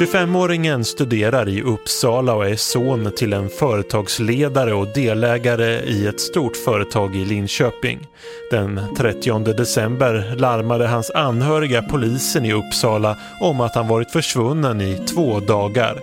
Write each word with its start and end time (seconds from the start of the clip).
25-åringen 0.00 0.84
studerar 0.84 1.48
i 1.48 1.62
Uppsala 1.62 2.34
och 2.34 2.48
är 2.48 2.56
son 2.56 3.12
till 3.16 3.32
en 3.32 3.48
företagsledare 3.48 4.74
och 4.74 4.86
delägare 4.94 5.80
i 5.80 6.06
ett 6.06 6.20
stort 6.20 6.56
företag 6.56 7.16
i 7.16 7.24
Linköping. 7.24 7.98
Den 8.50 8.80
30 8.96 9.38
december 9.38 10.36
larmade 10.36 10.86
hans 10.86 11.10
anhöriga 11.10 11.82
polisen 11.82 12.44
i 12.44 12.52
Uppsala 12.52 13.16
om 13.40 13.60
att 13.60 13.74
han 13.74 13.88
varit 13.88 14.10
försvunnen 14.10 14.80
i 14.80 15.06
två 15.14 15.40
dagar. 15.40 15.94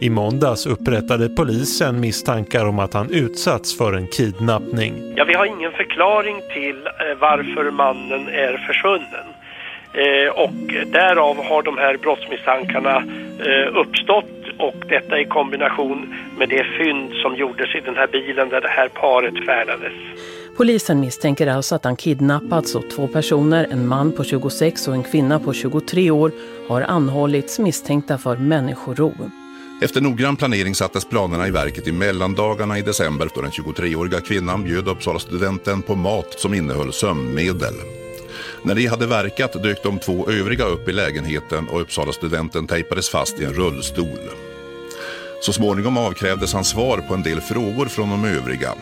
I 0.00 0.10
måndags 0.10 0.66
upprättade 0.66 1.28
polisen 1.28 2.00
misstankar 2.00 2.66
om 2.66 2.78
att 2.78 2.94
han 2.94 3.10
utsatts 3.10 3.78
för 3.78 3.92
en 3.92 4.06
kidnappning. 4.06 5.14
Ja, 5.16 5.24
vi 5.24 5.34
har 5.34 5.46
ingen 5.46 5.72
förklaring 5.72 6.40
till 6.54 6.86
eh, 6.86 7.18
varför 7.20 7.70
mannen 7.70 8.28
är 8.28 8.66
försvunnen. 8.66 9.37
Eh, 9.92 10.30
och 10.44 10.90
därav 10.92 11.44
har 11.44 11.62
de 11.62 11.78
här 11.78 11.96
brottsmisstankarna 11.96 12.96
eh, 13.38 13.76
uppstått 13.76 14.38
och 14.58 14.84
detta 14.88 15.20
i 15.20 15.24
kombination 15.24 16.14
med 16.38 16.48
det 16.48 16.64
fynd 16.78 17.12
som 17.22 17.36
gjordes 17.36 17.74
i 17.74 17.80
den 17.80 17.96
här 17.96 18.06
bilen 18.06 18.48
där 18.48 18.60
det 18.60 18.68
här 18.68 18.88
paret 18.88 19.46
färdades. 19.46 19.92
Polisen 20.56 21.00
misstänker 21.00 21.46
alltså 21.46 21.74
att 21.74 21.84
han 21.84 21.96
kidnappats 21.96 22.74
och 22.74 22.90
två 22.90 23.08
personer, 23.08 23.66
en 23.70 23.88
man 23.88 24.12
på 24.12 24.24
26 24.24 24.88
och 24.88 24.94
en 24.94 25.02
kvinna 25.02 25.40
på 25.40 25.52
23 25.52 26.10
år, 26.10 26.32
har 26.68 26.82
anhållits 26.82 27.58
misstänkta 27.58 28.18
för 28.18 28.36
människorov. 28.36 29.30
Efter 29.82 30.00
noggrann 30.00 30.36
planering 30.36 30.74
sattes 30.74 31.04
planerna 31.04 31.48
i 31.48 31.50
verket 31.50 31.88
i 31.88 31.92
mellandagarna 31.92 32.78
i 32.78 32.82
december 32.82 33.28
då 33.34 33.40
den 33.40 33.50
23-åriga 33.50 34.20
kvinnan 34.20 34.64
bjöd 34.64 34.88
Uppsala 34.88 35.18
studenten 35.18 35.82
på 35.82 35.94
mat 35.94 36.32
som 36.40 36.54
innehöll 36.54 36.92
sömnmedel. 36.92 37.74
När 38.62 38.74
de 38.74 38.86
hade 38.86 39.06
verkat 39.06 39.62
dök 39.62 39.82
de 39.82 39.98
två 39.98 40.30
övriga 40.30 40.64
upp 40.64 40.88
i 40.88 40.92
lägenheten 40.92 41.68
och 41.68 41.80
Uppsala 41.80 42.12
studenten 42.12 42.66
tejpades 42.66 43.08
fast 43.08 43.40
i 43.40 43.44
en 43.44 43.54
rullstol. 43.54 44.18
Så 45.40 45.52
småningom 45.52 45.98
avkrävdes 45.98 46.52
han 46.52 46.64
svar 46.64 46.98
på 46.98 47.14
en 47.14 47.22
del 47.22 47.40
frågor 47.40 47.86
från 47.86 48.10
de 48.10 48.24
övriga. 48.24 48.74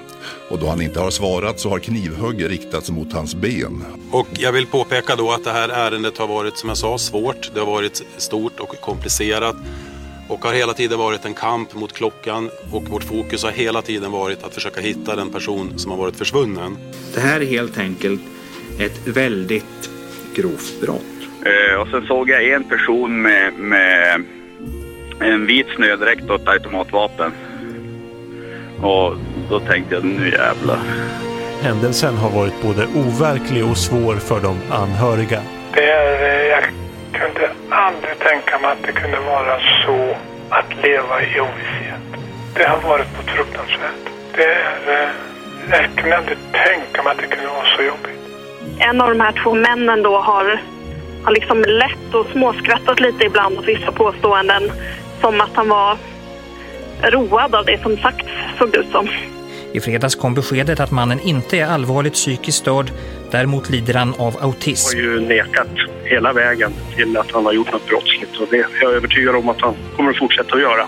Och 0.51 0.59
då 0.59 0.69
han 0.69 0.83
inte 0.83 1.01
har 1.01 1.11
svarat 1.11 1.61
så 1.61 1.69
har 1.69 1.79
knivhugg 1.79 2.51
riktats 2.51 2.91
mot 2.91 3.13
hans 3.13 3.35
ben. 3.35 3.85
Och 4.11 4.29
jag 4.33 4.53
vill 4.53 4.67
påpeka 4.67 5.17
då 5.17 5.31
att 5.31 5.45
det 5.45 5.53
här 5.53 5.69
ärendet 5.69 6.19
har 6.19 6.27
varit, 6.27 6.59
som 6.59 6.69
jag 6.69 6.79
sa, 6.79 6.99
svårt. 6.99 7.51
Det 7.55 7.61
har 7.61 7.67
varit 7.67 8.03
stort 8.17 8.61
och 8.61 8.81
komplicerat. 8.81 9.57
Och 10.29 10.45
har 10.45 10.53
hela 10.53 10.73
tiden 10.73 10.99
varit 10.99 11.25
en 11.25 11.35
kamp 11.35 11.75
mot 11.75 11.93
klockan 11.93 12.51
och 12.73 12.89
vårt 12.89 13.05
fokus 13.05 13.43
har 13.43 13.51
hela 13.51 13.83
tiden 13.83 14.13
varit 14.13 14.45
att 14.45 14.55
försöka 14.55 14.81
hitta 14.81 15.17
den 15.17 15.33
person 15.33 15.79
som 15.79 15.91
har 15.91 15.99
varit 15.99 16.17
försvunnen. 16.17 16.79
Det 17.15 17.21
här 17.21 17.41
är 17.41 17.47
helt 17.47 17.79
enkelt 17.79 18.21
ett 18.79 19.07
väldigt 19.07 19.91
grovt 20.35 20.81
brott. 20.81 21.03
Eh, 21.45 21.81
och 21.81 21.89
sen 21.89 22.07
såg 22.07 22.31
jag 22.31 22.49
en 22.49 22.65
person 22.65 23.23
med, 23.23 23.53
med 23.55 24.23
en 25.21 25.47
vit 25.47 25.67
snödräkt 25.77 26.31
och 26.31 26.41
ett 26.41 26.49
automatvapen. 26.49 27.33
Och 28.83 29.15
då 29.51 29.61
tänkte 29.61 29.95
jag 29.95 30.05
nu 30.05 30.31
jävlar. 30.31 30.79
Händelsen 31.63 32.15
har 32.17 32.31
varit 32.31 32.63
både 32.63 32.87
overklig 32.87 33.65
och 33.65 33.77
svår 33.77 34.15
för 34.15 34.41
de 34.41 34.57
anhöriga. 34.71 35.41
Det 35.73 35.91
är, 35.91 36.23
eh, 36.23 36.47
jag 36.47 36.65
kunde 37.13 37.51
aldrig 37.71 38.19
tänka 38.19 38.59
mig 38.59 38.71
att 38.71 38.83
det 38.83 38.93
kunde 38.93 39.21
vara 39.21 39.61
så 39.87 40.17
att 40.49 40.83
leva 40.83 41.23
i 41.23 41.41
ovisshet. 41.41 42.07
Det 42.55 42.65
har 42.65 42.81
varit 42.81 43.17
något 43.17 43.31
fruktansvärt. 43.31 44.05
Det 44.37 44.45
är, 44.45 45.03
eh, 45.03 45.09
jag 45.71 45.97
kunde 45.97 46.17
aldrig 46.17 46.39
tänka 46.53 47.03
mig 47.03 47.13
att 47.13 47.19
det 47.19 47.27
kunde 47.27 47.49
vara 47.49 47.77
så 47.77 47.83
jobbigt. 47.83 48.26
En 48.79 49.01
av 49.01 49.09
de 49.09 49.21
här 49.21 49.43
två 49.43 49.55
männen 49.55 50.03
då 50.03 50.17
har, 50.17 50.63
har 51.25 51.33
liksom 51.33 51.61
lett 51.61 52.15
och 52.15 52.27
småskrattat 52.33 53.01
lite 53.01 53.25
ibland 53.25 53.59
åt 53.59 53.69
vissa 53.69 53.93
påståenden. 53.93 54.73
Som 55.21 55.41
att 55.41 55.51
han 55.55 55.69
var 55.69 55.99
road 57.03 57.55
av 57.55 57.65
det 57.65 57.83
som 57.83 57.97
sagts, 57.97 58.29
såg 58.59 58.73
det 58.73 58.79
ut 58.79 58.91
som. 58.91 59.09
I 59.73 59.81
fredags 59.81 60.15
kom 60.15 60.35
beskedet 60.35 60.81
att 60.81 60.91
mannen 60.91 61.21
inte 61.21 61.59
är 61.59 61.67
allvarligt 61.67 62.13
psykiskt 62.13 62.59
störd. 62.59 62.91
Däremot 63.31 63.71
lider 63.71 63.95
han 63.95 64.15
av 64.19 64.37
autism. 64.41 64.99
Han 64.99 65.07
har 65.07 65.15
ju 65.15 65.21
nekat 65.21 65.69
hela 66.05 66.33
vägen 66.33 66.73
till 66.97 67.17
att 67.17 67.31
han 67.31 67.45
har 67.45 67.53
gjort 67.53 67.73
något 67.73 67.87
brottsligt 67.87 68.37
och 68.37 68.47
det 68.51 68.57
är 68.59 68.67
jag 68.81 68.93
övertygad 68.93 69.37
om 69.37 69.49
att 69.49 69.61
han 69.61 69.75
kommer 69.97 70.11
att 70.11 70.19
fortsätta 70.19 70.55
att 70.55 70.61
göra. 70.61 70.87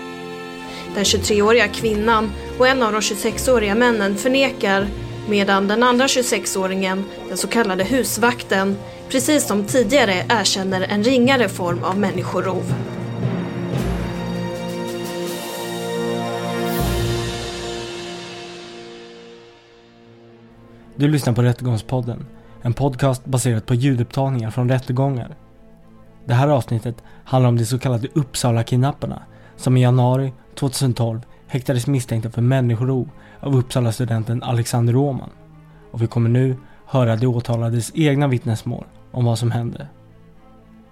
Den 0.95 1.03
23-åriga 1.03 1.67
kvinnan 1.67 2.31
och 2.57 2.67
en 2.67 2.83
av 2.83 2.91
de 2.91 2.99
26-åriga 2.99 3.75
männen 3.75 4.17
förnekar 4.17 4.87
medan 5.29 5.67
den 5.67 5.83
andra 5.83 6.07
26-åringen, 6.07 7.03
den 7.27 7.37
så 7.37 7.47
kallade 7.47 7.83
husvakten, 7.83 8.77
precis 9.09 9.47
som 9.47 9.63
tidigare 9.63 10.25
erkänner 10.29 10.81
en 10.81 11.03
ringare 11.03 11.49
form 11.49 11.83
av 11.83 11.99
människorov. 11.99 12.73
Du 20.95 21.07
lyssnar 21.07 21.33
på 21.33 21.41
Rättegångspodden, 21.41 22.25
en 22.61 22.73
podcast 22.73 23.25
baserad 23.25 23.65
på 23.65 23.73
ljudupptagningar 23.73 24.51
från 24.51 24.69
rättegångar. 24.69 25.35
Det 26.25 26.33
här 26.33 26.47
avsnittet 26.47 26.95
handlar 27.23 27.49
om 27.49 27.57
de 27.57 27.65
så 27.65 27.79
kallade 27.79 28.07
Uppsala-kidnapparna 28.13 29.21
som 29.55 29.77
i 29.77 29.81
januari 29.81 30.33
2012 30.55 31.21
häktades 31.49 31.87
misstänkta 31.87 32.29
för 32.29 32.41
människorov 32.41 33.09
av 33.39 33.55
Uppsala-studenten 33.55 34.43
Alexander 34.43 34.95
Åman. 34.95 35.29
Och 35.91 36.01
vi 36.01 36.07
kommer 36.07 36.29
nu 36.29 36.55
höra 36.85 37.15
de 37.15 37.27
åtalades 37.27 37.91
egna 37.95 38.27
vittnesmål 38.27 38.85
om 39.11 39.25
vad 39.25 39.39
som 39.39 39.51
hände. 39.51 39.87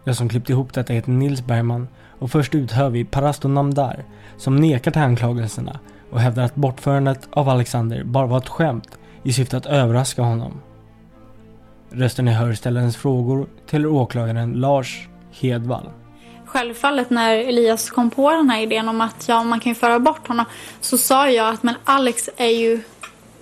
Jag 0.04 0.16
som 0.16 0.30
klippt 0.30 0.50
ihop 0.50 0.74
detta 0.74 0.94
heter 0.94 1.12
Nils 1.12 1.46
Bergman 1.46 1.88
och 2.20 2.32
först 2.32 2.56
ut 2.56 2.72
hör 2.72 2.90
vi 2.90 3.06
Parasto 3.06 3.48
Namdar 3.48 4.04
som 4.38 4.56
nekar 4.56 4.92
till 4.92 5.02
anklagelserna 5.02 5.80
och 6.12 6.20
hävdar 6.20 6.44
att 6.44 6.56
bortförandet 6.56 7.30
av 7.32 7.50
Alexander 7.50 8.04
bara 8.04 8.28
var 8.28 8.38
ett 8.38 8.50
skämt 8.50 8.98
i 9.24 9.34
syfte 9.34 9.58
att 9.58 9.66
överraska 9.66 10.22
honom. 10.22 10.62
Rösten 11.90 12.26
ni 12.26 12.32
hör 12.32 12.54
ställer 12.54 12.80
ens 12.80 12.98
frågor 12.98 13.48
till 13.70 13.88
åklagaren 13.88 14.54
Lars 14.54 15.10
Hedvall. 15.42 15.90
Självfallet 16.48 17.10
när 17.10 17.38
Elias 17.38 17.90
kom 17.90 18.10
på 18.10 18.32
den 18.32 18.50
här 18.50 18.62
idén 18.62 18.90
om 18.90 19.02
att 19.02 19.26
ja, 19.28 19.44
man 19.44 19.60
kan 19.60 19.72
ju 19.72 19.76
föra 19.76 20.00
bort 20.00 20.28
honom 20.28 20.46
så 20.82 20.98
sa 20.98 21.30
jag 21.30 21.54
att 21.54 21.64
men 21.64 21.76
Alex 21.84 22.30
är 22.38 22.50
ju 22.50 22.82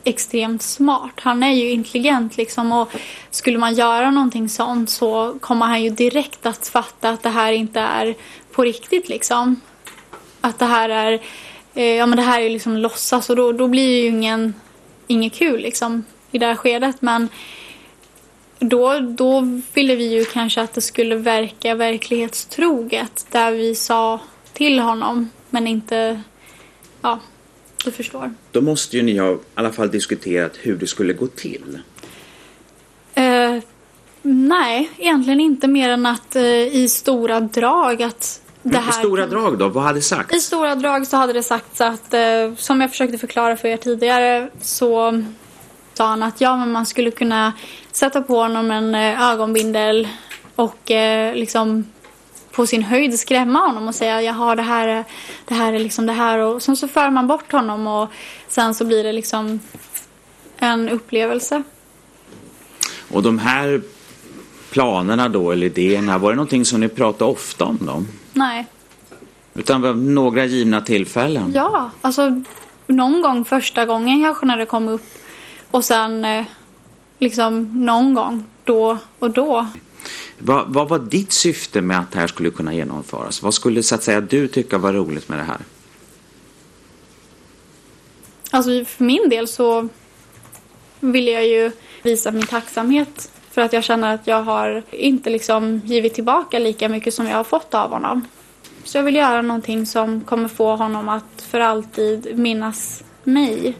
extremt 0.04 0.62
smart. 0.62 1.12
Han 1.16 1.44
är 1.44 1.52
ju 1.52 1.70
intelligent 1.70 2.38
liksom 2.38 2.72
och 2.72 2.90
skulle 3.32 3.58
man 3.58 3.74
göra 3.74 4.12
någonting 4.12 4.50
sånt 4.50 4.90
så 4.90 5.38
kommer 5.42 5.66
han 5.66 5.84
ju 5.84 5.90
direkt 5.90 6.46
att 6.46 6.68
fatta 6.68 7.10
att 7.10 7.24
det 7.24 7.30
här 7.30 7.52
inte 7.52 7.80
är 7.80 8.16
på 8.52 8.64
riktigt 8.64 9.10
liksom. 9.10 9.62
Att 10.42 10.60
det 10.60 10.66
här 10.66 10.90
är, 10.90 11.20
eh, 11.74 11.86
ja 11.86 12.06
men 12.06 12.18
det 12.18 12.24
här 12.24 12.40
är 12.40 12.44
ju 12.44 12.50
liksom 12.50 12.78
låtsas 12.78 13.30
och 13.30 13.36
då, 13.36 13.52
då 13.52 13.68
blir 13.68 13.88
det 13.88 14.02
ju 14.02 14.08
ingen, 14.08 14.54
inget 15.08 15.34
kul 15.34 15.62
liksom 15.62 16.06
i 16.32 16.38
det 16.38 16.46
här 16.46 16.56
skedet 16.56 17.02
men 17.02 17.30
då, 18.60 19.00
då 19.00 19.60
ville 19.74 19.96
vi 19.96 20.14
ju 20.14 20.26
kanske 20.26 20.62
att 20.62 20.74
det 20.74 20.82
skulle 20.82 21.16
verka 21.16 21.76
verklighetstroget 21.76 23.26
där 23.32 23.52
vi 23.52 23.76
sa 23.76 24.20
till 24.54 24.80
honom 24.80 25.30
men 25.50 25.68
inte, 25.68 26.22
ja, 27.02 27.20
du 27.86 27.92
förstår. 27.92 28.34
Då 28.52 28.62
måste 28.62 28.98
ju 28.98 29.04
ni 29.04 29.18
ha 29.18 29.32
i 29.32 29.38
alla 29.56 29.72
fall 29.72 29.92
diskuterat 29.92 30.52
hur 30.62 30.76
det 30.76 30.88
skulle 30.88 31.14
gå 31.14 31.28
till. 31.28 31.80
Eh, 33.14 33.58
nej, 34.22 34.92
egentligen 34.98 35.40
inte 35.40 35.68
mer 35.68 35.90
än 35.90 36.06
att 36.06 36.36
eh, 36.36 36.76
i 36.76 36.90
stora 36.90 37.40
drag 37.40 38.04
att 38.04 38.42
det 38.62 38.78
här... 38.78 38.90
I 38.90 38.94
stora 38.94 39.28
drag 39.28 39.58
då? 39.58 39.70
Vad 39.70 39.84
hade 39.84 40.02
sagts? 40.02 40.36
I 40.36 40.40
stora 40.40 40.76
drag 40.76 41.08
så 41.08 41.18
hade 41.18 41.34
det 41.34 41.44
sagts 41.44 41.82
att, 41.82 42.14
eh, 42.14 42.56
som 42.58 42.82
jag 42.82 42.90
försökte 42.90 43.18
förklara 43.18 43.58
för 43.58 43.68
er 43.68 43.78
tidigare, 43.78 44.50
så 44.62 45.24
sa 45.98 46.08
han 46.08 46.24
att 46.24 46.42
ja, 46.42 46.56
men 46.56 46.72
man 46.72 46.86
skulle 46.86 47.12
kunna 47.12 47.54
sätta 47.92 48.22
på 48.22 48.36
honom 48.36 48.72
en 48.72 48.96
eh, 48.96 49.32
ögonbindel 49.32 50.08
och 50.56 50.92
eh, 50.92 51.36
liksom 51.36 51.86
på 52.52 52.68
sin 52.68 52.84
höjd 52.84 53.20
skrämma 53.20 53.60
honom 53.60 53.88
och 53.88 53.96
säga 53.96 54.22
jaha 54.22 54.56
det 54.56 54.62
här, 54.62 54.88
är, 54.88 55.04
det 55.46 55.54
här 55.54 55.74
är 55.74 55.80
liksom 55.80 56.06
det 56.06 56.14
här 56.14 56.40
och 56.40 56.64
sen 56.64 56.78
så 56.78 56.88
för 56.88 57.10
man 57.10 57.28
bort 57.28 57.52
honom 57.52 57.88
och 57.88 58.10
sen 58.48 58.76
så 58.76 58.86
blir 58.86 59.04
det 59.04 59.14
liksom 59.14 59.60
en 60.58 60.90
upplevelse. 60.90 61.64
Och 63.12 63.24
de 63.24 63.40
här 63.40 63.82
planerna 64.72 65.30
då 65.30 65.52
eller 65.52 65.66
idéerna, 65.66 66.18
var 66.18 66.30
det 66.30 66.36
någonting 66.36 66.66
som 66.66 66.80
ni 66.80 66.88
pratade 66.88 67.32
ofta 67.32 67.66
om 67.66 67.78
dem? 67.86 68.08
Nej. 68.34 68.68
Utan 69.54 70.14
några 70.14 70.46
givna 70.46 70.82
tillfällen? 70.82 71.52
Ja, 71.56 71.92
alltså 72.02 72.42
någon 72.88 73.22
gång 73.22 73.46
första 73.46 73.86
gången 73.86 74.24
kanske 74.24 74.46
när 74.46 74.58
det 74.58 74.66
kom 74.66 74.88
upp 74.88 75.25
och 75.76 75.86
sen 75.86 76.26
eh, 76.26 76.46
liksom 77.20 77.86
någon 77.86 78.14
gång 78.14 78.44
då 78.64 78.98
och 79.20 79.30
då. 79.30 79.68
Vad, 80.40 80.74
vad, 80.74 80.90
var 80.90 81.00
ditt 81.00 81.32
syfte 81.32 81.82
med 81.82 82.00
att 82.00 82.12
det 82.12 82.20
här 82.20 82.28
skulle 82.28 82.50
kunna 82.50 82.74
genomföras? 82.74 83.42
Vad 83.44 83.54
skulle 83.54 83.84
så 83.84 83.96
att 83.96 84.04
säga 84.04 84.22
du 84.22 84.48
tycka 84.48 84.78
var 84.78 84.94
roligt 84.94 85.30
med 85.30 85.40
det 85.40 85.44
här? 85.44 85.58
Alltså 88.52 88.86
för 88.86 89.04
min 89.04 89.30
del 89.30 89.48
så 89.48 89.88
vill 91.00 91.28
jag 91.28 91.48
ju 91.48 91.72
visa 92.04 92.32
min 92.32 92.46
tacksamhet 92.46 93.32
För 93.52 93.62
att 93.62 93.74
jag 93.74 93.84
känner 93.84 94.14
att 94.14 94.28
jag 94.28 94.44
har 94.44 94.84
inte 94.92 95.30
liksom 95.30 95.82
givit 95.86 96.14
tillbaka 96.14 96.60
lika 96.60 96.90
mycket 96.90 97.14
som 97.14 97.28
jag 97.28 97.38
har 97.38 97.44
fått 97.44 97.74
av 97.74 97.90
honom. 97.90 98.28
Så 98.84 98.98
jag 98.98 99.04
vill 99.04 99.16
göra 99.16 99.42
någonting 99.42 99.86
som 99.86 100.22
kommer 100.22 100.48
få 100.48 100.76
honom 100.76 101.10
att 101.10 101.42
för 101.50 101.60
alltid 101.60 102.38
minnas 102.38 103.04
mig. 103.24 103.78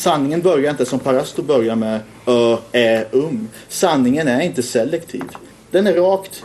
Sanningen 0.00 0.42
börjar 0.42 0.70
inte 0.70 0.86
som 0.86 0.98
Parasto 0.98 1.42
börjar 1.42 1.76
med 1.76 2.00
Ö, 2.26 2.56
Ä, 2.72 3.04
Um. 3.12 3.48
Sanningen 3.68 4.28
är 4.28 4.40
inte 4.40 4.62
selektiv. 4.62 5.22
Den 5.70 5.86
är 5.86 5.92
rakt. 5.94 6.44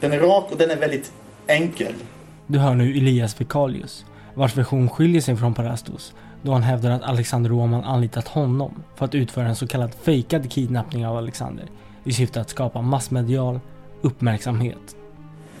Den 0.00 0.12
är 0.12 0.18
rak 0.18 0.52
och 0.52 0.58
den 0.58 0.70
är 0.70 0.76
väldigt 0.76 1.12
enkel. 1.46 1.92
Du 2.46 2.58
hör 2.58 2.74
nu 2.74 2.90
Elias 2.90 3.34
Fikalius, 3.34 4.04
vars 4.34 4.56
version 4.56 4.88
skiljer 4.90 5.20
sig 5.20 5.36
från 5.36 5.54
Parastos 5.54 6.14
då 6.42 6.52
han 6.52 6.62
hävdar 6.62 6.90
att 6.90 7.02
Alexander 7.02 7.50
Roman 7.50 7.84
anlitat 7.84 8.28
honom 8.28 8.82
för 8.96 9.04
att 9.04 9.14
utföra 9.14 9.46
en 9.46 9.56
så 9.56 9.66
kallad 9.66 9.90
fejkad 10.02 10.50
kidnappning 10.52 11.06
av 11.06 11.16
Alexander 11.16 11.64
i 12.04 12.12
syfte 12.12 12.40
att 12.40 12.50
skapa 12.50 12.82
massmedial 12.82 13.60
uppmärksamhet. 14.02 14.96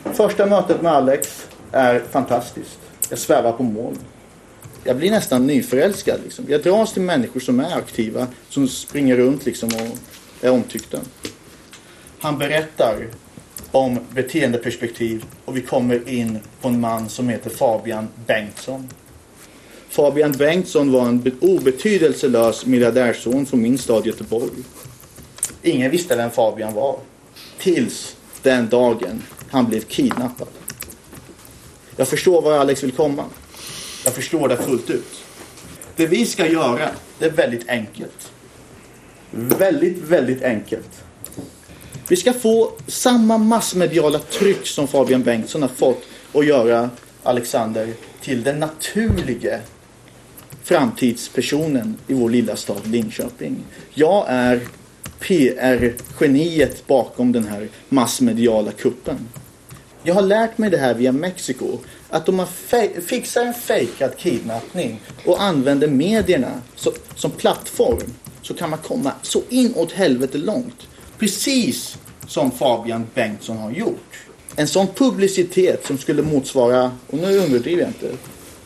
Första 0.04 0.46
mötet 0.46 0.82
med 0.82 0.92
Alex 0.92 1.48
är 1.72 2.00
fantastiskt. 2.10 2.78
Jag 3.10 3.18
svävar 3.18 3.52
på 3.52 3.62
moln. 3.62 3.98
Jag 4.86 4.96
blir 4.96 5.10
nästan 5.10 5.46
nyförälskad. 5.46 6.20
Liksom. 6.24 6.44
Jag 6.48 6.62
dras 6.62 6.92
till 6.92 7.02
människor 7.02 7.40
som 7.40 7.60
är 7.60 7.76
aktiva, 7.76 8.26
som 8.48 8.68
springer 8.68 9.16
runt 9.16 9.46
liksom 9.46 9.68
och 9.68 9.98
är 10.46 10.50
omtyckta. 10.50 10.98
Han 12.18 12.38
berättar 12.38 13.06
om 13.70 13.98
beteendeperspektiv 14.10 15.24
och 15.44 15.56
vi 15.56 15.62
kommer 15.62 16.08
in 16.08 16.38
på 16.60 16.68
en 16.68 16.80
man 16.80 17.08
som 17.08 17.28
heter 17.28 17.50
Fabian 17.50 18.08
Bengtsson. 18.26 18.88
Fabian 19.88 20.32
Bengtsson 20.32 20.92
var 20.92 21.08
en 21.08 21.36
obetydelselös 21.40 22.66
miljardärson 22.66 23.46
från 23.46 23.62
min 23.62 23.78
stad 23.78 24.06
Göteborg. 24.06 24.50
Ingen 25.62 25.90
visste 25.90 26.16
vem 26.16 26.30
Fabian 26.30 26.74
var. 26.74 26.98
Tills 27.58 28.16
den 28.42 28.68
dagen 28.68 29.22
han 29.50 29.66
blev 29.66 29.80
kidnappad. 29.80 30.48
Jag 31.96 32.08
förstår 32.08 32.42
var 32.42 32.58
Alex 32.58 32.82
vill 32.82 32.92
komma. 32.92 33.24
Jag 34.06 34.14
förstår 34.14 34.48
det 34.48 34.56
fullt 34.56 34.90
ut. 34.90 35.24
Det 35.96 36.06
vi 36.06 36.26
ska 36.26 36.48
göra, 36.48 36.88
det 37.18 37.24
är 37.24 37.30
väldigt 37.30 37.68
enkelt. 37.68 38.32
Väldigt, 39.30 39.98
väldigt 39.98 40.42
enkelt. 40.42 41.04
Vi 42.08 42.16
ska 42.16 42.32
få 42.32 42.72
samma 42.86 43.38
massmediala 43.38 44.18
tryck 44.18 44.66
som 44.66 44.88
Fabian 44.88 45.22
Bengtsson 45.22 45.62
har 45.62 45.68
fått 45.68 46.02
och 46.32 46.44
göra 46.44 46.90
Alexander 47.22 47.92
till 48.20 48.42
den 48.42 48.60
naturliga 48.60 49.60
framtidspersonen 50.62 51.96
i 52.06 52.14
vår 52.14 52.30
lilla 52.30 52.56
stad 52.56 52.86
Linköping. 52.86 53.56
Jag 53.94 54.24
är 54.28 54.60
PR-geniet 55.20 56.86
bakom 56.86 57.32
den 57.32 57.46
här 57.46 57.68
massmediala 57.88 58.72
kuppen. 58.72 59.28
Jag 60.06 60.14
har 60.14 60.22
lärt 60.22 60.58
mig 60.58 60.70
det 60.70 60.76
här 60.76 60.94
via 60.94 61.12
Mexiko. 61.12 61.78
Att 62.10 62.28
om 62.28 62.36
man 62.36 62.46
fixar 63.06 63.44
en 63.44 63.54
fejkad 63.54 64.16
kidnappning 64.16 65.00
och 65.24 65.42
använder 65.42 65.88
medierna 65.88 66.52
så, 66.76 66.92
som 67.14 67.30
plattform 67.30 68.14
så 68.42 68.54
kan 68.54 68.70
man 68.70 68.78
komma 68.78 69.12
så 69.22 69.42
inåt 69.48 69.92
helvete 69.92 70.38
långt. 70.38 70.86
Precis 71.18 71.98
som 72.26 72.50
Fabian 72.50 73.06
Bengtsson 73.14 73.56
har 73.56 73.70
gjort. 73.70 74.26
En 74.56 74.68
sån 74.68 74.86
publicitet 74.86 75.86
som 75.86 75.98
skulle 75.98 76.22
motsvara, 76.22 76.92
och 77.06 77.18
nu 77.18 77.26
överdriver 77.26 77.82
jag 77.82 77.90
inte, 77.90 78.10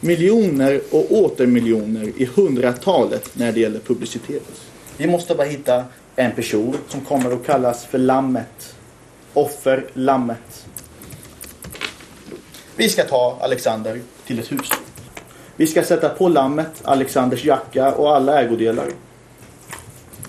miljoner 0.00 0.81
och 0.90 1.12
åter 1.12 1.46
miljoner 1.46 2.12
i 2.16 2.28
hundratalet 2.34 3.31
när 3.32 3.52
det 3.52 3.60
gäller 3.60 3.81
publicitet. 3.81 4.50
Vi 4.96 5.06
måste 5.06 5.34
bara 5.34 5.46
hitta 5.46 5.84
en 6.16 6.32
person 6.32 6.76
som 6.88 7.00
kommer 7.00 7.32
att 7.32 7.46
kallas 7.46 7.84
för 7.84 7.98
Lammet. 7.98 8.75
Offer 9.34 9.86
Lammet. 9.93 10.66
Vi 12.81 12.88
ska 12.88 13.05
ta 13.05 13.38
Alexander 13.41 14.00
till 14.27 14.38
ett 14.38 14.53
hus. 14.53 14.71
Vi 15.56 15.67
ska 15.67 15.82
sätta 15.82 16.09
på 16.09 16.29
Lammet, 16.29 16.82
Alexanders 16.85 17.44
jacka 17.44 17.93
och 17.93 18.17
alla 18.17 18.43
ägodelar. 18.43 18.88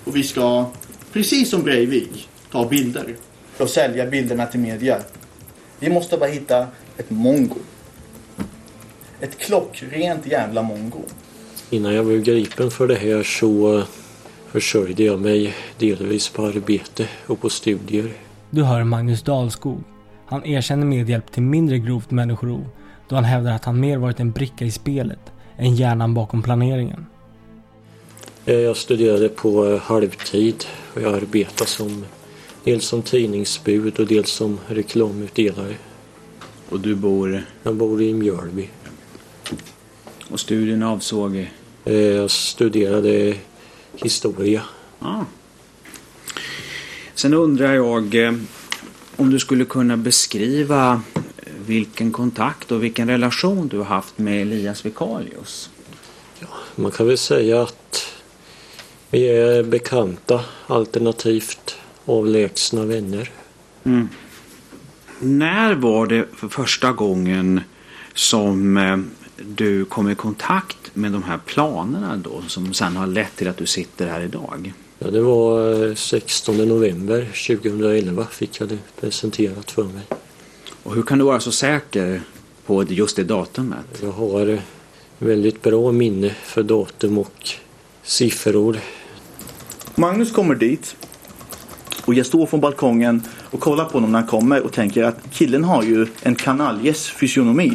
Och 0.04 0.16
vi 0.16 0.22
ska, 0.22 0.66
precis 1.12 1.50
som 1.50 1.62
Breivik, 1.62 2.28
ta 2.50 2.68
bilder 2.68 3.16
och 3.58 3.68
sälja 3.68 4.06
bilderna 4.06 4.46
till 4.46 4.60
media. 4.60 4.98
Vi 5.78 5.90
måste 5.90 6.16
bara 6.16 6.30
hitta 6.30 6.66
ett 6.96 7.10
mongo. 7.10 7.56
Ett 9.20 9.38
klockrent 9.38 10.26
jävla 10.26 10.62
mongo. 10.62 11.02
Innan 11.70 11.94
jag 11.94 12.06
blev 12.06 12.22
gripen 12.22 12.70
för 12.70 12.86
det 12.86 12.94
här 12.94 13.22
så 13.22 13.82
försörjde 14.50 15.02
jag 15.02 15.20
mig 15.20 15.54
delvis 15.78 16.28
på 16.28 16.46
arbete 16.46 17.08
och 17.26 17.40
på 17.40 17.50
studier. 17.50 18.12
Du 18.50 18.62
hör 18.62 18.84
Magnus 18.84 19.22
Dahlskog. 19.22 19.91
Han 20.32 20.46
erkänner 20.46 20.86
medhjälp 20.86 21.32
till 21.32 21.42
mindre 21.42 21.78
grovt 21.78 22.10
människorov 22.10 22.64
då 23.08 23.14
han 23.14 23.24
hävdar 23.24 23.52
att 23.52 23.64
han 23.64 23.80
mer 23.80 23.98
varit 23.98 24.20
en 24.20 24.30
bricka 24.30 24.64
i 24.64 24.70
spelet 24.70 25.18
än 25.58 25.74
hjärnan 25.74 26.14
bakom 26.14 26.42
planeringen. 26.42 27.06
Jag 28.44 28.76
studerade 28.76 29.28
på 29.28 29.80
halvtid 29.82 30.64
och 30.94 31.02
jag 31.02 31.14
arbetade 31.14 31.70
som 31.70 32.04
dels 32.64 32.84
som 32.84 33.02
tidningsbud 33.02 34.00
och 34.00 34.06
dels 34.06 34.30
som 34.30 34.58
reklamutdelare. 34.66 35.74
Och 36.68 36.80
du 36.80 36.94
bor? 36.94 37.44
Jag 37.62 37.74
bor 37.74 38.02
i 38.02 38.14
Mjölby. 38.14 38.68
Och 40.30 40.40
studien 40.40 40.82
avsåg? 40.82 41.50
Jag 41.84 42.30
studerade 42.30 43.34
historia. 43.96 44.62
Ah. 44.98 45.24
Sen 47.14 47.34
undrar 47.34 47.74
jag 47.74 48.32
om 49.16 49.30
du 49.30 49.38
skulle 49.38 49.64
kunna 49.64 49.96
beskriva 49.96 51.02
vilken 51.66 52.12
kontakt 52.12 52.72
och 52.72 52.82
vilken 52.84 53.08
relation 53.08 53.68
du 53.68 53.78
har 53.78 53.84
haft 53.84 54.18
med 54.18 54.42
Elias 54.42 54.86
Vikalius? 54.86 55.70
Ja, 56.38 56.48
man 56.76 56.90
kan 56.90 57.06
väl 57.06 57.18
säga 57.18 57.62
att 57.62 58.06
vi 59.10 59.28
är 59.28 59.62
bekanta 59.62 60.40
alternativt 60.66 61.76
avlägsna 62.04 62.84
vänner. 62.84 63.30
Mm. 63.84 64.08
När 65.20 65.74
var 65.74 66.06
det 66.06 66.26
för 66.36 66.48
första 66.48 66.92
gången 66.92 67.60
som 68.14 68.78
du 69.36 69.84
kom 69.84 70.10
i 70.10 70.14
kontakt 70.14 70.90
med 70.94 71.12
de 71.12 71.22
här 71.22 71.38
planerna 71.46 72.16
då 72.16 72.42
som 72.46 72.74
sen 72.74 72.96
har 72.96 73.06
lett 73.06 73.36
till 73.36 73.48
att 73.48 73.56
du 73.56 73.66
sitter 73.66 74.06
här 74.06 74.20
idag? 74.20 74.72
Ja, 75.04 75.10
det 75.10 75.20
var 75.20 75.94
16 75.94 76.56
november 76.56 77.28
2011 77.46 78.26
fick 78.30 78.60
jag 78.60 78.68
det 78.68 78.78
presenterat 79.00 79.70
för 79.70 79.84
mig. 79.84 80.02
Och 80.82 80.94
hur 80.94 81.02
kan 81.02 81.18
du 81.18 81.24
vara 81.24 81.40
så 81.40 81.52
säker 81.52 82.20
på 82.66 82.84
just 82.84 83.16
det 83.16 83.24
datumet? 83.24 84.02
Jag 84.02 84.10
har 84.10 84.58
väldigt 85.18 85.62
bra 85.62 85.92
minne 85.92 86.30
för 86.44 86.62
datum 86.62 87.18
och 87.18 87.50
siffror. 88.02 88.78
Magnus 89.94 90.32
kommer 90.32 90.54
dit 90.54 90.96
och 92.04 92.14
jag 92.14 92.26
står 92.26 92.46
från 92.46 92.60
balkongen 92.60 93.22
och 93.50 93.60
kollar 93.60 93.84
på 93.84 93.92
honom 93.92 94.12
när 94.12 94.18
han 94.18 94.28
kommer 94.28 94.62
och 94.62 94.72
tänker 94.72 95.02
att 95.02 95.18
killen 95.32 95.64
har 95.64 95.82
ju 95.82 96.06
en 96.22 96.34
kanaljes 96.34 97.06
fysionomi. 97.06 97.72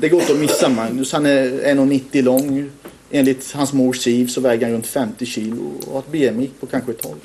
Det 0.00 0.08
går 0.08 0.20
inte 0.20 0.32
att 0.32 0.38
missa 0.38 0.68
Magnus. 0.68 1.12
Han 1.12 1.26
är 1.26 1.46
1,90 1.74 2.22
lång. 2.22 2.70
Enligt 3.14 3.52
hans 3.52 3.72
mor 3.72 3.92
Siv 3.92 4.26
så 4.26 4.40
väger 4.40 4.66
han 4.66 4.74
runt 4.74 4.86
50 4.86 5.26
kilo 5.26 5.72
och 5.86 5.92
har 5.92 5.98
ett 6.00 6.12
BMI 6.12 6.50
på 6.60 6.66
kanske 6.66 6.92
12. 6.92 7.16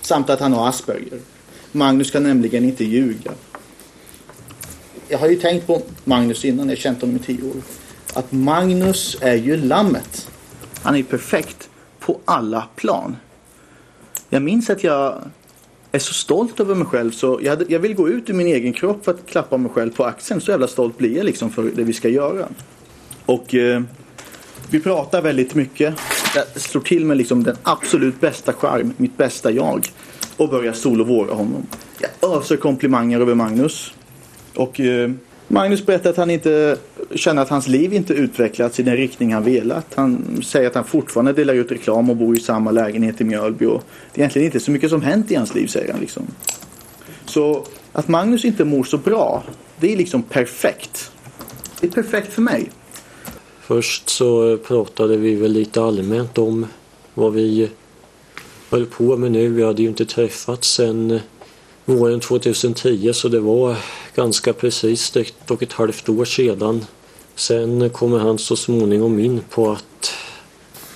Samt 0.00 0.30
att 0.30 0.40
han 0.40 0.52
har 0.52 0.68
Asperger. 0.68 1.18
Magnus 1.72 2.10
kan 2.10 2.22
nämligen 2.22 2.64
inte 2.64 2.84
ljuga. 2.84 3.32
Jag 5.08 5.18
har 5.18 5.28
ju 5.28 5.36
tänkt 5.36 5.66
på 5.66 5.82
Magnus 6.04 6.44
innan, 6.44 6.68
jag 6.68 6.76
har 6.76 6.80
känt 6.80 7.00
honom 7.00 7.16
i 7.16 7.18
tio 7.18 7.42
år. 7.42 7.62
Att 8.14 8.32
Magnus 8.32 9.16
är 9.20 9.34
ju 9.34 9.56
lammet. 9.56 10.28
Han 10.82 10.96
är 10.96 11.02
perfekt 11.02 11.68
på 11.98 12.18
alla 12.24 12.68
plan. 12.76 13.16
Jag 14.28 14.42
minns 14.42 14.70
att 14.70 14.84
jag 14.84 15.22
är 15.92 15.98
så 15.98 16.14
stolt 16.14 16.60
över 16.60 16.74
mig 16.74 16.86
själv 16.86 17.10
så 17.10 17.40
jag, 17.42 17.50
hade, 17.50 17.64
jag 17.68 17.78
vill 17.78 17.94
gå 17.94 18.08
ut 18.08 18.30
ur 18.30 18.34
min 18.34 18.46
egen 18.46 18.72
kropp 18.72 19.04
för 19.04 19.14
att 19.14 19.26
klappa 19.26 19.56
mig 19.56 19.72
själv 19.72 19.90
på 19.90 20.04
axeln. 20.04 20.40
Så 20.40 20.50
jävla 20.50 20.68
stolt 20.68 20.98
blir 20.98 21.16
jag 21.16 21.26
liksom 21.26 21.50
för 21.50 21.62
det 21.62 21.84
vi 21.84 21.92
ska 21.92 22.08
göra. 22.08 22.48
Och 23.26 23.54
eh, 23.54 23.82
vi 24.70 24.80
pratar 24.80 25.22
väldigt 25.22 25.54
mycket. 25.54 25.94
Jag 26.34 26.44
slår 26.56 26.82
till 26.82 27.04
med 27.04 27.16
liksom 27.16 27.42
den 27.42 27.56
absolut 27.62 28.20
bästa 28.20 28.52
charm, 28.52 28.92
mitt 28.96 29.16
bästa 29.16 29.50
jag. 29.50 29.86
Och 30.36 30.48
börjar 30.48 30.72
solovåra 30.72 31.34
honom. 31.34 31.66
Jag 32.20 32.36
öser 32.36 32.56
komplimanger 32.56 33.20
över 33.20 33.34
Magnus. 33.34 33.92
Och 34.54 34.80
eh, 34.80 35.10
Magnus 35.48 35.86
berättar 35.86 36.10
att 36.10 36.16
han 36.16 36.30
inte 36.30 36.76
känner 37.14 37.42
att 37.42 37.48
hans 37.48 37.68
liv 37.68 37.92
inte 37.92 38.14
utvecklats 38.14 38.80
i 38.80 38.82
den 38.82 38.96
riktning 38.96 39.34
han 39.34 39.44
velat. 39.44 39.86
Han 39.94 40.40
säger 40.42 40.68
att 40.68 40.74
han 40.74 40.84
fortfarande 40.84 41.32
delar 41.32 41.54
ut 41.54 41.72
reklam 41.72 42.10
och 42.10 42.16
bor 42.16 42.36
i 42.36 42.40
samma 42.40 42.70
lägenhet 42.70 43.20
i 43.20 43.24
Mjölby. 43.24 43.66
Och 43.66 43.84
det 44.14 44.20
är 44.20 44.22
egentligen 44.22 44.46
inte 44.46 44.60
så 44.60 44.70
mycket 44.70 44.90
som 44.90 45.02
hänt 45.02 45.30
i 45.30 45.34
hans 45.34 45.54
liv, 45.54 45.66
säger 45.66 45.92
han. 45.92 46.00
Liksom. 46.00 46.22
Så 47.24 47.66
att 47.92 48.08
Magnus 48.08 48.44
inte 48.44 48.64
mår 48.64 48.84
så 48.84 48.98
bra, 48.98 49.42
det 49.80 49.92
är 49.92 49.96
liksom 49.96 50.22
perfekt. 50.22 51.12
Det 51.80 51.86
är 51.86 51.90
perfekt 51.90 52.32
för 52.32 52.42
mig. 52.42 52.70
Först 53.70 54.08
så 54.08 54.56
pratade 54.56 55.16
vi 55.16 55.34
väl 55.34 55.52
lite 55.52 55.82
allmänt 55.82 56.38
om 56.38 56.66
vad 57.14 57.32
vi 57.32 57.70
höll 58.70 58.86
på 58.86 59.16
med 59.16 59.32
nu. 59.32 59.48
Vi 59.48 59.62
hade 59.62 59.82
ju 59.82 59.88
inte 59.88 60.04
träffats 60.04 60.68
sedan 60.68 61.20
våren 61.84 62.20
2010 62.20 63.12
så 63.12 63.28
det 63.28 63.40
var 63.40 63.76
ganska 64.14 64.52
precis 64.52 65.16
ett 65.16 65.50
och 65.50 65.62
ett 65.62 65.72
halvt 65.72 66.08
år 66.08 66.24
sedan. 66.24 66.84
Sen 67.34 67.90
kommer 67.90 68.18
han 68.18 68.38
så 68.38 68.56
småningom 68.56 69.18
in 69.18 69.40
på 69.50 69.70
att 69.70 70.14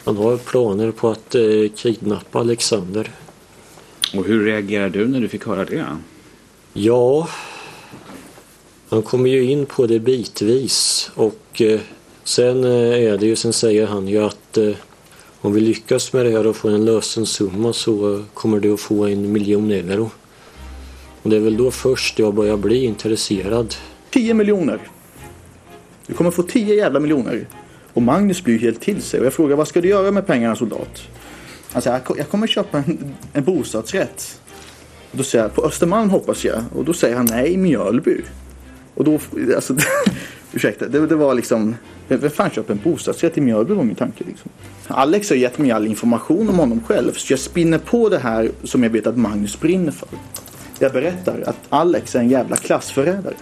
han 0.05 0.17
har 0.17 0.37
planer 0.37 0.91
på 0.91 1.11
att 1.11 1.35
eh, 1.35 1.43
kidnappa 1.77 2.39
Alexander. 2.39 3.11
Och 4.17 4.25
hur 4.25 4.45
reagerade 4.45 4.99
du 4.99 5.09
när 5.09 5.21
du 5.21 5.29
fick 5.29 5.47
höra 5.47 5.65
det? 5.65 5.87
Ja, 6.73 7.29
han 8.89 9.03
kommer 9.03 9.31
ju 9.31 9.51
in 9.51 9.67
på 9.67 9.87
det 9.87 9.99
bitvis 9.99 11.11
och 11.15 11.61
eh, 11.61 11.81
sen 12.25 12.65
eh, 12.65 13.13
är 13.13 13.19
det 13.19 13.27
ju, 13.27 13.37
sen 13.37 13.53
säger 13.53 13.87
han 13.87 14.09
ju 14.09 14.25
att 14.25 14.57
eh, 14.57 14.75
om 15.41 15.53
vi 15.53 15.61
lyckas 15.61 16.13
med 16.13 16.27
det 16.27 16.31
här 16.31 16.47
och 16.47 16.57
får 16.57 16.71
en 16.71 16.85
lösensumma 16.85 17.73
så 17.73 18.15
eh, 18.15 18.21
kommer 18.35 18.61
du 18.61 18.73
att 18.73 18.81
få 18.81 19.07
en 19.07 19.33
miljon 19.33 19.71
euro. 19.71 20.11
Och 21.23 21.31
det 21.31 21.37
är 21.37 21.41
väl 21.41 21.57
då 21.57 21.71
först 21.71 22.19
jag 22.19 22.35
börjar 22.35 22.57
bli 22.57 22.85
intresserad. 22.85 23.75
10 24.11 24.35
miljoner. 24.35 24.79
Du 26.07 26.15
kommer 26.15 26.31
få 26.31 26.43
10 26.43 26.75
jävla 26.75 27.01
miljoner. 27.01 27.47
Och 27.93 28.03
Magnus 28.03 28.45
blir 28.45 28.59
helt 28.59 28.81
till 28.81 29.03
sig. 29.03 29.21
Och 29.21 29.27
jag 29.27 29.33
frågar 29.33 29.57
vad 29.57 29.69
ska 29.69 29.81
du 29.81 29.89
göra 29.89 30.11
med 30.11 30.27
pengarna 30.27 30.57
soldat? 30.57 31.03
Han 31.73 31.83
säger 31.83 32.01
jag 32.17 32.29
kommer 32.29 32.47
köpa 32.47 32.79
en, 32.79 33.15
en 33.33 33.45
bostadsrätt. 33.45 34.41
Och 35.11 35.19
då 35.19 35.25
säger 35.25 35.45
jag 35.45 35.55
på 35.55 35.65
Östermalm 35.65 36.11
hoppas 36.11 36.45
jag. 36.45 36.65
Och 36.75 36.85
då 36.85 36.93
säger 36.93 37.17
han 37.17 37.27
nej 37.31 37.57
Mjölby. 37.57 38.21
Och 38.95 39.05
då, 39.05 39.19
alltså, 39.55 39.77
ursäkta, 40.53 40.89
det, 40.89 41.07
det 41.07 41.17
var 41.17 41.35
liksom, 41.35 41.77
vem 42.09 42.31
fan 42.31 42.51
köper 42.51 42.73
en 42.73 42.81
bostadsrätt 42.85 43.39
i 43.39 43.41
Mjölby 43.41 43.75
var 43.75 43.85
min 43.85 43.95
tanke. 43.95 44.25
Liksom. 44.25 44.51
Alex 44.87 45.31
har 45.31 45.37
gett 45.37 45.59
mig 45.59 45.71
all 45.71 45.87
information 45.87 46.49
om 46.49 46.59
honom 46.59 46.81
själv. 46.87 47.13
Så 47.13 47.33
jag 47.33 47.41
spinner 47.41 47.79
på 47.79 48.09
det 48.09 48.19
här 48.19 48.51
som 48.65 48.83
jag 48.83 48.91
vet 48.91 49.07
att 49.07 49.17
Magnus 49.17 49.61
brinner 49.61 49.93
för. 49.93 50.09
Jag 50.79 50.93
berättar 50.93 51.45
att 51.47 51.57
Alex 51.69 52.15
är 52.15 52.21
en 52.21 52.29
jävla 52.29 52.57
klassförrädare. 52.57 53.35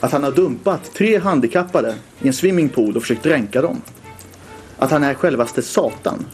Att 0.00 0.12
han 0.12 0.24
har 0.24 0.32
dumpat 0.32 0.90
tre 0.94 1.18
handikappade 1.18 1.94
i 2.20 2.26
en 2.26 2.32
swimmingpool 2.32 2.96
och 2.96 3.02
försökt 3.02 3.22
dränka 3.22 3.62
dem. 3.62 3.82
Att 4.78 4.90
han 4.90 5.04
är 5.04 5.14
självaste 5.14 5.62
Satan. 5.62 6.26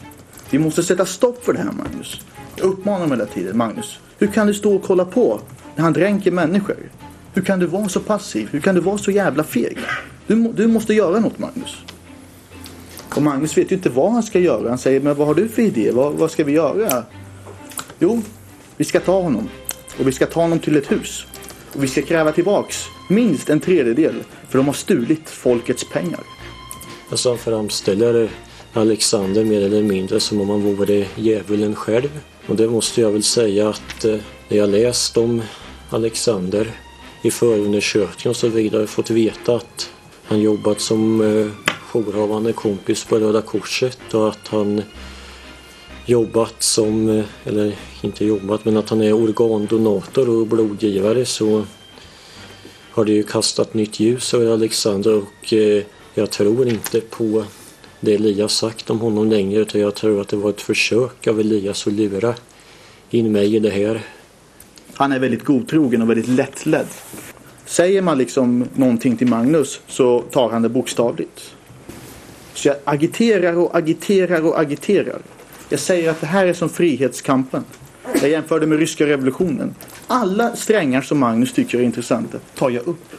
Vi 0.49 0.59
måste 0.59 0.83
sätta 0.83 1.05
stopp 1.05 1.45
för 1.45 1.53
det 1.53 1.59
här 1.59 1.71
Magnus. 1.71 2.21
Jag 2.55 2.65
uppmanar 2.65 3.07
mig 3.07 3.17
hela 3.17 3.25
tiden. 3.25 3.57
Magnus, 3.57 3.99
hur 4.17 4.27
kan 4.27 4.47
du 4.47 4.53
stå 4.53 4.75
och 4.75 4.83
kolla 4.83 5.05
på 5.05 5.41
när 5.75 5.83
han 5.83 5.93
dränker 5.93 6.31
människor? 6.31 6.77
Hur 7.33 7.41
kan 7.41 7.59
du 7.59 7.65
vara 7.65 7.89
så 7.89 7.99
passiv? 7.99 8.49
Hur 8.51 8.59
kan 8.59 8.75
du 8.75 8.81
vara 8.81 8.97
så 8.97 9.11
jävla 9.11 9.43
feg? 9.43 9.77
Du, 10.27 10.35
du 10.55 10.67
måste 10.67 10.93
göra 10.93 11.19
något 11.19 11.39
Magnus. 11.39 11.77
Och 13.15 13.21
Magnus 13.21 13.57
vet 13.57 13.71
ju 13.71 13.75
inte 13.75 13.89
vad 13.89 14.11
han 14.11 14.23
ska 14.23 14.39
göra. 14.39 14.69
Han 14.69 14.77
säger, 14.77 14.99
men 14.99 15.15
vad 15.15 15.27
har 15.27 15.35
du 15.35 15.49
för 15.49 15.61
idé? 15.61 15.91
Vad, 15.91 16.13
vad 16.13 16.31
ska 16.31 16.43
vi 16.43 16.51
göra? 16.51 17.03
Jo, 17.99 18.21
vi 18.77 18.85
ska 18.85 18.99
ta 18.99 19.21
honom. 19.21 19.49
Och 19.99 20.07
vi 20.07 20.11
ska 20.11 20.25
ta 20.25 20.41
honom 20.41 20.59
till 20.59 20.77
ett 20.77 20.91
hus. 20.91 21.25
Och 21.73 21.83
vi 21.83 21.87
ska 21.87 22.01
kräva 22.01 22.31
tillbaks 22.31 22.85
minst 23.09 23.49
en 23.49 23.59
tredjedel. 23.59 24.23
För 24.49 24.57
de 24.57 24.67
har 24.67 24.73
stulit 24.73 25.29
folkets 25.29 25.89
pengar. 25.89 26.19
Alltså 27.09 27.29
han 27.29 27.37
framställer 27.37 28.29
Alexander 28.73 29.43
mer 29.43 29.61
eller 29.61 29.83
mindre 29.83 30.19
som 30.19 30.41
om 30.41 30.49
han 30.49 30.61
vore 30.61 31.05
djävulen 31.15 31.75
själv. 31.75 32.19
Och 32.47 32.55
det 32.55 32.67
måste 32.67 33.01
jag 33.01 33.11
väl 33.11 33.23
säga 33.23 33.69
att 33.69 34.05
eh, 34.05 34.17
när 34.49 34.57
jag 34.57 34.69
läst 34.69 35.17
om 35.17 35.41
Alexander 35.89 36.71
i 37.21 37.31
förundersökningen 37.31 38.29
och 38.29 38.35
så 38.35 38.47
vidare 38.47 38.87
fått 38.87 39.09
veta 39.09 39.55
att 39.55 39.89
han 40.33 40.41
jobbat 40.41 40.81
som 40.81 41.21
eh, 41.21 41.47
jourhavande 41.91 42.53
kompis 42.53 43.05
på 43.05 43.19
Röda 43.19 43.41
Korset 43.41 44.13
och 44.13 44.27
att 44.27 44.47
han 44.47 44.81
jobbat 46.05 46.63
som, 46.63 47.09
eh, 47.09 47.25
eller 47.45 47.75
inte 48.01 48.25
jobbat, 48.25 48.65
men 48.65 48.77
att 48.77 48.89
han 48.89 49.01
är 49.01 49.13
organdonator 49.13 50.29
och 50.29 50.47
blodgivare 50.47 51.25
så 51.25 51.65
har 52.91 53.05
det 53.05 53.11
ju 53.11 53.23
kastat 53.23 53.73
nytt 53.73 53.99
ljus 53.99 54.33
över 54.33 54.53
Alexander 54.53 55.13
och 55.13 55.53
eh, 55.53 55.83
jag 56.13 56.31
tror 56.31 56.67
inte 56.67 57.01
på 57.01 57.45
det 57.99 58.13
Elias 58.13 58.53
sagt 58.53 58.89
om 58.89 58.99
honom 58.99 59.29
längre 59.29 59.59
utan 59.59 59.81
jag 59.81 59.95
tror 59.95 60.21
att 60.21 60.27
det 60.27 60.37
var 60.37 60.49
ett 60.49 60.61
försök 60.61 61.27
av 61.27 61.39
Elias 61.39 61.87
att 61.87 61.93
lura 61.93 62.35
in 63.09 63.31
mig 63.31 63.55
i 63.55 63.59
det 63.59 63.69
här. 63.69 64.01
Han 64.93 65.11
är 65.11 65.19
väldigt 65.19 65.43
godtrogen 65.43 66.01
och 66.01 66.09
väldigt 66.09 66.27
lättledd. 66.27 66.87
Säger 67.65 68.01
man 68.01 68.17
liksom 68.17 68.67
någonting 68.73 69.17
till 69.17 69.27
Magnus 69.27 69.81
så 69.87 70.21
tar 70.21 70.49
han 70.49 70.61
det 70.61 70.69
bokstavligt. 70.69 71.55
Så 72.53 72.67
jag 72.67 72.77
agiterar 72.83 73.57
och 73.57 73.77
agiterar 73.77 74.45
och 74.45 74.59
agiterar. 74.59 75.21
Jag 75.69 75.79
säger 75.79 76.09
att 76.09 76.21
det 76.21 76.27
här 76.27 76.45
är 76.45 76.53
som 76.53 76.69
frihetskampen. 76.69 77.63
Jag 78.21 78.29
jämför 78.29 78.59
det 78.59 78.67
med 78.67 78.79
ryska 78.79 79.07
revolutionen. 79.07 79.75
Alla 80.07 80.55
strängar 80.55 81.01
som 81.01 81.19
Magnus 81.19 81.53
tycker 81.53 81.77
är 81.79 81.83
intressanta 81.83 82.37
tar 82.55 82.69
jag 82.69 82.87
upp. 82.87 83.13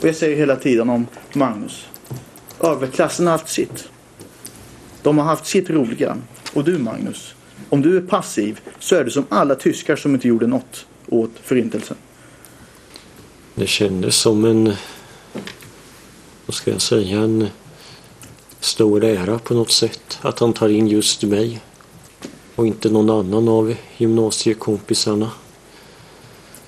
Och 0.00 0.08
jag 0.08 0.16
säger 0.16 0.36
hela 0.36 0.56
tiden 0.56 0.90
om 0.90 1.06
Magnus. 1.32 1.86
Överklassen 2.60 3.26
har 3.26 3.32
haft 3.32 3.48
sitt. 3.48 3.88
De 5.02 5.18
har 5.18 5.24
haft 5.24 5.46
sitt 5.46 5.70
roliga. 5.70 6.16
Och 6.52 6.64
du 6.64 6.78
Magnus, 6.78 7.34
om 7.68 7.82
du 7.82 7.96
är 7.96 8.00
passiv 8.00 8.60
så 8.78 8.96
är 8.96 9.04
du 9.04 9.10
som 9.10 9.26
alla 9.28 9.54
tyskar 9.54 9.96
som 9.96 10.14
inte 10.14 10.28
gjorde 10.28 10.46
något 10.46 10.86
åt 11.08 11.32
förintelsen. 11.42 11.96
Det 13.54 13.66
kändes 13.66 14.16
som 14.16 14.44
en, 14.44 14.74
vad 16.46 16.54
ska 16.54 16.70
jag 16.70 16.80
säga, 16.80 17.18
en 17.18 17.48
stor 18.60 19.04
ära 19.04 19.38
på 19.38 19.54
något 19.54 19.70
sätt 19.70 20.18
att 20.20 20.38
han 20.38 20.52
tar 20.52 20.68
in 20.68 20.88
just 20.88 21.22
mig 21.22 21.60
och 22.54 22.66
inte 22.66 22.90
någon 22.90 23.10
annan 23.10 23.48
av 23.48 23.74
gymnasiekompisarna. 23.96 25.30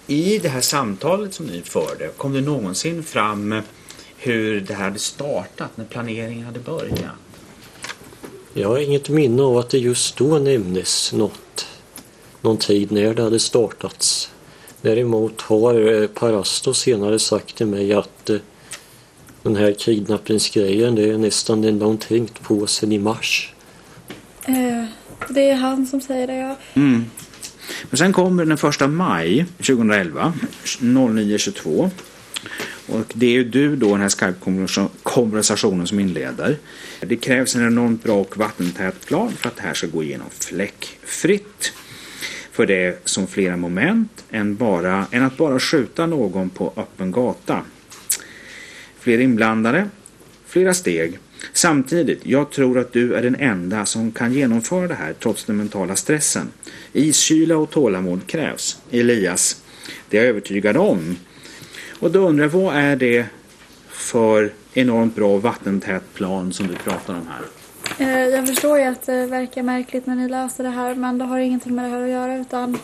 I 0.07 0.38
det 0.38 0.49
här 0.49 0.61
samtalet 0.61 1.35
som 1.35 1.47
ni 1.47 1.62
förde, 1.62 2.11
kom 2.16 2.33
det 2.33 2.40
någonsin 2.40 3.02
fram 3.02 3.62
hur 4.16 4.61
det 4.61 4.75
här 4.75 4.85
hade 4.85 4.99
startat, 4.99 5.76
när 5.76 5.85
planeringen 5.85 6.47
hade 6.47 6.61
börjat? 6.61 7.00
Jag 8.55 8.69
har 8.69 8.78
inget 8.78 9.09
minne 9.09 9.43
av 9.43 9.59
att 9.59 9.69
det 9.69 9.78
just 9.78 10.16
då 10.16 10.38
nämndes 10.38 11.12
något, 11.12 11.66
någon 12.40 12.57
tid 12.57 12.93
när 12.93 13.14
det 13.14 13.23
hade 13.23 13.38
startats. 13.38 14.31
Däremot 14.87 15.40
har 15.40 16.02
eh, 16.02 16.09
Parasto 16.09 16.75
senare 16.75 17.19
sagt 17.19 17.57
till 17.57 17.66
mig 17.66 17.93
att 17.93 18.31
eh, 18.31 18.37
den 19.43 19.57
här 19.57 19.73
kidnappningsgrejen, 19.73 20.95
det 20.95 21.11
är 21.11 21.19
nästan 21.19 21.62
det 21.62 21.69
enda 21.69 21.87
hon 21.87 21.99
tänkt 21.99 22.43
på 22.43 22.66
sedan 22.66 22.93
i 22.93 22.99
mars. 22.99 23.55
Eh, 24.45 24.85
det 25.28 25.50
är 25.50 25.55
han 25.55 25.87
som 25.87 26.00
säger 26.00 26.26
det, 26.26 26.37
ja. 26.37 26.57
Mm. 26.75 27.05
Men 27.90 27.99
sen 27.99 28.12
kommer 28.12 28.45
den 28.45 28.59
första 28.59 28.87
maj 28.87 29.47
2011, 29.57 30.33
09.22. 30.64 31.90
Och 32.87 33.12
det 33.14 33.26
är 33.26 33.31
ju 33.31 33.45
du 33.45 33.76
då 33.76 33.90
den 33.90 34.00
här 34.00 34.09
Skype-konversationen 34.09 35.87
som 35.87 36.00
inleder. 36.00 36.57
Det 37.00 37.16
krävs 37.16 37.57
en 37.57 37.66
enormt 37.66 38.02
bra 38.02 38.21
och 38.21 38.37
vattentät 38.37 39.07
plan 39.07 39.33
för 39.33 39.49
att 39.49 39.57
det 39.57 39.62
här 39.62 39.75
ska 39.75 39.87
gå 39.87 40.02
igenom 40.02 40.26
fläckfritt. 40.31 41.73
För 42.57 42.67
det 42.67 42.99
som 43.05 43.27
flera 43.27 43.57
moment 43.57 44.25
än, 44.31 44.57
bara, 44.57 45.07
än 45.11 45.23
att 45.23 45.37
bara 45.37 45.61
skjuta 45.61 46.07
någon 46.07 46.51
på 46.51 46.73
öppen 46.77 47.13
gata. 47.13 47.61
Fler 48.99 49.19
inblandade, 49.19 49.89
flera 50.47 50.75
steg. 50.75 51.19
Samtidigt, 51.53 52.27
jag 52.27 52.51
tror 52.51 52.79
att 52.79 52.93
du 52.93 53.15
är 53.15 53.23
den 53.23 53.37
enda 53.37 53.87
som 53.87 54.13
kan 54.13 54.33
genomföra 54.33 54.89
det 54.89 54.95
här 54.95 55.13
trots 55.13 55.45
den 55.45 55.57
mentala 55.57 55.97
stressen. 55.97 56.49
Iskyla 56.93 57.57
och 57.57 57.71
tålamod 57.71 58.27
krävs. 58.27 58.79
Elias, 58.91 59.63
det 60.11 60.19
är 60.19 60.23
jag 60.23 60.29
övertygad 60.29 60.77
om. 60.77 61.17
Och 61.99 62.11
då 62.11 62.29
undrar 62.29 62.45
jag, 62.45 62.51
vad 62.51 62.77
är 62.77 62.97
det 62.97 63.27
för 63.89 64.53
enormt 64.75 65.15
bra 65.15 65.37
vattentät 65.37 66.15
plan 66.15 66.53
som 66.53 66.67
du 66.67 66.75
pratar 66.75 67.15
om 67.15 67.27
här? 67.27 67.56
Eh, 67.99 68.21
jag 68.29 68.47
förstår 68.49 68.79
ju 68.79 68.85
att 68.85 69.03
det 69.07 69.26
verkar 69.26 69.62
märkligt 69.62 70.07
när 70.07 70.15
ni 70.15 70.29
läser 70.29 70.65
det 70.65 70.71
här 70.71 70.95
men 70.95 71.19
det 71.19 71.25
har 71.25 71.38
ingenting 71.38 71.75
med 71.75 71.85
det 71.85 71.88
här 71.91 72.03
att 72.03 72.09
göra 72.09 72.37
utan 72.37 72.79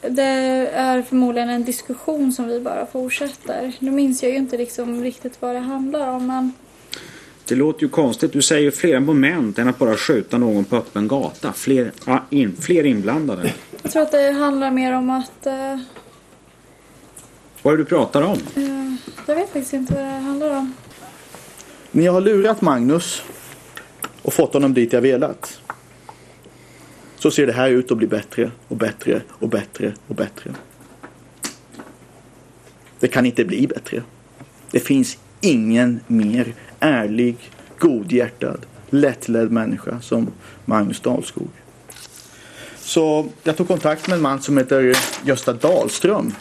det 0.00 0.22
är 0.74 1.02
förmodligen 1.02 1.50
en 1.50 1.64
diskussion 1.64 2.32
som 2.32 2.46
vi 2.48 2.60
bara 2.60 2.86
fortsätter. 2.86 3.72
Nu 3.78 3.90
minns 3.90 4.22
jag 4.22 4.32
ju 4.32 4.38
inte 4.38 4.56
liksom 4.56 5.02
riktigt 5.02 5.42
vad 5.42 5.54
det 5.54 5.60
handlar 5.60 6.08
om 6.08 6.26
men 6.26 6.52
Det 7.48 7.54
låter 7.54 7.82
ju 7.82 7.88
konstigt. 7.88 8.32
Du 8.32 8.42
säger 8.42 8.70
fler 8.70 9.00
moment 9.00 9.58
än 9.58 9.68
att 9.68 9.78
bara 9.78 9.96
skjuta 9.96 10.38
någon 10.38 10.64
på 10.64 10.76
öppen 10.76 11.08
gata. 11.08 11.52
Fler, 11.52 11.92
ja, 12.06 12.24
in, 12.30 12.56
fler 12.60 12.86
inblandade. 12.86 13.52
jag 13.82 13.92
tror 13.92 14.02
att 14.02 14.12
det 14.12 14.30
handlar 14.30 14.70
mer 14.70 14.92
om 14.92 15.10
att 15.10 15.46
eh, 15.46 15.78
Vad 17.62 17.74
är 17.74 17.76
det 17.76 17.82
du 17.82 17.88
pratar 17.88 18.22
om? 18.22 18.38
eh, 18.56 18.94
jag 19.26 19.34
vet 19.34 19.44
faktiskt 19.52 19.72
inte 19.72 19.94
vad 19.94 20.02
det 20.04 20.08
handlar 20.10 20.56
om. 20.58 20.74
Ni 21.92 22.06
har 22.06 22.20
lurat 22.20 22.60
Magnus 22.60 23.22
och 24.22 24.32
fått 24.32 24.52
honom 24.52 24.74
dit 24.74 24.92
jag 24.92 25.00
velat. 25.00 25.60
Så 27.16 27.30
ser 27.30 27.46
det 27.46 27.52
här 27.52 27.68
ut 27.68 27.90
att 27.90 27.98
bli 27.98 28.06
bättre 28.06 28.50
och 28.68 28.76
bättre 28.76 29.22
och 29.28 29.48
bättre 29.48 29.94
och 30.06 30.14
bättre. 30.14 30.54
Det 33.00 33.08
kan 33.08 33.26
inte 33.26 33.44
bli 33.44 33.66
bättre. 33.66 34.02
Det 34.70 34.80
finns 34.80 35.18
ingen 35.40 36.00
mer 36.06 36.54
ärlig, 36.80 37.36
godhjärtad, 37.78 38.66
lättledd 38.90 39.50
människa 39.50 40.00
som 40.00 40.30
Magnus 40.64 41.00
Dahlskog. 41.00 41.50
Så 42.78 43.28
jag 43.42 43.56
tog 43.56 43.68
kontakt 43.68 44.08
med 44.08 44.16
en 44.16 44.22
man 44.22 44.42
som 44.42 44.58
heter 44.58 44.96
Gösta 45.24 45.52
Dahlström. 45.52 46.34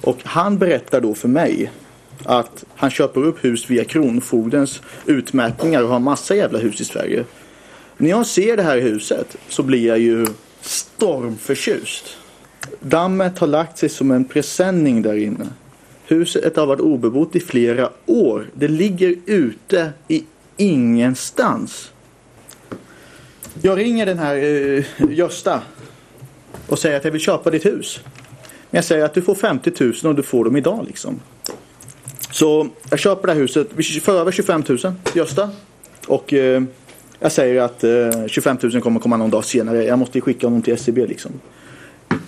Och 0.00 0.18
han 0.24 0.58
berättar 0.58 1.00
då 1.00 1.14
för 1.14 1.28
mig 1.28 1.70
att 2.24 2.64
han 2.76 2.90
köper 2.90 3.24
upp 3.24 3.44
hus 3.44 3.70
via 3.70 3.84
Kronofogdens 3.84 4.80
utmätningar 5.06 5.82
och 5.82 5.88
har 5.88 5.98
massa 5.98 6.34
jävla 6.34 6.58
hus 6.58 6.80
i 6.80 6.84
Sverige. 6.84 7.24
När 7.96 8.10
jag 8.10 8.26
ser 8.26 8.56
det 8.56 8.62
här 8.62 8.80
huset 8.80 9.36
så 9.48 9.62
blir 9.62 9.86
jag 9.86 9.98
ju 9.98 10.26
stormförtjust. 10.60 12.16
Dammet 12.80 13.38
har 13.38 13.46
lagt 13.46 13.78
sig 13.78 13.88
som 13.88 14.10
en 14.10 14.24
presenning 14.24 15.02
där 15.02 15.14
inne. 15.14 15.46
Huset 16.04 16.56
har 16.56 16.66
varit 16.66 16.80
obebott 16.80 17.36
i 17.36 17.40
flera 17.40 17.90
år. 18.06 18.46
Det 18.54 18.68
ligger 18.68 19.14
ute 19.26 19.92
i 20.08 20.24
ingenstans. 20.56 21.92
Jag 23.62 23.78
ringer 23.78 24.06
den 24.06 24.18
här 24.18 24.36
uh, 24.36 24.84
Gösta 25.10 25.62
och 26.66 26.78
säger 26.78 26.96
att 26.96 27.04
jag 27.04 27.12
vill 27.12 27.20
köpa 27.20 27.50
ditt 27.50 27.66
hus. 27.66 28.00
Men 28.70 28.78
jag 28.78 28.84
säger 28.84 29.04
att 29.04 29.14
du 29.14 29.22
får 29.22 29.34
50 29.34 29.72
000 29.80 29.92
och 30.04 30.14
du 30.14 30.22
får 30.22 30.44
dem 30.44 30.56
idag 30.56 30.84
liksom. 30.86 31.20
Så 32.32 32.68
jag 32.90 32.98
köper 32.98 33.26
det 33.26 33.32
här 33.32 33.40
huset. 33.40 33.68
Vi 33.74 34.02
över 34.06 34.32
25 34.32 34.64
000 34.68 34.78
Gösta. 35.14 35.50
Och 36.06 36.32
eh, 36.32 36.62
jag 37.18 37.32
säger 37.32 37.60
att 37.62 37.84
eh, 37.84 38.26
25 38.26 38.58
000 38.62 38.80
kommer 38.80 39.00
komma 39.00 39.16
någon 39.16 39.30
dag 39.30 39.44
senare. 39.44 39.84
Jag 39.84 39.98
måste 39.98 40.20
skicka 40.20 40.46
honom 40.46 40.62
till 40.62 40.74
SCB 40.74 41.06
liksom. 41.06 41.32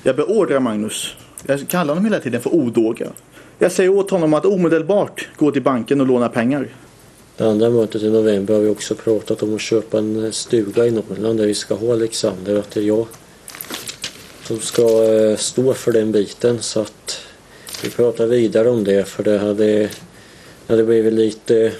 Jag 0.03 0.17
beordrar 0.17 0.61
Magnus. 0.61 1.15
Jag 1.47 1.69
kallar 1.69 1.95
honom 1.95 2.05
hela 2.05 2.21
tiden 2.21 2.41
för 2.41 2.55
odåga. 2.55 3.07
Jag 3.59 3.73
säger 3.73 3.91
åt 3.91 4.11
honom 4.11 4.35
att 4.35 4.47
omedelbart 4.47 5.29
gå 5.37 5.51
till 5.51 5.63
banken 5.63 6.01
och 6.01 6.07
låna 6.07 6.29
pengar. 6.29 6.69
Det 7.37 7.45
andra 7.45 7.71
mötet 7.71 8.03
i 8.03 8.11
november 8.11 8.55
har 8.55 8.61
vi 8.61 8.69
också 8.69 8.95
pratat 8.95 9.43
om 9.43 9.55
att 9.55 9.61
köpa 9.61 9.99
en 9.99 10.33
stuga 10.33 10.87
i 10.87 10.91
Norrland 10.91 11.39
där 11.39 11.47
vi 11.47 11.55
ska 11.55 11.75
ha 11.75 11.93
Alexander. 11.93 12.59
Att 12.59 12.71
det 12.71 12.81
är 12.81 12.85
jag 12.85 13.07
som 14.45 14.61
ska 14.61 15.15
eh, 15.15 15.37
stå 15.37 15.75
för 15.75 15.93
den 15.93 16.13
biten. 16.13 16.63
Så 16.63 16.81
att 16.81 17.21
vi 17.85 17.91
pratar 17.91 18.27
vidare 18.27 18.71
om 18.71 18.85
det 18.85 19.09
för 19.09 19.23
det 19.23 19.39
hade, 19.39 19.91
hade 20.69 20.85
blivit 20.85 21.13
lite 21.13 21.73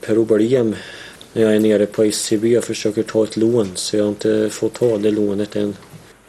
problem 0.00 0.76
när 1.32 1.42
jag 1.42 1.56
är 1.56 1.60
nere 1.60 1.86
på 1.86 2.02
SCB 2.02 2.58
och 2.58 2.64
försöker 2.64 3.02
ta 3.02 3.24
ett 3.24 3.36
lån 3.36 3.68
så 3.74 3.96
jag 3.96 4.04
har 4.04 4.08
inte 4.08 4.50
fått 4.50 4.74
ta 4.74 4.98
det 4.98 5.10
lånet 5.10 5.56
än. 5.56 5.76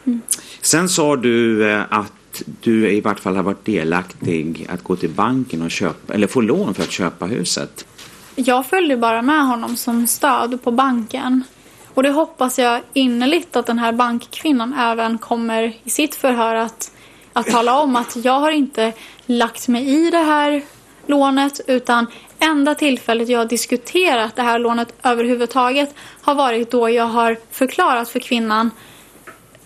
Mm. 0.05 0.21
Sen 0.61 0.89
sa 0.89 1.15
du 1.15 1.69
eh, 1.71 1.81
att 1.89 2.43
du 2.61 2.89
i 2.91 3.01
vart 3.01 3.19
fall 3.19 3.35
har 3.35 3.43
varit 3.43 3.65
delaktig 3.65 4.67
att 4.69 4.83
gå 4.83 4.95
till 4.95 5.09
banken 5.09 5.61
och 5.61 5.71
köpa, 5.71 6.13
eller 6.13 6.27
få 6.27 6.41
lån 6.41 6.73
för 6.73 6.83
att 6.83 6.91
köpa 6.91 7.25
huset. 7.25 7.85
Jag 8.35 8.65
följde 8.65 8.97
bara 8.97 9.21
med 9.21 9.47
honom 9.47 9.75
som 9.75 10.07
stöd 10.07 10.63
på 10.63 10.71
banken. 10.71 11.43
Och 11.93 12.03
det 12.03 12.09
hoppas 12.09 12.59
jag 12.59 12.81
innerligt 12.93 13.55
att 13.55 13.65
den 13.65 13.79
här 13.79 13.91
bankkvinnan 13.91 14.73
även 14.73 15.17
kommer 15.17 15.73
i 15.83 15.89
sitt 15.89 16.15
förhör 16.15 16.55
att, 16.55 16.91
att 17.39 17.48
tala 17.48 17.79
om 17.79 17.96
att 17.96 18.15
jag 18.15 18.39
har 18.39 18.51
inte 18.51 18.93
lagt 19.25 19.67
mig 19.67 19.89
i 19.89 20.12
det 20.12 20.17
här 20.17 20.62
lånet 21.05 21.62
utan 21.67 22.08
enda 22.39 22.75
tillfället 22.75 23.29
jag 23.29 23.39
har 23.39 23.46
diskuterat 23.46 24.36
det 24.36 24.41
här 24.41 24.60
lånet 24.60 24.93
överhuvudtaget 25.03 25.93
har 26.22 26.36
varit 26.36 26.72
då 26.72 26.89
jag 26.89 27.05
har 27.05 27.38
förklarat 27.51 28.10
för 28.10 28.19
kvinnan 28.19 28.72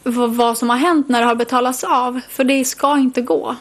vad 0.03 0.57
som 0.57 0.69
har 0.69 0.77
hänt 0.77 1.09
när 1.09 1.19
det 1.19 1.25
har 1.25 1.35
betalats 1.35 1.83
av. 1.83 2.19
För 2.29 2.43
det 2.43 2.65
ska 2.65 2.97
inte 2.97 3.21
gå. 3.21 3.55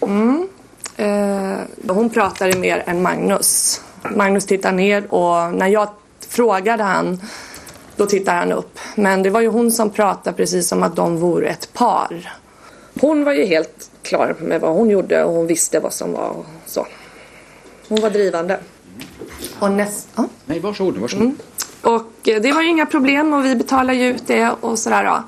Mm. 0.00 0.48
Eh, 0.96 1.58
hon 1.88 2.10
pratade 2.10 2.58
mer 2.58 2.82
än 2.86 3.02
Magnus. 3.02 3.80
Magnus 4.14 4.46
tittar 4.46 4.72
ner 4.72 5.14
och 5.14 5.54
när 5.54 5.68
jag 5.68 5.88
frågade 6.28 6.82
han 6.82 7.20
då 7.96 8.06
tittar 8.06 8.34
han 8.34 8.52
upp. 8.52 8.78
Men 8.94 9.22
det 9.22 9.30
var 9.30 9.40
ju 9.40 9.48
hon 9.48 9.72
som 9.72 9.90
pratade 9.90 10.36
precis 10.36 10.68
som 10.68 10.82
att 10.82 10.96
de 10.96 11.16
vore 11.16 11.48
ett 11.48 11.72
par. 11.72 12.32
Hon 13.00 13.24
var 13.24 13.32
ju 13.32 13.44
helt 13.44 13.90
klar 14.02 14.36
med 14.40 14.60
vad 14.60 14.72
hon 14.72 14.90
gjorde 14.90 15.24
och 15.24 15.34
hon 15.34 15.46
visste 15.46 15.80
vad 15.80 15.92
som 15.92 16.12
var 16.12 16.36
så. 16.66 16.86
Hon 17.88 18.00
var 18.00 18.10
drivande. 18.10 18.60
Och 19.58 19.72
näst, 19.72 20.08
ja. 20.14 20.28
Nej, 20.46 20.60
varsågod. 20.60 20.96
varsågod. 20.96 21.24
Mm. 21.24 21.36
Och 21.82 22.10
det 22.22 22.52
var 22.52 22.62
ju 22.62 22.68
inga 22.68 22.86
problem 22.86 23.34
och 23.34 23.44
vi 23.44 23.56
betalade 23.56 23.98
ju 23.98 24.06
ut 24.08 24.26
det 24.26 24.50
och 24.60 24.78
sådär. 24.78 25.04
Då. 25.04 25.22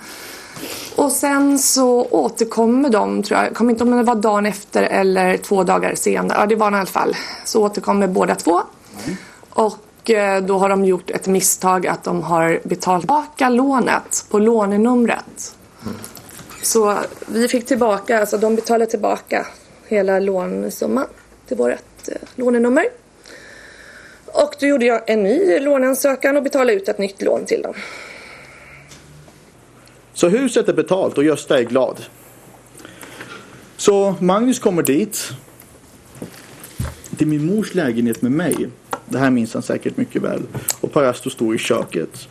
Och 0.97 1.13
sen 1.13 1.59
så 1.59 2.07
återkommer 2.11 2.91
de, 2.91 3.23
tror 3.23 3.41
jag, 3.41 3.55
kommer 3.55 3.71
inte 3.71 3.85
om 3.85 3.91
det 3.91 4.03
var 4.03 4.15
dagen 4.15 4.47
efter 4.47 4.83
eller 4.83 5.37
två 5.37 5.65
dagar 5.65 5.95
senare. 5.95 6.39
Ja, 6.41 6.47
det 6.47 6.57
var 6.57 6.73
i 6.73 6.75
alla 6.75 6.87
fall. 6.87 7.17
Så 7.45 7.63
återkommer 7.63 8.07
båda 8.07 8.35
två. 8.35 8.63
Mm. 9.05 9.17
Och 9.51 10.11
eh, 10.11 10.43
då 10.43 10.59
har 10.59 10.69
de 10.69 10.85
gjort 10.85 11.11
ett 11.11 11.27
misstag 11.27 11.87
att 11.87 12.05
de 12.05 12.23
har 12.23 12.61
betalat 12.65 13.01
tillbaka 13.01 13.49
lånet 13.49 14.27
på 14.31 14.39
lånenumret. 14.39 15.55
Mm. 15.83 15.97
Så 16.67 16.99
vi 17.27 17.49
fick 17.49 17.67
tillbaka, 17.67 18.21
alltså 18.21 18.39
de 18.39 18.57
betalade 18.57 18.91
tillbaka 18.91 19.47
hela 19.87 20.19
lånesumman 20.19 21.07
till 21.47 21.57
vårt 21.57 22.09
eh, 22.09 22.15
lånenummer. 22.35 22.85
Och 24.27 24.55
då 24.61 24.67
gjorde 24.67 24.85
jag 24.85 25.03
en 25.07 25.23
ny 25.23 25.59
låneansökan 25.59 26.37
och 26.37 26.43
betalade 26.43 26.73
ut 26.73 26.89
ett 26.89 26.99
nytt 26.99 27.23
lån 27.23 27.45
till 27.45 27.63
dem. 27.63 27.75
Så 30.13 30.29
huset 30.29 30.69
är 30.69 30.73
betalt 30.73 31.19
och 31.19 31.25
Gösta 31.25 31.59
är 31.59 31.63
glad. 31.63 32.05
Så 33.77 34.15
Magnus 34.21 34.59
kommer 34.59 34.83
dit. 34.83 35.31
Till 37.19 37.27
min 37.27 37.47
mors 37.47 37.75
lägenhet 37.75 38.23
med 38.23 38.33
mig. 38.33 38.69
Det 39.05 39.19
här 39.19 39.31
minns 39.31 39.55
han 39.55 39.63
säkert 39.63 39.97
mycket 39.97 40.23
väl. 40.23 40.43
Och 40.81 40.93
Parasto 40.93 41.31
står 41.31 41.55
i 41.55 41.59
köket. 41.59 42.29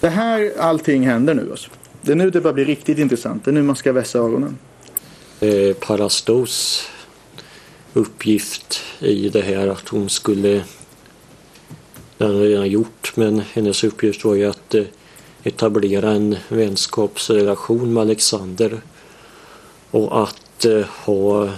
Det 0.00 0.08
här 0.08 0.52
allting 0.58 1.06
händer 1.06 1.34
nu 1.34 1.50
alltså. 1.50 1.70
Det 2.06 2.12
är 2.12 2.16
nu 2.16 2.30
det 2.30 2.40
börjar 2.40 2.54
bli 2.54 2.64
riktigt 2.64 2.98
intressant. 2.98 3.44
Det 3.44 3.50
är 3.50 3.52
nu 3.52 3.62
man 3.62 3.76
ska 3.76 3.92
vässa 3.92 4.18
öronen. 4.18 4.58
Eh, 5.40 5.76
Parastos 5.76 6.86
uppgift 7.92 8.82
i 8.98 9.28
det 9.28 9.40
här 9.40 9.68
att 9.68 9.88
hon 9.88 10.08
skulle 10.08 10.64
det 12.18 12.24
har 12.24 12.32
redan 12.32 12.68
gjort 12.68 13.12
men 13.14 13.42
hennes 13.52 13.84
uppgift 13.84 14.24
var 14.24 14.34
ju 14.34 14.44
att 14.44 14.74
eh, 14.74 14.84
etablera 15.42 16.10
en 16.10 16.36
vänskapsrelation 16.48 17.92
med 17.92 18.00
Alexander 18.00 18.80
och 19.90 20.22
att 20.22 20.64
eh, 20.64 20.86
ha, 21.04 21.48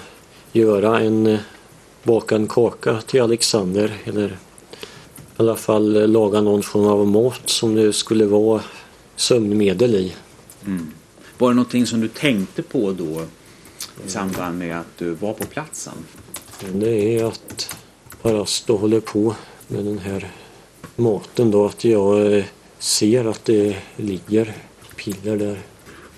göra 0.53 1.01
en, 1.01 1.27
eh, 1.27 1.39
baka 2.03 2.37
en 2.37 2.47
kaka 2.47 3.01
till 3.01 3.23
Alexander 3.23 3.97
eller 4.05 4.29
i 4.29 4.37
alla 5.37 5.57
fall 5.57 5.97
eh, 5.97 6.09
laga 6.09 6.41
någon 6.41 6.63
form 6.63 6.87
av 6.87 7.07
mat 7.07 7.43
som 7.45 7.75
det 7.75 7.93
skulle 7.93 8.27
vara 8.27 8.63
sömnmedel 9.17 9.95
i. 9.95 10.15
Mm. 10.69 10.93
Var 11.39 11.49
det 11.49 11.55
någonting 11.55 11.87
som 11.87 12.01
du 12.01 12.09
tänkte 12.09 12.63
på 12.63 12.93
då 12.93 13.23
i 14.07 14.09
samband 14.09 14.59
med 14.59 14.81
att 14.81 14.99
du 14.99 15.11
var 15.11 15.33
på 15.33 15.45
platsen? 15.45 15.95
Det 16.73 17.19
är 17.19 17.25
att 17.25 17.77
Parasto 18.23 18.77
håller 18.77 19.01
på 19.01 19.35
med 19.69 19.85
den 19.85 19.99
här 19.99 20.31
maten 20.97 21.51
då 21.51 21.67
att 21.67 21.85
jag 21.85 22.45
ser 22.79 23.25
att 23.25 23.45
det 23.45 23.77
ligger 23.97 24.55
piller 24.97 25.37
där. 25.37 25.59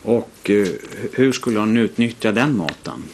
Och 0.03 0.51
eh, 0.51 0.69
hur 1.13 1.33
skulle 1.33 1.59
hon 1.59 1.77
utnyttja 1.77 2.33
den 2.33 2.57
maten? 2.57 3.05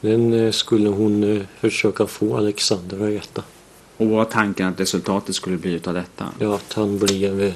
Den 0.00 0.32
eh, 0.32 0.50
skulle 0.50 0.88
hon 0.88 1.36
eh, 1.36 1.42
försöka 1.60 2.06
få 2.06 2.36
Alexander 2.36 2.96
att 2.96 3.24
äta. 3.24 3.42
Och 3.96 4.06
vad 4.06 4.16
var 4.16 4.24
tanken 4.24 4.68
att 4.68 4.80
resultatet 4.80 5.34
skulle 5.34 5.56
bli 5.56 5.80
av 5.84 5.94
detta? 5.94 6.26
Ja, 6.38 6.54
att 6.54 6.72
han 6.72 6.98
blev 6.98 7.54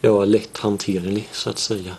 ja, 0.00 0.24
lätthanterlig 0.24 1.28
så 1.32 1.50
att 1.50 1.58
säga. 1.58 1.96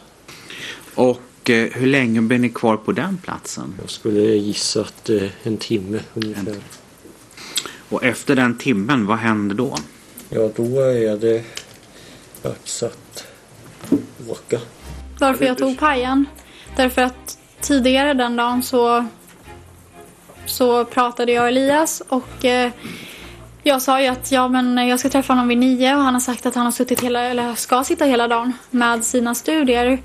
Och 1.00 1.50
eh, 1.50 1.70
hur 1.74 1.88
länge 1.88 2.22
blev 2.22 2.40
ni 2.40 2.50
kvar 2.50 2.78
på 2.78 2.92
den 2.92 3.18
platsen? 3.18 3.76
Jag 3.82 3.90
skulle 3.90 4.22
gissa 4.22 4.82
att 4.82 5.10
eh, 5.10 5.24
en 5.44 5.58
timme 5.58 6.00
ungefär. 6.14 6.52
En 6.52 6.62
och 7.90 8.04
efter 8.04 8.36
den 8.36 8.58
timmen, 8.58 9.06
vad 9.06 9.18
händer 9.18 9.56
då? 9.56 9.76
Ja, 10.30 10.50
då 10.56 10.80
är 10.80 11.18
det 11.18 11.44
dags 12.42 12.84
att 12.84 13.28
åka. 14.28 14.60
Varför 15.20 15.46
jag 15.46 15.58
tog 15.58 15.80
pajen? 15.80 16.26
Därför 16.76 17.02
att 17.02 17.38
tidigare 17.62 18.14
den 18.14 18.36
dagen 18.36 18.64
så, 18.64 19.06
så 20.46 20.86
pratade 20.86 21.32
jag 21.32 21.42
och 21.42 21.48
Elias 21.48 22.02
och 22.10 22.46
eh, 22.46 22.72
jag 23.64 23.82
sa 23.82 24.02
ju 24.02 24.08
att 24.08 24.32
ja, 24.32 24.48
men 24.48 24.88
jag 24.88 25.00
ska 25.00 25.10
träffa 25.10 25.34
honom 25.34 25.48
vid 25.48 25.58
nio 25.58 25.96
och 25.96 26.02
han 26.02 26.14
har 26.14 26.22
sagt 26.22 26.46
att 26.46 26.56
han 26.56 26.66
har 26.66 26.72
suttit 26.72 27.02
hela, 27.02 27.22
eller 27.22 27.56
ska 27.56 27.84
sitta 27.84 28.06
hela 28.06 28.28
dagen 28.28 28.54
med 28.70 29.06
sina 29.06 29.36
studier. 29.36 30.00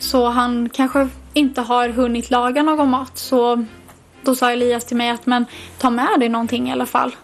Så 0.00 0.28
han 0.28 0.68
kanske 0.68 1.08
inte 1.32 1.60
har 1.60 1.88
hunnit 1.88 2.30
laga 2.30 2.62
någon 2.62 2.90
mat. 2.90 3.18
Så 3.18 3.64
då 4.22 4.34
sa 4.34 4.52
Elias 4.52 4.84
till 4.84 4.96
mig 4.96 5.10
att 5.10 5.26
men 5.26 5.44
ta 5.78 5.90
med 5.90 6.20
dig 6.20 6.28
någonting 6.28 6.68
i 6.68 6.72
alla 6.72 6.86
fall 6.86 7.14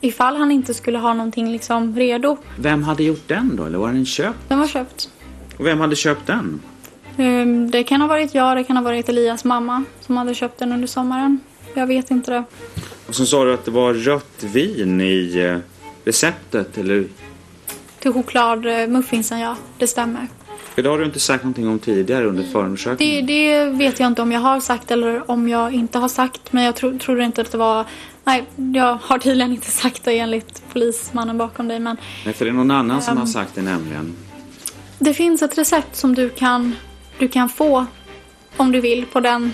ifall 0.00 0.36
han 0.36 0.50
inte 0.50 0.74
skulle 0.74 0.98
ha 0.98 1.14
någonting 1.14 1.52
liksom 1.52 1.96
redo. 1.96 2.36
Vem 2.58 2.82
hade 2.82 3.02
gjort 3.02 3.28
den 3.28 3.56
då? 3.56 3.64
Eller 3.64 3.78
var 3.78 3.92
den 3.92 4.06
köpt? 4.06 4.38
Den 4.48 4.58
var 4.58 4.66
köpt. 4.66 5.10
Och 5.58 5.66
vem 5.66 5.80
hade 5.80 5.96
köpt 5.96 6.26
den? 6.26 6.60
Ehm, 7.16 7.70
det 7.70 7.84
kan 7.84 8.00
ha 8.00 8.08
varit 8.08 8.34
jag, 8.34 8.56
det 8.56 8.64
kan 8.64 8.76
ha 8.76 8.84
varit 8.84 9.08
Elias 9.08 9.44
mamma 9.44 9.84
som 10.00 10.16
hade 10.16 10.34
köpt 10.34 10.58
den 10.58 10.72
under 10.72 10.86
sommaren. 10.86 11.40
Jag 11.74 11.86
vet 11.86 12.10
inte 12.10 12.30
det. 12.30 12.44
Och 13.06 13.14
så 13.14 13.26
sa 13.26 13.44
du 13.44 13.54
att 13.54 13.64
det 13.64 13.70
var 13.70 13.94
rött 13.94 14.42
vin 14.42 15.00
i 15.00 15.38
eh, 15.38 15.58
receptet, 16.04 16.78
eller 16.78 17.04
till 17.98 18.12
chokladmuffinsen, 18.12 19.38
ja. 19.40 19.56
Det 19.78 19.86
stämmer. 19.86 20.28
För 20.74 20.82
det 20.82 20.88
har 20.88 20.98
du 20.98 21.04
inte 21.04 21.20
sagt 21.20 21.44
någonting 21.44 21.68
om 21.68 21.78
tidigare 21.78 22.24
under 22.26 22.42
förundersökningen. 22.42 23.26
Det, 23.26 23.32
det 23.32 23.64
vet 23.64 24.00
jag 24.00 24.06
inte 24.06 24.22
om 24.22 24.32
jag 24.32 24.40
har 24.40 24.60
sagt 24.60 24.90
eller 24.90 25.30
om 25.30 25.48
jag 25.48 25.72
inte 25.74 25.98
har 25.98 26.08
sagt. 26.08 26.52
Men 26.52 26.64
jag 26.64 26.74
tro, 26.76 26.98
tror 26.98 27.20
inte 27.20 27.40
att 27.40 27.52
det 27.52 27.58
var... 27.58 27.84
Nej, 28.24 28.44
jag 28.74 28.98
har 29.02 29.18
tydligen 29.18 29.52
inte 29.52 29.70
sagt 29.70 30.04
det 30.04 30.18
enligt 30.18 30.62
polismannen 30.72 31.38
bakom 31.38 31.68
dig. 31.68 31.80
Men 31.80 31.96
Nej, 32.24 32.34
för 32.34 32.44
det 32.44 32.50
är 32.50 32.52
någon 32.52 32.70
annan 32.70 33.02
som 33.02 33.12
Ehm. 33.12 33.18
har 33.18 33.26
sagt 33.26 33.54
det 33.54 33.62
nämligen. 33.62 34.14
det 34.98 35.14
finns 35.14 35.42
ett 35.42 35.58
recept 35.58 35.96
som 35.96 36.14
du 36.14 36.28
kan, 36.30 36.76
du 37.18 37.28
kan 37.28 37.48
få 37.48 37.86
om 38.56 38.72
du 38.72 38.80
vill 38.80 39.06
på 39.06 39.20
den, 39.20 39.52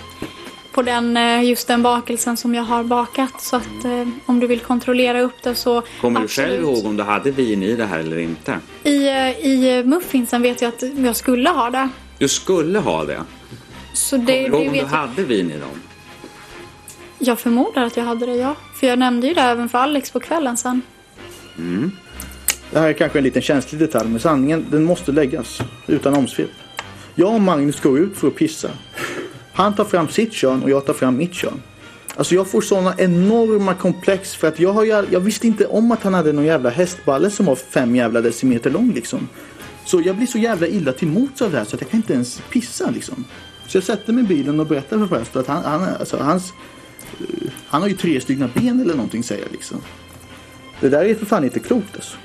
på 0.71 0.81
den, 0.81 1.17
eh, 1.17 1.43
just 1.43 1.67
den 1.67 1.81
bakelsen 1.83 2.37
som 2.37 2.55
jag 2.55 2.63
har 2.63 2.83
bakat. 2.83 3.41
Så 3.41 3.55
att 3.55 3.85
eh, 3.85 4.07
om 4.25 4.39
du 4.39 4.47
vill 4.47 4.59
kontrollera 4.59 5.21
upp 5.21 5.43
det 5.43 5.55
så 5.55 5.83
Kommer 6.01 6.19
du 6.19 6.23
absolut. 6.25 6.49
själv 6.49 6.63
ihåg 6.63 6.85
om 6.85 6.97
du 6.97 7.03
hade 7.03 7.31
vin 7.31 7.63
i 7.63 7.75
det 7.75 7.85
här 7.85 7.99
eller 7.99 8.17
inte? 8.19 8.59
I, 8.83 9.07
eh, 9.07 9.29
I 9.45 9.83
muffinsen 9.85 10.41
vet 10.41 10.61
jag 10.61 10.69
att 10.69 10.83
jag 10.97 11.15
skulle 11.15 11.49
ha 11.49 11.69
det. 11.69 11.89
Du 12.17 12.27
skulle 12.27 12.79
ha 12.79 13.03
det. 13.03 13.21
Så 13.93 14.17
det, 14.17 14.49
Kommer 14.49 14.57
du 14.59 14.63
ihåg 14.63 14.67
om 14.67 14.73
du 14.73 14.79
jag. 14.79 14.85
hade 14.85 15.23
vin 15.23 15.51
i 15.51 15.57
dem? 15.59 15.81
Jag 17.19 17.39
förmodar 17.39 17.83
att 17.83 17.97
jag 17.97 18.03
hade 18.03 18.25
det, 18.25 18.35
ja. 18.35 18.55
För 18.79 18.87
jag 18.87 18.99
nämnde 18.99 19.27
ju 19.27 19.33
det 19.33 19.41
även 19.41 19.69
för 19.69 19.77
Alex 19.77 20.11
på 20.11 20.19
kvällen 20.19 20.57
sen. 20.57 20.81
Mm. 21.57 21.91
Det 22.71 22.79
här 22.79 22.87
är 22.89 22.93
kanske 22.93 23.17
en 23.17 23.23
liten 23.23 23.41
känslig 23.41 23.81
detalj, 23.81 24.09
men 24.09 24.19
sanningen 24.19 24.65
den 24.71 24.83
måste 24.83 25.11
läggas 25.11 25.61
utan 25.87 26.13
omsvep. 26.13 26.49
Jag 27.15 27.33
och 27.33 27.41
Magnus 27.41 27.79
går 27.79 27.99
ut 27.99 28.17
för 28.17 28.27
att 28.27 28.35
pissa. 28.35 28.69
Han 29.61 29.75
tar 29.75 29.85
fram 29.85 30.07
sitt 30.09 30.33
kön 30.33 30.63
och 30.63 30.69
jag 30.69 30.85
tar 30.85 30.93
fram 30.93 31.17
mitt 31.17 31.33
kön. 31.33 31.61
Alltså 32.15 32.35
jag 32.35 32.47
får 32.51 32.61
sådana 32.61 32.95
enorma 32.97 33.73
komplex 33.73 34.35
för 34.35 34.47
att 34.47 34.59
jag, 34.59 34.73
har, 34.73 34.83
ju- 34.83 35.05
jag 35.11 35.19
visste 35.19 35.47
inte 35.47 35.65
om 35.67 35.91
att 35.91 36.03
han 36.03 36.13
hade 36.13 36.33
någon 36.33 36.45
jävla 36.45 36.69
hästballe 36.69 37.29
som 37.29 37.45
var 37.45 37.55
fem 37.55 37.95
jävla 37.95 38.21
decimeter 38.21 38.69
lång 38.69 38.91
liksom. 38.93 39.27
Så 39.85 40.01
jag 40.05 40.15
blir 40.15 40.27
så 40.27 40.37
jävla 40.37 40.67
illa 40.67 40.91
till 40.93 41.07
mots 41.07 41.41
av 41.41 41.51
det 41.51 41.57
här 41.57 41.65
så 41.65 41.75
att 41.75 41.81
jag 41.81 41.89
kan 41.89 41.97
inte 41.97 42.13
ens 42.13 42.41
pissa 42.49 42.89
liksom. 42.89 43.25
Så 43.67 43.77
jag 43.77 43.83
sätter 43.83 44.13
mig 44.13 44.23
i 44.23 44.27
bilen 44.27 44.59
och 44.59 44.65
berättar 44.67 44.97
för 44.97 45.07
Presto 45.07 45.39
att 45.39 45.47
han, 45.47 45.63
han, 45.63 45.83
alltså, 45.99 46.17
hans, 46.17 46.53
eh, 47.19 47.49
han 47.67 47.81
har 47.81 47.89
ju 47.89 47.95
tre 47.95 48.21
stycken 48.21 48.49
ben 48.55 48.81
eller 48.81 48.93
någonting 48.95 49.23
säger 49.23 49.41
jag 49.43 49.51
liksom. 49.51 49.77
Det 50.79 50.89
där 50.89 51.05
är 51.05 51.15
för 51.15 51.25
fan 51.25 51.43
inte 51.43 51.59
klokt 51.59 51.95
alltså. 51.95 52.17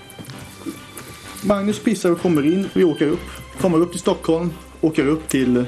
Magnus 1.42 1.79
pissar 1.79 2.11
och 2.11 2.20
kommer 2.20 2.46
in. 2.46 2.68
Vi 2.72 2.85
åker 2.85 3.07
upp. 3.07 3.20
Kommer 3.61 3.79
upp 3.79 3.90
till 3.90 4.01
Stockholm. 4.01 4.51
Åker 4.81 5.07
upp 5.07 5.29
till 5.29 5.64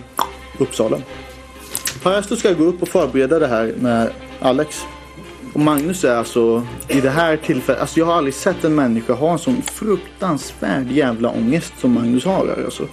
Uppsala. 0.58 0.98
Parasto 2.02 2.36
ska 2.36 2.52
gå 2.52 2.64
upp 2.64 2.82
och 2.82 2.88
förbereda 2.88 3.38
det 3.38 3.46
här 3.46 3.74
med 3.78 4.10
Alex. 4.40 4.82
Och 5.52 5.60
Magnus 5.60 6.04
är 6.04 6.16
alltså 6.16 6.66
i 6.88 7.00
det 7.00 7.10
här 7.10 7.36
tillfället. 7.36 7.80
Alltså 7.80 7.98
jag 7.98 8.06
har 8.06 8.14
aldrig 8.14 8.34
sett 8.34 8.64
en 8.64 8.74
människa 8.74 9.12
ha 9.12 9.32
en 9.32 9.38
sån 9.38 9.62
fruktansvärd 9.62 10.90
jävla 10.90 11.30
ångest 11.30 11.72
som 11.78 11.92
Magnus 11.92 12.24
har 12.24 12.46
här 12.46 12.64
alltså. 12.64 12.88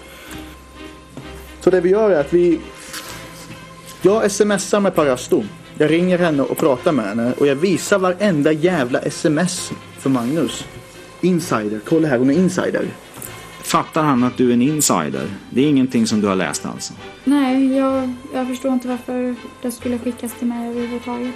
Så 1.61 1.69
det 1.69 1.81
vi 1.81 1.89
gör 1.89 2.11
är 2.11 2.19
att 2.19 2.33
vi... 2.33 2.59
Jag 4.01 4.31
smsar 4.31 4.79
med 4.79 4.95
Parasto. 4.95 5.43
Jag 5.77 5.91
ringer 5.91 6.17
henne 6.17 6.43
och 6.43 6.57
pratar 6.57 6.91
med 6.91 7.05
henne 7.05 7.33
och 7.37 7.47
jag 7.47 7.55
visar 7.55 7.99
varenda 7.99 8.51
jävla 8.51 8.99
sms 8.99 9.71
för 9.99 10.09
Magnus. 10.09 10.65
Insider, 11.21 11.79
kolla 11.85 12.07
här 12.07 12.17
hon 12.17 12.29
är 12.29 12.33
insider. 12.33 12.85
Fattar 13.65 14.03
han 14.03 14.23
att 14.23 14.37
du 14.37 14.49
är 14.49 14.53
en 14.53 14.61
insider? 14.61 15.27
Det 15.49 15.61
är 15.61 15.69
ingenting 15.69 16.07
som 16.07 16.21
du 16.21 16.27
har 16.27 16.35
läst 16.35 16.65
alltså? 16.65 16.93
Nej, 17.23 17.75
jag, 17.75 18.13
jag 18.33 18.47
förstår 18.47 18.73
inte 18.73 18.87
varför 18.87 19.35
det 19.61 19.71
skulle 19.71 19.99
skickas 19.99 20.33
till 20.33 20.47
mig 20.47 20.69
överhuvudtaget. 20.69 21.35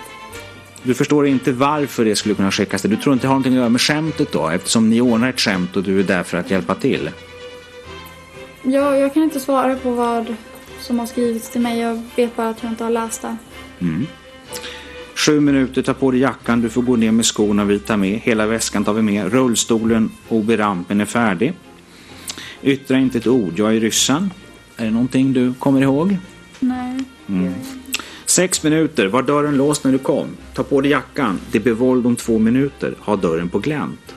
Du 0.83 0.93
förstår 0.93 1.27
inte 1.27 1.51
varför 1.51 2.05
det 2.05 2.15
skulle 2.15 2.35
kunna 2.35 2.51
skickas 2.51 2.81
till. 2.81 2.89
Du 2.91 2.97
tror 2.97 3.13
inte 3.13 3.23
det 3.23 3.27
har 3.27 3.33
någonting 3.33 3.53
att 3.53 3.57
göra 3.57 3.69
med 3.69 3.81
skämtet 3.81 4.31
då? 4.31 4.49
Eftersom 4.49 4.89
ni 4.89 5.01
ordnar 5.01 5.29
ett 5.29 5.39
skämt 5.39 5.75
och 5.75 5.83
du 5.83 5.99
är 5.99 6.03
där 6.03 6.23
för 6.23 6.37
att 6.37 6.51
hjälpa 6.51 6.75
till. 6.75 7.09
Jag, 8.61 8.99
jag 8.99 9.13
kan 9.13 9.23
inte 9.23 9.39
svara 9.39 9.75
på 9.75 9.91
vad 9.91 10.35
som 10.79 10.99
har 10.99 11.05
skrivits 11.05 11.49
till 11.49 11.61
mig. 11.61 11.79
Jag 11.79 12.01
vet 12.15 12.35
bara 12.35 12.49
att 12.49 12.63
jag 12.63 12.71
inte 12.71 12.83
har 12.83 12.91
läst 12.91 13.21
det. 13.21 13.37
Mm. 13.79 14.07
Sju 15.15 15.39
minuter, 15.39 15.81
ta 15.81 15.93
på 15.93 16.11
dig 16.11 16.19
jackan, 16.19 16.61
du 16.61 16.69
får 16.69 16.81
gå 16.81 16.95
ner 16.95 17.11
med 17.11 17.25
skorna 17.25 17.65
vi 17.65 17.79
tar 17.79 17.97
med. 17.97 18.19
Hela 18.19 18.45
väskan 18.45 18.83
tar 18.83 18.93
vi 18.93 19.01
med. 19.01 19.31
Rullstolen 19.31 20.11
och 20.27 20.49
rampen 20.49 21.01
är 21.01 21.05
färdig. 21.05 21.53
Yttra 22.63 22.98
inte 22.98 23.17
ett 23.17 23.28
ord, 23.28 23.54
jag 23.60 23.76
är 23.76 23.80
ryssen. 23.80 24.34
Är 24.78 24.86
det 24.86 24.91
någonting 24.91 25.34
du 25.34 25.54
kommer 25.54 25.82
ihåg? 25.82 26.17
Nej. 26.60 27.00
Mm. 27.30 27.54
Sex 28.26 28.63
minuter, 28.63 29.08
var 29.08 29.22
dörren 29.22 29.58
låst 29.58 29.84
när 29.84 29.91
du 29.91 29.98
kom? 29.98 30.28
Ta 30.54 30.63
på 30.63 30.82
dig 30.82 30.91
jackan, 30.91 31.39
det 31.52 31.60
blir 31.60 31.74
våld 31.74 32.06
om 32.06 32.15
två 32.15 32.39
minuter. 32.39 32.95
Ha 33.00 33.15
dörren 33.15 33.50
på 33.50 33.60
glänt. 33.60 34.15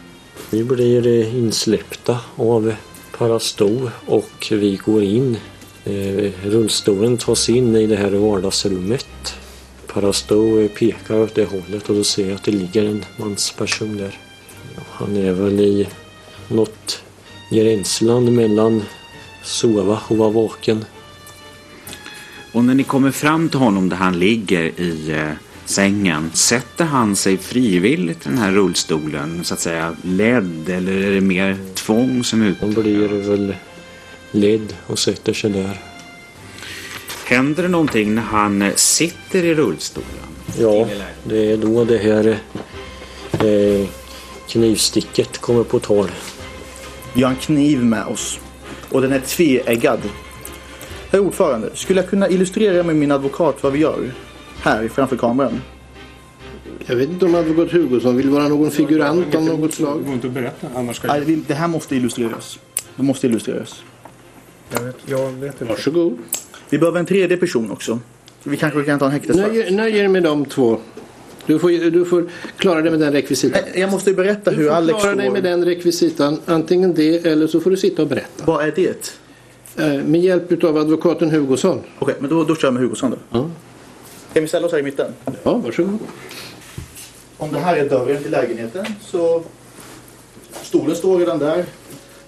Vi 0.50 0.64
blir 0.64 1.06
eh, 1.06 1.36
insläppta 1.36 2.18
av 2.36 2.74
Parasto 3.18 3.90
och 4.06 4.48
vi 4.50 4.80
går 4.84 5.02
in. 5.02 5.36
Eh, 5.84 6.30
Rullstolen 6.44 7.16
tas 7.18 7.48
in 7.48 7.76
i 7.76 7.86
det 7.86 7.96
här 7.96 8.10
vardagsrummet. 8.10 9.34
Parasto 9.86 10.60
eh, 10.60 10.68
pekar 10.68 11.18
åt 11.18 11.34
det 11.34 11.44
hållet 11.44 11.88
och 11.88 11.96
då 11.96 12.04
ser 12.04 12.26
jag 12.26 12.34
att 12.34 12.44
det 12.44 12.52
ligger 12.52 12.84
en 12.84 13.04
mansperson 13.16 13.96
där. 13.96 14.18
Han 14.90 15.16
är 15.16 15.32
väl 15.32 15.60
i 15.60 15.88
något 16.48 17.02
gränsland 17.52 18.32
mellan 18.32 18.82
sova 19.42 20.00
och 20.08 20.16
vara 20.16 20.30
vaken. 20.30 20.84
Och 22.52 22.64
när 22.64 22.74
ni 22.74 22.84
kommer 22.84 23.10
fram 23.10 23.48
till 23.48 23.58
honom 23.58 23.88
där 23.88 23.96
han 23.96 24.18
ligger 24.18 24.80
i 24.80 25.10
eh, 25.10 25.32
sängen, 25.64 26.30
sätter 26.34 26.84
han 26.84 27.16
sig 27.16 27.38
frivilligt 27.38 28.26
i 28.26 28.28
den 28.28 28.38
här 28.38 28.52
rullstolen, 28.52 29.44
så 29.44 29.54
att 29.54 29.60
säga 29.60 29.96
ledd 30.02 30.68
eller 30.68 30.92
är 30.92 31.10
det 31.10 31.20
mer 31.20 31.56
tvång 31.74 32.24
som 32.24 32.42
ut? 32.42 32.56
Han 32.60 32.72
blir 32.72 33.08
väl 33.08 33.54
ledd 34.30 34.74
och 34.86 34.98
sätter 34.98 35.32
sig 35.32 35.50
där. 35.50 35.80
Händer 37.24 37.62
det 37.62 37.68
någonting 37.68 38.14
när 38.14 38.22
han 38.22 38.62
eh, 38.62 38.74
sitter 38.74 39.44
i 39.44 39.54
rullstolen? 39.54 40.08
Ja, 40.58 40.88
det 41.24 41.52
är 41.52 41.56
då 41.56 41.84
det 41.84 41.98
här 41.98 42.38
eh, 43.32 43.88
knivsticket 44.48 45.38
kommer 45.38 45.64
på 45.64 45.80
tal. 45.80 46.10
Vi 47.14 47.22
har 47.22 47.30
en 47.30 47.36
kniv 47.36 47.84
med 47.84 48.06
oss. 48.06 48.40
Och 48.90 49.02
den 49.02 49.12
är 49.12 49.20
tveeggad. 49.20 50.00
Herr 51.10 51.18
ordförande, 51.20 51.70
skulle 51.74 52.00
jag 52.00 52.10
kunna 52.10 52.28
illustrera 52.28 52.82
med 52.82 52.96
min 52.96 53.12
advokat 53.12 53.62
vad 53.62 53.72
vi 53.72 53.78
gör? 53.78 54.12
Här 54.62 54.88
framför 54.88 55.16
kameran. 55.16 55.60
Jag 56.86 56.96
vet 56.96 57.08
inte 57.08 57.24
om 57.24 57.34
advokat 57.34 57.72
Hugosson 57.72 58.16
vill 58.16 58.30
vara 58.30 58.48
någon 58.48 58.70
figurant 58.70 59.34
av 59.34 59.44
något 59.44 59.74
slag. 59.74 59.98
Det 59.98 60.04
går 60.04 60.14
inte 60.14 60.26
att 60.26 60.32
berätta, 60.32 60.66
annars 60.74 60.96
ska 60.96 61.14
vi- 61.14 61.34
Det 61.46 61.54
här 61.54 61.68
måste 61.68 61.96
illustreras. 61.96 62.58
Det 62.96 63.02
måste 63.02 63.26
illustreras. 63.26 63.82
Jag 64.72 64.80
vet, 64.82 64.96
jag 65.06 65.32
vet 65.32 65.60
inte. 65.60 65.64
Varsågod. 65.64 66.18
Vi 66.70 66.78
behöver 66.78 67.00
en 67.00 67.06
tredje 67.06 67.36
person 67.36 67.70
också. 67.70 67.98
Vi 68.44 68.56
kanske 68.56 68.82
kan 68.84 68.98
ta 68.98 69.06
en 69.06 69.12
häktesvakt. 69.12 69.48
Nöjer, 69.52 69.70
nöjer 69.70 70.08
med 70.08 70.22
de 70.22 70.44
två. 70.44 70.78
Du 71.46 71.58
får, 71.58 71.90
du 71.90 72.04
får 72.04 72.24
klara 72.56 72.82
dig 72.82 72.90
med 72.90 73.00
den 73.00 73.12
rekvisitan. 73.12 73.60
Jag 73.74 73.90
måste 73.90 74.10
ju 74.10 74.16
berätta 74.16 74.50
Du 74.50 74.56
hur 74.56 74.68
får 74.68 74.74
Alex 74.74 75.00
klara 75.00 75.14
dig 75.14 75.26
får- 75.26 75.32
med 75.32 75.42
den 75.42 75.64
rekvisitan. 75.64 76.40
Antingen 76.46 76.94
det 76.94 77.26
eller 77.26 77.46
så 77.46 77.60
får 77.60 77.70
du 77.70 77.76
sitta 77.76 78.02
och 78.02 78.08
berätta. 78.08 78.44
Vad 78.44 78.64
är 78.66 78.72
det? 78.76 79.14
Eh, 79.78 80.04
Med 80.04 80.20
hjälp 80.20 80.64
av 80.64 80.76
advokaten 80.76 81.30
Hugosson. 81.30 81.80
Okej, 81.98 82.14
men 82.20 82.30
då, 82.30 82.44
då 82.44 82.56
kör 82.56 82.66
jag 82.68 82.74
med 82.74 82.82
Hugosson 82.82 83.10
då. 83.10 83.16
Ja. 83.30 83.50
Kan 84.32 84.42
vi 84.42 84.48
ställa 84.48 84.66
oss 84.66 84.72
här 84.72 84.78
i 84.78 84.82
mitten? 84.82 85.12
Ja, 85.42 85.54
varsågod. 85.56 85.98
Om 87.38 87.52
det 87.52 87.58
här 87.58 87.76
är 87.76 87.88
dörren 87.88 88.22
till 88.22 88.30
lägenheten 88.30 88.86
så 89.00 89.42
stolen 90.62 90.96
står 90.96 91.18
redan 91.18 91.38
där. 91.38 91.64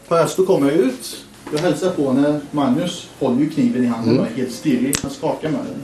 Parasto 0.09 0.46
kommer 0.46 0.70
ut. 0.70 1.24
Jag 1.53 1.59
hälsar 1.59 1.90
på 1.90 2.12
när 2.12 2.40
Magnus 2.50 3.09
håller 3.18 3.40
ju 3.40 3.50
kniven 3.50 3.85
i 3.85 3.87
handen 3.87 4.20
och 4.20 4.27
är 4.27 4.31
helt 4.31 4.53
stirrig. 4.53 4.94
Han 5.03 5.11
skakar 5.11 5.50
med 5.50 5.61
den. 5.61 5.83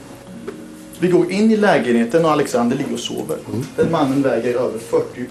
Vi 1.01 1.07
går 1.07 1.31
in 1.31 1.51
i 1.51 1.57
lägenheten 1.57 2.25
och 2.25 2.31
Alexander 2.31 2.77
ligger 2.77 2.93
och 2.93 2.99
sover. 2.99 3.37
Den 3.75 3.91
mannen 3.91 4.21
väger 4.21 4.55
över 4.55 4.79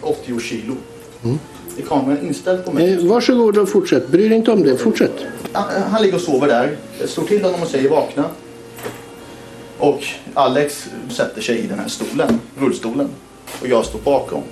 40-80 0.01 0.41
kilo. 0.41 0.75
Är 1.79 1.83
kameran 1.83 2.27
inställd 2.27 2.65
på 2.65 2.73
mig? 2.73 2.93
Eh, 2.93 3.07
varsågod 3.07 3.59
och 3.59 3.69
fortsätt. 3.69 4.09
Bry 4.09 4.29
dig 4.29 4.37
inte 4.37 4.51
om 4.51 4.63
det. 4.63 4.77
Fortsätt. 4.77 5.13
Han, 5.53 5.83
han 5.83 6.03
ligger 6.03 6.15
och 6.15 6.21
sover 6.21 6.49
där. 6.49 6.77
Jag 7.01 7.09
slår 7.09 7.25
till 7.25 7.45
honom 7.45 7.63
och 7.63 7.69
säger 7.69 7.91
vakna. 7.91 8.25
Och 9.79 10.05
Alex 10.35 10.89
sätter 11.09 11.41
sig 11.41 11.59
i 11.59 11.67
den 11.67 11.79
här 11.79 11.89
stolen, 11.89 12.41
rullstolen. 12.59 13.09
Och 13.61 13.69
jag 13.69 13.85
står 13.85 13.99
bakom. 13.99 14.43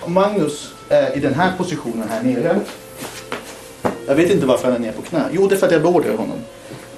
Och 0.00 0.10
Magnus 0.10 0.72
är 0.88 1.16
i 1.16 1.20
den 1.20 1.34
här 1.34 1.52
positionen 1.58 2.08
här 2.08 2.22
nere. 2.22 2.60
Jag 4.06 4.14
vet 4.14 4.30
inte 4.30 4.46
varför 4.46 4.64
han 4.64 4.76
är 4.76 4.80
ner 4.80 4.92
på 4.92 5.02
knä. 5.02 5.24
Jo, 5.32 5.46
det 5.46 5.54
är 5.54 5.56
för 5.56 5.66
att 5.66 5.72
jag 5.72 5.82
beordrar 5.82 6.16
honom. 6.16 6.38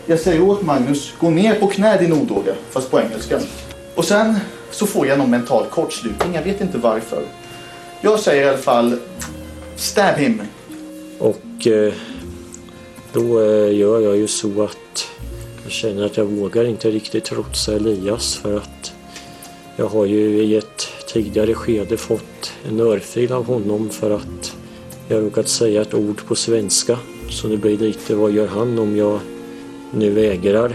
Jag 0.08 0.20
säger 0.20 0.42
åt 0.42 0.62
Magnus, 0.62 1.14
gå 1.20 1.30
ner 1.30 1.54
på 1.54 1.66
knä 1.66 1.98
din 1.98 2.12
odåga. 2.12 2.54
Fast 2.70 2.90
på 2.90 3.00
engelska. 3.00 3.40
Och 3.94 4.04
sen 4.04 4.38
så 4.70 4.86
får 4.86 5.06
jag 5.06 5.18
någon 5.18 5.30
mental 5.30 5.66
kortslutning. 5.66 6.34
Jag 6.34 6.42
vet 6.42 6.60
inte 6.60 6.78
varför. 6.78 7.22
Jag 8.00 8.20
säger 8.20 8.46
i 8.46 8.48
alla 8.48 8.58
fall, 8.58 8.98
stab 9.76 10.14
him. 10.14 10.42
Och 11.18 11.66
eh, 11.66 11.92
då 13.12 13.40
eh, 13.40 13.76
gör 13.76 14.00
jag 14.00 14.16
ju 14.16 14.26
så 14.26 14.62
att 14.62 15.08
jag 15.62 15.72
känner 15.72 16.04
att 16.06 16.16
jag 16.16 16.24
vågar 16.24 16.64
inte 16.64 16.90
riktigt 16.90 17.24
trotsa 17.24 17.72
Elias 17.72 18.36
för 18.36 18.56
att 18.56 18.92
jag 19.76 19.86
har 19.86 20.06
ju 20.06 20.42
i 20.42 20.56
ett 20.56 20.88
tidigare 21.08 21.54
skede 21.54 21.96
fått 21.96 22.52
en 22.68 22.80
örfil 22.80 23.32
av 23.32 23.46
honom 23.46 23.90
för 23.90 24.10
att 24.10 24.54
Jag 25.08 25.24
råkat 25.24 25.48
säga 25.48 25.82
ett 25.82 25.94
ord 25.94 26.26
på 26.26 26.34
svenska 26.34 26.98
så 27.30 27.48
det 27.48 27.56
blir 27.56 27.78
lite 27.78 28.14
vad 28.14 28.30
gör 28.30 28.46
han 28.46 28.78
om 28.78 28.96
jag 28.96 29.20
nu 29.96 30.10
vägrar. 30.10 30.72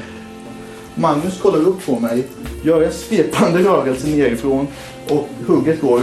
Magnus 0.95 1.39
kollar 1.41 1.59
upp 1.59 1.85
på 1.85 1.99
mig, 1.99 2.27
gör 2.63 2.81
en 2.81 2.91
svepande 2.91 3.63
rörelse 3.63 4.07
nerifrån 4.07 4.67
och 5.09 5.27
hugget 5.47 5.81
går 5.81 6.01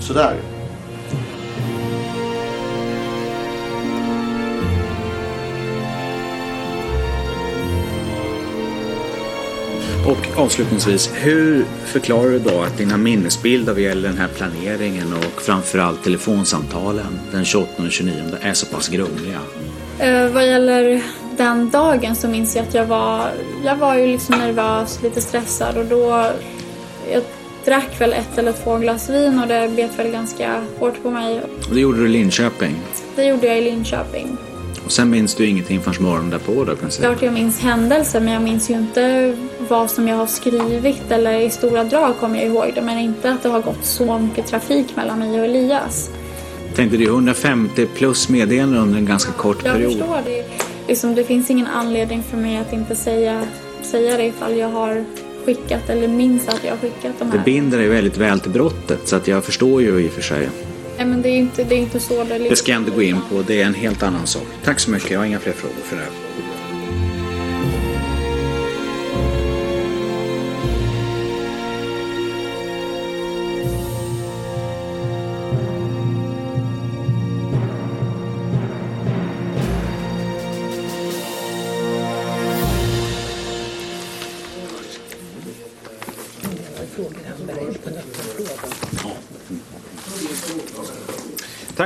sådär. 0.00 0.36
Och 10.06 10.38
avslutningsvis, 10.38 11.10
hur 11.14 11.64
förklarar 11.84 12.30
du 12.30 12.38
då 12.38 12.62
att 12.62 12.78
dina 12.78 12.96
minnesbilder 12.96 13.72
vad 13.72 13.82
gäller 13.82 14.08
den 14.08 14.18
här 14.18 14.28
planeringen 14.28 15.12
och 15.12 15.42
framförallt 15.42 16.04
telefonsamtalen 16.04 17.20
den 17.32 17.44
28 17.44 17.82
och 17.82 17.90
29 17.90 18.12
är 18.40 18.52
så 18.52 18.66
pass 18.66 18.88
grumliga? 18.88 19.40
Eh, 19.98 20.32
vad 20.32 20.46
gäller 20.46 21.02
den 21.38 21.70
dagen 21.70 22.16
så 22.16 22.28
minns 22.28 22.56
jag 22.56 22.66
att 22.68 22.74
jag 22.74 22.84
var, 22.86 23.30
jag 23.64 23.76
var 23.76 23.94
ju 23.94 24.06
liksom 24.06 24.38
nervös, 24.38 25.02
lite 25.02 25.20
stressad 25.20 25.76
och 25.76 25.84
då 25.84 26.26
jag 27.12 27.22
drack 27.64 28.00
väl 28.00 28.12
ett 28.12 28.38
eller 28.38 28.52
två 28.52 28.78
glas 28.78 29.10
vin 29.10 29.38
och 29.38 29.48
det 29.48 29.70
bet 29.76 29.98
väl 29.98 30.10
ganska 30.10 30.62
hårt 30.78 31.02
på 31.02 31.10
mig. 31.10 31.40
Och 31.68 31.74
det 31.74 31.80
gjorde 31.80 31.98
du 31.98 32.06
i 32.06 32.08
Linköping. 32.08 32.76
Det 33.16 33.24
gjorde 33.24 33.46
jag 33.46 33.58
i 33.58 33.60
Linköping. 33.60 34.36
Och 34.84 34.92
sen 34.92 35.10
minns 35.10 35.34
du 35.34 35.46
ingenting 35.46 35.80
förrän 35.80 36.02
morgonen 36.02 36.30
därpå 36.30 36.64
då 36.64 36.76
kan 36.76 36.90
Klart 36.90 37.22
jag 37.22 37.32
minns 37.32 37.60
händelser 37.60 38.20
men 38.20 38.32
jag 38.32 38.42
minns 38.42 38.70
ju 38.70 38.74
inte 38.74 39.36
vad 39.68 39.90
som 39.90 40.08
jag 40.08 40.16
har 40.16 40.26
skrivit 40.26 41.10
eller 41.10 41.40
i 41.40 41.50
stora 41.50 41.84
drag 41.84 42.18
kommer 42.20 42.36
jag 42.36 42.46
ihåg 42.46 42.72
det 42.74 42.82
men 42.82 42.98
inte 42.98 43.30
att 43.32 43.42
det 43.42 43.48
har 43.48 43.60
gått 43.60 43.84
så 43.84 44.18
mycket 44.18 44.46
trafik 44.46 44.96
mellan 44.96 45.18
mig 45.18 45.40
och 45.40 45.46
Elias. 45.46 46.10
Tänkte 46.74 46.96
du 46.96 47.04
150 47.04 47.86
plus 47.94 48.28
meddelanden 48.28 48.82
under 48.82 48.98
en 48.98 49.06
ganska 49.06 49.32
kort 49.32 49.64
Jag 49.64 49.74
period? 49.74 49.92
förstår 49.92 50.20
det. 50.24 50.44
Liksom, 50.88 51.14
det 51.14 51.24
finns 51.24 51.50
ingen 51.50 51.66
anledning 51.66 52.22
för 52.22 52.36
mig 52.36 52.56
att 52.56 52.72
inte 52.72 52.94
säga, 52.94 53.46
säga 53.82 54.16
det 54.16 54.24
ifall 54.24 54.56
jag 54.56 54.68
har 54.68 55.04
skickat 55.44 55.90
eller 55.90 56.08
minns 56.08 56.48
att 56.48 56.64
jag 56.64 56.70
har 56.72 56.78
skickat 56.78 57.12
de 57.18 57.30
Det 57.30 57.36
här. 57.38 57.44
binder 57.44 57.78
dig 57.78 57.88
väldigt 57.88 58.16
väl 58.16 58.40
till 58.40 58.50
brottet 58.50 59.08
så 59.08 59.16
att 59.16 59.28
jag 59.28 59.44
förstår 59.44 59.82
ju 59.82 60.00
i 60.00 60.08
och 60.08 60.12
för 60.12 60.22
sig. 60.22 60.48
Nej 60.96 61.06
men 61.06 61.22
det 61.22 61.28
är 61.28 61.36
inte, 61.36 61.64
det 61.64 61.74
är 61.74 61.78
inte 61.78 62.00
så 62.00 62.24
det 62.24 62.38
Det 62.38 62.56
ska 62.56 62.72
jag 62.72 62.80
inte 62.80 62.90
gå 62.90 63.02
in 63.02 63.16
på, 63.30 63.42
det 63.46 63.62
är 63.62 63.66
en 63.66 63.74
helt 63.74 64.02
annan 64.02 64.26
sak. 64.26 64.46
Tack 64.64 64.80
så 64.80 64.90
mycket, 64.90 65.10
jag 65.10 65.18
har 65.18 65.26
inga 65.26 65.38
fler 65.38 65.52
frågor 65.52 65.82
för 65.82 65.96
det 65.96 66.02
här. 66.02 66.10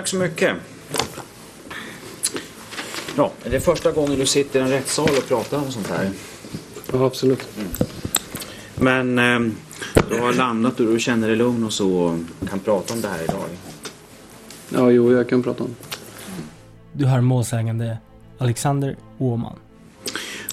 Tack 0.02 0.08
så 0.08 0.16
mycket. 0.16 0.56
Ja, 3.16 3.32
är 3.44 3.50
det 3.50 3.60
första 3.60 3.92
gången 3.92 4.18
du 4.18 4.26
sitter 4.26 4.60
i 4.60 4.62
en 4.62 4.68
rättssal 4.68 5.08
och 5.18 5.28
pratar 5.28 5.58
om 5.58 5.72
sånt 5.72 5.88
här? 5.88 6.10
Ja, 6.92 7.06
absolut. 7.06 7.48
Men 8.74 9.18
eh, 9.18 9.40
du 10.08 10.20
har 10.20 10.32
landat 10.32 10.80
och 10.80 10.86
du 10.86 11.00
känner 11.00 11.28
dig 11.28 11.36
lugn 11.36 11.64
och 11.64 11.72
så 11.72 11.92
och 11.92 12.48
kan 12.48 12.58
prata 12.58 12.94
om 12.94 13.00
det 13.00 13.08
här 13.08 13.24
idag? 13.24 13.44
Ja, 14.68 14.90
jo, 14.90 15.12
jag 15.12 15.28
kan 15.28 15.42
prata 15.42 15.64
om 15.64 15.74
Du 16.92 17.06
hör 17.06 17.20
målsägande 17.20 17.98
Alexander 18.38 18.96
Åman. 19.18 19.56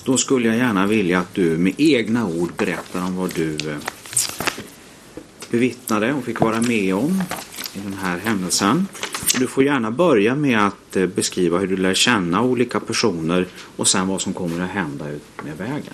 Då 0.05 0.17
skulle 0.17 0.47
jag 0.47 0.57
gärna 0.57 0.87
vilja 0.87 1.19
att 1.19 1.33
du 1.33 1.57
med 1.57 1.73
egna 1.77 2.27
ord 2.27 2.51
berättar 2.57 3.05
om 3.05 3.15
vad 3.15 3.33
du 3.35 3.53
eh, 3.53 3.77
bevittnade 5.51 6.13
och 6.13 6.23
fick 6.23 6.39
vara 6.39 6.61
med 6.61 6.95
om 6.95 7.23
i 7.73 7.79
den 7.79 7.93
här 7.93 8.17
händelsen. 8.17 8.87
Du 9.39 9.47
får 9.47 9.63
gärna 9.63 9.91
börja 9.91 10.35
med 10.35 10.67
att 10.67 10.95
eh, 10.95 11.05
beskriva 11.07 11.57
hur 11.57 11.67
du 11.67 11.77
lär 11.77 11.93
känna 11.93 12.43
olika 12.43 12.79
personer 12.79 13.47
och 13.75 13.87
sen 13.87 14.07
vad 14.07 14.21
som 14.21 14.33
kommer 14.33 14.63
att 14.63 14.69
hända 14.69 15.09
ut 15.09 15.43
med 15.43 15.57
vägen. 15.57 15.93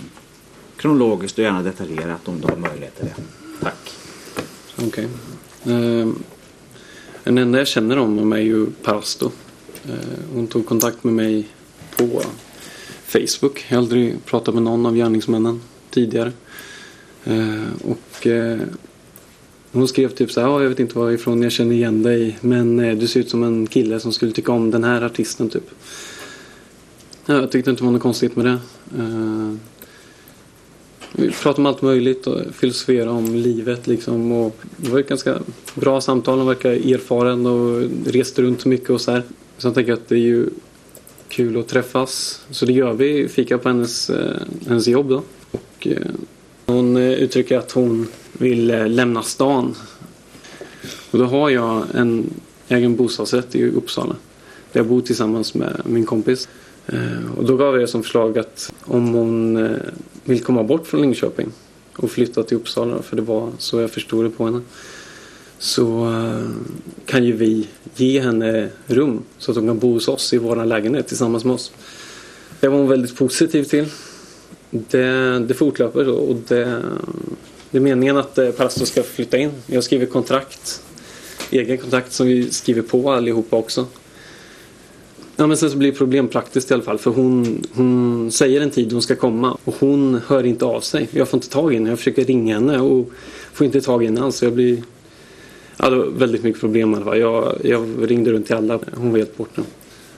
Kronologiskt 0.77 1.37
och 1.37 1.43
gärna 1.43 1.63
detaljerat 1.63 2.27
om 2.27 2.41
du 2.41 2.47
har 2.47 2.55
möjlighet 2.55 2.95
till 2.95 3.05
det. 3.05 3.15
Tack. 3.61 3.91
Okej. 4.87 5.07
Ehm, 5.63 6.23
den 7.23 7.37
enda 7.37 7.57
jag 7.57 7.67
känner 7.67 7.97
om 7.97 8.09
honom 8.09 8.33
är 8.33 8.37
ju 8.37 8.65
Parasto. 8.65 9.31
Ehm, 9.85 9.93
hon 10.33 10.47
tog 10.47 10.65
kontakt 10.65 11.03
med 11.03 11.13
mig 11.13 11.47
på 11.97 12.21
Facebook. 13.05 13.65
Jag 13.67 13.77
har 13.77 13.83
aldrig 13.83 14.25
pratat 14.25 14.53
med 14.53 14.63
någon 14.63 14.85
av 14.85 14.95
gärningsmännen 14.95 15.61
tidigare. 15.89 16.31
Ehm, 17.25 17.65
och 17.83 18.27
eh, 18.27 18.59
hon 19.75 19.87
skrev 19.87 20.09
typ 20.09 20.31
så 20.31 20.41
här, 20.41 20.47
ja, 20.47 20.61
jag 20.61 20.69
vet 20.69 20.79
inte 20.79 20.99
varifrån 20.99 21.43
jag 21.43 21.51
känner 21.51 21.75
igen 21.75 22.03
dig 22.03 22.37
men 22.41 22.79
eh, 22.79 22.97
du 22.97 23.07
ser 23.07 23.19
ut 23.19 23.29
som 23.29 23.43
en 23.43 23.67
kille 23.67 23.99
som 23.99 24.13
skulle 24.13 24.31
tycka 24.31 24.51
om 24.51 24.71
den 24.71 24.83
här 24.83 25.01
artisten 25.01 25.49
typ. 25.49 25.69
Ja, 27.25 27.33
jag 27.33 27.51
tyckte 27.51 27.69
inte 27.69 27.81
det 27.81 27.85
var 27.85 27.91
något 27.91 28.01
konstigt 28.01 28.35
med 28.35 28.45
det. 28.45 28.59
Eh, 28.97 29.53
vi 31.11 31.31
pratade 31.31 31.61
om 31.61 31.65
allt 31.65 31.81
möjligt 31.81 32.27
och 32.27 32.41
filosoferade 32.53 33.11
om 33.11 33.35
livet 33.35 33.87
liksom. 33.87 34.31
Och 34.31 34.57
det 34.77 34.89
var 34.89 34.99
ett 34.99 35.09
ganska 35.09 35.39
bra 35.75 36.01
samtal. 36.01 36.37
hon 36.37 36.47
verkar 36.47 36.71
erfaren 36.71 37.45
och 37.45 37.83
reste 38.05 38.41
runt 38.41 38.65
mycket 38.65 38.89
och 38.89 39.01
så 39.01 39.11
här. 39.11 39.23
Sen 39.57 39.73
tänkte 39.73 39.91
jag 39.91 39.99
att 39.99 40.07
det 40.07 40.15
är 40.15 40.19
ju 40.19 40.49
kul 41.27 41.59
att 41.59 41.67
träffas. 41.67 42.41
Så 42.49 42.65
det 42.65 42.73
gör 42.73 42.93
vi. 42.93 43.27
Fika 43.27 43.57
på 43.57 43.69
hennes, 43.69 44.09
eh, 44.09 44.41
hennes 44.67 44.87
jobb 44.87 45.09
då. 45.09 45.23
Och, 45.51 45.87
hon 46.65 46.97
uttrycker 46.97 47.57
att 47.57 47.71
hon 47.71 48.07
vill 48.37 48.71
eh, 48.71 48.87
lämna 48.87 49.23
stan. 49.23 49.75
Och 51.11 51.19
då 51.19 51.25
har 51.25 51.49
jag 51.49 51.83
en 51.93 52.33
egen 52.67 52.95
bostadsrätt 52.95 53.55
i 53.55 53.69
Uppsala. 53.69 54.15
Där 54.71 54.79
jag 54.79 54.87
bor 54.87 55.01
tillsammans 55.01 55.53
med 55.53 55.81
min 55.85 56.05
kompis. 56.05 56.49
Eh, 56.87 57.37
och 57.37 57.45
då 57.45 57.57
gav 57.57 57.79
jag 57.79 57.89
som 57.89 58.03
förslag 58.03 58.37
att 58.37 58.73
om 58.81 59.13
hon 59.13 59.57
eh, 59.57 59.77
vill 60.23 60.43
komma 60.43 60.63
bort 60.63 60.87
från 60.87 61.01
Linköping 61.01 61.51
och 61.95 62.11
flytta 62.11 62.43
till 62.43 62.57
Uppsala, 62.57 63.01
för 63.01 63.15
det 63.15 63.21
var 63.21 63.51
så 63.57 63.81
jag 63.81 63.91
förstod 63.91 64.25
det 64.25 64.29
på 64.29 64.45
henne. 64.45 64.61
Så 65.59 66.13
kan 67.05 67.23
ju 67.23 67.31
vi 67.31 67.67
ge 67.95 68.19
henne 68.19 68.69
rum 68.87 69.21
så 69.37 69.51
att 69.51 69.57
hon 69.57 69.67
kan 69.67 69.79
bo 69.79 69.93
hos 69.93 70.07
oss 70.07 70.33
i 70.33 70.37
vår 70.37 70.65
lägenhet 70.65 71.07
tillsammans 71.07 71.45
med 71.45 71.53
oss. 71.53 71.71
Det 72.59 72.67
var 72.67 72.77
hon 72.77 72.87
väldigt 72.87 73.15
positiv 73.15 73.63
till. 73.63 73.85
Det, 74.69 75.39
det 75.39 75.53
fortlöper 75.53 76.09
och 76.09 76.35
det, 76.47 76.81
det 77.75 77.79
är 77.79 77.81
meningen 77.81 78.17
att 78.17 78.37
eh, 78.37 78.49
Parasto 78.49 78.85
ska 78.85 79.03
flytta 79.03 79.37
in. 79.37 79.51
Jag 79.67 79.83
skriver 79.83 80.05
kontrakt. 80.05 80.81
Egen 81.49 81.77
kontrakt 81.77 82.11
som 82.11 82.27
vi 82.27 82.51
skriver 82.51 82.81
på 82.81 83.11
allihopa 83.11 83.57
också. 83.57 83.85
Ja, 85.35 85.47
men 85.47 85.57
sen 85.57 85.71
så 85.71 85.77
blir 85.77 85.91
det 85.91 85.97
problem 85.97 86.27
praktiskt 86.27 86.71
i 86.71 86.73
alla 86.73 86.83
fall. 86.83 86.97
För 86.97 87.11
hon, 87.11 87.63
hon 87.73 88.31
säger 88.31 88.61
en 88.61 88.71
tid 88.71 88.91
hon 88.91 89.01
ska 89.01 89.15
komma 89.15 89.57
och 89.63 89.75
hon 89.79 90.21
hör 90.27 90.45
inte 90.45 90.65
av 90.65 90.81
sig. 90.81 91.07
Jag 91.11 91.29
får 91.29 91.37
inte 91.37 91.49
tag 91.49 91.73
i 91.73 91.75
henne. 91.75 91.89
Jag 91.89 91.97
försöker 91.97 92.25
ringa 92.25 92.53
henne 92.53 92.79
och 92.79 93.09
får 93.53 93.65
inte 93.65 93.81
tag 93.81 94.03
i 94.03 94.05
henne 94.05 94.21
alls. 94.21 94.43
Jag 94.43 94.53
blir... 94.53 94.83
Ja, 95.77 95.89
det 95.89 95.95
var 95.95 96.05
väldigt 96.05 96.43
mycket 96.43 96.61
problem 96.61 96.93
i 96.93 96.95
alla 96.95 97.05
fall. 97.05 97.19
Jag, 97.19 97.57
jag 97.63 98.11
ringde 98.11 98.31
runt 98.31 98.45
till 98.45 98.55
alla. 98.55 98.79
Hon 98.93 99.11
var 99.11 99.17
helt 99.17 99.37
borta. 99.37 99.61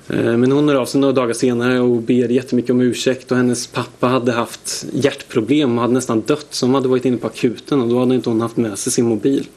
Eh, 0.09 0.37
men 0.37 0.51
hon 0.51 0.69
hör 0.69 0.75
av 0.75 0.85
sig 0.85 1.01
några 1.01 1.13
dagar 1.13 1.33
senare 1.33 1.79
och 1.79 2.01
ber 2.01 2.29
jättemycket 2.29 2.71
om 2.71 2.81
ursäkt. 2.81 3.31
Och 3.31 3.37
hennes 3.37 3.67
pappa 3.67 4.07
hade 4.07 4.31
haft 4.31 4.85
hjärtproblem 4.93 5.77
och 5.77 5.81
hade 5.81 5.93
nästan 5.93 6.21
dött. 6.21 6.47
Så 6.49 6.65
hon 6.65 6.75
hade 6.75 6.87
varit 6.87 7.05
inne 7.05 7.17
på 7.17 7.27
akuten 7.27 7.81
och 7.81 7.87
då 7.87 7.99
hade 7.99 8.15
inte 8.15 8.29
hon 8.29 8.41
haft 8.41 8.57
med 8.57 8.79
sig 8.79 8.91
sin 8.93 9.05
mobil. 9.05 9.47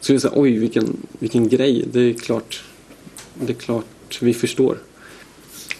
Så 0.00 0.12
jag 0.12 0.20
sa, 0.20 0.30
oj 0.34 0.58
vilken, 0.58 0.96
vilken 1.18 1.48
grej. 1.48 1.84
Det 1.92 2.00
är 2.00 2.12
klart. 2.12 2.64
Det 3.34 3.52
är 3.52 3.54
klart 3.54 4.18
vi 4.20 4.34
förstår. 4.34 4.78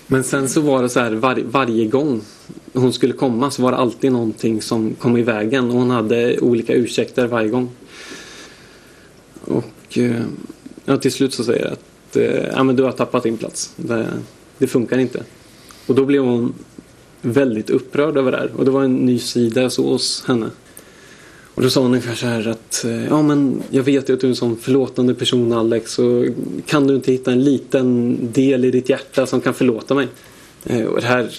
Men 0.06 0.24
sen 0.24 0.48
så 0.48 0.60
var 0.60 0.82
det 0.82 0.88
så 0.88 1.00
här 1.00 1.12
var, 1.12 1.42
varje 1.44 1.84
gång 1.84 2.20
hon 2.72 2.92
skulle 2.92 3.12
komma 3.12 3.50
så 3.50 3.62
var 3.62 3.72
det 3.72 3.78
alltid 3.78 4.12
någonting 4.12 4.62
som 4.62 4.94
kom 4.94 5.16
i 5.16 5.22
vägen 5.22 5.70
och 5.70 5.76
hon 5.76 5.90
hade 5.90 6.38
olika 6.38 6.74
ursäkter 6.74 7.26
varje 7.26 7.48
gång. 7.48 7.70
Och 9.44 9.98
eh, 9.98 10.22
ja, 10.84 10.96
till 10.96 11.12
slut 11.12 11.34
så 11.34 11.44
säger 11.44 11.64
jag 11.64 11.72
att 11.72 11.87
att 12.08 12.16
eh, 12.16 12.46
ja, 12.52 12.62
men 12.62 12.76
du 12.76 12.82
har 12.82 12.92
tappat 12.92 13.22
din 13.22 13.36
plats. 13.36 13.72
Det, 13.76 14.06
det 14.58 14.66
funkar 14.66 14.98
inte. 14.98 15.22
Och 15.86 15.94
då 15.94 16.04
blev 16.04 16.22
hon 16.22 16.54
väldigt 17.22 17.70
upprörd 17.70 18.16
över 18.16 18.32
det 18.32 18.38
här. 18.38 18.52
Och 18.56 18.64
det 18.64 18.70
var 18.70 18.84
en 18.84 18.96
ny 18.96 19.18
sida 19.18 19.62
jag 19.62 19.72
såg 19.72 19.86
hos 19.86 20.24
henne. 20.26 20.50
Och 21.54 21.62
då 21.62 21.70
sa 21.70 21.80
hon 21.80 21.90
ungefär 21.90 22.14
så 22.14 22.26
här 22.26 22.48
att 22.48 22.84
eh, 22.84 23.06
ja 23.06 23.22
men 23.22 23.62
jag 23.70 23.82
vet 23.82 24.08
ju 24.08 24.14
att 24.14 24.20
du 24.20 24.26
är 24.26 24.30
en 24.30 24.36
sån 24.36 24.56
förlåtande 24.56 25.14
person 25.14 25.52
Alex. 25.52 25.92
Så 25.92 26.26
kan 26.66 26.86
du 26.86 26.94
inte 26.94 27.12
hitta 27.12 27.32
en 27.32 27.44
liten 27.44 28.18
del 28.32 28.64
i 28.64 28.70
ditt 28.70 28.88
hjärta 28.88 29.26
som 29.26 29.40
kan 29.40 29.54
förlåta 29.54 29.94
mig? 29.94 30.08
Eh, 30.64 30.84
och 30.84 31.00
det 31.00 31.06
här 31.06 31.30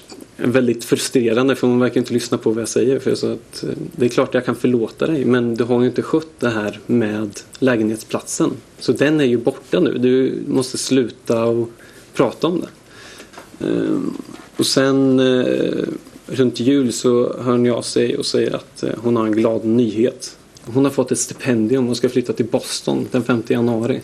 väldigt 0.43 0.85
frustrerande 0.85 1.55
för 1.55 1.67
hon 1.67 1.79
verkar 1.79 1.99
inte 1.99 2.13
lyssna 2.13 2.37
på 2.37 2.51
vad 2.51 2.61
jag 2.61 2.69
säger. 2.69 2.99
För 2.99 3.15
så 3.15 3.33
att, 3.33 3.63
eh, 3.63 3.69
det 3.95 4.05
är 4.05 4.09
klart 4.09 4.33
jag 4.33 4.45
kan 4.45 4.55
förlåta 4.55 5.07
dig 5.07 5.25
men 5.25 5.55
du 5.55 5.63
har 5.63 5.81
ju 5.81 5.87
inte 5.87 6.01
skött 6.01 6.39
det 6.39 6.49
här 6.49 6.79
med 6.85 7.39
lägenhetsplatsen. 7.59 8.51
Så 8.79 8.91
den 8.91 9.21
är 9.21 9.25
ju 9.25 9.37
borta 9.37 9.79
nu. 9.79 9.97
Du 9.97 10.43
måste 10.47 10.77
sluta 10.77 11.45
och 11.45 11.69
prata 12.13 12.47
om 12.47 12.61
det. 12.61 12.67
Ehm, 13.65 14.17
och 14.57 14.65
sen 14.65 15.19
eh, 15.19 15.83
runt 16.25 16.59
jul 16.59 16.93
så 16.93 17.35
hör 17.41 17.51
hon 17.51 17.71
av 17.71 17.81
sig 17.81 18.17
och 18.17 18.25
säger 18.25 18.55
att 18.55 18.83
eh, 18.83 18.93
hon 18.97 19.15
har 19.15 19.25
en 19.25 19.31
glad 19.31 19.65
nyhet. 19.65 20.37
Hon 20.61 20.83
har 20.83 20.91
fått 20.91 21.11
ett 21.11 21.19
stipendium 21.19 21.89
och 21.89 21.97
ska 21.97 22.09
flytta 22.09 22.33
till 22.33 22.45
Boston 22.45 23.07
den 23.11 23.23
5 23.23 23.43
januari. 23.47 24.01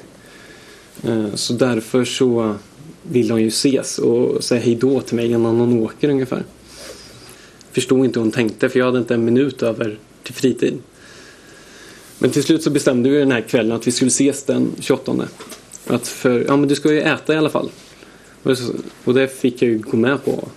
Ehm, 1.03 1.37
så 1.37 1.53
därför 1.53 2.05
så 2.05 2.55
vill 3.09 3.31
hon 3.31 3.41
ju 3.41 3.47
ses 3.47 3.99
och 3.99 4.43
säga 4.43 4.61
hej 4.61 4.75
då 4.75 5.01
till 5.01 5.15
mig 5.15 5.31
innan 5.31 5.59
hon 5.59 5.79
åker 5.83 6.09
ungefär. 6.09 6.43
Förstod 7.71 8.05
inte 8.05 8.19
hur 8.19 8.23
hon 8.23 8.31
tänkte 8.31 8.69
för 8.69 8.79
jag 8.79 8.85
hade 8.85 8.99
inte 8.99 9.13
en 9.13 9.25
minut 9.25 9.63
över 9.63 9.97
till 10.23 10.33
fritid. 10.33 10.77
Men 12.19 12.29
till 12.29 12.43
slut 12.43 12.63
så 12.63 12.69
bestämde 12.69 13.09
vi 13.09 13.17
den 13.17 13.31
här 13.31 13.41
kvällen 13.41 13.71
att 13.71 13.87
vi 13.87 13.91
skulle 13.91 14.07
ses 14.07 14.43
den 14.43 14.71
28. 14.79 15.27
Att 15.87 16.07
för, 16.07 16.45
ja 16.47 16.57
men 16.57 16.69
du 16.69 16.75
ska 16.75 16.93
ju 16.93 17.01
äta 17.01 17.33
i 17.33 17.37
alla 17.37 17.49
fall. 17.49 17.69
Och 19.03 19.13
det 19.13 19.27
fick 19.27 19.61
jag 19.61 19.71
ju 19.71 19.77
gå 19.77 19.97
med 19.97 20.25
på. 20.25 20.47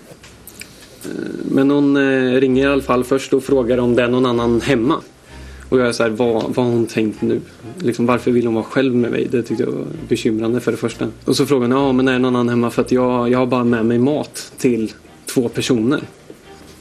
Eh, 1.04 1.11
men 1.50 1.70
hon 1.70 1.96
eh, 1.96 2.32
ringer 2.32 2.64
i 2.64 2.72
alla 2.72 2.82
fall 2.82 3.04
först 3.04 3.32
och 3.32 3.44
frågar 3.44 3.78
om 3.78 3.94
det 3.94 4.02
är 4.02 4.08
någon 4.08 4.26
annan 4.26 4.61
hemma. 4.61 5.02
Och 5.68 5.78
jag 5.81 5.88
är 5.88 5.92
så 5.92 6.02
här, 6.02 6.11
vad, 6.11 6.42
vad 6.42 6.66
har 6.66 6.72
hon 6.72 6.87
tänkt 6.87 7.22
nu? 7.22 7.40
Liksom, 7.78 8.07
varför 8.07 8.31
vill 8.31 8.46
hon 8.46 8.54
vara 8.54 8.64
själv 8.64 8.94
med 8.94 9.11
mig? 9.11 9.28
Det 9.31 9.42
tyckte 9.42 9.62
jag 9.62 9.70
var 9.70 9.87
bekymrande 10.09 10.61
för 10.61 10.70
det 10.70 10.78
första. 10.78 11.09
Och 11.24 11.37
så 11.37 11.46
frågar 11.46 11.68
hon, 11.68 11.76
ja 11.76 11.92
men 11.92 12.09
är 12.09 12.12
det 12.12 12.18
någon 12.18 12.37
annan 12.37 12.48
hemma? 12.48 12.70
För 12.70 12.83
att 12.83 12.92
jag, 12.92 13.31
jag 13.31 13.38
har 13.38 13.46
bara 13.46 13.64
med 13.64 13.87
mig 13.87 13.98
mat 13.98 14.52
till 14.59 14.92
två 15.26 15.48
personer. 15.48 16.00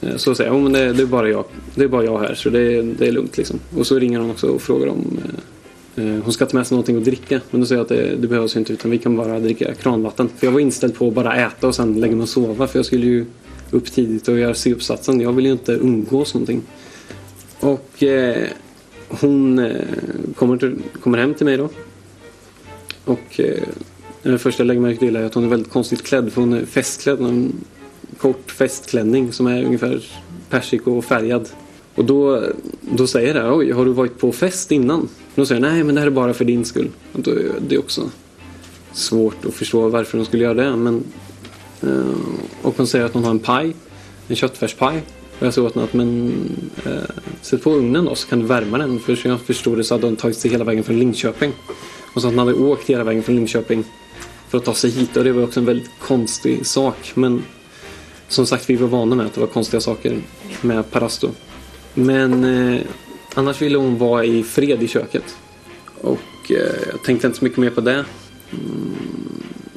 Eh, 0.00 0.16
så 0.16 0.34
säger 0.34 0.50
jag, 0.50 0.60
men 0.60 0.72
det, 0.72 0.92
det, 0.92 1.02
är 1.02 1.06
bara 1.06 1.28
jag, 1.28 1.44
det 1.74 1.84
är 1.84 1.88
bara 1.88 2.04
jag 2.04 2.18
här 2.18 2.34
så 2.34 2.50
det, 2.50 2.82
det 2.82 3.06
är 3.06 3.12
lugnt 3.12 3.36
liksom. 3.36 3.58
Och 3.78 3.86
så 3.86 3.98
ringer 3.98 4.18
hon 4.18 4.30
också 4.30 4.46
och 4.46 4.62
frågar 4.62 4.86
om 4.86 5.18
eh, 5.24 6.04
eh 6.04 6.22
hon 6.22 6.32
ska 6.32 6.46
ta 6.46 6.56
med 6.56 6.66
sig 6.66 6.74
någonting 6.74 6.96
att 6.96 7.04
dricka. 7.04 7.40
Men 7.50 7.60
då 7.60 7.66
säger 7.66 7.78
jag 7.78 7.82
att 7.82 7.88
det, 7.88 8.16
det 8.16 8.28
behövs 8.28 8.56
inte 8.56 8.72
utan 8.72 8.90
vi 8.90 8.98
kan 8.98 9.16
bara 9.16 9.40
dricka 9.40 9.74
kranvatten. 9.74 10.28
För 10.36 10.46
jag 10.46 10.52
var 10.52 10.60
inställd 10.60 10.94
på 10.94 11.08
att 11.08 11.14
bara 11.14 11.36
äta 11.36 11.68
och 11.68 11.74
sen 11.74 12.00
lägga 12.00 12.16
mig 12.16 12.22
och 12.22 12.28
sova. 12.28 12.66
För 12.66 12.78
jag 12.78 12.86
skulle 12.86 13.06
ju 13.06 13.26
upp 13.70 13.92
tidigt 13.92 14.28
och 14.28 14.38
göra 14.38 14.54
C-uppsatsen. 14.54 15.20
Jag 15.20 15.32
vill 15.32 15.46
ju 15.46 15.52
inte 15.52 15.72
umgås 15.72 16.34
någonting. 16.34 16.62
Och 17.60 18.02
eh, 18.02 18.48
hon 19.08 19.58
eh, 19.58 19.84
kommer, 20.36 20.56
till, 20.56 20.76
kommer 21.02 21.18
hem 21.18 21.34
till 21.34 21.46
mig 21.46 21.56
då. 21.56 21.68
Och 23.04 23.40
eh, 23.40 23.62
det 24.22 24.38
första 24.38 24.62
jag 24.62 24.66
lägger 24.66 24.80
märke 24.80 24.98
till 24.98 25.16
är 25.16 25.24
att 25.24 25.34
hon 25.34 25.44
är 25.44 25.48
väldigt 25.48 25.72
konstigt 25.72 26.02
klädd. 26.02 26.32
För 26.32 26.40
hon 26.40 26.52
är 26.52 26.64
festklädd. 26.64 27.20
En 27.20 27.52
kort 28.18 28.50
festklänning 28.50 29.32
som 29.32 29.46
är 29.46 29.64
ungefär 29.64 30.04
persikofärgad. 30.50 31.48
Och 31.94 32.04
då, 32.04 32.42
då 32.80 33.06
säger 33.06 33.34
jag 33.34 33.56
oj, 33.56 33.70
har 33.70 33.84
du 33.84 33.92
varit 33.92 34.18
på 34.18 34.32
fest 34.32 34.72
innan? 34.72 35.00
Och 35.00 35.08
då 35.34 35.46
säger 35.46 35.62
jag, 35.62 35.72
nej 35.72 35.84
men 35.84 35.94
det 35.94 36.00
här 36.00 36.06
är 36.06 36.10
bara 36.10 36.34
för 36.34 36.44
din 36.44 36.64
skull. 36.64 36.88
Och 37.12 37.20
då 37.20 37.30
är 37.30 37.52
det 37.68 37.78
också 37.78 38.10
svårt 38.92 39.44
att 39.44 39.54
förstå 39.54 39.88
varför 39.88 40.18
hon 40.18 40.26
skulle 40.26 40.42
göra 40.42 40.54
det. 40.54 40.76
Men, 40.76 41.04
eh, 41.82 42.14
och 42.62 42.76
hon 42.76 42.86
säger 42.86 43.04
att 43.04 43.14
hon 43.14 43.24
har 43.24 43.30
en 43.30 43.38
paj, 43.38 43.74
en 44.28 44.36
köttfärspaj. 44.36 45.02
Och 45.38 45.46
jag 45.46 45.54
sa 45.54 45.62
åt 45.62 45.74
henne 45.74 45.84
att 45.84 45.92
men 45.92 46.32
eh, 46.84 46.92
sätt 47.40 47.62
på 47.62 47.72
ugnen 47.72 48.04
då 48.04 48.14
så 48.14 48.28
kan 48.28 48.38
du 48.38 48.46
värma 48.46 48.78
den. 48.78 49.00
För 49.00 49.16
som 49.16 49.30
jag 49.30 49.40
förstod 49.40 49.76
det 49.76 49.84
så 49.84 49.94
hade 49.94 50.06
hon 50.06 50.16
tagit 50.16 50.36
sig 50.36 50.50
hela 50.50 50.64
vägen 50.64 50.84
från 50.84 50.98
Linköping. 50.98 51.52
Och 52.14 52.22
så 52.22 52.28
att 52.28 52.34
hon 52.34 52.38
hade 52.38 52.52
åkt 52.52 52.90
hela 52.90 53.04
vägen 53.04 53.22
från 53.22 53.36
Linköping 53.36 53.84
för 54.48 54.58
att 54.58 54.64
ta 54.64 54.74
sig 54.74 54.90
hit. 54.90 55.16
Och 55.16 55.24
det 55.24 55.32
var 55.32 55.42
också 55.42 55.60
en 55.60 55.66
väldigt 55.66 55.90
konstig 56.00 56.66
sak. 56.66 57.12
Men 57.14 57.42
som 58.28 58.46
sagt, 58.46 58.70
vi 58.70 58.76
var 58.76 58.88
vana 58.88 59.16
med 59.16 59.26
att 59.26 59.34
det 59.34 59.40
var 59.40 59.46
konstiga 59.46 59.80
saker 59.80 60.20
med 60.60 60.90
Parasto. 60.90 61.30
Men 61.94 62.44
eh, 62.44 62.80
annars 63.34 63.62
ville 63.62 63.78
hon 63.78 63.98
vara 63.98 64.24
i 64.24 64.42
fred 64.42 64.82
i 64.82 64.88
köket. 64.88 65.36
Och 66.00 66.50
eh, 66.50 66.90
jag 66.92 67.02
tänkte 67.04 67.26
inte 67.26 67.38
så 67.38 67.44
mycket 67.44 67.58
mer 67.58 67.70
på 67.70 67.80
det. 67.80 68.04
Mm, 68.50 68.94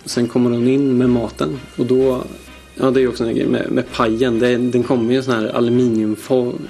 sen 0.06 0.28
kommer 0.28 0.50
hon 0.50 0.68
in 0.68 0.98
med 0.98 1.10
maten 1.10 1.60
och 1.76 1.86
då 1.86 2.24
Ja, 2.82 2.92
det 2.92 3.02
är 3.02 3.08
också 3.08 3.24
en 3.24 3.36
grej 3.36 3.48
med, 3.48 3.72
med 3.72 3.92
pajen. 3.92 4.40
Det, 4.40 4.58
den 4.58 4.84
kommer 4.84 5.14
i 5.14 5.16
en 5.16 5.24
sån 5.24 5.34
här 5.34 5.48
aluminiumform. 5.48 6.68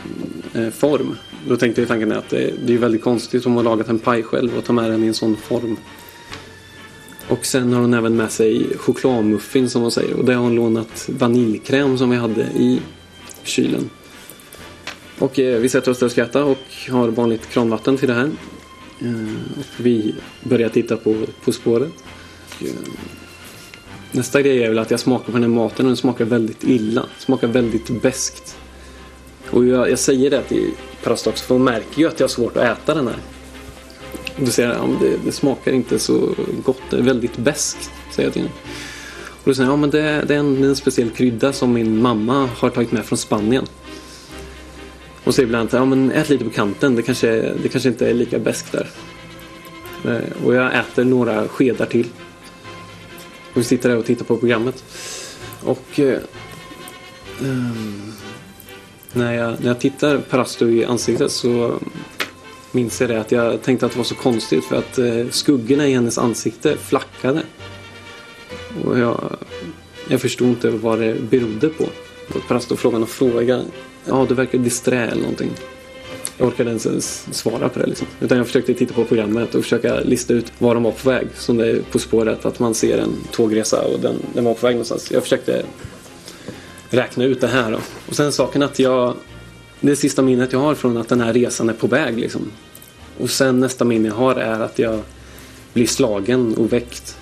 Eh, 0.53 1.17
Då 1.47 1.57
tänkte 1.57 1.81
jag 1.81 1.87
tanken 1.87 2.11
att 2.11 2.29
det, 2.29 2.53
det 2.65 2.73
är 2.73 2.77
väldigt 2.77 3.01
konstigt 3.01 3.45
om 3.45 3.53
hon 3.53 3.65
har 3.65 3.71
lagat 3.71 3.89
en 3.89 3.99
paj 3.99 4.23
själv 4.23 4.57
och 4.57 4.65
tar 4.65 4.73
med 4.73 4.91
den 4.91 5.03
i 5.03 5.07
en 5.07 5.13
sån 5.13 5.37
form. 5.37 5.77
Och 7.27 7.45
sen 7.45 7.73
har 7.73 7.81
hon 7.81 7.93
även 7.93 8.15
med 8.15 8.31
sig 8.31 8.77
chokladmuffin 8.77 9.69
som 9.69 9.81
hon 9.81 9.91
säger. 9.91 10.13
Och 10.13 10.25
det 10.25 10.33
har 10.33 10.43
hon 10.43 10.55
lånat 10.55 11.09
vaniljkräm 11.19 11.97
som 11.97 12.09
vi 12.09 12.17
hade 12.17 12.41
i 12.41 12.81
kylen. 13.43 13.89
Och 15.19 15.39
eh, 15.39 15.59
vi 15.59 15.69
sätter 15.69 15.91
oss 15.91 15.99
där 15.99 16.05
och 16.05 16.11
ska 16.11 16.23
äta 16.23 16.43
och 16.45 16.89
har 16.89 17.07
vanligt 17.07 17.49
kranvatten 17.49 17.97
till 17.97 18.07
det 18.07 18.13
här. 18.13 18.31
Eh, 18.99 19.59
och 19.59 19.65
vi 19.77 20.15
börjar 20.43 20.69
titta 20.69 20.97
på 20.97 21.15
På 21.45 21.51
spåret. 21.51 21.93
Och, 22.59 22.67
eh, 22.67 22.73
Nästa 24.11 24.41
grej 24.41 24.63
är 24.63 24.69
väl 24.69 24.79
att 24.79 24.91
jag 24.91 24.99
smakar 24.99 25.25
på 25.25 25.31
den 25.31 25.43
här 25.43 25.49
maten 25.49 25.85
och 25.85 25.89
den 25.89 25.97
smakar 25.97 26.25
väldigt 26.25 26.63
illa. 26.63 27.01
Den 27.01 27.09
Smakar 27.19 27.47
väldigt 27.47 28.01
beskt. 28.01 28.57
Och 29.49 29.65
jag, 29.65 29.91
jag 29.91 29.99
säger 29.99 30.29
det 30.29 30.41
till 30.41 30.71
Parastox, 31.03 31.41
för 31.41 31.55
hon 31.55 31.63
märker 31.63 31.99
ju 31.99 32.07
att 32.07 32.19
jag 32.19 32.23
har 32.23 32.29
svårt 32.29 32.57
att 32.57 32.63
äta 32.63 32.93
den 32.93 33.07
här. 33.07 33.17
Och 34.35 34.45
då 34.45 34.51
säger 34.51 34.69
jag, 34.69 34.77
ja, 34.77 34.89
det, 35.01 35.17
det 35.25 35.31
smakar 35.31 35.71
inte 35.71 35.99
så 35.99 36.35
gott, 36.65 36.81
det 36.89 36.97
är 36.97 37.01
väldigt 37.01 37.37
beskt. 37.37 37.91
Säger 38.11 38.27
jag 38.27 38.33
till 38.33 38.41
henne. 38.41 38.53
Och 39.27 39.43
då 39.45 39.53
säger 39.53 39.67
jag, 39.67 39.73
ja 39.73 39.77
men 39.77 39.89
det, 39.89 40.23
det 40.27 40.35
är 40.35 40.39
en, 40.39 40.63
en 40.63 40.75
speciell 40.75 41.09
krydda 41.09 41.53
som 41.53 41.73
min 41.73 42.01
mamma 42.01 42.49
har 42.57 42.69
tagit 42.69 42.91
med 42.91 43.05
från 43.05 43.17
Spanien. 43.17 43.65
Och 45.23 45.35
säger 45.35 45.47
ibland, 45.47 45.69
ja 45.71 45.85
men 45.85 46.11
ät 46.11 46.29
lite 46.29 46.43
på 46.43 46.49
kanten, 46.49 46.95
det 46.95 47.01
kanske, 47.01 47.53
det 47.63 47.69
kanske 47.69 47.89
inte 47.89 48.09
är 48.09 48.13
lika 48.13 48.39
beskt 48.39 48.71
där. 48.71 48.87
Eh, 50.05 50.45
och 50.45 50.55
jag 50.55 50.75
äter 50.75 51.03
några 51.03 51.47
skedar 51.47 51.85
till. 51.85 52.07
Och 53.53 53.57
vi 53.57 53.63
sitter 53.63 53.89
där 53.89 53.97
och 53.97 54.05
tittar 54.05 54.25
på 54.25 54.37
programmet. 54.37 54.83
Och 55.63 55.99
eh, 55.99 56.19
um, 57.41 58.13
när, 59.13 59.33
jag, 59.33 59.59
när 59.59 59.67
jag 59.67 59.79
tittar 59.79 60.17
Parasto 60.17 60.67
i 60.67 60.85
ansiktet 60.85 61.31
så 61.31 61.79
minns 62.71 63.01
jag 63.01 63.09
det 63.09 63.21
att 63.21 63.31
jag 63.31 63.61
tänkte 63.61 63.85
att 63.85 63.91
det 63.91 63.97
var 63.97 64.05
så 64.05 64.15
konstigt 64.15 64.65
för 64.65 64.75
att 64.75 64.97
eh, 64.97 65.29
skuggorna 65.29 65.87
i 65.87 65.93
hennes 65.93 66.17
ansikte 66.17 66.77
flackade. 66.77 67.43
Och 68.85 68.99
jag, 68.99 69.37
jag 70.09 70.21
förstod 70.21 70.47
inte 70.47 70.69
vad 70.69 70.99
det 70.99 71.15
berodde 71.29 71.69
på. 71.69 71.85
Parasto 72.47 72.75
frågade 72.75 73.03
och 73.03 73.09
frågade. 73.09 73.65
Ja, 74.05 74.25
du 74.29 74.33
verkar 74.33 74.57
disträ 74.57 75.07
eller 75.07 75.21
någonting. 75.21 75.51
Jag 76.41 76.47
orkade 76.47 76.71
inte 76.71 76.89
ens 76.89 77.27
svara 77.31 77.69
på 77.69 77.79
det. 77.79 77.85
Liksom. 77.85 78.07
Utan 78.19 78.37
jag 78.37 78.47
försökte 78.47 78.73
titta 78.73 78.93
på 78.93 79.05
programmet 79.05 79.55
och 79.55 79.63
försöka 79.63 79.99
lista 79.99 80.33
ut 80.33 80.53
var 80.57 80.73
de 80.73 80.83
var 80.83 80.91
på 80.91 81.09
väg. 81.09 81.27
Som 81.35 81.57
det 81.57 81.69
är 81.69 81.81
På 81.91 81.99
spåret, 81.99 82.45
att 82.45 82.59
man 82.59 82.73
ser 82.73 82.97
en 82.97 83.15
tågresa 83.31 83.81
och 83.81 83.99
den, 83.99 84.15
den 84.33 84.45
var 84.45 84.53
på 84.53 84.67
väg 84.67 84.75
någonstans. 84.75 85.11
Jag 85.11 85.23
försökte 85.23 85.63
räkna 86.89 87.23
ut 87.23 87.41
det 87.41 87.47
här. 87.47 87.71
Då. 87.71 87.79
Och 88.07 88.15
sen 88.15 88.31
saken 88.31 88.63
att 88.63 88.79
jag... 88.79 89.13
Det 89.79 89.95
sista 89.95 90.21
minnet 90.21 90.53
jag 90.53 90.59
har 90.59 90.75
från 90.75 90.97
att 90.97 91.09
den 91.09 91.21
här 91.21 91.33
resan 91.33 91.69
är 91.69 91.73
på 91.73 91.87
väg. 91.87 92.19
Liksom. 92.19 92.51
Och 93.19 93.29
sen 93.29 93.59
nästa 93.59 93.85
minne 93.85 94.07
jag 94.07 94.15
har 94.15 94.35
är 94.35 94.59
att 94.59 94.79
jag 94.79 94.99
blir 95.73 95.87
slagen 95.87 96.53
och 96.53 96.73
väckt. 96.73 97.17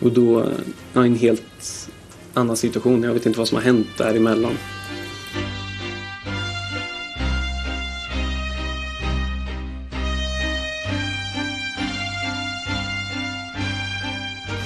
Och 0.00 0.12
då 0.12 0.44
ja, 0.92 1.04
en 1.04 1.16
helt 1.16 1.88
annan 2.34 2.56
situation. 2.56 3.02
Jag 3.02 3.12
vet 3.12 3.26
inte 3.26 3.38
vad 3.38 3.48
som 3.48 3.56
har 3.56 3.62
hänt 3.64 3.88
däremellan. 3.98 4.52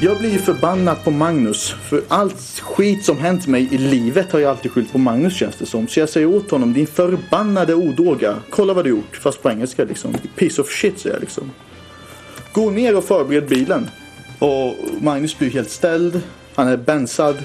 Jag 0.01 0.19
blir 0.19 0.39
förbannad 0.39 1.05
på 1.05 1.11
Magnus. 1.11 1.75
För 1.89 2.03
allt 2.09 2.61
skit 2.61 3.05
som 3.05 3.19
hänt 3.19 3.47
mig 3.47 3.69
i 3.75 3.79
livet 3.79 4.33
har 4.33 4.41
jag 4.41 4.51
alltid 4.51 4.73
skyllt 4.73 4.93
på 4.93 4.99
Magnus 4.99 5.37
känns 5.37 5.57
det 5.57 5.67
som. 5.67 5.89
Så 5.89 6.01
jag 6.01 6.09
säger 6.09 6.27
åt 6.27 6.51
honom, 6.51 6.73
din 6.73 6.87
förbannade 6.87 7.75
odåga. 7.75 8.37
Kolla 8.51 8.75
vad 8.75 8.85
du 8.85 8.91
gjort. 8.91 9.17
Fast 9.17 9.43
på 9.43 9.51
engelska 9.51 9.85
liksom. 9.85 10.15
Piece 10.37 10.63
of 10.63 10.69
shit 10.71 10.99
säger 10.99 11.17
jag 11.17 11.21
liksom. 11.21 11.51
Gå 12.53 12.71
ner 12.71 12.97
och 12.97 13.05
förbered 13.05 13.49
bilen. 13.49 13.91
Och 14.39 14.77
Magnus 15.01 15.39
blir 15.39 15.51
helt 15.51 15.71
ställd. 15.71 16.21
Han 16.55 16.69
är 16.69 16.77
bensad. 16.77 17.45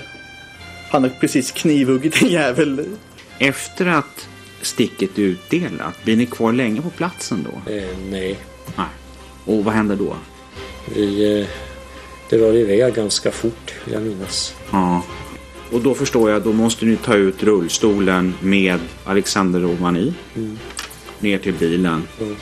Han 0.91 1.03
har 1.03 1.09
precis 1.09 1.51
knivhuggit 1.51 2.21
en 2.21 2.27
jävel. 2.27 2.85
Efter 3.39 3.85
att 3.85 4.27
sticket 4.61 5.17
är 5.17 5.21
utdelat, 5.21 6.03
blir 6.03 6.17
ni 6.17 6.25
kvar 6.25 6.53
länge 6.53 6.81
på 6.81 6.89
platsen 6.89 7.47
då? 7.51 7.71
Eh, 7.71 7.83
nej. 8.11 8.39
Nej. 8.75 8.85
Och 9.45 9.63
vad 9.63 9.73
händer 9.73 9.95
då? 9.95 10.15
Vi 10.95 11.39
eh, 11.41 11.47
drar 12.37 12.53
iväg 12.53 12.93
ganska 12.93 13.31
fort, 13.31 13.73
vill 13.85 13.93
jag 13.93 14.03
minnas. 14.03 14.55
Ja. 14.71 15.03
Och 15.71 15.81
då 15.81 15.93
förstår 15.93 16.31
jag, 16.31 16.41
då 16.41 16.53
måste 16.53 16.85
ni 16.85 16.97
ta 16.97 17.15
ut 17.15 17.43
rullstolen 17.43 18.33
med 18.41 18.79
Alexander 19.03 19.59
Romani 19.59 20.13
Mm. 20.35 20.57
ner 21.19 21.37
till 21.37 21.53
bilen. 21.53 22.03
Mm. 22.21 22.35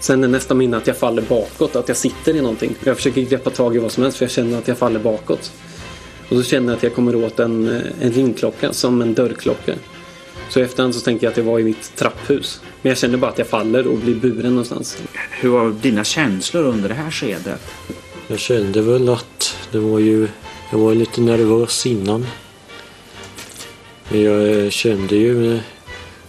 Sen 0.00 0.24
är 0.24 0.28
nästa 0.28 0.54
minne 0.54 0.76
att 0.76 0.86
jag 0.86 0.96
faller 0.96 1.22
bakåt, 1.22 1.76
att 1.76 1.88
jag 1.88 1.96
sitter 1.96 2.36
i 2.36 2.40
någonting. 2.40 2.74
Jag 2.84 2.96
försöker 2.96 3.20
greppa 3.22 3.50
tag 3.50 3.76
i 3.76 3.78
vad 3.78 3.92
som 3.92 4.02
helst 4.02 4.18
för 4.18 4.24
jag 4.24 4.30
känner 4.32 4.58
att 4.58 4.68
jag 4.68 4.78
faller 4.78 5.00
bakåt. 5.00 5.52
Och 6.28 6.36
så 6.36 6.42
kände 6.42 6.72
jag 6.72 6.76
att 6.76 6.82
jag 6.82 6.94
kommer 6.94 7.14
åt 7.16 7.38
en, 7.40 7.82
en 8.00 8.12
ringklocka 8.12 8.72
som 8.72 9.02
en 9.02 9.14
dörrklocka. 9.14 9.74
Så 10.48 10.60
i 10.60 10.62
efterhand 10.62 10.94
så 10.94 11.00
tänkte 11.00 11.26
jag 11.26 11.30
att 11.30 11.36
jag 11.36 11.44
var 11.44 11.58
i 11.58 11.64
mitt 11.64 11.96
trapphus. 11.96 12.60
Men 12.82 12.90
jag 12.90 12.98
kände 12.98 13.16
bara 13.18 13.30
att 13.30 13.38
jag 13.38 13.46
faller 13.46 13.86
och 13.86 13.98
blir 13.98 14.14
buren 14.14 14.50
någonstans. 14.50 14.98
Hur 15.30 15.48
var 15.48 15.70
dina 15.70 16.04
känslor 16.04 16.64
under 16.64 16.88
det 16.88 16.94
här 16.94 17.10
skedet? 17.10 17.60
Jag 18.30 18.38
kände 18.38 18.82
väl 18.82 19.08
att 19.08 19.56
det 19.72 19.78
var 19.78 19.98
ju... 19.98 20.28
Jag 20.70 20.78
var 20.78 20.94
lite 20.94 21.20
nervös 21.20 21.86
innan. 21.86 22.26
Men 24.08 24.22
jag 24.22 24.64
eh, 24.64 24.70
kände 24.70 25.16
ju 25.16 25.40
när, 25.40 25.62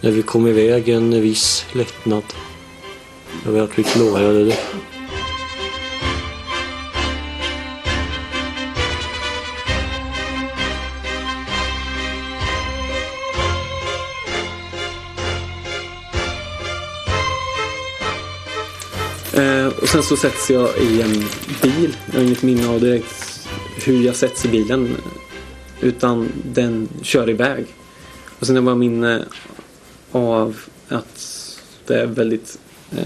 när 0.01 0.11
vi 0.11 0.21
kom 0.21 0.47
iväg 0.47 0.89
en 0.89 1.21
viss 1.21 1.65
lättnad. 1.73 2.23
Över 3.47 3.61
att 3.61 3.79
vi 3.79 3.83
klarade 3.83 4.45
det. 4.45 4.57
Sen 19.91 20.03
så 20.03 20.17
sätts 20.17 20.49
jag 20.49 20.69
i 20.77 21.01
en 21.01 21.23
bil. 21.61 21.97
Jag 22.05 22.19
har 22.19 22.25
inget 22.25 22.43
minne 22.43 22.67
av 22.67 22.81
direkt 22.81 23.47
hur 23.85 24.03
jag 24.05 24.15
sätts 24.15 24.45
i 24.45 24.47
bilen. 24.47 24.97
Utan 25.81 26.31
den 26.53 26.89
kör 27.01 27.29
iväg. 27.29 27.65
Och 28.39 28.45
sen 28.47 28.55
har 28.55 28.57
jag 28.57 28.65
bara 28.65 28.75
minne 28.75 29.25
av 30.11 30.57
att 30.87 31.57
det 31.87 32.01
är 32.01 32.05
väldigt... 32.05 32.59
Eh, 32.91 33.03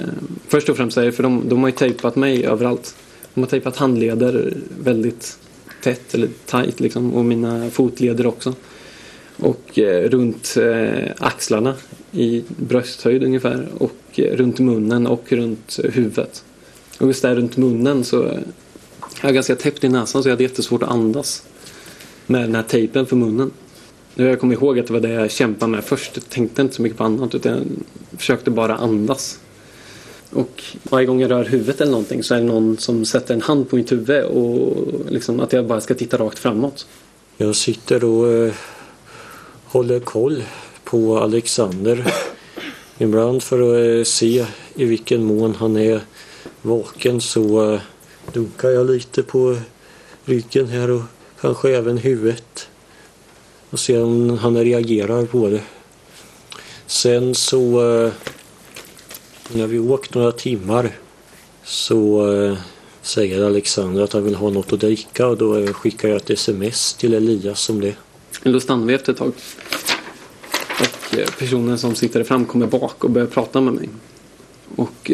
först 0.48 0.70
och 0.70 0.78
främst 0.78 0.98
är 0.98 1.06
det 1.06 1.12
för 1.12 1.24
de, 1.24 1.50
de 1.50 1.60
har 1.60 1.68
ju 1.68 1.76
tejpat 1.76 2.16
mig 2.16 2.46
överallt. 2.46 2.96
De 3.34 3.42
har 3.42 3.48
tejpat 3.50 3.78
handleder 3.78 4.54
väldigt 4.80 5.38
tätt 5.84 6.14
eller 6.14 6.30
tight 6.46 6.80
liksom. 6.80 7.14
Och 7.14 7.26
mina 7.26 7.70
fotleder 7.70 8.28
också. 8.28 8.56
Och 9.38 9.80
eh, 9.80 10.10
runt 10.10 10.58
eh, 10.58 11.12
axlarna 11.18 11.74
i 12.12 12.44
brösthöjd 12.48 13.24
ungefär. 13.24 13.68
Och 13.78 14.20
eh, 14.20 14.36
runt 14.36 14.60
munnen 14.60 15.08
och 15.08 15.32
runt 15.32 15.80
huvudet. 15.84 16.44
Och 17.00 17.08
just 17.08 17.22
där 17.22 17.36
runt 17.36 17.58
munnen 17.58 18.04
så 18.04 18.24
eh, 18.28 18.40
jag 19.22 19.30
är 19.30 19.34
ganska 19.34 19.56
täppt 19.56 19.84
i 19.84 19.90
näsan 19.90 20.24
så 20.24 20.30
jag 20.30 20.34
hade 20.34 20.44
jättesvårt 20.44 20.84
att 20.84 20.90
andas. 20.90 21.44
Med 22.28 22.42
den 22.42 22.56
här 22.56 22.64
tejpen 22.64 23.06
för 23.06 23.16
munnen. 23.16 23.52
Jag 24.16 24.40
kommer 24.40 24.54
ihåg 24.54 24.80
att 24.80 24.88
det 24.88 24.94
var 24.94 25.00
det 25.00 25.10
jag 25.10 25.32
kämpade 25.32 25.72
med 25.72 25.84
först. 25.84 26.12
Jag 26.14 26.30
tänkte 26.30 26.62
inte 26.62 26.76
så 26.76 26.82
mycket 26.82 26.98
på 26.98 27.04
annat 27.04 27.36
utan 27.36 27.52
jag 28.10 28.20
försökte 28.20 28.52
bara 28.52 28.76
andas. 28.76 29.40
Och 30.30 30.64
varje 30.84 31.06
gång 31.06 31.22
jag 31.22 31.32
rör 31.32 31.44
huvudet 31.44 31.82
eller 31.82 31.92
någonting 31.92 32.24
så 32.24 32.36
är 32.36 32.40
det 32.40 32.46
någon 32.46 32.78
som 32.78 33.06
sätter 33.06 33.34
en 33.34 33.42
hand 33.42 33.70
på 33.70 33.76
mitt 33.76 33.92
huvud 33.92 34.24
och 34.24 34.88
liksom 35.10 35.40
att 35.40 35.54
jag 35.54 35.66
bara 35.66 35.82
ska 35.82 35.94
titta 35.94 36.18
rakt 36.18 36.40
framåt. 36.40 36.88
Jag 37.38 37.56
sitter 37.56 38.04
och 38.04 38.32
eh, 38.32 38.54
håller 39.66 40.00
koll 40.00 40.44
på 40.84 41.20
Alexander. 41.20 42.14
Ibland 42.98 43.44
för 43.44 43.62
att 43.62 44.00
eh, 44.00 44.04
se 44.04 44.46
i 44.76 44.86
vilken 44.86 45.24
mån 45.24 45.56
han 45.56 45.78
är 45.78 46.02
vaken 46.62 47.22
så 47.22 47.74
eh, 47.74 47.82
dunkar 48.34 48.70
jag 48.70 48.88
lite 48.88 49.24
på 49.24 49.58
ryggen 50.26 50.68
här 50.68 50.92
och 50.92 51.02
kanske 51.42 51.78
även 51.78 51.98
huvudet. 51.98 52.68
Och 53.70 53.80
ser 53.80 54.04
om 54.04 54.38
han 54.38 54.58
reagerar 54.58 55.26
på 55.26 55.50
det. 55.50 55.62
Sen 56.86 57.36
så 57.36 57.94
eh, 57.96 58.12
när 59.54 59.68
vi 59.68 59.80
åkt 59.80 60.14
några 60.14 60.32
timmar 60.32 60.92
så 61.64 62.34
eh, 62.34 62.58
säger 63.02 63.44
Alexander 63.44 64.04
att 64.04 64.14
han 64.14 64.24
vill 64.24 64.36
ha 64.36 64.50
något 64.50 64.74
att 64.74 64.80
dricka 64.80 65.28
och 65.28 65.38
då 65.38 65.68
skickar 65.74 66.10
jag 66.10 66.16
ett 66.16 66.30
sms 66.30 66.94
till 66.94 67.14
Elias 67.14 67.70
om 67.70 67.82
det. 67.82 67.96
Då 68.44 68.60
stannar 68.60 68.86
vi 68.86 68.94
efter 68.94 69.12
ett 69.12 69.18
tag. 69.18 69.34
Och 70.80 71.18
personen 71.40 71.78
som 71.78 71.96
sitter 71.96 72.24
fram 72.24 72.46
kommer 72.46 72.68
bak 72.68 73.04
och 73.04 73.10
börjar 73.10 73.28
prata 73.28 73.62
med 73.62 73.74
mig. 73.74 73.90
Och 74.76 75.12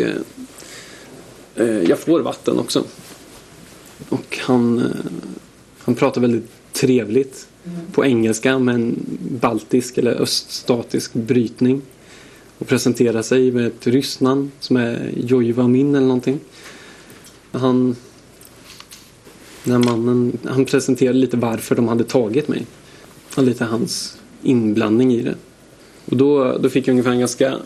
Eh, 1.56 1.66
jag 1.66 2.00
får 2.00 2.20
vatten 2.20 2.60
också. 2.60 2.84
Och 4.10 4.38
han, 4.42 4.80
eh, 4.80 4.86
han 5.80 5.96
pratar 5.96 6.22
väldigt 6.22 6.50
trevligt 6.74 7.48
på 7.92 8.06
engelska 8.06 8.60
med 8.60 8.76
en 8.76 9.06
baltisk 9.42 9.98
eller 9.98 10.22
öststatisk 10.22 11.14
brytning. 11.14 11.82
Och 12.58 12.68
presenterar 12.68 13.22
sig 13.22 13.52
med 13.52 13.68
ett 13.68 13.88
ryskt 13.88 14.22
namn 14.22 14.52
som 14.60 14.78
är 14.78 15.12
Jojvamin 15.18 15.96
eller 15.96 16.08
någonting. 16.08 16.40
Han, 17.52 17.96
den 19.64 19.74
här 19.74 19.96
mannen, 19.96 20.38
han 20.46 20.66
presenterade 20.66 21.18
lite 21.18 21.38
varför 21.38 21.76
de 21.76 21.88
hade 21.88 22.04
tagit 22.04 22.48
mig. 22.48 22.66
Och 23.38 23.44
lite 23.44 23.66
hans 23.66 24.18
inblandning 24.44 25.14
i 25.14 25.22
det. 25.22 25.36
Och 26.06 26.18
då, 26.18 26.58
då 26.58 26.70
fick 26.70 26.88
jag 26.88 26.94
ungefär 26.94 27.12
en 27.12 27.20
ganska, 27.20 27.58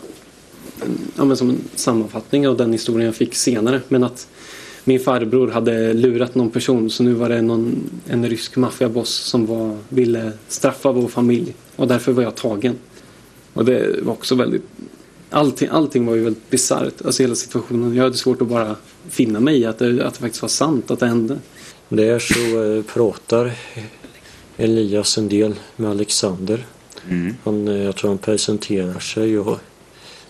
ja 1.16 1.24
men 1.24 1.36
som 1.36 1.50
en 1.50 1.60
sammanfattning 1.74 2.48
av 2.48 2.56
den 2.56 2.72
historien 2.72 3.06
jag 3.06 3.14
fick 3.14 3.34
senare. 3.34 3.80
Men 3.88 4.04
att 4.04 4.28
min 4.84 5.00
farbror 5.00 5.48
hade 5.48 5.92
lurat 5.92 6.34
någon 6.34 6.50
person 6.50 6.90
så 6.90 7.02
nu 7.02 7.12
var 7.12 7.28
det 7.28 7.42
någon, 7.42 7.90
en 8.06 8.28
rysk 8.28 8.56
maffiaboss 8.56 9.10
som 9.10 9.46
var, 9.46 9.78
ville 9.88 10.32
straffa 10.48 10.92
vår 10.92 11.08
familj. 11.08 11.54
Och 11.76 11.88
därför 11.88 12.12
var 12.12 12.22
jag 12.22 12.34
tagen. 12.34 12.74
Och 13.52 13.64
det 13.64 14.02
var 14.02 14.12
också 14.12 14.34
väldigt, 14.34 14.62
allting, 15.30 15.68
allting 15.72 16.06
var 16.06 16.14
ju 16.14 16.24
väldigt 16.24 16.50
bisarrt. 16.50 17.04
Alltså 17.04 17.22
hela 17.22 17.34
situationen. 17.34 17.94
Jag 17.94 18.04
hade 18.04 18.16
svårt 18.16 18.42
att 18.42 18.48
bara 18.48 18.76
finna 19.08 19.40
mig 19.40 19.58
i 19.58 19.64
att 19.64 19.78
det, 19.78 20.06
att 20.06 20.14
det 20.14 20.20
faktiskt 20.20 20.42
var 20.42 20.48
sant 20.48 20.90
att 20.90 21.00
det 21.00 21.06
hände. 21.06 21.38
Där 21.88 22.18
så 22.18 22.62
eh, 22.62 22.82
pratar 22.82 23.52
Elias 24.56 25.18
en 25.18 25.28
del 25.28 25.54
med 25.76 25.90
Alexander. 25.90 26.66
Han, 27.44 27.68
eh, 27.68 27.82
jag 27.82 27.96
tror 27.96 28.10
han 28.10 28.18
presenterar 28.18 28.98
sig 28.98 29.38
och 29.38 29.58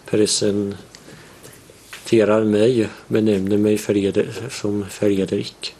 presenterar 0.07 2.45
mig, 2.45 2.89
benämner 3.09 3.59
mig 3.59 3.79
som 4.51 4.85
Fredrik. 4.91 5.75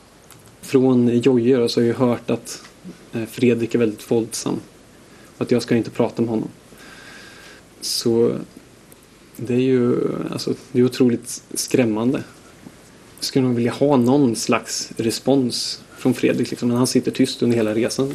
Från 0.61 1.19
Jojje 1.19 1.69
så 1.69 1.81
har 1.81 1.87
jag 1.87 1.95
hört 1.95 2.31
att 2.31 2.63
eh, 3.13 3.25
Fredrik 3.25 3.75
är 3.75 3.79
väldigt 3.79 4.11
våldsam. 4.11 4.61
Och 5.37 5.43
att 5.43 5.51
jag 5.51 5.63
ska 5.63 5.77
inte 5.77 5.91
prata 5.91 6.23
med 6.23 6.31
honom. 6.31 6.49
Så 7.81 8.37
det 9.37 9.55
är 9.55 9.59
ju 9.59 9.97
alltså, 10.31 10.55
det 10.73 10.81
är 10.81 10.85
otroligt 10.85 11.43
skrämmande. 11.55 12.23
Jag 13.17 13.25
skulle 13.25 13.47
nog 13.47 13.57
vilja 13.57 13.73
ha 13.73 13.97
någon 13.97 14.37
slags 14.37 14.91
respons 14.97 15.83
från 15.99 16.15
Fredrik. 16.15 16.51
Liksom, 16.51 16.69
men 16.69 16.77
han 16.77 16.87
sitter 16.87 17.11
tyst 17.11 17.43
under 17.43 17.57
hela 17.57 17.75
resan. 17.75 18.15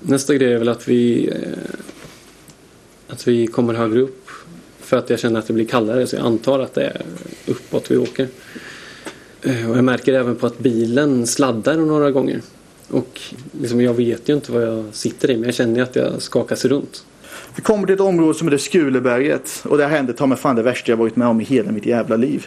Nästa 0.00 0.34
grej 0.34 0.52
är 0.52 0.58
väl 0.58 0.68
att 0.68 0.88
vi 0.88 1.28
eh, 1.28 1.80
att 3.08 3.28
vi 3.28 3.46
kommer 3.46 3.74
högre 3.74 4.00
upp. 4.00 4.25
För 4.86 4.96
att 4.96 5.10
jag 5.10 5.18
känner 5.18 5.38
att 5.38 5.46
det 5.46 5.52
blir 5.52 5.64
kallare 5.64 6.06
så 6.06 6.16
jag 6.16 6.26
antar 6.26 6.58
att 6.58 6.74
det 6.74 6.84
är 6.84 7.02
uppåt 7.46 7.90
vi 7.90 7.96
åker. 7.96 8.28
Eh, 9.42 9.70
och 9.70 9.76
jag 9.76 9.84
märker 9.84 10.12
även 10.12 10.36
på 10.36 10.46
att 10.46 10.58
bilen 10.58 11.26
sladdar 11.26 11.76
några 11.76 12.10
gånger. 12.10 12.40
Och 12.88 13.20
liksom 13.60 13.80
jag 13.80 13.94
vet 13.94 14.28
ju 14.28 14.34
inte 14.34 14.52
vad 14.52 14.62
jag 14.62 14.84
sitter 14.92 15.30
i 15.30 15.36
men 15.36 15.44
jag 15.44 15.54
känner 15.54 15.82
att 15.82 15.96
jag 15.96 16.22
skakas 16.22 16.64
runt. 16.64 17.04
Vi 17.56 17.62
kommer 17.62 17.86
till 17.86 17.94
ett 17.94 18.00
område 18.00 18.38
som 18.38 18.48
heter 18.48 18.58
Skuleberget 18.58 19.62
och 19.64 19.78
där 19.78 19.88
hände 19.88 20.12
ta 20.12 20.26
mig 20.26 20.38
fan 20.38 20.56
det 20.56 20.62
värsta 20.62 20.92
jag 20.92 20.96
varit 20.96 21.16
med 21.16 21.28
om 21.28 21.40
i 21.40 21.44
hela 21.44 21.72
mitt 21.72 21.86
jävla 21.86 22.16
liv. 22.16 22.46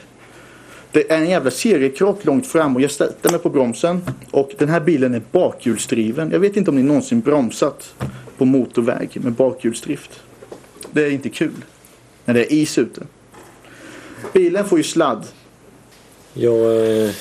Det 0.92 1.12
är 1.12 1.18
en 1.18 1.30
jävla 1.30 1.52
seriekrock 1.52 2.26
långt 2.26 2.48
fram 2.48 2.76
och 2.76 2.82
jag 2.82 2.92
ställde 2.92 3.32
mig 3.32 3.40
på 3.40 3.50
bromsen 3.50 4.02
och 4.32 4.52
den 4.58 4.70
här 4.70 4.80
bilen 4.80 5.14
är 5.14 5.22
bakhjulsdriven. 5.32 6.32
Jag 6.32 6.40
vet 6.40 6.58
inte 6.58 6.72
om 6.72 6.76
ni 6.78 6.84
någonsin 6.84 7.22
bromsat 7.22 7.94
på 8.38 8.46
motorväg 8.46 9.10
med 9.14 9.34
bakhjulsdrift. 9.34 10.20
Det 10.92 11.06
är 11.06 11.12
inte 11.12 11.30
kul 11.30 11.52
när 12.30 12.34
det 12.34 12.54
är 12.54 12.54
is 12.54 12.78
ute. 12.78 13.02
Bilen 14.34 14.66
får 14.66 14.78
ju 14.78 14.84
sladd. 14.84 15.26
Jag 16.34 16.60
eh, 17.06 17.12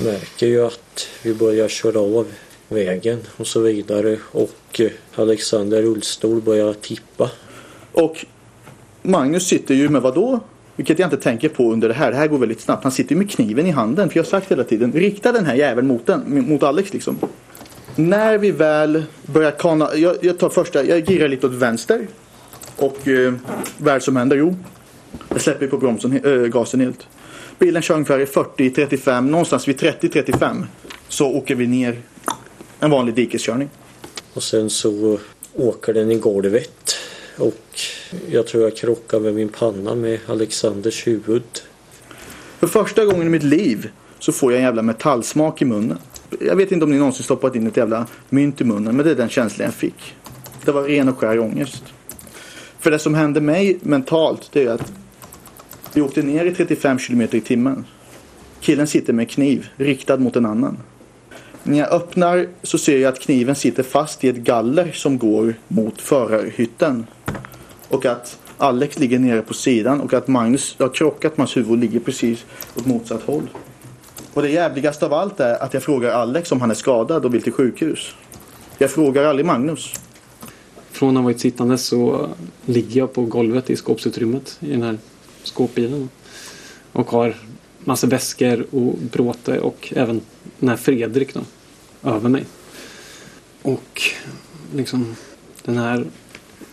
märker 0.00 0.46
ju 0.46 0.66
att 0.66 1.08
vi 1.22 1.34
börjar 1.34 1.68
köra 1.68 2.00
av 2.00 2.26
vägen 2.68 3.18
och 3.36 3.46
så 3.46 3.60
vidare 3.60 4.18
och 4.30 4.80
eh, 4.80 4.90
Alexander 5.14 5.82
rullstol 5.82 6.40
börjar 6.40 6.72
tippa. 6.72 7.30
Och 7.92 8.24
Magnus 9.02 9.46
sitter 9.46 9.74
ju 9.74 9.88
med 9.88 10.02
vad 10.02 10.14
då? 10.14 10.40
Vilket 10.76 10.98
jag 10.98 11.06
inte 11.06 11.16
tänker 11.16 11.48
på 11.48 11.72
under 11.72 11.88
det 11.88 11.94
här. 11.94 12.10
Det 12.10 12.16
här 12.16 12.28
går 12.28 12.38
väldigt 12.38 12.60
snabbt. 12.60 12.82
Han 12.82 12.92
sitter 12.92 13.16
med 13.16 13.30
kniven 13.30 13.66
i 13.66 13.70
handen. 13.70 14.10
För 14.10 14.16
jag 14.16 14.24
har 14.24 14.30
sagt 14.30 14.50
hela 14.50 14.64
tiden, 14.64 14.92
rikta 14.92 15.32
den 15.32 15.46
här 15.46 15.54
jäveln 15.54 15.86
mot, 15.86 16.06
den, 16.06 16.48
mot 16.48 16.62
Alex 16.62 16.92
liksom. 16.92 17.18
När 17.96 18.38
vi 18.38 18.50
väl 18.50 19.02
börjar 19.26 19.50
kana, 19.50 19.94
jag, 19.94 20.16
jag 20.20 20.38
tar 20.38 20.48
första, 20.48 20.84
jag 20.84 21.06
girar 21.06 21.28
lite 21.28 21.46
åt 21.46 21.52
vänster. 21.52 22.06
Och 22.76 23.08
eh, 23.08 23.34
vad 23.78 23.94
är 23.94 23.98
det 23.98 24.04
som 24.04 24.16
händer? 24.16 24.36
Jo, 24.36 24.56
jag 25.28 25.40
släpper 25.40 25.66
på 25.66 25.78
bromsen, 25.78 26.24
äh, 26.24 26.32
gasen 26.32 26.80
helt. 26.80 27.06
Bilen 27.58 27.82
kör 27.82 27.94
ungefär 27.94 28.20
i 28.20 28.24
40-35, 28.24 29.20
någonstans 29.20 29.68
vid 29.68 29.76
30-35. 29.76 30.64
Så 31.08 31.26
åker 31.26 31.54
vi 31.54 31.66
ner 31.66 31.98
en 32.80 32.90
vanlig 32.90 33.14
dikeskörning. 33.14 33.68
Och 34.34 34.42
sen 34.42 34.70
så 34.70 35.18
åker 35.54 35.94
den 35.94 36.10
i 36.10 36.18
golvet 36.18 36.96
och 37.38 37.80
jag 38.30 38.46
tror 38.46 38.62
jag 38.62 38.76
krockar 38.76 39.20
med 39.20 39.34
min 39.34 39.48
panna 39.48 39.94
med 39.94 40.18
Alexanders 40.26 41.06
huvud. 41.06 41.42
För 42.58 42.66
första 42.66 43.04
gången 43.04 43.26
i 43.26 43.30
mitt 43.30 43.42
liv 43.42 43.90
så 44.18 44.32
får 44.32 44.52
jag 44.52 44.58
en 44.58 44.64
jävla 44.64 44.82
metallsmak 44.82 45.62
i 45.62 45.64
munnen. 45.64 45.98
Jag 46.40 46.56
vet 46.56 46.72
inte 46.72 46.84
om 46.84 46.90
ni 46.90 46.98
någonsin 46.98 47.24
stoppat 47.24 47.56
in 47.56 47.66
ett 47.66 47.76
jävla 47.76 48.06
mynt 48.28 48.60
i 48.60 48.64
munnen, 48.64 48.96
men 48.96 49.06
det 49.06 49.10
är 49.10 49.14
den 49.14 49.28
känslan 49.28 49.64
jag 49.64 49.74
fick. 49.74 50.14
Det 50.64 50.72
var 50.72 50.82
ren 50.82 51.08
och 51.08 51.18
skär 51.18 51.38
ångest. 51.38 51.84
För 52.84 52.90
det 52.90 52.98
som 52.98 53.14
hände 53.14 53.40
mig 53.40 53.78
mentalt, 53.82 54.48
det 54.52 54.64
är 54.64 54.70
att 54.70 54.92
vi 55.92 56.00
åkte 56.00 56.22
ner 56.22 56.44
i 56.44 56.54
35 56.54 56.98
kilometer 56.98 57.38
i 57.38 57.40
timmen. 57.40 57.84
Killen 58.60 58.86
sitter 58.86 59.12
med 59.12 59.30
kniv 59.30 59.68
riktad 59.76 60.16
mot 60.16 60.36
en 60.36 60.46
annan. 60.46 60.76
När 61.62 61.78
jag 61.78 61.92
öppnar 61.92 62.46
så 62.62 62.78
ser 62.78 62.98
jag 62.98 63.12
att 63.12 63.20
kniven 63.20 63.54
sitter 63.54 63.82
fast 63.82 64.24
i 64.24 64.28
ett 64.28 64.36
galler 64.36 64.92
som 64.92 65.18
går 65.18 65.54
mot 65.68 66.00
förarhytten. 66.00 67.06
Och 67.88 68.06
att 68.06 68.38
Alex 68.58 68.98
ligger 68.98 69.18
nere 69.18 69.42
på 69.42 69.54
sidan 69.54 70.00
och 70.00 70.14
att 70.14 70.28
Magnus 70.28 70.76
har 70.78 70.88
krockat 70.88 71.36
med 71.36 71.38
hans 71.38 71.56
huvud 71.56 71.70
och 71.70 71.78
ligger 71.78 72.00
precis 72.00 72.44
åt 72.76 72.86
motsatt 72.86 73.22
håll. 73.22 73.48
Och 74.34 74.42
det 74.42 74.50
jävligaste 74.50 75.06
av 75.06 75.12
allt 75.12 75.40
är 75.40 75.62
att 75.62 75.74
jag 75.74 75.82
frågar 75.82 76.10
Alex 76.10 76.52
om 76.52 76.60
han 76.60 76.70
är 76.70 76.74
skadad 76.74 77.24
och 77.24 77.34
vill 77.34 77.42
till 77.42 77.52
sjukhus. 77.52 78.14
Jag 78.78 78.90
frågar 78.90 79.24
aldrig 79.24 79.46
Magnus. 79.46 79.94
Från 80.94 81.16
att 81.16 81.16
ha 81.16 81.24
varit 81.24 81.40
sittande 81.40 81.78
så 81.78 82.28
ligger 82.66 82.98
jag 82.98 83.12
på 83.12 83.22
golvet 83.22 83.70
i 83.70 83.76
skåpsutrymmet 83.76 84.56
i 84.60 84.70
den 84.70 84.82
här 84.82 84.98
skåpbilen. 85.42 86.08
Och 86.92 87.10
har 87.10 87.36
massa 87.78 88.06
väskor 88.06 88.66
och 88.70 88.98
bråte 88.98 89.58
och 89.58 89.92
även 89.96 90.20
den 90.58 90.68
här 90.68 90.76
Fredrik 90.76 91.34
då, 91.34 91.40
över 92.02 92.28
mig. 92.28 92.44
Och 93.62 94.02
liksom 94.74 95.16
den 95.64 95.78
här 95.78 96.06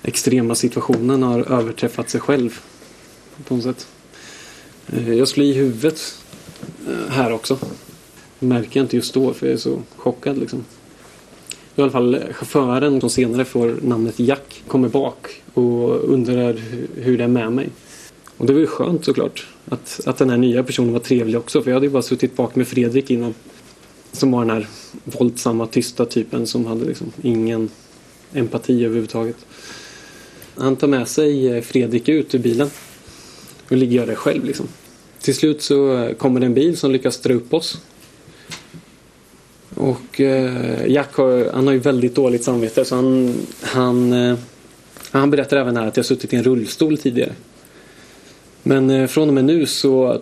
extrema 0.03 0.55
situationen 0.55 1.23
har 1.23 1.51
överträffat 1.51 2.09
sig 2.09 2.21
själv 2.21 2.59
på 3.47 3.55
något 3.55 3.63
sätt. 3.63 3.87
Eh, 4.87 5.13
jag 5.13 5.27
slår 5.27 5.45
i 5.45 5.53
huvudet 5.53 6.23
eh, 6.87 7.11
här 7.11 7.31
också. 7.31 7.59
Märker 8.39 8.79
jag 8.79 8.83
inte 8.83 8.95
just 8.95 9.13
då 9.13 9.33
för 9.33 9.45
jag 9.45 9.53
är 9.53 9.57
så 9.57 9.81
chockad 9.95 10.37
liksom. 10.37 10.65
I 11.75 11.81
alla 11.81 11.91
fall 11.91 12.15
eh, 12.15 12.21
chauffören 12.33 13.01
som 13.01 13.09
senare 13.09 13.45
får 13.45 13.75
namnet 13.81 14.19
Jack 14.19 14.63
kommer 14.67 14.89
bak 14.89 15.41
och 15.53 16.09
undrar 16.13 16.61
hur 16.95 17.17
det 17.17 17.23
är 17.23 17.27
med 17.27 17.51
mig. 17.51 17.69
Och 18.37 18.45
det 18.45 18.53
var 18.53 18.59
ju 18.59 18.67
skönt 18.67 19.05
såklart 19.05 19.47
att, 19.69 19.99
att 20.05 20.17
den 20.17 20.29
här 20.29 20.37
nya 20.37 20.63
personen 20.63 20.93
var 20.93 20.99
trevlig 20.99 21.37
också 21.37 21.61
för 21.61 21.69
jag 21.71 21.75
hade 21.75 21.85
ju 21.85 21.91
bara 21.91 22.03
suttit 22.03 22.35
bak 22.35 22.55
med 22.55 22.67
Fredrik 22.67 23.11
innan. 23.11 23.33
Som 24.11 24.31
var 24.31 24.45
den 24.45 24.49
här 24.49 24.67
våldsamma 25.03 25.67
tysta 25.67 26.05
typen 26.05 26.47
som 26.47 26.65
hade 26.65 26.85
liksom 26.85 27.11
ingen 27.21 27.69
empati 28.33 28.85
överhuvudtaget. 28.85 29.37
Han 30.55 30.75
tar 30.75 30.87
med 30.87 31.07
sig 31.07 31.47
eh, 31.47 31.61
Fredrik 31.61 32.09
ut 32.09 32.35
ur 32.35 32.39
bilen. 32.39 32.69
Och 33.69 33.77
ligger 33.77 33.97
jag 33.97 34.07
där 34.07 34.15
själv 34.15 34.45
liksom. 34.45 34.67
Till 35.21 35.35
slut 35.35 35.61
så 35.61 35.97
eh, 35.97 36.13
kommer 36.13 36.39
det 36.39 36.45
en 36.45 36.53
bil 36.53 36.77
som 36.77 36.91
lyckas 36.91 37.19
dra 37.19 37.33
upp 37.33 37.53
oss. 37.53 37.81
Och 39.81 40.21
eh, 40.21 40.87
Jack 40.87 41.15
har, 41.15 41.51
han 41.53 41.67
har 41.67 41.73
ju 41.73 41.79
väldigt 41.79 42.15
dåligt 42.15 42.43
samvete 42.43 42.85
så 42.85 42.95
han, 42.95 43.35
han, 43.61 44.13
eh, 44.13 44.37
han 45.11 45.29
berättar 45.29 45.57
även 45.57 45.77
här 45.77 45.87
att 45.87 45.97
jag 45.97 46.05
suttit 46.05 46.33
i 46.33 46.35
en 46.35 46.43
rullstol 46.43 46.97
tidigare. 46.97 47.33
Men 48.63 48.89
eh, 48.89 49.07
från 49.07 49.27
och 49.27 49.33
med 49.33 49.45
nu 49.45 49.65
så 49.65 50.21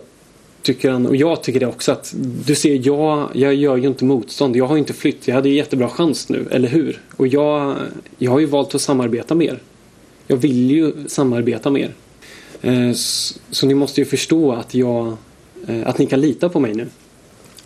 tycker 0.62 0.90
han, 0.90 1.06
och 1.06 1.16
jag 1.16 1.42
tycker 1.42 1.60
det 1.60 1.66
också 1.66 1.92
att 1.92 2.14
du 2.46 2.54
ser, 2.54 2.80
jag, 2.86 3.30
jag 3.34 3.54
gör 3.54 3.76
ju 3.76 3.86
inte 3.86 4.04
motstånd. 4.04 4.56
Jag 4.56 4.66
har 4.66 4.74
ju 4.74 4.78
inte 4.78 4.92
flytt. 4.92 5.28
Jag 5.28 5.34
hade 5.34 5.48
ju 5.48 5.54
jättebra 5.54 5.88
chans 5.88 6.28
nu, 6.28 6.46
eller 6.50 6.68
hur? 6.68 7.00
Och 7.16 7.26
jag, 7.26 7.76
jag 8.18 8.30
har 8.30 8.38
ju 8.38 8.46
valt 8.46 8.74
att 8.74 8.80
samarbeta 8.80 9.34
mer. 9.34 9.58
Jag 10.26 10.36
vill 10.36 10.70
ju 10.70 10.92
samarbeta 11.06 11.70
mer. 11.70 11.94
Eh, 12.62 12.92
Så, 12.92 13.34
så 13.50 13.66
ni 13.66 13.74
måste 13.74 14.00
ju 14.00 14.04
förstå 14.04 14.52
att 14.52 14.74
jag, 14.74 15.16
eh, 15.66 15.88
att 15.88 15.98
ni 15.98 16.06
kan 16.06 16.20
lita 16.20 16.48
på 16.48 16.60
mig 16.60 16.74
nu. 16.74 16.86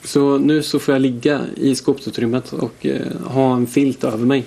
Så 0.04 0.38
nu 0.38 0.62
så 0.62 0.78
får 0.78 0.94
jag 0.94 1.02
ligga 1.02 1.40
i 1.56 1.74
skåpsutrymmet 1.74 2.52
och 2.52 2.86
eh, 2.86 3.20
ha 3.24 3.56
en 3.56 3.66
filt 3.66 4.04
över 4.04 4.26
mig. 4.26 4.44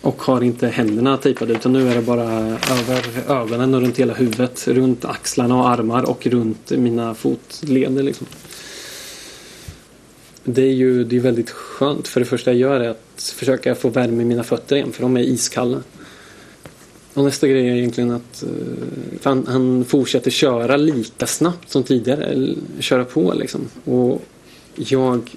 Och 0.00 0.22
har 0.22 0.42
inte 0.42 0.68
händerna 0.68 1.16
tejpade 1.16 1.52
utan 1.52 1.72
nu 1.72 1.88
är 1.88 1.94
det 1.94 2.02
bara 2.02 2.24
över 2.24 3.04
ögonen 3.28 3.74
och 3.74 3.80
runt 3.80 3.98
hela 3.98 4.14
huvudet. 4.14 4.68
Runt 4.68 5.04
axlarna 5.04 5.56
och 5.56 5.68
armar 5.68 6.10
och 6.10 6.26
runt 6.26 6.70
mina 6.70 7.14
fotleder 7.14 8.02
liksom. 8.02 8.26
Det 10.44 10.62
är 10.62 10.72
ju 10.72 11.04
det 11.04 11.16
är 11.16 11.20
väldigt 11.20 11.50
skönt. 11.50 12.08
För 12.08 12.20
det 12.20 12.26
första 12.26 12.52
jag 12.52 12.60
gör 12.60 12.80
är 12.80 12.88
att 12.88 13.34
försöka 13.36 13.74
få 13.74 13.88
värme 13.88 14.22
i 14.22 14.26
mina 14.26 14.42
fötter 14.42 14.76
igen 14.76 14.92
för 14.92 15.02
de 15.02 15.16
är 15.16 15.20
iskalla. 15.20 15.82
Och 17.14 17.24
nästa 17.24 17.48
grej 17.48 17.68
är 17.68 17.74
egentligen 17.74 18.10
att 18.10 18.42
eh, 18.42 18.48
han, 19.22 19.46
han 19.46 19.84
fortsätter 19.84 20.30
köra 20.30 20.76
lika 20.76 21.26
snabbt 21.26 21.70
som 21.70 21.82
tidigare. 21.82 22.54
Köra 22.78 23.04
på 23.04 23.34
liksom. 23.34 23.60
Och 23.84 24.24
jag 24.74 25.36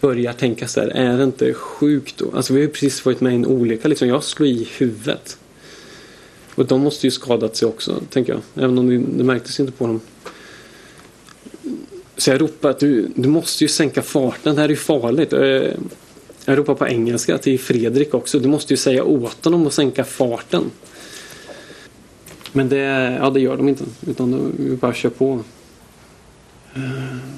börjar 0.00 0.32
tänka 0.32 0.68
så 0.68 0.80
här, 0.80 0.88
är 0.88 1.18
det 1.18 1.24
inte 1.24 1.54
sjukt 1.54 2.18
då? 2.18 2.30
Alltså 2.34 2.52
vi 2.52 2.60
har 2.60 2.66
ju 2.66 2.72
precis 2.72 3.04
varit 3.04 3.20
med 3.20 3.32
i 3.32 3.36
en 3.36 3.46
olycka 3.46 3.88
liksom. 3.88 4.08
Jag 4.08 4.24
slår 4.24 4.48
i 4.48 4.68
huvudet. 4.78 5.38
Och 6.54 6.66
de 6.66 6.80
måste 6.80 7.06
ju 7.06 7.10
skadat 7.10 7.56
sig 7.56 7.68
också, 7.68 8.02
tänker 8.10 8.32
jag. 8.32 8.64
Även 8.64 8.78
om 8.78 8.88
det, 8.88 9.16
det 9.18 9.24
märktes 9.24 9.60
inte 9.60 9.72
på 9.72 9.86
dem. 9.86 10.00
Så 12.16 12.30
jag 12.30 12.40
ropar 12.40 12.70
att 12.70 12.78
du, 12.78 13.08
du 13.14 13.28
måste 13.28 13.64
ju 13.64 13.68
sänka 13.68 14.02
farten, 14.02 14.54
det 14.54 14.60
här 14.60 14.68
är 14.68 14.72
ju 14.72 14.76
farligt. 14.76 15.32
Eh, 15.32 15.40
jag 16.44 16.58
ropar 16.58 16.74
på 16.74 16.88
engelska 16.88 17.38
till 17.38 17.60
Fredrik 17.60 18.14
också. 18.14 18.38
Du 18.38 18.48
måste 18.48 18.72
ju 18.72 18.76
säga 18.76 19.04
åt 19.04 19.44
honom 19.44 19.66
att 19.66 19.72
sänka 19.72 20.04
farten. 20.04 20.70
Men 22.52 22.68
det, 22.68 22.76
ja, 23.20 23.30
det 23.30 23.40
gör 23.40 23.56
de 23.56 23.68
inte. 23.68 23.84
Utan 24.06 24.30
de, 24.30 24.52
vi 24.58 24.76
bara 24.76 24.94
kör 24.94 25.10
på. 25.10 25.44
Eh, 26.74 26.80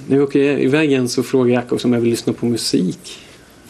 När 0.07 0.16
vi 0.16 0.20
åker 0.20 0.39
iväg 0.59 0.91
igen 0.91 1.09
så 1.09 1.22
frågar 1.22 1.55
Jack 1.55 1.85
om 1.85 1.93
jag 1.93 2.01
vill 2.01 2.11
lyssna 2.11 2.33
på 2.33 2.47
musik. 2.47 3.18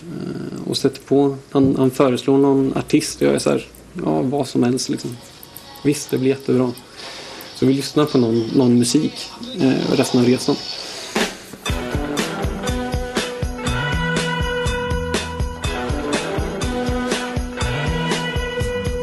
Eh, 0.03 0.69
och 0.69 0.77
sätter 0.77 1.01
på. 1.01 1.37
Han, 1.51 1.77
han 1.77 1.91
föreslår 1.91 2.39
någon 2.39 2.77
artist 2.77 3.23
och 3.23 3.27
jag 3.29 3.35
är 3.35 3.39
så 3.39 3.51
här, 3.51 3.67
ja 4.05 4.23
vad 4.23 4.49
som 4.49 4.63
helst 4.63 4.89
liksom. 4.89 5.17
Visst, 5.85 6.11
det 6.11 6.19
blir 6.19 6.29
jättebra. 6.31 6.73
Så 7.55 7.67
vi 7.67 7.73
lyssnar 7.75 8.05
på 8.07 8.19
någon, 8.19 8.51
någon 8.55 8.79
musik 8.79 9.31
eh, 9.61 9.97
resten 9.97 10.21
av 10.21 10.27
resan. 10.27 10.57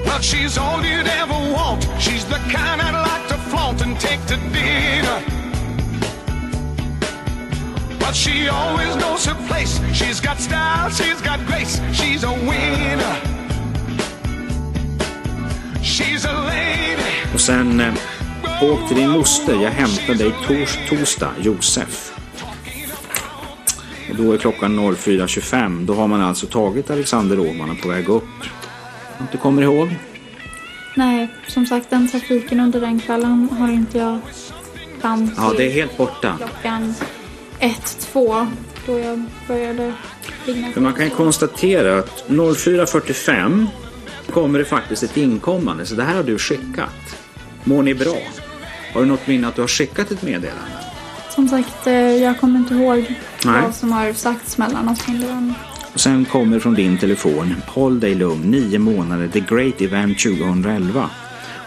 Well, 0.05 0.21
she's 0.21 0.57
all 0.57 0.81
you'd 0.83 1.07
ever 1.07 1.39
want. 1.53 1.83
She's 1.99 2.25
the 2.25 2.39
kind 2.49 2.81
I'd 2.81 3.01
like 3.01 3.27
to 3.29 3.37
flaunt 3.49 3.81
and 3.81 3.99
take 3.99 4.21
to 4.27 4.35
dinner. 4.53 4.98
But 8.09 8.15
she 8.15 8.47
always 8.49 8.95
knows 8.95 9.25
her 9.27 9.35
place. 9.47 9.79
She's 9.93 10.19
got 10.19 10.39
style, 10.39 10.89
she's 10.89 11.21
got 11.21 11.39
grace. 11.45 11.79
She's 11.93 12.23
a 12.23 12.33
winner. 12.49 13.15
She's 15.83 16.25
a 16.25 16.33
lady. 16.33 17.33
Och 17.33 17.41
sen 17.41 17.79
eh, 17.79 17.93
åk 18.61 18.87
till 18.87 18.97
din 18.97 19.09
moster. 19.09 19.63
Jag 19.63 19.71
hämtar 19.71 20.13
dig 20.13 20.31
tors 20.47 20.77
torsdag, 20.89 21.31
Josef. 21.41 22.13
Och 24.09 24.15
då 24.15 24.33
är 24.33 24.37
klockan 24.37 24.79
04.25. 24.79 25.85
Då 25.85 25.93
har 25.93 26.07
man 26.07 26.21
alltså 26.21 26.45
tagit 26.47 26.91
Alexander 26.91 27.39
Åhman 27.39 27.69
och 27.69 27.81
på 27.81 27.87
väg 27.87 28.09
upp. 28.09 28.23
Om 29.17 29.27
du 29.31 29.37
kommer 29.37 29.61
ihåg? 29.61 29.95
Nej, 30.95 31.27
som 31.47 31.65
sagt 31.65 31.89
den 31.89 32.07
trafiken 32.07 32.59
under 32.59 32.81
den 32.81 32.99
kvällen 32.99 33.49
har 33.59 33.67
inte 33.71 33.97
jag 33.97 34.19
fram 35.01 35.27
till 35.27 35.35
Ja, 35.37 35.53
det 35.57 35.67
är 35.67 35.71
helt 35.71 35.97
borta. 35.97 36.37
klockan 36.37 36.93
ett, 37.59 37.97
två 37.99 38.47
då 38.85 38.99
jag 38.99 39.25
började 39.47 39.93
ringa. 40.45 40.71
För 40.71 40.81
man 40.81 40.93
kan 40.93 41.05
ju 41.05 41.11
konstatera 41.11 41.99
att 41.99 42.23
04.45 42.27 43.67
kommer 44.29 44.59
det 44.59 44.65
faktiskt 44.65 45.03
ett 45.03 45.17
inkommande. 45.17 45.85
Så 45.85 45.95
det 45.95 46.03
här 46.03 46.15
har 46.15 46.23
du 46.23 46.37
skickat. 46.37 47.17
Mår 47.63 47.83
ni 47.83 47.93
bra? 47.93 48.17
Har 48.93 49.01
du 49.01 49.07
något 49.07 49.27
minne 49.27 49.47
att 49.47 49.55
du 49.55 49.61
har 49.61 49.67
skickat 49.67 50.11
ett 50.11 50.21
meddelande? 50.21 50.79
Som 51.29 51.47
sagt, 51.47 51.87
eh, 51.87 51.93
jag 51.93 52.39
kommer 52.39 52.59
inte 52.59 52.73
ihåg 52.73 53.15
Nej. 53.45 53.61
vad 53.61 53.75
som 53.75 53.91
har 53.91 54.13
sagts 54.13 54.57
mellan 54.57 54.89
oss 54.89 54.99
under 55.07 55.27
den. 55.27 55.53
Och 55.93 55.99
sen 55.99 56.25
kommer 56.25 56.59
från 56.59 56.73
din 56.73 56.97
telefon, 56.97 57.55
håll 57.67 57.99
dig 57.99 58.15
lugn, 58.15 58.51
nio 58.51 58.79
månader, 58.79 59.27
The 59.27 59.39
Great 59.39 59.81
Event 59.81 60.19
2011. 60.19 61.09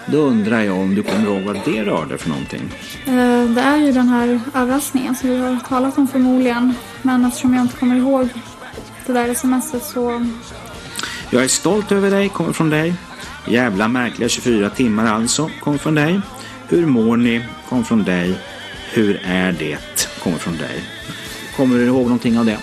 Då 0.06 0.18
undrar 0.18 0.60
jag 0.62 0.76
om 0.78 0.94
du 0.94 1.02
kommer 1.02 1.24
ihåg 1.24 1.42
vad 1.42 1.60
det 1.64 1.84
rörde 1.84 2.18
för 2.18 2.28
någonting? 2.28 2.62
Eh, 3.06 3.50
Det 3.54 3.60
är 3.60 3.76
ju 3.76 3.92
den 3.92 4.08
här 4.08 4.40
överraskningen 4.54 5.14
som 5.14 5.30
vi 5.30 5.36
har 5.36 5.58
talat 5.68 5.98
om 5.98 6.08
förmodligen. 6.08 6.74
Men 7.02 7.24
eftersom 7.24 7.54
jag 7.54 7.62
inte 7.64 7.76
kommer 7.76 7.96
ihåg 7.96 8.28
det 9.06 9.12
där 9.12 9.34
smset 9.34 9.84
så... 9.84 10.26
Jag 11.30 11.44
är 11.44 11.48
stolt 11.48 11.92
över 11.92 12.10
dig, 12.10 12.28
kommer 12.28 12.52
från 12.52 12.70
dig. 12.70 12.94
Jävla 13.48 13.88
märkliga 13.88 14.28
24 14.28 14.70
timmar 14.70 15.06
alltså, 15.06 15.50
kommer 15.60 15.78
från 15.78 15.94
dig. 15.94 16.20
Hur 16.68 16.86
mår 16.86 17.16
ni, 17.16 17.44
kommer 17.68 17.82
från 17.82 18.04
dig. 18.04 18.34
Hur 18.92 19.20
är 19.24 19.52
det, 19.52 19.78
kommer 20.22 20.38
från 20.38 20.56
dig. 20.56 20.84
Kommer 21.56 21.76
du 21.78 21.84
ihåg 21.84 22.02
någonting 22.02 22.38
av 22.38 22.44
det? 22.46 22.58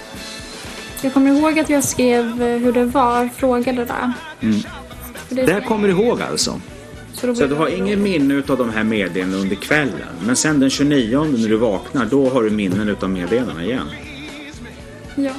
Jag 1.01 1.13
kommer 1.13 1.31
ihåg 1.31 1.59
att 1.59 1.69
jag 1.69 1.83
skrev 1.83 2.41
eh, 2.41 2.57
hur 2.57 2.73
det 2.73 2.85
var, 2.85 3.29
frågade 3.37 3.85
där. 3.85 4.13
Mm. 4.41 4.59
Det- 5.29 5.45
Det 5.45 5.61
kommer 5.67 5.87
du 5.87 5.93
ihåg 5.93 6.21
alltså? 6.21 6.61
Så 7.21 7.27
då 7.27 7.35
Så 7.35 7.47
du 7.47 7.55
har 7.55 7.67
ingen 7.67 8.03
minne 8.03 8.43
av 8.47 8.57
de 8.57 8.69
här 8.69 8.83
meddelandena 8.83 9.41
under 9.43 9.55
kvällen. 9.55 10.15
Men 10.25 10.35
sen 10.35 10.59
den 10.59 10.69
29 10.69 11.23
när 11.23 11.49
du 11.49 11.55
vaknar, 11.55 12.05
då 12.05 12.29
har 12.29 12.43
du 12.43 12.49
minnen 12.49 12.95
av 13.01 13.09
meddelandena 13.09 13.63
igen. 13.63 13.87
Ja. 15.15 15.31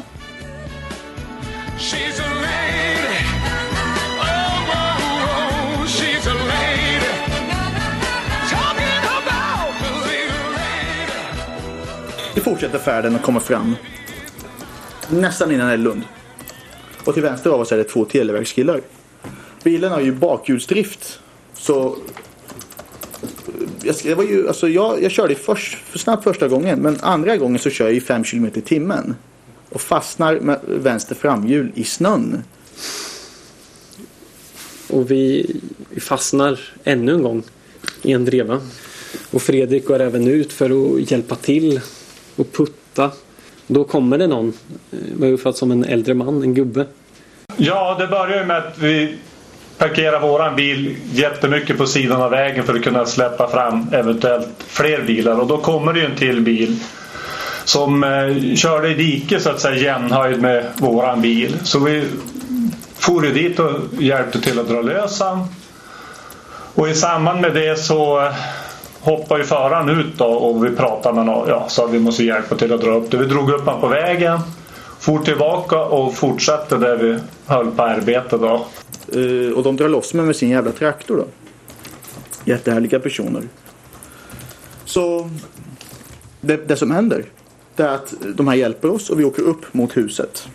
Lady. 2.19 2.37
Oh, 4.19 4.25
oh, 4.25 4.75
oh. 4.75 4.91
Vi 12.35 12.41
fortsätter 12.41 12.79
färden 12.79 13.15
och 13.15 13.23
kommer 13.23 13.41
fram. 13.41 13.77
Nästan 15.09 15.53
innan 15.53 15.71
Ellund. 15.71 16.03
Och 17.05 17.15
till 17.15 17.23
vänster 17.23 17.51
av 17.51 17.61
oss 17.61 17.73
är 17.73 17.77
det 17.77 17.85
två 17.85 18.05
televerkskillar. 18.05 18.81
Bilen 19.65 19.93
har 19.93 20.01
ju 20.01 20.13
bakhjulsdrift. 20.13 21.21
Så... 21.71 21.97
Jag, 23.83 23.97
det 24.03 24.15
var 24.15 24.25
ju, 24.25 24.49
alltså 24.49 24.69
jag, 24.69 25.03
jag 25.03 25.11
körde 25.11 25.35
först, 25.35 25.75
för 25.75 25.99
snabbt 25.99 26.25
första 26.25 26.49
gången. 26.49 26.79
Men 26.79 26.99
andra 27.01 27.37
gången 27.37 27.59
så 27.59 27.71
kör 27.71 27.85
jag 27.85 27.95
i 27.95 28.01
5 28.01 28.25
km 28.25 28.47
i 28.47 28.61
timmen. 28.61 29.17
Och 29.69 29.81
fastnar 29.81 30.41
med 30.41 30.61
vänster 30.67 31.15
framhjul 31.15 31.73
i 31.75 31.85
snön. 31.85 32.45
Och 34.89 35.11
vi 35.11 35.57
fastnar 36.01 36.61
ännu 36.85 37.13
en 37.13 37.23
gång 37.23 37.43
i 38.03 38.13
en 38.13 38.25
dreva. 38.25 38.61
Och 39.31 39.43
Fredrik 39.43 39.87
går 39.87 40.01
även 40.01 40.29
ut 40.29 40.53
för 40.53 40.71
att 40.71 41.11
hjälpa 41.11 41.35
till 41.35 41.81
och 42.37 42.53
putta. 42.53 43.11
Då 43.67 43.85
kommer 43.85 44.19
det 44.19 44.27
någon, 44.27 44.53
vad 44.91 45.29
jag 45.29 45.35
uppfattar 45.35 45.59
som 45.59 45.71
en 45.71 45.85
äldre 45.85 46.15
man, 46.15 46.43
en 46.43 46.55
gubbe. 46.55 46.87
Ja, 47.57 47.97
det 47.99 48.07
börjar 48.07 48.41
ju 48.41 48.47
med 48.47 48.57
att 48.57 48.79
vi 48.79 49.17
parkera 49.81 50.19
våran 50.19 50.57
bil 50.57 50.97
jättemycket 51.13 51.79
på 51.79 51.87
sidan 51.87 52.23
av 52.23 52.31
vägen 52.31 52.65
för 52.65 52.75
att 52.75 52.83
kunna 52.83 53.07
släppa 53.07 53.49
fram 53.49 53.87
eventuellt 53.93 54.49
fler 54.67 55.03
bilar. 55.03 55.41
Och 55.41 55.47
då 55.47 55.59
kommer 55.59 55.93
det 55.93 56.01
ju 56.01 56.07
en 56.07 56.17
till 56.17 56.41
bil 56.41 56.79
som 57.65 58.05
eh, 58.05 58.55
körde 58.55 58.89
i 58.89 58.95
diket 58.95 59.43
så 59.43 59.51
att 59.51 59.61
säga 59.61 59.77
jämnhöjd 59.77 60.43
med 60.43 60.67
våran 60.77 61.21
bil. 61.21 61.57
Så 61.63 61.79
vi 61.79 62.05
for 62.99 63.27
ju 63.27 63.33
dit 63.33 63.59
och 63.59 63.73
hjälpte 63.99 64.41
till 64.41 64.59
att 64.59 64.69
dra 64.69 64.81
lös 64.81 65.21
han. 65.21 65.47
Och 66.75 66.89
i 66.89 66.95
samband 66.95 67.41
med 67.41 67.55
det 67.55 67.79
så 67.79 68.21
eh, 68.21 68.33
hoppar 69.01 69.39
ju 69.39 69.45
föraren 69.45 69.89
ut 69.89 70.19
då 70.19 70.27
och 70.27 70.65
vi 70.65 70.71
pratar 70.71 71.13
med 71.13 71.25
honom. 71.25 71.45
Ja, 71.49 71.65
så 71.69 71.87
vi 71.87 71.99
måste 71.99 72.25
hjälpa 72.25 72.55
till 72.55 72.73
att 72.73 72.81
dra 72.81 72.91
upp 72.91 73.11
det. 73.11 73.17
Vi 73.17 73.27
drog 73.27 73.51
upp 73.51 73.65
honom 73.65 73.81
på 73.81 73.89
vägen. 73.89 74.41
For 75.01 75.19
tillbaka 75.19 75.79
och 75.79 76.15
fortsatte 76.15 76.77
där 76.77 76.97
vi 76.97 77.19
höll 77.47 77.71
på 77.71 77.83
arbete 77.83 78.37
då. 78.37 78.67
Eh, 79.13 79.53
och 79.53 79.63
de 79.63 79.77
drar 79.77 79.89
loss 79.89 80.15
mig 80.15 80.27
med 80.27 80.37
sin 80.37 80.51
jävla 80.51 80.73
traktor 80.73 81.17
då. 81.17 81.27
Jättehärliga 82.45 83.01
personer. 83.01 83.43
Så 84.85 85.31
det, 86.41 86.69
det 86.69 86.77
som 86.77 86.91
händer 86.91 87.25
det 87.77 87.83
är 87.83 87.95
att 87.95 88.15
de 88.35 88.49
här 88.49 88.55
hjälper 88.55 88.91
oss 88.91 89.11
och 89.11 89.21
vi 89.21 89.25
åker 89.25 89.43
upp 89.43 89.75
mot 89.75 89.97
huset. 89.97 90.49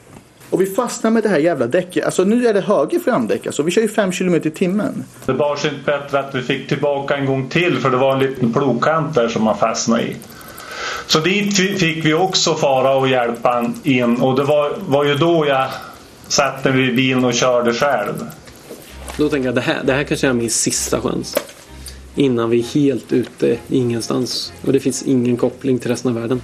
Och 0.49 0.61
vi 0.61 0.65
fastnar 0.65 1.11
med 1.11 1.23
det 1.23 1.29
här 1.29 1.37
jävla 1.37 1.67
däcket. 1.67 2.05
Alltså 2.05 2.23
nu 2.23 2.47
är 2.47 2.53
det 2.53 2.61
höger 2.61 2.99
framdäck. 2.99 3.45
Alltså 3.45 3.63
vi 3.63 3.71
kör 3.71 3.81
ju 3.81 3.87
5 3.87 4.11
km 4.11 4.35
i 4.35 4.39
timmen. 4.39 5.03
Det 5.25 5.33
bar 5.33 5.55
sig 5.55 5.69
inte 5.69 5.83
bättre 5.85 6.19
att 6.19 6.35
vi 6.35 6.41
fick 6.41 6.67
tillbaka 6.67 7.17
en 7.17 7.25
gång 7.25 7.49
till 7.49 7.77
för 7.77 7.89
det 7.89 7.97
var 7.97 8.13
en 8.13 8.19
liten 8.19 8.53
plogkant 8.53 9.15
där 9.15 9.27
som 9.27 9.43
man 9.43 9.57
fastnade 9.57 10.03
i. 10.03 10.15
Så 11.07 11.19
dit 11.19 11.57
fick 11.57 12.05
vi 12.05 12.13
också 12.13 12.55
fara 12.55 12.95
och 12.95 13.07
hjälpa 13.07 13.71
in 13.83 14.15
och 14.15 14.35
det 14.35 14.43
var, 14.43 14.75
var 14.87 15.03
ju 15.03 15.15
då 15.15 15.45
jag 15.47 15.67
satte 16.27 16.71
mig 16.71 16.89
i 16.89 16.93
bilen 16.93 17.25
och 17.25 17.33
körde 17.33 17.73
själv. 17.73 18.13
Då 19.17 19.29
tänker 19.29 19.47
jag 19.47 19.55
det 19.55 19.61
här, 19.61 19.83
det 19.83 19.93
här 19.93 20.03
kanske 20.03 20.27
är 20.27 20.33
min 20.33 20.49
sista 20.49 21.01
chans. 21.01 21.35
Innan 22.15 22.49
vi 22.49 22.59
är 22.59 22.63
helt 22.63 23.13
ute 23.13 23.57
ingenstans. 23.69 24.53
Och 24.65 24.73
det 24.73 24.79
finns 24.79 25.03
ingen 25.03 25.37
koppling 25.37 25.79
till 25.79 25.89
resten 25.89 26.15
av 26.15 26.21
världen. 26.21 26.41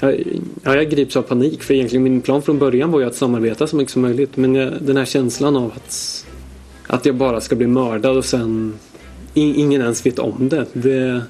Jag, 0.00 0.22
ja, 0.62 0.76
jag 0.76 0.90
grips 0.90 1.16
av 1.16 1.22
panik 1.22 1.62
för 1.62 1.74
egentligen 1.74 2.02
min 2.02 2.20
plan 2.20 2.42
från 2.42 2.58
början 2.58 2.90
var 2.90 3.00
ju 3.00 3.06
att 3.06 3.14
samarbeta 3.14 3.66
så 3.66 3.76
mycket 3.76 3.92
som 3.92 4.02
möjligt. 4.02 4.36
Men 4.36 4.54
jag, 4.54 4.72
den 4.80 4.96
här 4.96 5.04
känslan 5.04 5.56
av 5.56 5.72
att, 5.76 6.26
att 6.86 7.06
jag 7.06 7.14
bara 7.14 7.40
ska 7.40 7.56
bli 7.56 7.66
mördad 7.66 8.16
och 8.16 8.24
sen 8.24 8.74
in, 9.34 9.54
ingen 9.54 9.80
ens 9.80 10.06
vet 10.06 10.18
om 10.18 10.48
det. 10.48 10.66
det. 10.72 11.22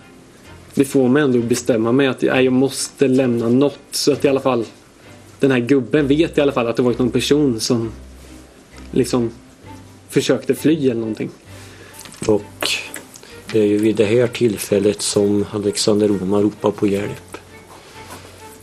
Det 0.74 0.85
får 0.85 1.09
mig 1.09 1.22
ändå 1.22 1.39
bestämma 1.39 1.93
mig 1.93 2.07
att 2.07 2.22
nej, 2.22 2.45
jag 2.45 2.53
måste 2.53 3.09
lämna 3.09 3.49
något 3.49 3.78
så 3.91 4.12
att 4.12 4.24
i 4.24 4.28
alla 4.28 4.41
fall 4.41 4.64
den 5.41 5.51
här 5.51 5.59
gubben 5.59 6.07
vet 6.07 6.39
i 6.39 6.41
alla 6.41 6.53
fall 6.53 6.66
att 6.66 6.76
det 6.76 6.82
varit 6.82 6.99
någon 6.99 7.11
person 7.11 7.61
som 7.61 7.93
liksom 8.91 9.30
försökte 10.14 10.54
fly 10.54 10.90
eller 10.90 11.00
någonting. 11.00 11.30
Och 12.26 12.68
det 13.52 13.60
är 13.60 13.66
ju 13.66 13.78
vid 13.78 13.96
det 13.96 14.04
här 14.04 14.26
tillfället 14.26 15.02
som 15.02 15.44
Alexander 15.50 16.10
Oma 16.10 16.40
ropar 16.40 16.70
på 16.70 16.86
hjälp. 16.86 17.36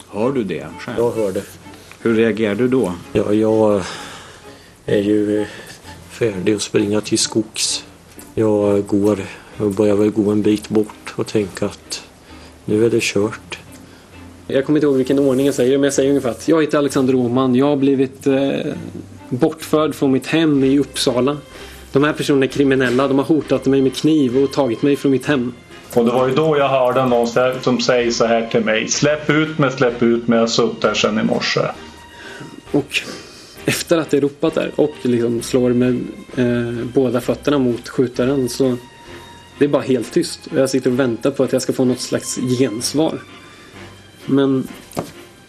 Hör 0.09 0.31
du 0.31 0.43
det 0.43 0.67
själv? 0.79 0.97
Jag 0.97 1.11
hör 1.11 1.31
det. 1.31 1.43
Hur 1.99 2.15
reagerar 2.15 2.55
du 2.55 2.67
då? 2.67 2.93
Ja, 3.13 3.33
jag 3.33 3.83
är 4.85 5.01
ju 5.01 5.45
färdig 6.09 6.53
att 6.53 6.61
springa 6.61 7.01
till 7.01 7.19
skogs. 7.19 7.83
Jag 8.35 8.87
går, 8.87 9.19
jag 9.57 9.73
börjar 9.73 9.95
väl 9.95 10.09
gå 10.09 10.31
en 10.31 10.41
bit 10.41 10.69
bort 10.69 11.13
och 11.15 11.27
tänka 11.27 11.65
att 11.65 12.03
nu 12.65 12.85
är 12.85 12.89
det 12.89 13.01
kört. 13.01 13.59
Jag 14.47 14.65
kommer 14.65 14.79
inte 14.79 14.85
ihåg 14.85 14.97
vilken 14.97 15.19
ordning 15.19 15.45
jag 15.45 15.55
säger 15.55 15.77
men 15.77 15.83
jag 15.83 15.93
säger 15.93 16.09
ungefär 16.09 16.29
att 16.29 16.47
jag 16.47 16.61
heter 16.61 16.77
Alexander 16.77 17.15
Åhman. 17.15 17.55
Jag 17.55 17.65
har 17.65 17.75
blivit 17.75 18.27
eh, 18.27 18.73
bortförd 19.31 19.95
från 19.95 20.11
mitt 20.11 20.27
hem 20.27 20.63
i 20.63 20.79
Uppsala. 20.79 21.37
De 21.91 22.03
här 22.03 22.13
personerna 22.13 22.45
är 22.45 22.49
kriminella. 22.49 23.07
De 23.07 23.17
har 23.17 23.25
hotat 23.25 23.65
mig 23.65 23.81
med 23.81 23.95
kniv 23.95 24.37
och 24.37 24.53
tagit 24.53 24.81
mig 24.81 24.95
från 24.95 25.11
mitt 25.11 25.25
hem. 25.25 25.53
Och 25.93 26.05
det 26.05 26.11
var 26.11 26.27
ju 26.27 26.35
då 26.35 26.57
jag 26.57 26.69
hörde 26.69 27.05
någon 27.05 27.27
som 27.61 27.79
säger 27.79 28.11
så 28.11 28.25
här 28.25 28.47
till 28.47 28.65
mig. 28.65 28.87
Släpp 28.87 29.29
ut 29.29 29.59
mig, 29.59 29.71
släpp 29.71 30.03
ut 30.03 30.27
mig. 30.27 30.37
Jag 30.37 30.43
har 30.43 30.47
suttit 30.47 30.83
här 30.83 30.93
sedan 30.93 31.19
i 31.19 31.23
morse. 31.23 31.61
Och 32.71 33.01
efter 33.65 33.97
att 33.97 34.13
jag 34.13 34.23
ropat 34.23 34.53
där 34.53 34.71
och 34.75 34.95
liksom 35.01 35.41
slår 35.41 35.69
med 35.69 36.01
eh, 36.35 36.85
båda 36.93 37.21
fötterna 37.21 37.57
mot 37.57 37.89
skjutaren 37.89 38.49
så 38.49 38.77
det 39.59 39.65
är 39.65 39.69
bara 39.69 39.81
helt 39.81 40.13
tyst. 40.13 40.47
Jag 40.55 40.69
sitter 40.69 40.91
och 40.91 40.99
väntar 40.99 41.31
på 41.31 41.43
att 41.43 41.53
jag 41.53 41.61
ska 41.61 41.73
få 41.73 41.85
något 41.85 41.99
slags 41.99 42.39
gensvar. 42.59 43.19
Men 44.25 44.67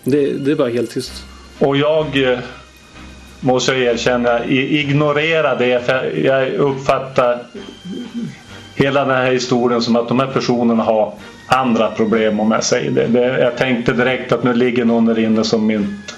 det, 0.05 0.33
det 0.33 0.51
är 0.51 0.57
bara 0.57 0.69
helt 0.69 0.91
tyst. 0.91 1.13
Och 1.59 1.77
jag 1.77 2.33
eh, 2.33 2.39
måste 3.43 3.73
jag 3.73 3.95
erkänna 3.95 4.45
ignorera 4.45 5.55
det. 5.55 5.87
För 5.87 6.17
jag 6.25 6.53
uppfattar 6.53 7.39
hela 8.75 9.05
den 9.05 9.17
här 9.17 9.33
historien 9.33 9.83
som 9.83 9.97
att 9.97 10.09
de 10.09 10.21
här 10.21 10.27
personerna 10.27 10.83
har 10.83 11.13
andra 11.47 11.91
problem 11.91 12.41
om 12.41 12.51
jag 12.51 12.65
säger 12.65 12.91
det. 12.91 13.07
det 13.07 13.41
jag 13.41 13.57
tänkte 13.57 13.93
direkt 13.93 14.33
att 14.33 14.45
nu 14.45 14.55
ligger 14.55 14.85
någon 14.85 15.07
där 15.07 15.19
inne 15.19 15.45
som 15.45 15.71
inte 15.71 16.15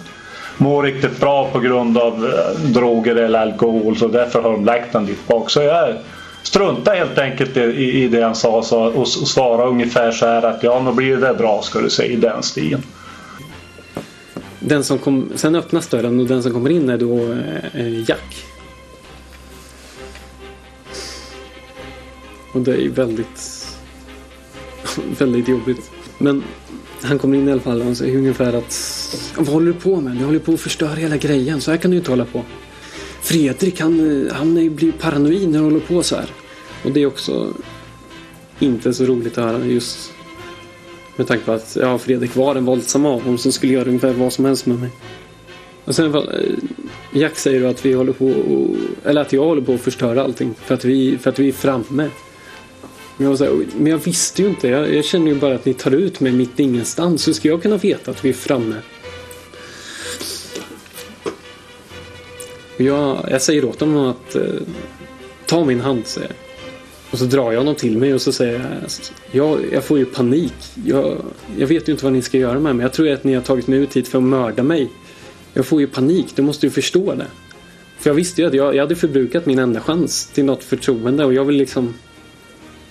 mår 0.59 0.83
riktigt 0.83 1.21
bra 1.21 1.49
på 1.53 1.61
grund 1.61 1.99
av 1.99 2.13
eh, 2.13 2.61
droger 2.61 3.17
eller 3.17 3.39
alkohol 3.39 3.97
så 3.97 4.09
därför 4.09 4.43
har 4.43 4.53
de 4.53 4.65
lagt 4.65 4.93
den 4.93 5.07
dit 5.07 5.29
bak. 5.29 5.51
Så 5.51 5.63
jag 5.63 5.95
struntade 6.43 6.97
helt 6.97 7.19
enkelt 7.19 7.57
i, 7.57 7.61
i, 8.03 8.09
det 8.09 8.23
han 8.23 8.35
sa 8.35 8.63
så, 8.63 8.85
och, 8.85 9.09
svarade 9.09 9.69
ungefär 9.69 10.13
så 10.13 10.27
här 10.27 10.43
att 10.43 10.63
ja 10.63 10.83
nu 10.83 10.93
blir 10.93 11.17
det 11.17 11.35
bra 11.35 11.63
ska 11.63 11.79
du 11.81 11.91
se 11.91 12.05
i 12.05 12.17
den 12.17 12.43
stilen. 12.43 12.83
Den 14.67 14.85
som 14.85 14.99
kom, 14.99 15.31
sen 15.35 15.55
öppnas 15.55 15.87
dörren 15.89 16.21
och 16.21 16.27
den 16.27 16.43
som 16.43 16.53
kommer 16.53 16.71
in 16.71 16.89
är 16.89 16.99
då 16.99 17.33
eh, 17.75 18.09
Jack. 18.11 18.45
Och 22.53 22.61
det 22.61 22.73
är 22.73 22.81
ju 22.81 22.91
väldigt, 22.91 23.67
väldigt 25.19 25.49
jobbigt. 25.49 25.91
Men 26.19 26.43
han 27.03 27.19
kommer 27.19 27.39
in 27.39 27.49
i 27.49 27.53
alla 27.53 27.61
fall 27.61 27.83
och 27.83 27.97
säger 27.97 28.17
ungefär 28.19 28.53
att 28.53 28.75
Vad 29.37 29.49
håller 29.49 29.67
du 29.67 29.73
på 29.81 30.01
med? 30.01 30.17
Du 30.17 30.25
håller 30.25 30.39
på 30.39 30.53
att 30.53 30.61
förstöra 30.61 30.95
hela 30.95 31.17
grejen. 31.17 31.61
Så 31.61 31.71
här 31.71 31.79
kan 31.79 31.91
du 31.91 31.97
inte 31.97 32.11
hålla 32.11 32.25
på. 32.25 32.43
Fredrik 33.23 33.81
han, 33.81 34.29
han 34.33 34.57
ju- 34.57 34.71
blir 34.71 34.93
paranoid 34.93 35.49
när 35.49 35.59
han 35.59 35.65
håller 35.65 35.87
på 35.87 36.03
så 36.03 36.17
här. 36.17 36.27
Och 36.85 36.91
det 36.93 37.03
är 37.03 37.07
också 37.07 37.55
inte 38.59 38.95
så 38.95 39.05
roligt 39.05 39.39
att 39.39 39.45
höra 39.45 39.65
just 39.67 40.11
med 41.17 41.27
tanke 41.27 41.45
på 41.45 41.53
att 41.53 41.77
ja, 41.81 41.99
Fredrik 41.99 42.37
var 42.37 42.55
den 42.55 42.65
våldsamma 42.65 43.11
av 43.11 43.25
dem 43.25 43.39
som 43.39 43.53
skulle 43.53 43.73
göra 43.73 43.89
ungefär 43.89 44.13
vad 44.13 44.33
som 44.33 44.45
helst 44.45 44.67
med 44.67 44.79
mig. 44.79 44.91
Och 45.85 45.95
sen 45.95 46.15
eh, 46.15 46.23
Jack 47.13 47.37
säger 47.37 47.61
då 47.61 47.69
att 47.69 47.87
vi 47.87 47.93
håller 47.93 48.13
på 48.13 48.27
och, 48.27 48.77
eller 49.05 49.21
att 49.21 49.33
jag 49.33 49.45
håller 49.45 49.63
på 49.63 49.75
att 49.75 49.81
förstöra 49.81 50.23
allting 50.23 50.55
för 50.55 50.75
att 50.75 50.85
vi, 50.85 51.19
för 51.19 51.31
att 51.31 51.39
vi 51.39 51.49
är 51.49 51.53
framme. 51.53 52.11
Men 53.17 53.31
jag, 53.31 53.37
här, 53.37 53.65
men 53.77 53.87
jag 53.87 53.99
visste 53.99 54.43
ju 54.43 54.49
inte. 54.49 54.69
Jag, 54.69 54.95
jag 54.95 55.05
känner 55.05 55.27
ju 55.27 55.35
bara 55.35 55.55
att 55.55 55.65
ni 55.65 55.75
tar 55.75 55.91
ut 55.91 56.21
mig 56.21 56.33
mitt 56.33 56.61
i 56.61 56.63
ingenstans. 56.63 57.29
Hur 57.29 57.33
ska 57.33 57.49
jag 57.49 57.63
kunna 57.63 57.77
veta 57.77 58.11
att 58.11 58.25
vi 58.25 58.29
är 58.29 58.33
framme? 58.33 58.77
Jag, 62.77 63.29
jag 63.31 63.43
säger 63.43 63.65
åt 63.65 63.81
honom 63.81 64.07
att 64.07 64.35
eh, 64.35 64.43
ta 65.47 65.65
min 65.65 65.81
hand, 65.81 66.07
säger 66.07 66.29
jag. 66.29 66.44
Och 67.15 67.21
så 67.21 67.25
drar 67.25 67.53
jag 67.53 67.61
honom 67.61 67.75
till 67.75 67.99
mig 67.99 68.15
och 68.15 68.23
så 68.23 68.33
säger 68.33 68.53
jag, 68.53 68.71
jag, 69.33 69.73
jag 69.73 69.85
får 69.85 69.99
ju 69.99 70.05
panik. 70.05 70.55
Jag, 70.85 71.17
jag 71.59 71.67
vet 71.67 71.89
ju 71.89 71.93
inte 71.93 72.05
vad 72.05 72.13
ni 72.13 72.23
ska 72.23 72.39
göra 72.39 72.61
med 72.61 72.77
mig. 72.77 72.85
Jag 72.85 72.93
tror 72.93 73.11
att 73.11 73.25
ni 73.25 73.35
har 73.35 73.43
tagit 73.43 73.67
mig 73.67 73.79
ut 73.79 73.97
hit 73.97 74.09
för 74.09 74.19
att 74.19 74.25
mörda 74.25 74.63
mig. 74.63 74.91
Jag 75.53 75.67
får 75.67 75.81
ju 75.81 75.87
panik, 75.87 76.27
du 76.35 76.43
måste 76.43 76.67
ju 76.67 76.71
förstå 76.71 77.15
det. 77.15 77.27
För 77.99 78.11
jag 78.11 78.15
visste 78.15 78.41
ju 78.41 78.47
att 78.49 78.55
jag, 78.55 78.75
jag 78.75 78.83
hade 78.83 78.97
förbrukat 78.97 79.47
min 79.47 79.59
enda 79.59 79.81
chans 79.81 80.27
till 80.27 80.45
något 80.45 80.65
förtroende 80.65 81.25
och 81.25 81.35
jag 81.35 81.45
vill 81.45 81.57
liksom 81.57 81.95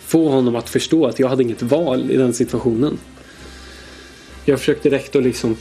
få 0.06 0.30
honom 0.30 0.56
att 0.56 0.70
förstå 0.70 1.06
att 1.06 1.20
jag 1.20 1.28
hade 1.28 1.44
inget 1.44 1.62
val 1.62 2.12
i 2.12 2.18
den 2.18 2.34
situationen. 2.34 2.98
Jag 4.46 4.60
försökte 4.60 4.90
direkt 4.90 5.16
att 5.16 5.24
liksom 5.24 5.58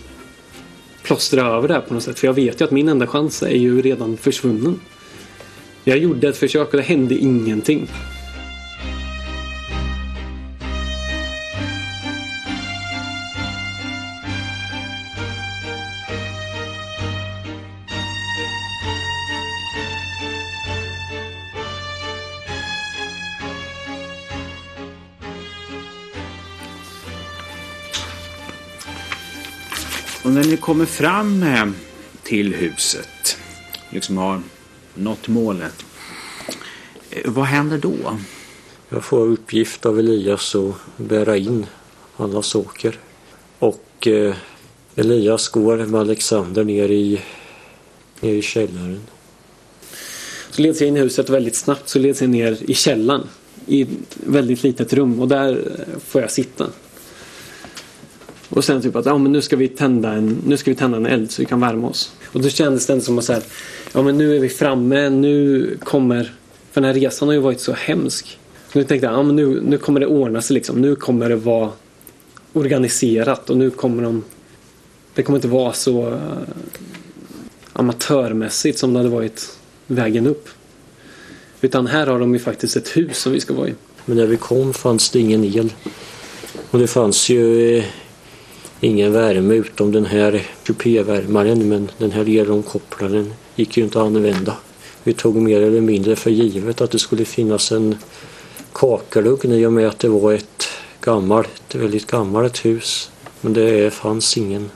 plåstra 1.03 1.47
över 1.47 1.69
det 1.69 1.75
här 1.75 1.81
på 1.81 1.95
något 1.95 2.03
sätt. 2.03 2.19
För 2.19 2.27
jag 2.27 2.35
vet 2.35 2.61
ju 2.61 2.65
att 2.65 2.71
min 2.71 2.89
enda 2.89 3.07
chans 3.07 3.43
är 3.43 3.57
ju 3.57 3.83
redan 3.83 4.17
försvunnen. 4.17 4.81
Jag 5.85 5.99
gjorde 5.99 6.29
ett 6.29 6.37
försök 6.37 6.71
och 6.71 6.77
det 6.77 6.83
hände 6.83 7.15
ingenting. 7.15 7.89
Kommer 30.63 30.87
fram 30.87 31.43
eh, 31.43 31.67
till 32.23 32.55
huset, 32.55 33.39
liksom 33.91 34.17
har 34.17 34.43
nått 34.95 35.29
målet, 35.29 35.85
eh, 37.11 37.31
vad 37.31 37.45
händer 37.45 37.79
då? 37.79 38.19
Jag 38.89 39.05
får 39.05 39.27
uppgift 39.27 39.87
av 39.87 39.99
Elias 39.99 40.55
att 40.55 40.75
bära 40.97 41.37
in 41.37 41.67
alla 42.17 42.43
saker. 42.43 42.99
Och 43.59 44.07
eh, 44.07 44.35
Elias 44.97 45.49
går 45.49 45.77
med 45.77 46.01
Alexander 46.01 46.65
ner 46.65 46.89
i, 46.89 47.21
ner 48.21 48.35
i 48.35 48.43
källaren. 48.43 49.01
Så 50.51 50.63
leds 50.63 50.81
jag 50.81 50.89
in 50.89 50.97
i 50.97 51.01
huset 51.01 51.31
väldigt 51.31 51.57
snabbt 51.57 51.89
så 51.89 51.99
leds 51.99 52.21
jag 52.21 52.31
ner 52.31 52.59
i 52.61 52.75
källaren. 52.75 53.29
I 53.67 53.83
ett 53.83 53.89
väldigt 54.13 54.63
litet 54.63 54.93
rum 54.93 55.21
och 55.21 55.29
där 55.29 55.73
får 56.07 56.21
jag 56.21 56.31
sitta. 56.31 56.67
Och 58.55 58.65
sen 58.65 58.83
typ 58.83 58.97
att 58.97 59.07
ja, 59.07 59.19
men 59.19 59.33
nu, 59.33 59.43
ska 59.43 59.57
vi 59.57 59.69
tända 59.69 60.13
en, 60.13 60.43
nu 60.47 60.57
ska 60.57 60.71
vi 60.71 60.75
tända 60.75 60.97
en 60.97 61.07
eld 61.07 61.31
så 61.31 61.43
vi 61.43 61.47
kan 61.47 61.61
värma 61.61 61.89
oss. 61.89 62.13
Och 62.25 62.43
då 62.43 62.49
kändes 62.49 62.87
det 62.87 63.01
som 63.01 63.19
att 63.19 63.25
säga, 63.25 63.41
ja 63.93 64.03
men 64.03 64.19
nu 64.19 64.37
är 64.37 64.41
vi 64.41 64.49
framme, 64.49 65.11
nu 65.11 65.79
kommer, 65.85 66.35
för 66.73 66.81
den 66.81 66.85
här 66.85 67.01
resan 67.01 67.29
har 67.29 67.35
ju 67.35 67.41
varit 67.41 67.61
så 67.61 67.73
hemsk. 67.73 68.39
Så 68.73 68.79
nu 68.79 68.85
tänkte 68.85 69.07
jag, 69.07 69.15
ja 69.15 69.23
men 69.23 69.37
nu, 69.37 69.61
nu 69.61 69.79
kommer 69.79 70.01
det 70.01 70.07
ordna 70.07 70.43
sig 70.43 70.55
liksom. 70.55 70.81
Nu 70.81 70.95
kommer 70.95 71.29
det 71.29 71.37
vara 71.37 71.71
organiserat 72.53 73.51
och 73.51 73.57
nu 73.57 73.71
kommer 73.71 74.03
de, 74.03 74.25
det 75.15 75.23
kommer 75.23 75.39
inte 75.39 75.49
vara 75.49 75.73
så 75.73 76.09
uh, 76.09 76.19
amatörmässigt 77.73 78.79
som 78.79 78.93
det 78.93 78.99
hade 78.99 79.11
varit 79.11 79.59
vägen 79.87 80.27
upp. 80.27 80.49
Utan 81.61 81.87
här 81.87 82.07
har 82.07 82.19
de 82.19 82.33
ju 82.33 82.39
faktiskt 82.39 82.77
ett 82.77 82.97
hus 82.97 83.19
som 83.19 83.33
vi 83.33 83.41
ska 83.41 83.55
vara 83.55 83.69
i. 83.69 83.75
Men 84.05 84.17
när 84.17 84.27
vi 84.27 84.37
kom 84.37 84.75
fanns 84.75 85.11
det 85.11 85.19
ingen 85.21 85.45
el. 85.45 85.73
Och 86.71 86.79
det 86.79 86.87
fanns 86.87 87.29
ju 87.29 87.77
eh, 87.79 87.85
ingen 88.85 89.13
värme 89.13 89.55
utom 89.55 89.93
den 89.93 90.07
här 90.07 90.47
kupévärmaren 90.65 91.69
men 91.69 91.91
den 91.99 92.13
här 92.13 92.29
elomkopplaren 92.29 93.35
gick 93.57 93.77
ju 93.77 93.85
inte 93.85 94.01
att 94.01 94.07
använda. 94.07 94.57
Vi 95.05 95.13
tog 95.13 95.37
mer 95.37 95.63
eller 95.63 95.81
mindre 95.81 96.17
för 96.17 96.31
givet 96.31 96.81
att 96.81 96.91
det 96.91 96.99
skulle 96.99 97.25
finnas 97.25 97.73
en 97.73 97.97
kakelugn 98.73 99.53
i 99.53 99.67
och 99.67 99.73
med 99.73 99.89
att 99.89 99.99
det 99.99 100.09
var 100.09 100.33
ett 100.33 100.69
gammalt, 101.01 101.75
väldigt 101.75 102.07
gammalt 102.07 102.65
hus. 102.65 103.11
Men 103.41 103.53
det 103.53 103.95
fanns 103.95 104.37
ingen. 104.37 104.71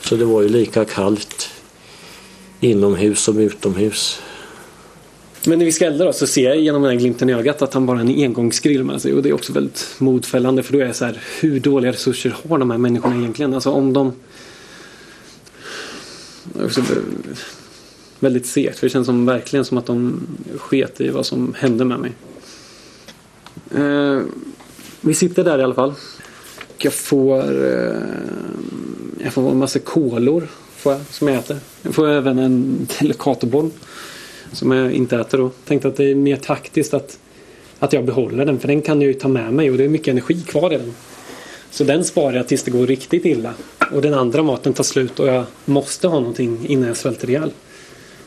Så 0.00 0.16
det 0.16 0.24
var 0.24 0.42
ju 0.42 0.48
lika 0.48 0.84
kallt 0.84 1.48
inomhus 2.60 3.22
som 3.22 3.38
utomhus. 3.38 4.20
Men 5.46 5.58
när 5.58 5.66
vi 5.66 5.72
ska 5.72 5.86
elda 5.86 6.04
då 6.04 6.12
så 6.12 6.26
ser 6.26 6.44
jag 6.44 6.58
genom 6.58 6.82
den 6.82 6.90
här 6.90 6.98
glimten 6.98 7.30
i 7.30 7.32
ögat 7.32 7.62
att 7.62 7.74
han 7.74 7.86
bara 7.86 7.96
har 7.96 8.04
en 8.04 8.22
engångsgrill 8.22 8.84
med 8.84 9.02
sig 9.02 9.14
och 9.14 9.22
det 9.22 9.28
är 9.28 9.32
också 9.32 9.52
väldigt 9.52 9.94
modfällande 9.98 10.62
för 10.62 10.72
då 10.72 10.78
är 10.78 10.86
jag 10.86 10.96
så 10.96 11.04
här 11.04 11.22
hur 11.40 11.60
dåliga 11.60 11.92
resurser 11.92 12.36
har 12.48 12.58
de 12.58 12.70
här 12.70 12.78
människorna 12.78 13.16
egentligen? 13.16 13.54
Alltså 13.54 13.70
om 13.70 13.92
de 13.92 14.12
också 16.64 16.82
väldigt 18.20 18.46
segt 18.46 18.78
för 18.78 18.86
det 18.86 18.90
känns 18.90 19.06
som, 19.06 19.26
verkligen 19.26 19.64
som 19.64 19.78
att 19.78 19.86
de 19.86 20.20
sket 20.58 21.00
i 21.00 21.08
vad 21.08 21.26
som 21.26 21.54
hände 21.58 21.84
med 21.84 21.98
mig. 21.98 22.12
Eh, 23.74 24.20
vi 25.00 25.14
sitter 25.14 25.44
där 25.44 25.58
i 25.58 25.62
alla 25.62 25.74
fall. 25.74 25.94
Jag 26.78 26.92
får, 26.92 27.66
eh, 27.66 28.00
jag 29.22 29.32
får 29.32 29.50
en 29.50 29.58
massa 29.58 29.78
kolor 29.78 30.48
får 30.76 30.92
jag, 30.92 31.02
som 31.10 31.28
jag 31.28 31.36
äter. 31.36 31.56
Jag 31.82 31.94
får 31.94 32.08
även 32.08 32.38
en 32.38 32.86
delicatoboll 33.00 33.70
som 34.52 34.70
jag 34.70 34.92
inte 34.92 35.16
äter 35.16 35.38
då. 35.38 35.50
Tänkte 35.64 35.88
att 35.88 35.96
det 35.96 36.10
är 36.10 36.14
mer 36.14 36.36
taktiskt 36.36 36.94
att, 36.94 37.18
att 37.78 37.92
jag 37.92 38.04
behåller 38.04 38.44
den 38.44 38.58
för 38.58 38.68
den 38.68 38.82
kan 38.82 39.00
jag 39.00 39.08
ju 39.08 39.14
ta 39.14 39.28
med 39.28 39.52
mig 39.52 39.70
och 39.70 39.78
det 39.78 39.84
är 39.84 39.88
mycket 39.88 40.08
energi 40.08 40.42
kvar 40.42 40.72
i 40.72 40.76
den. 40.76 40.94
Så 41.70 41.84
den 41.84 42.04
sparar 42.04 42.36
jag 42.36 42.48
tills 42.48 42.62
det 42.62 42.70
går 42.70 42.86
riktigt 42.86 43.24
illa. 43.24 43.54
Och 43.92 44.02
den 44.02 44.14
andra 44.14 44.42
maten 44.42 44.72
tar 44.72 44.84
slut 44.84 45.20
och 45.20 45.28
jag 45.28 45.44
måste 45.64 46.08
ha 46.08 46.20
någonting 46.20 46.66
innan 46.66 46.88
jag 46.88 46.96
svälter 46.96 47.30
ihjäl. 47.30 47.50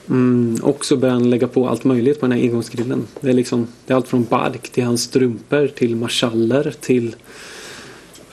Mm, 0.10 0.60
och 0.64 0.86
så 0.86 0.98
börjar 0.98 1.14
han 1.14 1.30
lägga 1.30 1.48
på 1.48 1.70
allt 1.70 1.84
möjligt 1.84 2.20
på 2.20 2.28
den 2.28 2.38
här 2.38 2.48
engångsgrillen. 2.48 3.08
Det 3.20 3.30
är, 3.30 3.34
liksom, 3.34 3.68
det 3.86 3.94
är 3.94 3.96
allt 3.96 4.08
från 4.08 4.24
bark 4.24 4.70
till 4.70 4.84
hans 4.84 5.02
strumpor 5.02 5.68
till 5.68 5.96
marschaller 5.96 6.74
till 6.80 7.16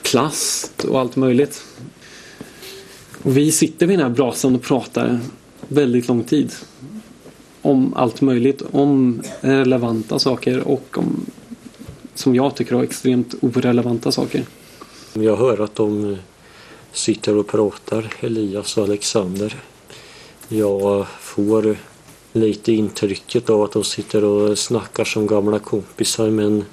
plast 0.01 0.85
och 0.85 0.99
allt 0.99 1.15
möjligt. 1.15 1.63
Och 3.23 3.37
vi 3.37 3.51
sitter 3.51 3.87
vid 3.87 3.99
den 3.99 4.07
här 4.07 4.15
brasan 4.15 4.55
och 4.55 4.61
pratar 4.61 5.19
väldigt 5.67 6.07
lång 6.07 6.23
tid. 6.23 6.51
Om 7.61 7.93
allt 7.93 8.21
möjligt. 8.21 8.61
Om 8.71 9.21
relevanta 9.41 10.19
saker 10.19 10.67
och 10.67 10.97
om 10.97 11.25
som 12.15 12.35
jag 12.35 12.55
tycker 12.55 12.75
är 12.75 12.83
extremt 12.83 13.35
orelevanta 13.41 14.11
saker. 14.11 14.45
Jag 15.13 15.37
hör 15.37 15.63
att 15.63 15.75
de 15.75 16.17
sitter 16.91 17.37
och 17.37 17.47
pratar, 17.47 18.13
Elias 18.19 18.77
och 18.77 18.83
Alexander. 18.83 19.55
Jag 20.47 21.07
får 21.19 21.77
lite 22.33 22.71
intrycket 22.71 23.49
av 23.49 23.61
att 23.61 23.71
de 23.71 23.83
sitter 23.83 24.23
och 24.23 24.57
snackar 24.57 25.03
som 25.03 25.27
gamla 25.27 25.59
kompisar 25.59 26.29
men 26.29 26.65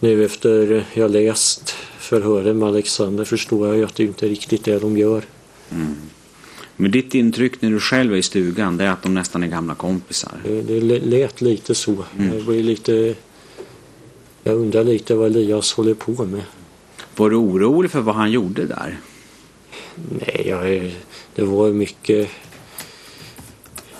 nu 0.00 0.24
efter 0.24 0.86
jag 0.94 1.10
läst 1.10 1.74
förhören 1.98 2.58
med 2.58 2.68
Alexander 2.68 3.24
förstår 3.24 3.68
jag 3.68 3.76
ju 3.76 3.84
att 3.84 3.94
det 3.94 4.04
inte 4.04 4.26
är 4.26 4.30
riktigt 4.30 4.64
det 4.64 4.78
de 4.78 4.98
gör. 4.98 5.24
Mm. 5.70 5.96
Men 6.76 6.90
ditt 6.90 7.14
intryck 7.14 7.62
när 7.62 7.70
du 7.70 7.80
själv 7.80 8.12
är 8.12 8.16
i 8.16 8.22
stugan 8.22 8.76
det 8.76 8.84
är 8.84 8.90
att 8.90 9.02
de 9.02 9.14
nästan 9.14 9.42
är 9.42 9.48
gamla 9.48 9.74
kompisar? 9.74 10.40
Det, 10.44 10.62
det 10.62 10.80
lät 11.00 11.40
lite 11.40 11.74
så. 11.74 12.04
Mm. 12.18 12.34
Jag, 12.36 12.44
blir 12.46 12.62
lite, 12.62 13.14
jag 14.42 14.56
undrar 14.56 14.84
lite 14.84 15.14
vad 15.14 15.26
Elias 15.26 15.72
håller 15.72 15.94
på 15.94 16.24
med. 16.24 16.42
Var 17.16 17.30
du 17.30 17.36
orolig 17.36 17.90
för 17.90 18.00
vad 18.00 18.14
han 18.14 18.30
gjorde 18.30 18.66
där? 18.66 18.98
Nej, 19.94 20.44
jag, 20.48 20.94
det 21.34 21.42
var 21.42 21.70
mycket 21.70 22.30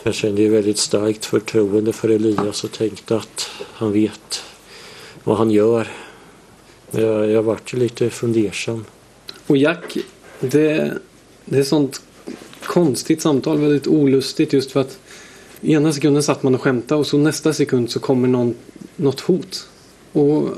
jag 0.03 0.15
kände 0.15 0.43
ju 0.43 0.49
väldigt 0.49 0.79
starkt 0.79 1.25
förtroende 1.25 1.93
för 1.93 2.09
Elias 2.09 2.65
och 2.65 2.73
tänkte 2.73 3.17
att 3.17 3.51
han 3.73 3.93
vet 3.93 4.45
vad 5.25 5.39
han 5.39 5.51
gör. 5.51 5.89
Jag, 6.91 7.31
jag 7.31 7.43
vart 7.43 7.75
ju 7.75 7.79
lite 7.79 8.11
fundersam. 8.11 8.85
Och 9.47 9.57
Jack, 9.57 9.97
det, 10.41 10.99
det 11.45 11.59
är 11.59 11.65
sånt 11.65 12.03
konstigt 12.67 13.21
samtal, 13.21 13.59
väldigt 13.59 13.87
olustigt 13.87 14.53
just 14.53 14.73
för 14.73 14.81
att 14.81 14.99
ena 15.63 15.93
sekunden 15.93 16.23
satt 16.23 16.43
man 16.43 16.55
och 16.55 16.61
skämtade 16.61 16.99
och 16.99 17.07
så 17.07 17.19
nästa 17.19 17.53
sekund 17.53 17.91
så 17.91 18.01
kommer 18.01 18.29
någon, 18.29 18.55
något 18.97 19.21
hot. 19.21 19.69
Och 20.13 20.49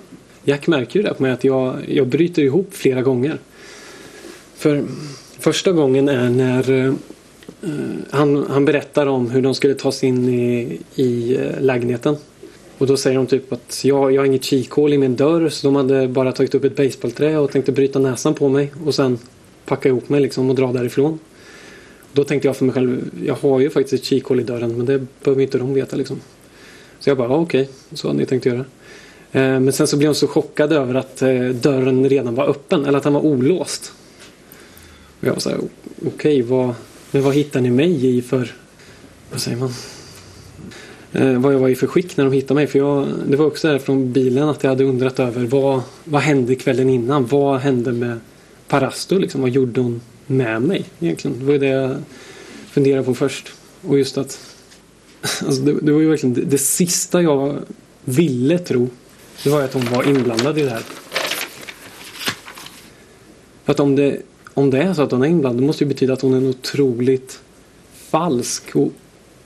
Jack 0.45 0.67
märker 0.67 1.01
ju 1.01 1.03
det 1.03 1.15
på 1.15 1.23
mig 1.23 1.33
att 1.33 1.45
jag, 1.45 1.77
jag 1.89 2.07
bryter 2.07 2.43
ihop 2.43 2.69
flera 2.71 3.03
gånger. 3.03 3.39
För 4.55 4.85
första 5.39 5.73
gången 5.73 6.09
är 6.09 6.31
när 6.31 6.95
Uh, 7.65 7.95
han, 8.11 8.47
han 8.49 8.65
berättar 8.65 9.07
om 9.07 9.31
hur 9.31 9.43
de 9.43 9.55
skulle 9.55 9.75
ta 9.75 9.93
sig 9.93 10.09
in 10.09 10.29
i, 10.29 10.79
i 10.95 11.37
uh, 11.37 11.61
lägenheten. 11.61 12.17
Och 12.79 12.87
då 12.87 12.97
säger 12.97 13.17
de 13.17 13.27
typ 13.27 13.53
att 13.53 13.85
jag, 13.85 14.13
jag 14.13 14.21
har 14.21 14.27
inget 14.27 14.45
kikhål 14.45 14.93
i 14.93 14.99
min 14.99 15.17
dörr 15.17 15.49
så 15.49 15.67
de 15.67 15.77
hade 15.77 16.09
bara 16.09 16.33
tagit 16.33 16.55
upp 16.55 16.65
ett 16.65 16.77
baseballträ 16.77 17.39
och 17.39 17.51
tänkte 17.51 17.73
bryta 17.73 17.99
näsan 17.99 18.35
på 18.35 18.49
mig 18.49 18.73
och 18.87 18.95
sen 18.95 19.19
packa 19.65 19.89
ihop 19.89 20.09
mig 20.09 20.21
liksom 20.21 20.51
och 20.51 20.57
dra 20.57 20.73
därifrån. 20.73 21.19
Då 22.15 22.25
tänkte 22.25 22.49
jag 22.49 22.57
för 22.57 22.65
mig 22.65 22.75
själv, 22.75 23.11
jag 23.27 23.35
har 23.35 23.61
ju 23.61 23.71
faktiskt 23.71 24.03
ett 24.03 24.09
kikhål 24.09 24.41
i 24.41 24.43
dörren 24.43 24.77
men 24.77 24.87
det 24.87 25.07
behöver 25.25 25.43
inte 25.43 25.59
de 25.59 25.75
veta 25.75 25.97
liksom. 25.97 26.21
Så 26.99 27.11
jag 27.11 27.17
bara, 27.17 27.29
ja, 27.29 27.37
okej, 27.37 27.69
så 27.93 28.09
har 28.09 28.15
ni 28.15 28.27
tänkt 28.27 28.47
göra. 28.47 28.65
Eh, 29.33 29.61
men 29.61 29.73
sen 29.73 29.87
så 29.87 29.97
blev 29.97 30.09
hon 30.09 30.15
så 30.15 30.27
chockad 30.27 30.73
över 30.73 30.95
att 30.95 31.23
eh, 31.23 31.49
dörren 31.49 32.09
redan 32.09 32.35
var 32.35 32.49
öppen 32.49 32.85
eller 32.85 32.99
att 32.99 33.05
den 33.05 33.13
var 33.13 33.21
olåst. 33.21 33.93
Och 35.21 35.27
jag 35.27 35.33
var 35.33 35.41
så 35.41 35.51
här, 35.51 35.59
okej, 35.59 36.09
okay, 36.09 36.43
vad 36.43 36.75
men 37.15 37.23
vad 37.23 37.35
hittar 37.35 37.61
ni 37.61 37.71
mig 37.71 38.17
i 38.17 38.23
för, 38.23 38.55
vad 39.31 39.41
säger 39.41 39.57
man? 39.57 39.71
Eh, 41.13 41.41
vad 41.41 41.55
jag 41.55 41.59
var 41.59 41.69
i 41.69 41.75
för 41.75 41.87
skick 41.87 42.17
när 42.17 42.25
de 42.25 42.33
hittade 42.33 42.55
mig. 42.55 42.67
För 42.67 42.79
jag, 42.79 43.09
det 43.27 43.37
var 43.37 43.47
också 43.47 43.69
här 43.69 43.79
från 43.79 44.13
bilen 44.13 44.49
att 44.49 44.63
jag 44.63 44.71
hade 44.71 44.85
undrat 44.85 45.19
över 45.21 45.47
vad, 45.47 45.83
vad 46.05 46.23
hände 46.23 46.55
kvällen 46.55 46.91
innan? 46.91 47.27
Vad 47.27 47.61
hände 47.61 47.93
med 47.93 48.21
Parasto 48.69 49.19
liksom? 49.19 49.41
Vad 49.41 49.51
gjorde 49.51 49.81
hon 49.81 50.01
med 50.27 50.63
mig 50.63 50.85
egentligen? 51.01 51.39
Det 51.39 51.45
var 51.45 51.59
det 51.59 51.67
jag 51.67 51.97
funderade 52.71 53.05
på 53.05 53.15
först. 53.15 53.53
Och 53.83 53.99
just 53.99 54.19
att 54.19 54.57
alltså 55.23 55.63
det, 55.63 55.73
det 55.81 55.93
var 55.93 56.01
ju 56.01 56.09
verkligen 56.09 56.35
det, 56.35 56.43
det 56.43 56.59
sista 56.59 57.23
jag 57.23 57.59
ville 58.05 58.59
tro. 58.59 58.89
Det 59.45 59.51
var 59.51 59.63
att 59.63 59.75
hon 59.75 59.85
var 59.91 60.09
inblandad 60.09 60.59
i 60.59 60.63
det 60.63 60.71
här. 60.71 60.83
För 63.65 63.73
att 63.73 63.81
om 63.81 63.97
det 63.97 64.23
om 64.55 64.71
det 64.71 64.79
är 64.79 64.95
så 64.95 65.03
att 65.03 65.11
hon 65.11 65.23
är 65.23 65.27
inblandad, 65.27 65.63
det 65.63 65.67
måste 65.67 65.85
ju 65.85 65.89
betyda 65.89 66.13
att 66.13 66.21
hon 66.21 66.33
är 66.33 66.37
en 66.37 66.47
otroligt 66.47 67.41
falsk 67.95 68.77
och 68.77 68.93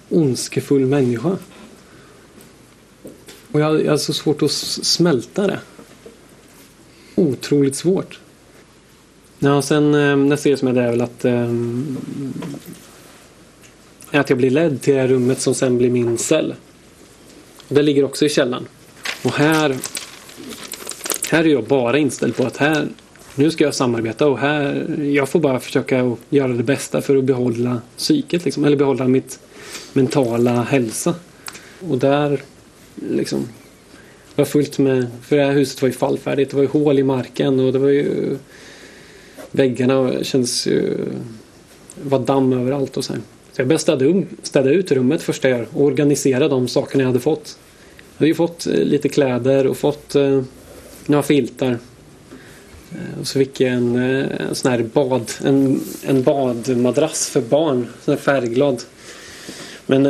ondskefull 0.09 0.87
människa. 0.87 1.39
Och 3.53 3.61
jag, 3.61 3.85
jag 3.85 3.91
har 3.91 3.99
så 3.99 4.13
svårt 4.13 4.43
att 4.43 4.51
smälta 4.51 5.47
det. 5.47 5.61
Otroligt 7.15 7.77
svårt. 7.77 8.21
Ja, 9.39 9.63
sen 9.63 9.95
ehm, 9.95 10.29
nästa 10.29 10.49
grej 10.49 10.59
som 10.59 10.69
är 10.69 10.73
det 10.73 10.83
är 10.83 10.91
väl 10.91 11.01
att 11.01 11.25
ehm, 11.25 11.97
att 14.11 14.31
jag 14.31 14.39
blir 14.39 14.51
ledd 14.51 14.83
till 14.83 14.95
det 14.95 15.01
här 15.01 15.09
rummet 15.09 15.41
som 15.41 15.55
sen 15.55 15.79
blir 15.79 15.91
min 15.91 16.19
cell. 16.19 16.55
Och 17.69 17.75
det 17.75 17.83
ligger 17.83 18.05
också 18.05 18.25
i 18.25 18.29
källaren. 18.29 18.67
Och 19.25 19.33
här 19.33 19.77
här 21.31 21.45
är 21.45 21.49
jag 21.49 21.65
bara 21.65 21.99
inställd 21.99 22.37
på 22.37 22.47
att 22.47 22.57
här 22.57 22.89
nu 23.35 23.51
ska 23.51 23.65
jag 23.65 23.75
samarbeta 23.75 24.27
och 24.27 24.39
här 24.39 24.97
jag 25.13 25.29
får 25.29 25.41
bara 25.41 25.61
försöka 25.61 26.03
att 26.03 26.19
göra 26.31 26.53
det 26.53 26.63
bästa 26.63 27.03
för 27.03 27.17
att 27.17 27.25
behålla 27.25 27.81
psyket 27.97 28.45
liksom, 28.45 28.65
eller 28.65 28.77
behålla 28.77 29.09
mitt 29.09 29.39
mentala 29.93 30.63
hälsa. 30.63 31.15
Och 31.89 31.99
där 31.99 32.43
liksom 32.95 33.49
var 34.35 34.45
fullt 34.45 34.79
med, 34.79 35.07
för 35.23 35.37
det 35.37 35.45
här 35.45 35.53
huset 35.53 35.83
var 35.83 35.89
ju 35.89 35.93
fallfärdigt, 35.93 36.51
det 36.51 36.57
var 36.57 36.63
ju 36.63 36.69
hål 36.69 36.99
i 36.99 37.03
marken 37.03 37.61
och 37.61 37.73
det 37.73 37.79
var 37.79 37.89
ju 37.89 38.39
väggarna 39.51 40.25
känns 40.25 40.67
ju 40.67 40.97
det 42.03 42.09
var 42.09 42.19
damm 42.19 42.53
överallt 42.53 42.97
och 42.97 43.05
så 43.05 43.13
här. 43.13 43.23
Så 43.53 43.61
jag 43.61 43.69
började 43.69 43.83
städa, 43.83 44.05
um, 44.05 44.27
städa 44.43 44.71
ut 44.71 44.93
rummet 44.93 45.23
första 45.23 45.49
jag 45.49 45.67
och 45.73 45.85
organisera 45.85 46.49
de 46.49 46.69
sakerna 46.69 47.03
jag 47.03 47.09
hade 47.09 47.21
fått. 47.21 47.59
Jag 47.97 48.19
hade 48.19 48.29
ju 48.29 48.35
fått 48.35 48.67
eh, 48.67 48.73
lite 48.73 49.09
kläder 49.09 49.67
och 49.67 49.77
fått 49.77 50.15
eh, 50.15 50.43
några 51.07 51.23
filtar. 51.23 51.79
Eh, 52.93 53.21
och 53.21 53.27
så 53.27 53.39
fick 53.39 53.61
jag 53.61 53.73
en, 53.73 53.97
eh, 53.97 54.49
en 54.49 54.55
sån 54.55 54.71
här 54.71 54.83
bad, 54.83 55.33
en, 55.45 55.81
en 56.07 56.23
badmadrass 56.23 57.29
för 57.29 57.41
barn. 57.41 57.87
Sån 58.05 58.15
här 58.15 58.21
färgglad. 58.21 58.83
Men, 59.87 60.07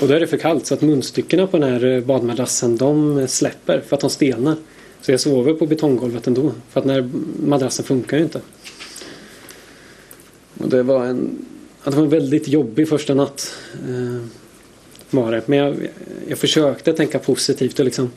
och 0.00 0.08
då 0.08 0.14
är 0.14 0.20
det 0.20 0.26
för 0.26 0.36
kallt 0.36 0.66
så 0.66 0.74
att 0.74 0.80
munstyckena 0.80 1.46
på 1.46 1.58
den 1.58 1.72
här 1.72 2.00
badmadrassen 2.00 2.76
de 2.76 3.26
släpper 3.28 3.80
för 3.80 3.96
att 3.96 4.00
de 4.00 4.10
stelnar. 4.10 4.56
Så 5.00 5.10
jag 5.10 5.20
sover 5.20 5.54
på 5.54 5.66
betonggolvet 5.66 6.26
ändå. 6.26 6.52
För 6.70 6.80
att 6.80 6.86
när 6.86 7.10
madrassen 7.46 7.84
funkar 7.84 8.16
ju 8.16 8.22
inte. 8.22 8.40
Och 10.58 10.68
det 10.68 10.82
var 10.82 11.04
en, 11.04 11.46
det 11.84 11.90
var 11.90 12.02
en 12.02 12.08
väldigt 12.08 12.48
jobbig 12.48 12.88
första 12.88 13.14
natt. 13.14 13.54
Eh, 13.88 14.26
var 15.10 15.32
det. 15.32 15.48
Men 15.48 15.58
jag, 15.58 15.76
jag 16.28 16.38
försökte 16.38 16.92
tänka 16.92 17.18
positivt 17.18 17.78
och 17.78 17.84
liksom 17.84 18.10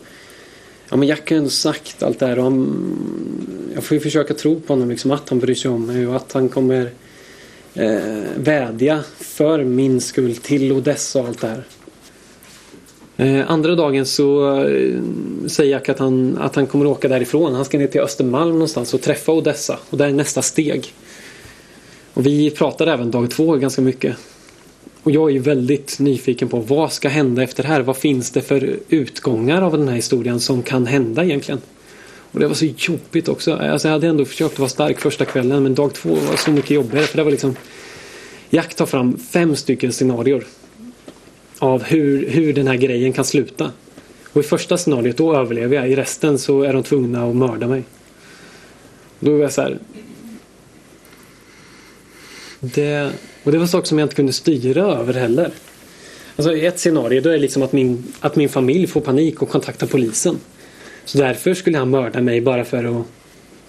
Ja 0.91 0.97
men 0.97 1.07
Jack 1.07 1.29
har 1.29 1.35
ju 1.35 1.37
ändå 1.37 1.49
sagt 1.49 2.03
allt 2.03 2.19
det 2.19 2.25
här 2.25 2.37
och 2.37 2.43
han, 2.43 3.71
jag 3.73 3.83
får 3.83 3.95
ju 3.95 4.01
försöka 4.01 4.33
tro 4.33 4.59
på 4.59 4.73
honom 4.73 4.89
liksom 4.89 5.11
att 5.11 5.29
han 5.29 5.39
bryr 5.39 5.55
sig 5.55 5.71
om 5.71 5.85
mig 5.85 6.07
och 6.07 6.15
att 6.15 6.31
han 6.31 6.49
kommer 6.49 6.91
eh, 7.73 7.99
vädja 8.35 9.03
för 9.17 9.63
min 9.63 10.01
skull 10.01 10.35
till 10.35 10.71
Odessa 10.71 11.21
och 11.21 11.27
allt 11.27 11.41
det 11.41 11.47
här. 11.47 11.63
Eh, 13.21 13.51
andra 13.51 13.75
dagen 13.75 14.05
så 14.05 14.57
eh, 14.63 14.99
säger 15.47 15.71
Jack 15.71 15.89
att 15.89 15.99
han, 15.99 16.37
att 16.37 16.55
han 16.55 16.67
kommer 16.67 16.85
åka 16.85 17.07
därifrån. 17.07 17.53
Han 17.53 17.65
ska 17.65 17.77
ner 17.77 17.87
till 17.87 18.01
Östermalm 18.01 18.51
någonstans 18.51 18.93
och 18.93 19.01
träffa 19.01 19.31
Odessa 19.31 19.79
och 19.89 19.97
det 19.97 20.05
är 20.05 20.11
nästa 20.11 20.41
steg. 20.41 20.93
Och 22.13 22.25
vi 22.25 22.49
pratar 22.49 22.87
även 22.87 23.11
dag 23.11 23.31
två 23.31 23.55
ganska 23.55 23.81
mycket. 23.81 24.15
Och 25.03 25.11
jag 25.11 25.29
är 25.29 25.33
ju 25.33 25.39
väldigt 25.39 25.99
nyfiken 25.99 26.49
på 26.49 26.59
vad 26.59 26.93
ska 26.93 27.09
hända 27.09 27.43
efter 27.43 27.63
det 27.63 27.69
här? 27.69 27.81
Vad 27.81 27.97
finns 27.97 28.31
det 28.31 28.41
för 28.41 28.79
utgångar 28.89 29.61
av 29.61 29.77
den 29.77 29.87
här 29.87 29.95
historien 29.95 30.39
som 30.39 30.63
kan 30.63 30.85
hända 30.85 31.23
egentligen? 31.23 31.61
Och 32.31 32.39
det 32.39 32.47
var 32.47 32.55
så 32.55 32.65
jobbigt 32.65 33.27
också. 33.27 33.53
Alltså 33.53 33.87
jag 33.87 33.93
hade 33.93 34.07
ändå 34.07 34.25
försökt 34.25 34.59
vara 34.59 34.69
stark 34.69 34.99
första 34.99 35.25
kvällen 35.25 35.63
men 35.63 35.75
dag 35.75 35.93
två 35.93 36.09
var 36.09 36.35
så 36.35 36.51
mycket 36.51 36.71
jobbigare. 36.71 37.05
För 37.05 37.17
det 37.17 37.23
var 37.23 37.31
liksom 37.31 37.55
Jack 38.49 38.75
tar 38.75 38.85
fram 38.85 39.17
fem 39.17 39.55
stycken 39.55 39.91
scenarier 39.91 40.43
av 41.61 41.83
hur, 41.83 42.29
hur 42.29 42.53
den 42.53 42.67
här 42.67 42.75
grejen 42.75 43.13
kan 43.13 43.25
sluta. 43.25 43.71
Och 44.33 44.41
i 44.41 44.43
första 44.43 44.77
scenariot 44.77 45.17
då 45.17 45.35
överlever 45.35 45.75
jag. 45.75 45.89
I 45.89 45.95
resten 45.95 46.39
så 46.39 46.61
är 46.61 46.73
de 46.73 46.83
tvungna 46.83 47.29
att 47.29 47.35
mörda 47.35 47.67
mig. 47.67 47.83
Då 49.19 49.31
var 49.31 49.39
jag 49.39 49.53
så 49.53 49.61
här. 49.61 49.79
Det, 52.59 53.11
och 53.43 53.51
det 53.51 53.57
var 53.57 53.65
saker 53.65 53.87
som 53.87 53.99
jag 53.99 54.05
inte 54.05 54.15
kunde 54.15 54.33
styra 54.33 54.81
över 54.81 55.13
heller. 55.13 55.51
Alltså 56.35 56.53
i 56.53 56.65
ett 56.65 56.79
scenario 56.79 57.21
då 57.21 57.29
är 57.29 57.33
det 57.33 57.39
liksom 57.39 57.63
att 57.63 57.73
min, 57.73 58.13
att 58.19 58.35
min 58.35 58.49
familj 58.49 58.87
får 58.87 59.01
panik 59.01 59.41
och 59.41 59.49
kontaktar 59.49 59.87
polisen. 59.87 60.37
Så 61.05 61.17
därför 61.17 61.53
skulle 61.53 61.77
han 61.77 61.89
mörda 61.89 62.21
mig 62.21 62.41
bara 62.41 62.65
för 62.65 62.83
att 62.83 63.05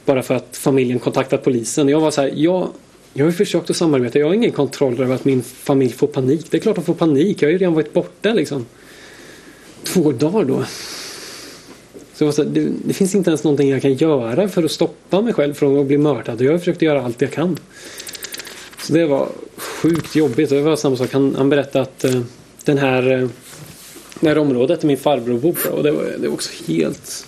bara 0.05 0.23
för 0.23 0.35
att 0.35 0.57
familjen 0.57 0.99
kontaktar 0.99 1.37
polisen. 1.37 1.89
Jag 1.89 2.01
var 2.01 2.11
så 2.11 2.21
här, 2.21 2.33
jag, 2.37 2.69
jag 3.13 3.25
har 3.25 3.31
ju 3.31 3.37
försökt 3.37 3.71
att 3.71 3.77
samarbeta. 3.77 4.19
Jag 4.19 4.27
har 4.27 4.35
ingen 4.35 4.53
kontroll 4.53 5.01
över 5.01 5.15
att 5.15 5.25
min 5.25 5.43
familj 5.43 5.93
får 5.93 6.07
panik. 6.07 6.47
Det 6.51 6.57
är 6.57 6.61
klart 6.61 6.77
de 6.77 6.85
får 6.85 6.95
panik. 6.95 7.43
Jag 7.43 7.49
har 7.49 7.53
ju 7.53 7.59
redan 7.59 7.75
varit 7.75 7.93
borta 7.93 8.33
liksom. 8.33 8.67
Två 9.83 10.13
dagar 10.13 10.45
då. 10.45 10.65
Så 12.15 12.43
det, 12.43 12.69
det 12.85 12.95
finns 12.95 13.15
inte 13.15 13.31
ens 13.31 13.45
någonting 13.45 13.71
jag 13.71 13.83
kan 13.83 13.95
göra 13.95 14.49
för 14.49 14.63
att 14.63 14.71
stoppa 14.71 15.21
mig 15.21 15.33
själv 15.33 15.55
från 15.55 15.81
att 15.81 15.87
bli 15.87 15.99
mördad. 15.99 16.41
Och 16.41 16.47
jag 16.47 16.53
har 16.53 16.59
försökt 16.59 16.83
göra 16.83 17.05
allt 17.05 17.21
jag 17.21 17.33
kan. 17.33 17.59
Så 18.83 18.93
det 18.93 19.07
var 19.07 19.29
sjukt 19.57 20.17
jobbigt. 20.17 20.51
Det 20.51 20.61
var 20.61 20.77
samma 20.77 20.97
sak. 20.97 21.13
Han, 21.13 21.35
han 21.35 21.49
berättade 21.49 21.83
att 21.83 22.05
uh, 22.05 22.23
den 22.65 22.79
här, 22.79 23.13
uh, 23.13 23.29
det 24.21 24.29
här 24.29 24.39
området 24.39 24.81
där 24.81 24.89
min 24.89 24.97
farbror 24.97 25.39
bor 25.39 25.53
på. 25.53 25.71
Och 25.71 25.83
det 25.83 25.93
var, 25.93 26.03
det 26.19 26.29
var 26.29 26.35
också 26.35 26.51
helt... 26.67 27.27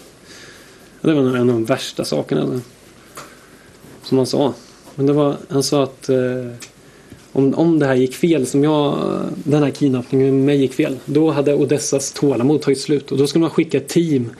Det 1.01 1.12
var 1.12 1.22
en 1.22 1.37
av 1.37 1.47
de 1.47 1.64
värsta 1.64 2.05
sakerna. 2.05 2.61
Som 4.03 4.18
han 4.18 4.26
sa. 4.26 4.55
Men 4.95 5.07
det 5.07 5.12
var, 5.12 5.36
han 5.49 5.62
sa 5.62 5.82
att 5.82 6.09
eh, 6.09 6.47
om, 7.32 7.55
om 7.55 7.78
det 7.78 7.86
här 7.86 7.95
gick 7.95 8.14
fel, 8.14 8.47
som 8.47 8.64
jag, 8.64 8.99
den 9.45 9.62
här 9.62 9.70
kidnappningen 9.70 10.36
med 10.36 10.45
mig 10.45 10.57
gick 10.57 10.74
fel. 10.74 10.97
Då 11.05 11.30
hade 11.30 11.55
Odessas 11.55 12.12
tålamod 12.12 12.62
tagit 12.62 12.80
slut. 12.80 13.12
Och 13.12 13.18
då 13.18 13.26
skulle 13.26 13.40
man 13.40 13.51
skicka 13.51 13.78
ett 13.78 13.88
team 13.88 14.30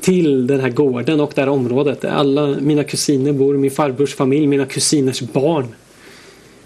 till 0.00 0.46
den 0.46 0.60
här 0.60 0.70
gården 0.70 1.20
och 1.20 1.32
det 1.34 1.40
här 1.40 1.48
området. 1.48 2.00
Där 2.00 2.08
alla 2.08 2.46
mina 2.46 2.84
kusiner 2.84 3.32
bor, 3.32 3.56
min 3.56 3.70
farbrors 3.70 4.14
familj, 4.14 4.46
mina 4.46 4.66
kusiners 4.66 5.20
barn 5.20 5.66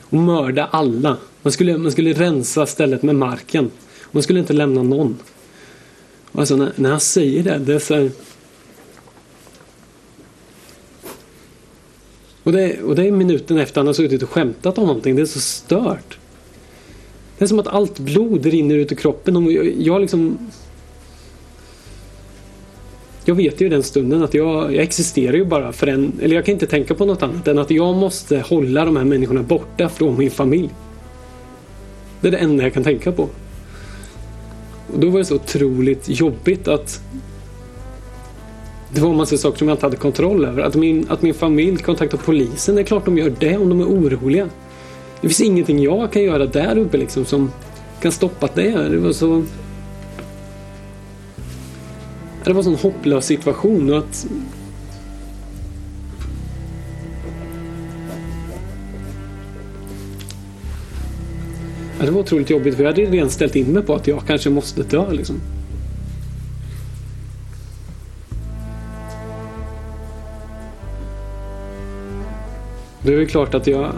och 0.03 0.19
mörda 0.19 0.69
alla. 0.71 1.17
Man 1.43 1.53
skulle, 1.53 1.79
man 1.79 1.93
skulle 1.93 2.13
rensa 2.13 2.67
stället 2.67 3.03
med 3.03 3.15
marken. 3.15 3.71
Man 4.11 4.23
skulle 4.23 4.41
inte 4.41 4.53
lämna 4.53 4.83
någon. 4.83 5.19
Alltså 6.33 6.57
när, 6.57 6.73
när 6.77 6.91
han 6.91 7.01
säger 7.01 7.43
det, 7.43 7.59
det 7.59 7.75
är 7.75 7.79
så 7.79 7.95
här... 7.95 8.11
Och 12.51 12.57
det, 12.57 12.83
och 12.83 12.95
det 12.97 13.07
är 13.07 13.13
minuten 13.13 13.59
efter 13.59 13.81
han 13.81 13.87
har 13.87 13.95
suttit 13.95 14.23
och 14.23 14.31
skämtat 14.31 14.79
om 14.79 14.87
någonting. 14.87 15.17
Det 15.17 15.23
är 15.23 15.27
så 15.27 15.41
stört. 15.41 16.19
Det 17.39 17.45
är 17.45 17.49
som 17.49 17.59
att 17.59 17.67
allt 17.67 17.99
blod 17.99 18.47
rinner 18.47 18.75
ut 18.75 18.93
ur 18.93 18.97
kroppen. 18.97 19.37
Och 19.37 19.53
jag, 19.53 19.73
jag 19.79 20.01
liksom... 20.01 20.39
Jag 23.25 23.35
vet 23.35 23.61
ju 23.61 23.67
i 23.67 23.69
den 23.69 23.83
stunden 23.83 24.23
att 24.23 24.35
jag, 24.35 24.75
jag 24.75 24.83
existerar 24.83 25.33
ju 25.33 25.45
bara 25.45 25.73
för 25.73 25.87
en... 25.87 26.13
Eller 26.23 26.37
jag 26.37 26.45
kan 26.45 26.53
inte 26.53 26.67
tänka 26.67 26.95
på 26.95 27.05
något 27.05 27.23
annat 27.23 27.49
än 27.49 27.59
att 27.59 27.71
jag 27.71 27.97
måste 27.97 28.39
hålla 28.39 28.85
de 28.85 28.97
här 28.97 29.05
människorna 29.05 29.43
borta 29.43 29.89
från 29.89 30.19
min 30.19 30.31
familj. 30.31 30.71
Det 32.21 32.29
är 32.29 32.33
det 32.33 32.39
enda 32.39 32.63
jag 32.63 32.75
kan 32.75 32.85
tänka 32.85 33.13
på. 33.13 33.23
Och 34.93 35.01
då 35.01 35.11
var 35.11 35.19
det 35.19 35.25
så 35.25 35.35
otroligt 35.35 36.09
jobbigt 36.09 36.69
att 36.69 37.01
det 38.93 39.01
var 39.01 39.11
en 39.11 39.17
massa 39.17 39.37
saker 39.37 39.59
som 39.59 39.69
jag 39.69 39.75
inte 39.75 39.87
hade 39.87 39.97
kontroll 39.97 40.45
över. 40.45 40.63
Att 40.63 40.75
min, 40.75 41.07
att 41.09 41.23
min 41.23 41.35
familj 41.35 41.77
kontaktar 41.77 42.19
polisen, 42.19 42.75
det 42.75 42.81
är 42.81 42.85
klart 42.85 43.05
de 43.05 43.19
gör 43.19 43.35
det 43.39 43.57
om 43.57 43.69
de 43.69 43.81
är 43.81 43.85
oroliga. 43.85 44.49
Det 45.21 45.29
finns 45.29 45.41
ingenting 45.41 45.83
jag 45.83 46.13
kan 46.13 46.23
göra 46.23 46.47
där 46.47 46.79
uppe 46.79 46.97
liksom 46.97 47.25
som 47.25 47.53
kan 48.03 48.13
stoppa 48.13 48.49
det. 48.55 48.89
Det 48.89 48.99
var 48.99 49.13
så... 49.13 49.43
Det 52.45 52.53
var 52.53 52.59
en 52.59 52.65
sån 52.65 52.75
hopplös 52.75 53.27
situation 53.27 53.93
och 53.93 53.99
att... 53.99 54.27
Det 62.01 62.11
var 62.11 62.21
otroligt 62.21 62.51
jobbigt 62.51 62.75
för 62.75 62.83
jag 62.83 62.91
hade 62.91 63.03
redan 63.03 63.31
ställt 63.31 63.57
in 63.57 63.67
mig 63.67 63.83
på 63.83 63.95
att 63.95 64.07
jag 64.07 64.23
kanske 64.27 64.51
måste 64.51 64.83
dö 64.83 65.13
liksom. 65.13 65.41
Det 73.11 73.15
är 73.15 73.19
väl 73.19 73.29
klart 73.29 73.55
att 73.55 73.67
jag... 73.67 73.93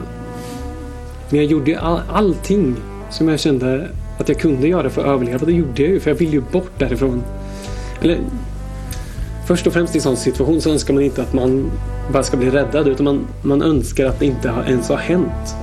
Men 1.29 1.41
jag 1.41 1.45
gjorde 1.45 1.81
all, 1.81 2.01
allting 2.13 2.77
som 3.11 3.29
jag 3.29 3.41
kände 3.41 3.89
att 4.19 4.29
jag 4.29 4.39
kunde 4.39 4.69
göra 4.69 4.91
för 4.91 5.01
att 5.01 5.09
överleva. 5.09 5.47
Det 5.47 5.53
gjorde 5.53 5.83
jag 5.83 5.91
ju 5.91 6.01
för 6.01 6.11
jag 6.11 6.17
ville 6.17 6.33
ju 6.33 6.43
bort 6.53 6.71
därifrån. 6.79 7.23
Eller... 8.01 8.19
Först 9.47 9.67
och 9.67 9.73
främst 9.73 9.95
i 9.95 9.99
en 9.99 10.03
sån 10.03 10.17
situation 10.17 10.61
så 10.61 10.71
önskar 10.71 10.95
man 10.95 11.03
inte 11.03 11.23
att 11.23 11.33
man 11.33 11.71
bara 12.13 12.23
ska 12.23 12.37
bli 12.37 12.51
räddad 12.51 12.89
utan 12.89 13.05
man, 13.05 13.27
man 13.43 13.63
önskar 13.63 14.07
att 14.07 14.19
det 14.19 14.27
inte 14.27 14.53
ens 14.67 14.89
har 14.89 14.97
hänt. 14.97 15.55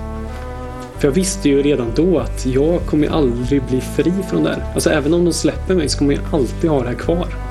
För 0.98 1.08
jag 1.08 1.14
visste 1.14 1.50
ju 1.50 1.62
redan 1.62 1.88
då 1.96 2.20
att 2.20 2.46
jag 2.46 2.82
kommer 2.86 3.08
aldrig 3.08 3.64
bli 3.64 3.82
fri 3.82 4.14
från 4.30 4.44
det 4.44 4.50
här. 4.50 4.64
Alltså 4.74 4.90
även 4.90 5.14
om 5.14 5.26
de 5.26 5.34
släpper 5.34 5.76
mig 5.76 5.90
så 5.90 5.98
kommer 5.98 6.14
jag 6.14 6.24
alltid 6.32 6.70
ha 6.70 6.82
det 6.82 6.88
här 6.88 6.96
kvar. 6.96 7.49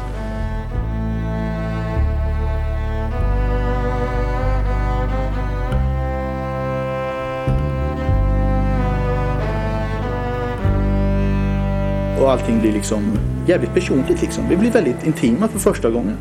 Och 12.29 12.33
allting 12.33 12.61
blir 12.61 12.73
liksom 12.73 13.19
jävligt 13.47 13.75
personligt 13.75 14.23
liksom. 14.23 14.49
Vi 14.49 14.57
blir 14.57 14.71
väldigt 14.71 15.07
intima 15.07 15.49
för 15.49 15.59
första 15.59 15.91
gången. 15.91 16.17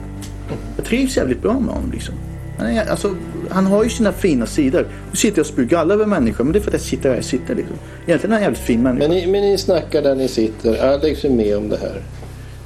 Jag 0.76 0.86
trivs 0.86 1.18
jävligt 1.18 1.42
bra 1.42 1.54
med 1.54 1.76
honom 1.76 1.92
liksom. 1.92 2.16
Han, 2.58 2.68
är, 2.68 2.90
alltså, 2.90 3.16
han 3.50 3.66
har 3.66 3.84
ju 3.84 3.90
sina 3.90 4.12
fina 4.12 4.46
sidor. 4.46 4.88
Nu 5.12 5.16
sitter 5.16 5.38
jag 5.38 5.44
och 5.44 5.48
spyr 5.48 5.64
galla 5.64 5.94
över 5.94 6.06
människor 6.06 6.44
men 6.44 6.54
det 6.54 6.60
är 6.60 6.62
för 6.62 6.70
att 6.70 6.74
jag 6.74 6.82
sitter 6.82 7.10
där 7.10 7.16
jag 7.16 7.26
sitter 7.26 7.56
liksom. 7.56 7.76
Egentligen 8.06 8.32
är 8.32 8.36
han 8.36 8.44
en 8.44 8.44
jävligt 8.44 8.60
fin 8.60 8.84
människa. 8.84 9.08
Men 9.08 9.18
ni, 9.18 9.28
men 9.28 9.42
ni 9.42 9.58
snackar 9.58 10.02
där 10.02 10.16
ni 10.16 10.28
sitter. 10.28 10.94
Alex 10.94 11.26
är 11.26 11.30
med 11.30 11.58
om 11.58 11.70
det 11.70 11.78
här. 11.78 12.02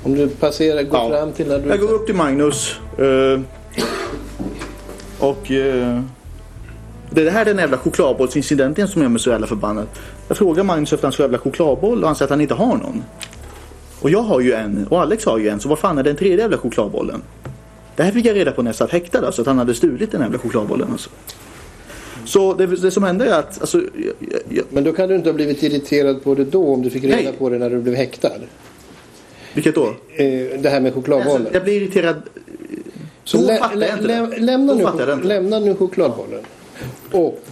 Om 0.04 0.16
du 0.16 0.28
passerar, 0.28 0.84
går 0.84 1.10
fram 1.10 1.32
till 1.32 1.48
när 1.48 1.60
du... 1.60 1.70
Jag 1.70 1.80
går 1.80 1.94
upp 1.94 2.06
till 2.06 2.16
Magnus. 2.16 2.76
eh, 2.98 3.42
och... 5.20 5.52
eh, 5.52 6.02
det 7.14 7.30
här 7.30 7.42
är 7.42 7.46
den 7.46 7.58
jävla 7.58 7.78
chokladbollsincidenten 7.78 8.88
som 8.88 9.02
gör 9.02 9.10
mig 9.10 9.20
så 9.20 9.30
jävla 9.30 9.48
förbannad. 9.48 9.88
Jag 10.28 10.38
frågar 10.38 10.64
Magnus 10.64 10.94
efter 10.94 11.06
hans 11.06 11.20
jävla 11.20 11.38
chokladboll 11.38 12.02
och 12.02 12.08
han 12.08 12.16
säger 12.16 12.26
att 12.26 12.30
han 12.30 12.42
inte 12.42 12.54
har 12.54 12.76
någon. 12.76 13.04
Och 14.02 14.10
jag 14.10 14.22
har 14.22 14.40
ju 14.40 14.54
en 14.54 14.88
och 14.90 15.02
Alex 15.02 15.26
har 15.26 15.38
ju 15.38 15.50
en 15.50 15.60
så 15.60 15.70
vad 15.70 15.80
fan 15.80 15.98
är 15.98 16.04
den 16.04 16.16
tredje 16.16 16.38
jävla 16.38 16.58
chokladbollen? 16.58 17.22
Det 17.96 18.04
här 18.04 18.12
fick 18.12 18.26
jag 18.26 18.36
reda 18.36 18.52
på 18.52 18.62
när 18.62 18.70
jag 18.70 18.76
satt 18.76 18.92
häktad 18.92 19.26
alltså 19.26 19.42
att 19.42 19.48
han 19.48 19.58
hade 19.58 19.74
stulit 19.74 20.12
den 20.12 20.22
jävla 20.22 20.38
chokladbollen 20.40 20.92
alltså. 20.92 21.10
Så 22.26 22.54
det, 22.54 22.66
det 22.66 22.92
som 22.92 23.04
hände 23.04 23.26
är 23.26 23.40
att 23.40 23.62
alltså, 23.62 23.78
jag, 23.78 24.40
jag, 24.50 24.66
Men 24.70 24.84
då 24.84 24.92
kan 24.94 25.10
du 25.10 25.16
inte 25.16 25.30
ha 25.30 25.34
blivit 25.34 25.64
irriterad 25.64 26.24
på 26.24 26.36
det 26.36 26.44
då 26.44 26.74
om 26.74 26.82
du 26.82 26.90
fick 26.90 27.04
reda 27.04 27.16
Nej. 27.16 27.34
på 27.38 27.50
det 27.50 27.58
när 27.58 27.70
du 27.70 27.80
blev 27.82 27.96
häktad? 27.96 28.32
Vilket 29.54 29.76
då? 29.76 29.86
Eh, 30.16 30.60
det 30.60 30.70
här 30.70 30.80
med 30.82 30.94
chokladbollen. 30.94 31.36
Alltså, 31.42 31.54
jag 31.54 31.64
blir 31.64 31.82
irriterad. 31.82 32.22
Så 33.24 33.38
Då 33.38 33.44
lä- 33.48 33.58
fattar 33.58 33.82
jag 33.82 33.90
inte 33.94 34.08
lä- 34.08 34.38
lämna, 34.38 34.74
nu, 34.74 34.82
jag 34.82 35.14
inte. 35.14 35.28
lämna 35.28 35.60
nu 35.60 35.76
chokladbollen. 35.76 36.40
Och 37.12 37.44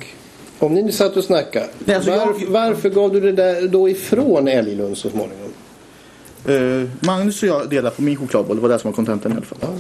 om 0.59 0.73
ni 0.73 0.91
satt 0.91 1.17
och 1.17 1.23
snackade. 1.23 1.65
Nej, 1.85 1.95
alltså, 1.95 2.11
jag- 2.11 2.25
varför, 2.25 2.45
varför 2.47 2.89
gav 2.89 3.13
du 3.13 3.19
det 3.19 3.31
där 3.31 3.67
då 3.67 3.89
ifrån 3.89 4.47
Älglund 4.47 4.97
så 4.97 5.09
småningom? 5.09 5.48
Eh, 6.45 6.89
Magnus 6.99 7.43
och 7.43 7.49
jag 7.49 7.69
delar 7.69 7.89
på 7.89 8.01
min 8.01 8.15
chokladboll. 8.15 8.55
Det 8.55 8.61
var 8.61 8.69
det 8.69 8.79
som 8.79 8.91
var 8.91 8.95
kontentan 8.95 9.31
i 9.31 9.35
alla 9.35 9.45
fall. 9.45 9.79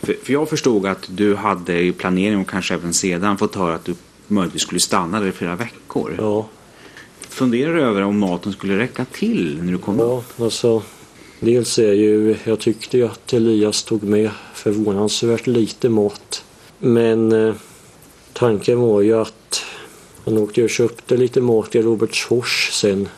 För, 0.00 0.16
för 0.24 0.32
jag 0.32 0.48
förstod 0.48 0.86
att 0.86 1.08
du 1.08 1.34
hade 1.34 1.80
i 1.80 1.92
planering 1.92 2.40
och 2.40 2.48
kanske 2.48 2.74
även 2.74 2.92
sedan 2.92 3.38
fått 3.38 3.54
höra 3.54 3.74
att 3.74 3.84
du 3.84 3.94
möjligtvis 4.26 4.62
skulle 4.62 4.80
stanna 4.80 5.20
där 5.20 5.26
i 5.26 5.32
flera 5.32 5.56
veckor. 5.56 6.14
Ja. 6.18 6.48
Funderar 7.20 7.74
du 7.74 7.82
över 7.82 8.02
om 8.02 8.18
maten 8.18 8.52
skulle 8.52 8.78
räcka 8.78 9.04
till 9.04 9.58
när 9.62 9.72
du 9.72 9.78
kom 9.78 9.98
Ja, 9.98 10.22
alltså. 10.38 10.82
Dels 11.40 11.78
är 11.78 11.92
ju, 11.92 12.36
jag 12.44 12.58
tyckte 12.60 12.96
ju 12.96 13.06
att 13.06 13.32
Elias 13.32 13.82
tog 13.82 14.02
med 14.02 14.30
förvånansvärt 14.54 15.46
lite 15.46 15.88
mat. 15.88 16.44
Men 16.78 17.32
eh, 17.32 17.54
tanken 18.32 18.80
var 18.80 19.00
ju 19.00 19.20
att 19.20 19.62
han 20.24 20.38
åkte 20.38 20.64
och 20.64 20.70
köpte 20.70 21.16
lite 21.16 21.40
mat 21.40 21.74
i 21.74 21.82
Robertsfors 21.82 22.70
sen 22.72 23.08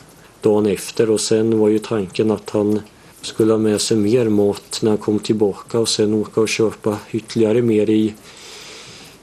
dagen 0.43 0.65
efter 0.65 1.09
och 1.09 1.21
sen 1.21 1.59
var 1.59 1.69
ju 1.69 1.79
tanken 1.79 2.31
att 2.31 2.49
han 2.49 2.81
skulle 3.21 3.53
ha 3.53 3.57
med 3.57 3.81
sig 3.81 3.97
mer 3.97 4.29
mat 4.29 4.79
när 4.81 4.91
han 4.91 4.97
kom 4.97 5.19
tillbaka 5.19 5.79
och 5.79 5.89
sen 5.89 6.13
åka 6.13 6.41
och 6.41 6.49
köpa 6.49 6.97
ytterligare 7.11 7.61
mer 7.61 7.89
i, 7.89 8.13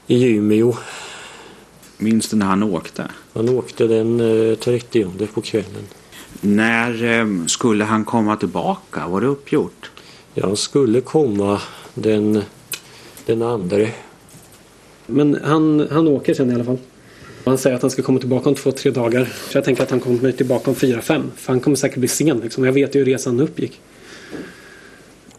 i 0.07 0.23
Umeå. 0.23 0.73
Minns 1.97 2.29
du 2.29 2.37
när 2.37 2.45
han 2.45 2.63
åkte? 2.63 3.11
Han 3.33 3.49
åkte 3.49 3.87
den 3.87 4.19
eh, 4.49 4.55
30 4.55 5.07
på 5.33 5.41
kvällen. 5.41 5.87
När 6.41 7.03
eh, 7.03 7.45
skulle 7.45 7.83
han 7.83 8.05
komma 8.05 8.35
tillbaka? 8.35 9.07
Var 9.07 9.21
det 9.21 9.27
uppgjort? 9.27 9.91
Ja, 10.33 10.47
han 10.47 10.57
skulle 10.57 11.01
komma 11.01 11.61
den, 11.93 12.43
den 13.25 13.41
andra. 13.41 13.87
Men 15.05 15.39
han, 15.43 15.87
han 15.91 16.07
åker 16.07 16.33
sen 16.33 16.51
i 16.51 16.53
alla 16.53 16.63
fall. 16.63 16.77
Han 17.45 17.57
säger 17.57 17.75
att 17.75 17.81
han 17.81 17.91
ska 17.91 18.01
komma 18.01 18.19
tillbaka 18.19 18.49
om 18.49 18.55
två, 18.55 18.71
tre 18.71 18.91
dagar. 18.91 19.29
Så 19.49 19.57
jag 19.57 19.65
tänker 19.65 19.83
att 19.83 19.91
han 19.91 19.99
kommer 19.99 20.31
tillbaka 20.31 20.69
om 20.69 20.75
fyra, 20.75 21.01
fem. 21.01 21.31
För 21.35 21.53
han 21.53 21.59
kommer 21.59 21.75
säkert 21.75 21.97
bli 21.97 22.07
sen 22.07 22.39
liksom. 22.39 22.65
Jag 22.65 22.73
vet 22.73 22.95
ju 22.95 22.99
hur 22.99 23.05
resan 23.05 23.39
uppgick. 23.39 23.81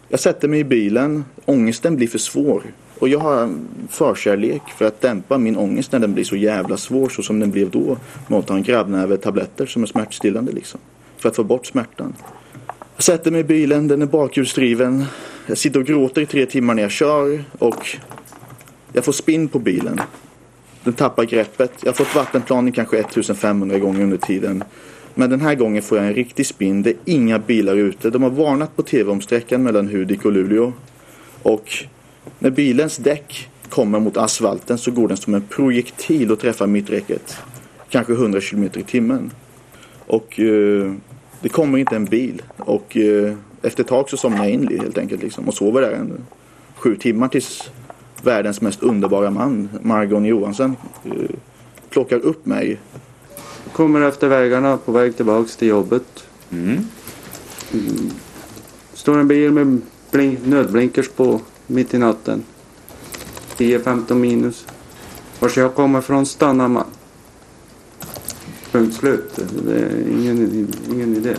Jag 0.09 0.21
sätter 0.21 0.49
mig 0.49 0.61
i 0.61 0.65
bilen. 0.65 1.25
Ångesten 1.45 1.97
blir 1.97 2.09
för 2.09 2.19
svår. 2.19 2.63
Och 2.99 3.09
jag 3.09 3.19
har 3.19 3.43
en 3.43 3.69
förkärlek 3.91 4.63
för 4.79 4.85
att 4.85 5.01
dämpa 5.01 5.39
min 5.39 5.57
ångest 5.57 5.93
när 5.93 5.99
den 5.99 6.15
blir 6.15 6.25
så 6.25 6.37
jävla 6.37 6.77
svår 6.77 7.09
så 7.09 7.23
som 7.23 7.41
den 7.41 7.51
blev 7.51 7.71
då. 7.71 7.97
Med 8.29 8.39
att 8.39 8.47
ta 8.47 8.55
en 8.55 8.63
grabbnäve 8.63 9.17
tabletter 9.17 9.67
som 9.67 9.83
är 9.83 9.87
smärtstillande 9.87 10.53
liksom. 10.53 10.81
För 11.19 11.29
att 11.29 11.37
få 11.37 11.45
bort 11.45 11.67
smärtan. 11.67 12.15
Jag 12.97 13.05
sätter 13.05 13.31
mig 13.31 13.41
i 13.41 13.45
bilen, 13.45 13.89
den 13.89 14.03
är 14.03 14.07
bakhjulsdriven. 14.07 15.05
Jag 15.47 15.59
sitter 15.59 15.81
och 15.81 15.87
gråter 15.87 16.21
i 16.21 16.27
tre 16.27 16.47
timmar 16.47 16.75
när 16.75 16.83
jag 16.83 16.91
kör 16.91 17.45
och 17.59 17.87
jag 18.93 19.05
får 19.05 19.13
spinn 19.13 19.49
på 19.49 19.59
bilen. 19.59 20.01
Den 20.85 20.95
tappar 20.95 21.25
greppet. 21.25 21.73
Jag 21.81 21.89
har 21.89 21.95
fått 21.95 22.15
vattenplaning 22.15 22.73
kanske 22.73 22.99
1500 22.99 23.79
gånger 23.79 24.03
under 24.03 24.17
tiden. 24.17 24.65
Men 25.15 25.31
den 25.31 25.41
här 25.41 25.55
gången 25.55 25.83
får 25.83 25.99
jag 25.99 26.07
en 26.07 26.15
riktig 26.15 26.47
spinn. 26.47 26.83
Det 26.83 26.91
är 26.91 26.97
inga 27.05 27.39
bilar 27.39 27.77
ute. 27.77 28.11
De 28.11 28.23
har 28.23 28.31
varnat 28.31 28.77
på 28.77 28.83
tv 28.83 29.11
om 29.11 29.21
sträckan 29.21 29.63
mellan 29.63 29.89
Hudik 29.89 30.25
och 30.25 30.33
Luleå. 30.33 30.73
Och 31.43 31.85
när 32.39 32.51
bilens 32.51 32.97
däck 32.97 33.49
kommer 33.69 34.01
mot 34.01 34.17
asfalten 34.17 34.79
så 34.79 34.91
går 34.91 35.09
den 35.09 35.17
som 35.17 35.35
en 35.35 35.43
projektil 35.43 36.33
och 36.33 36.41
träffar 36.41 36.67
mitträcket. 36.67 37.37
Kanske 37.91 38.13
100 38.13 38.41
km 38.41 38.65
i 38.65 38.83
timmen. 38.83 39.31
Och 40.07 40.41
eh, 40.41 40.93
det 41.41 41.49
kommer 41.49 41.79
inte 41.79 41.97
en 41.97 42.05
bil. 42.05 42.43
Och 42.57 42.97
eh, 42.97 43.35
efter 43.63 43.83
ett 43.83 43.89
tag 43.89 44.11
så 44.11 44.17
somnar 44.17 44.45
jag 44.45 44.51
in 44.51 44.81
helt 44.81 44.99
enkelt 44.99 45.23
liksom, 45.23 45.49
och 45.49 45.55
sover 45.55 45.81
där 45.81 45.93
en 45.93 46.25
sju 46.75 46.97
timmar 46.97 47.29
tills 47.29 47.71
världens 48.23 48.61
mest 48.61 48.83
underbara 48.83 49.31
man, 49.31 49.69
Margon 49.83 50.25
Johansson, 50.25 50.77
eh, 51.05 51.13
plockar 51.91 52.19
upp 52.19 52.47
mig. 52.47 52.81
Kommer 53.73 54.01
efter 54.01 54.29
vägarna 54.29 54.77
på 54.77 54.93
väg 54.93 55.17
tillbaks 55.17 55.57
till 55.57 55.69
jobbet. 55.69 56.25
Mm. 56.51 56.79
Mm. 57.73 58.11
Står 58.95 59.19
en 59.19 59.29
bil 59.29 59.53
med 59.53 59.81
blink, 60.11 60.39
nödblinkers 60.47 61.09
på 61.09 61.41
mitt 61.67 61.95
i 61.95 61.99
natten. 61.99 62.45
10-15 63.57 64.15
minus. 64.15 64.67
Vars 65.41 65.57
jag 65.57 65.75
kommer 65.75 66.01
från 66.01 66.27
stannar 66.27 66.69
man. 66.69 66.87
Punkt 68.73 68.97
slut. 68.97 69.41
Det 69.67 69.75
är 69.75 70.09
ingen, 70.11 70.69
ingen 70.91 71.17
idé. 71.17 71.37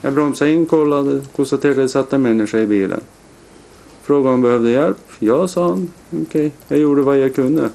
Jag 0.00 0.12
bromsade 0.12 0.50
in, 0.50 0.66
kollade, 0.66 1.20
konstaterade 1.36 1.80
att 1.80 1.84
det 1.84 1.88
satt 1.88 2.12
en 2.12 2.22
människa 2.22 2.58
i 2.58 2.66
bilen. 2.66 3.00
Frågade 4.06 4.28
om 4.28 4.32
han 4.34 4.42
behövde 4.42 4.70
hjälp. 4.70 4.98
Ja, 5.18 5.48
sa 5.48 5.68
han. 5.68 5.90
Okej, 6.22 6.52
jag 6.68 6.78
gjorde 6.78 7.02
vad 7.02 7.18
jag 7.18 7.34
kunde. 7.34 7.70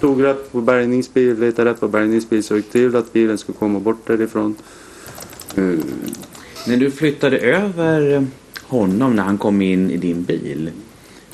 Tog 0.00 0.24
rätt 0.24 0.52
på 0.52 0.60
bärgningsbil, 0.60 1.40
letade 1.40 1.70
rätt 1.70 1.80
på 1.80 1.88
bärgningsbil, 1.88 2.44
såg 2.44 2.70
till 2.70 2.96
att 2.96 3.12
bilen 3.12 3.38
skulle 3.38 3.58
komma 3.58 3.80
bort 3.80 4.06
därifrån. 4.06 4.54
Eh, 5.54 5.64
När 6.66 6.76
du 6.76 6.90
flyttade 6.90 7.38
över 7.38 8.26
honom 8.62 9.16
när 9.16 9.22
han 9.22 9.38
kom 9.38 9.62
in 9.62 9.90
i 9.90 9.96
din 9.96 10.22
bil. 10.22 10.70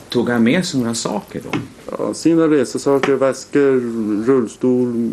Tog 0.09 0.29
han 0.29 0.43
med 0.43 0.65
sig 0.65 0.81
några 0.81 0.95
saker 0.95 1.43
då? 1.53 1.59
Ja, 1.99 2.15
sina 2.15 2.47
resesaker, 2.49 3.15
väskor, 3.15 3.81
rullstol, 4.27 5.11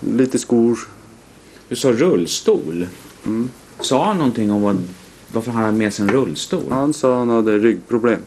lite 0.00 0.38
skor. 0.38 0.78
Du 1.68 1.76
sa 1.76 1.92
rullstol? 1.92 2.86
Mm. 3.26 3.50
Sa 3.80 4.04
han 4.04 4.16
någonting 4.18 4.50
om 4.52 4.62
vad, 4.62 4.78
varför 5.34 5.50
han 5.50 5.64
hade 5.64 5.78
med 5.78 5.94
sig 5.94 6.02
en 6.02 6.12
rullstol? 6.12 6.62
Han 6.70 6.92
sa 6.92 7.18
han 7.18 7.28
hade 7.28 7.58
ryggproblem. 7.58 8.20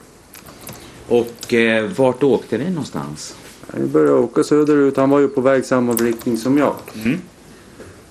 Och 1.07 1.53
eh, 1.53 1.91
vart 1.97 2.23
åkte 2.23 2.57
ni 2.57 2.69
någonstans? 2.69 3.35
Jag 3.77 3.87
började 3.87 4.13
åka 4.13 4.43
söderut. 4.43 4.97
Han 4.97 5.09
var 5.09 5.19
ju 5.19 5.27
på 5.27 5.41
väg 5.41 5.65
samma 5.65 5.93
riktning 5.93 6.37
som 6.37 6.57
jag. 6.57 6.75
Mm. 7.05 7.17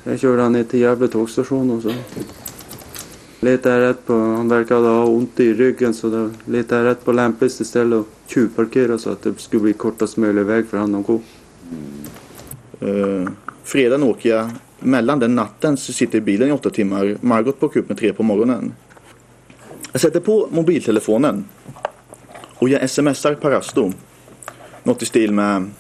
Jag 0.05 0.21
körde 0.21 0.43
han 0.43 0.53
ner 0.53 0.65
till 0.65 0.81
Gävle 0.81 1.09
tågstation 1.09 1.71
och 1.71 1.83
så 1.83 1.93
letade 3.41 3.75
jag 3.75 3.91
rätt 3.91 4.07
på, 4.07 4.13
han 4.13 4.49
verkade 4.49 4.89
ha 4.89 5.05
ont 5.05 5.41
i 5.41 5.55
ryggen 5.55 5.95
så 5.95 6.09
då 6.09 6.31
letade 6.45 6.83
jag 6.83 6.91
rätt 6.91 7.05
på 7.05 7.13
lämpligaste 7.13 7.65
ställe 7.65 7.97
och 7.97 8.09
tjuvparkera 8.27 8.99
så 8.99 9.11
att 9.11 9.23
det 9.23 9.41
skulle 9.41 9.63
bli 9.63 9.73
kortast 9.73 10.17
möjliga 10.17 10.45
väg 10.45 10.67
för 10.67 10.79
han 10.79 10.95
att 10.95 11.07
gå. 11.07 11.21
Uh, 12.83 13.29
fredagen 13.65 14.03
åker 14.03 14.29
jag 14.31 14.51
mellan 14.81 15.19
den 15.19 15.35
natten 15.35 15.77
så 15.77 15.93
sitter 15.93 16.19
jag 16.19 16.23
i 16.23 16.25
bilen 16.25 16.49
i 16.49 16.53
åtta 16.53 16.71
timmar. 16.71 17.17
Margot 17.21 17.59
plockar 17.59 17.81
upp 17.81 17.89
mig 17.89 17.99
tre 17.99 18.13
på 18.13 18.23
morgonen. 18.23 18.73
Jag 19.97 20.01
sätter 20.01 20.21
på 20.21 20.49
mobiltelefonen 20.51 21.45
och 22.55 22.69
jag 22.69 22.91
smsar 22.91 23.35
Parasto. 23.35 23.93
Något 24.83 25.03
i 25.03 25.07
stil 25.07 25.33
med 25.33 25.71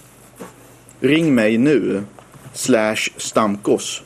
Ring 1.00 1.34
mig 1.34 1.58
nu 1.58 2.02
slash 2.52 2.96
Stamkos. 3.16 4.02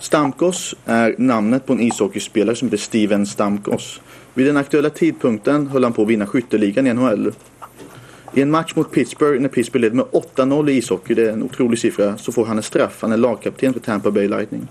Stamkos 0.00 0.74
är 0.84 1.14
namnet 1.18 1.66
på 1.66 1.72
en 1.72 1.80
ishockeyspelare 1.80 2.56
som 2.56 2.68
heter 2.68 2.78
Steven 2.78 3.26
Stamkos. 3.26 4.00
Vid 4.34 4.46
den 4.46 4.56
aktuella 4.56 4.90
tidpunkten 4.90 5.66
höll 5.66 5.84
han 5.84 5.92
på 5.92 6.02
att 6.02 6.08
vinna 6.08 6.26
skytteligan 6.26 6.86
i 6.86 6.92
NHL. 6.92 7.32
I 8.34 8.42
en 8.42 8.50
match 8.50 8.74
mot 8.74 8.92
Pittsburgh 8.92 9.42
när 9.42 9.48
Pittsburgh 9.48 9.82
leder 9.82 9.96
med 9.96 10.06
8-0 10.06 10.70
i 10.70 10.76
ishockey, 10.76 11.14
det 11.14 11.22
är 11.22 11.32
en 11.32 11.42
otrolig 11.42 11.78
siffra, 11.78 12.18
så 12.18 12.32
får 12.32 12.46
han 12.46 12.56
en 12.56 12.62
straff. 12.62 12.98
Han 13.00 13.12
är 13.12 13.16
lagkapten 13.16 13.72
för 13.72 13.80
Tampa 13.80 14.10
Bay 14.10 14.28
Lightning. 14.28 14.68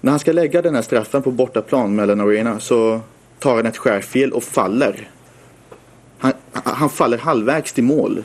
När 0.00 0.10
han 0.10 0.18
ska 0.18 0.32
lägga 0.32 0.62
den 0.62 0.74
här 0.74 0.82
straffen 0.82 1.22
på 1.22 1.30
bortaplan 1.30 1.94
mellan 1.94 2.20
Arena 2.20 2.60
så 2.60 3.00
tar 3.40 3.56
han 3.56 3.66
ett 3.66 3.76
skärfel 3.76 4.32
och 4.32 4.44
faller. 4.44 5.10
Han, 6.18 6.32
han 6.52 6.90
faller 6.90 7.18
halvvägs 7.18 7.72
till 7.72 7.84
mål. 7.84 8.24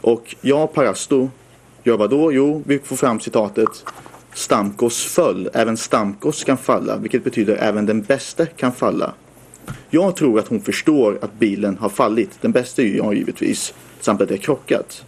Och 0.00 0.36
jag 0.40 0.72
Parasto 0.72 1.30
gör 1.82 1.96
vad 1.96 2.10
då? 2.10 2.32
Jo, 2.32 2.62
vi 2.66 2.78
får 2.78 2.96
fram 2.96 3.20
citatet. 3.20 3.84
Stamkos 4.34 5.04
föll, 5.04 5.48
även 5.54 5.76
Stamkos 5.76 6.44
kan 6.44 6.58
falla, 6.58 6.96
vilket 6.96 7.24
betyder 7.24 7.56
även 7.56 7.86
den 7.86 8.02
bästa 8.02 8.46
kan 8.46 8.72
falla. 8.72 9.14
Jag 9.90 10.16
tror 10.16 10.38
att 10.38 10.48
hon 10.48 10.60
förstår 10.60 11.18
att 11.22 11.38
bilen 11.38 11.78
har 11.78 11.88
fallit. 11.88 12.30
Den 12.40 12.52
bästa 12.52 12.82
är 12.82 12.86
ju 12.86 12.96
jag 12.96 13.14
givetvis, 13.14 13.74
samt 14.00 14.20
att 14.20 14.28
det 14.28 14.34
är 14.34 14.38
krockat. 14.38 15.04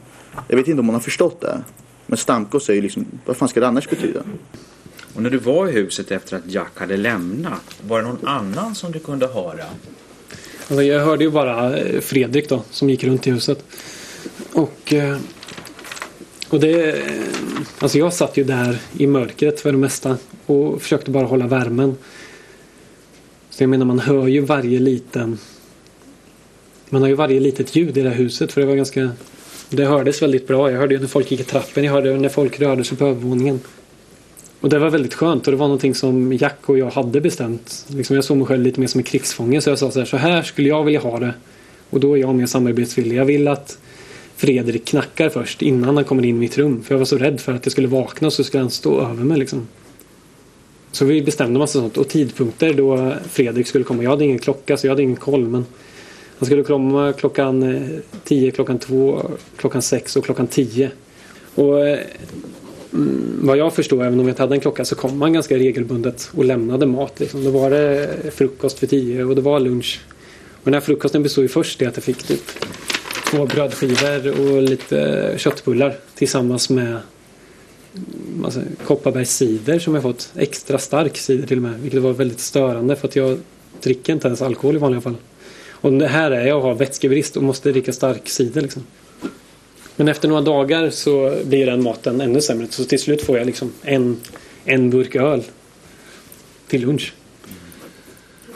Jag 0.48 0.56
vet 0.56 0.68
inte 0.68 0.80
om 0.80 0.86
hon 0.86 0.94
har 0.94 1.00
förstått 1.00 1.40
det. 1.40 1.62
Men 2.06 2.16
Stamkos 2.16 2.68
är 2.68 2.74
ju 2.74 2.80
liksom, 2.80 3.06
vad 3.24 3.36
fan 3.36 3.48
ska 3.48 3.60
det 3.60 3.68
annars 3.68 3.90
betyda? 3.90 4.22
Och 5.14 5.22
när 5.22 5.30
du 5.30 5.38
var 5.38 5.68
i 5.68 5.72
huset 5.72 6.10
efter 6.10 6.36
att 6.36 6.42
Jack 6.46 6.78
hade 6.78 6.96
lämnat, 6.96 7.62
var 7.88 8.02
det 8.02 8.08
någon 8.08 8.26
annan 8.26 8.74
som 8.74 8.92
du 8.92 8.98
kunde 8.98 9.26
höra? 9.26 9.64
Alltså 10.58 10.82
jag 10.82 11.04
hörde 11.04 11.24
ju 11.24 11.30
bara 11.30 11.78
eh, 11.78 12.00
Fredrik 12.00 12.48
då 12.48 12.62
som 12.70 12.90
gick 12.90 13.04
runt 13.04 13.26
i 13.26 13.30
huset. 13.30 13.64
Och, 14.52 14.92
eh, 14.92 15.18
och 16.48 16.60
det, 16.60 16.90
eh, 16.90 17.02
alltså 17.78 17.98
jag 17.98 18.12
satt 18.12 18.36
ju 18.36 18.44
där 18.44 18.78
i 18.98 19.06
mörkret 19.06 19.60
för 19.60 19.72
det 19.72 19.78
mesta 19.78 20.16
och 20.46 20.82
försökte 20.82 21.10
bara 21.10 21.26
hålla 21.26 21.46
värmen. 21.46 21.96
Så 23.50 23.62
jag 23.62 23.70
menar 23.70 23.86
man 23.86 23.98
hör 23.98 24.26
ju 24.26 24.40
varje 24.40 24.78
liten 24.78 25.38
man 26.88 27.02
har 27.02 27.08
ju 27.08 27.14
varje 27.14 27.40
litet 27.40 27.76
ljud 27.76 27.98
i 27.98 28.02
det 28.02 28.08
här 28.08 28.16
huset 28.16 28.52
för 28.52 28.60
det 28.60 28.66
var 28.66 28.74
ganska 28.74 29.10
det 29.68 29.84
hördes 29.84 30.22
väldigt 30.22 30.46
bra. 30.46 30.70
Jag 30.70 30.78
hörde 30.78 30.94
ju 30.94 31.00
när 31.00 31.06
folk 31.06 31.30
gick 31.30 31.40
i 31.40 31.44
trappen. 31.44 31.84
Jag 31.84 31.92
hörde 31.92 32.18
när 32.18 32.28
folk 32.28 32.60
rörde 32.60 32.84
sig 32.84 32.98
på 32.98 33.06
övervåningen. 33.06 33.60
Och 34.62 34.68
det 34.68 34.78
var 34.78 34.90
väldigt 34.90 35.14
skönt 35.14 35.46
och 35.46 35.50
det 35.50 35.56
var 35.56 35.66
någonting 35.66 35.94
som 35.94 36.32
Jack 36.32 36.58
och 36.68 36.78
jag 36.78 36.90
hade 36.90 37.20
bestämt. 37.20 37.86
Liksom 37.88 38.16
jag 38.16 38.24
såg 38.24 38.36
mig 38.36 38.46
själv 38.46 38.62
lite 38.62 38.80
mer 38.80 38.86
som 38.86 38.98
en 38.98 39.04
krigsfånge 39.04 39.60
så 39.60 39.70
jag 39.70 39.78
sa 39.78 39.90
så 39.90 39.98
här, 39.98 40.06
så 40.06 40.16
här 40.16 40.42
skulle 40.42 40.68
jag 40.68 40.84
vilja 40.84 41.00
ha 41.00 41.18
det. 41.18 41.34
Och 41.90 42.00
då 42.00 42.16
är 42.16 42.20
jag 42.20 42.34
mer 42.34 42.46
samarbetsvillig. 42.46 43.16
Jag 43.16 43.24
vill 43.24 43.48
att 43.48 43.78
Fredrik 44.36 44.84
knackar 44.84 45.28
först 45.28 45.62
innan 45.62 45.96
han 45.96 46.04
kommer 46.04 46.24
in 46.24 46.36
i 46.36 46.38
mitt 46.38 46.58
rum. 46.58 46.82
För 46.82 46.94
jag 46.94 46.98
var 46.98 47.04
så 47.04 47.18
rädd 47.18 47.40
för 47.40 47.52
att 47.52 47.66
jag 47.66 47.72
skulle 47.72 47.88
vakna 47.88 48.26
och 48.26 48.32
så 48.32 48.44
skulle 48.44 48.62
han 48.62 48.70
stå 48.70 49.00
över 49.00 49.24
mig 49.24 49.38
liksom. 49.38 49.68
Så 50.92 51.04
vi 51.04 51.22
bestämde 51.22 51.58
massa 51.58 51.78
sånt 51.78 51.96
och 51.96 52.08
tidpunkter 52.08 52.74
då 52.74 53.12
Fredrik 53.28 53.66
skulle 53.66 53.84
komma. 53.84 54.02
Jag 54.02 54.10
hade 54.10 54.24
ingen 54.24 54.38
klocka 54.38 54.76
så 54.76 54.86
jag 54.86 54.92
hade 54.92 55.02
ingen 55.02 55.16
koll 55.16 55.48
men 55.48 55.66
han 56.38 56.46
skulle 56.46 56.62
komma 56.62 57.12
klockan 57.12 57.62
eh, 57.62 57.82
10, 58.24 58.50
klockan 58.50 58.78
2, 58.78 59.30
klockan 59.56 59.82
6 59.82 60.16
och 60.16 60.24
klockan 60.24 60.46
10. 60.46 60.90
Och 61.54 61.86
eh, 61.86 61.98
Mm, 62.92 63.38
vad 63.42 63.56
jag 63.56 63.74
förstår, 63.74 64.04
även 64.04 64.20
om 64.20 64.26
jag 64.26 64.32
inte 64.32 64.42
hade 64.42 64.54
en 64.54 64.60
klocka, 64.60 64.84
så 64.84 64.94
kom 64.94 65.18
man 65.18 65.32
ganska 65.32 65.56
regelbundet 65.56 66.30
och 66.34 66.44
lämnade 66.44 66.86
mat. 66.86 67.20
Liksom. 67.20 67.44
Då 67.44 67.50
var 67.50 67.70
det 67.70 68.10
frukost 68.34 68.78
för 68.78 68.86
10 68.86 69.24
och 69.24 69.34
det 69.34 69.40
var 69.42 69.60
lunch. 69.60 70.00
Och 70.52 70.64
den 70.64 70.74
här 70.74 70.80
frukosten 70.80 71.22
bestod 71.22 71.44
ju 71.44 71.48
först 71.48 71.82
i 71.82 71.86
att 71.86 71.96
jag 71.96 72.04
fick 72.04 72.22
typ 72.22 72.42
två 73.30 73.46
brödskivor 73.46 74.40
och 74.40 74.62
lite 74.62 75.34
köttbullar 75.36 75.96
tillsammans 76.14 76.70
med 76.70 76.86
mm, 76.86 78.44
alltså, 78.44 78.60
Kopparbergs 78.86 79.36
cider 79.36 79.78
som 79.78 79.94
jag 79.94 80.02
fått. 80.02 80.32
Extra 80.36 80.78
stark 80.78 81.16
cider 81.16 81.46
till 81.46 81.56
och 81.56 81.62
med. 81.62 81.80
Vilket 81.80 82.02
var 82.02 82.12
väldigt 82.12 82.40
störande 82.40 82.96
för 82.96 83.08
att 83.08 83.16
jag 83.16 83.38
dricker 83.82 84.12
inte 84.12 84.26
ens 84.26 84.42
alkohol 84.42 84.76
i 84.76 84.78
vanliga 84.78 85.00
fall. 85.00 85.16
Och 85.70 85.92
det 85.92 86.06
här 86.06 86.30
är 86.30 86.46
jag 86.46 86.56
och 86.56 86.62
har 86.62 86.74
vätskebrist 86.74 87.36
och 87.36 87.42
måste 87.42 87.72
dricka 87.72 87.92
stark 87.92 88.28
cider 88.28 88.60
liksom. 88.60 88.82
Men 89.96 90.08
efter 90.08 90.28
några 90.28 90.42
dagar 90.42 90.90
så 90.90 91.36
blir 91.44 91.66
den 91.66 91.82
maten 91.82 92.20
ännu 92.20 92.40
sämre. 92.40 92.66
Så 92.70 92.84
till 92.84 92.98
slut 92.98 93.22
får 93.22 93.38
jag 93.38 93.46
liksom 93.46 93.72
en, 93.82 94.16
en 94.64 94.90
burk 94.90 95.16
öl 95.16 95.42
till 96.68 96.80
lunch. 96.86 97.14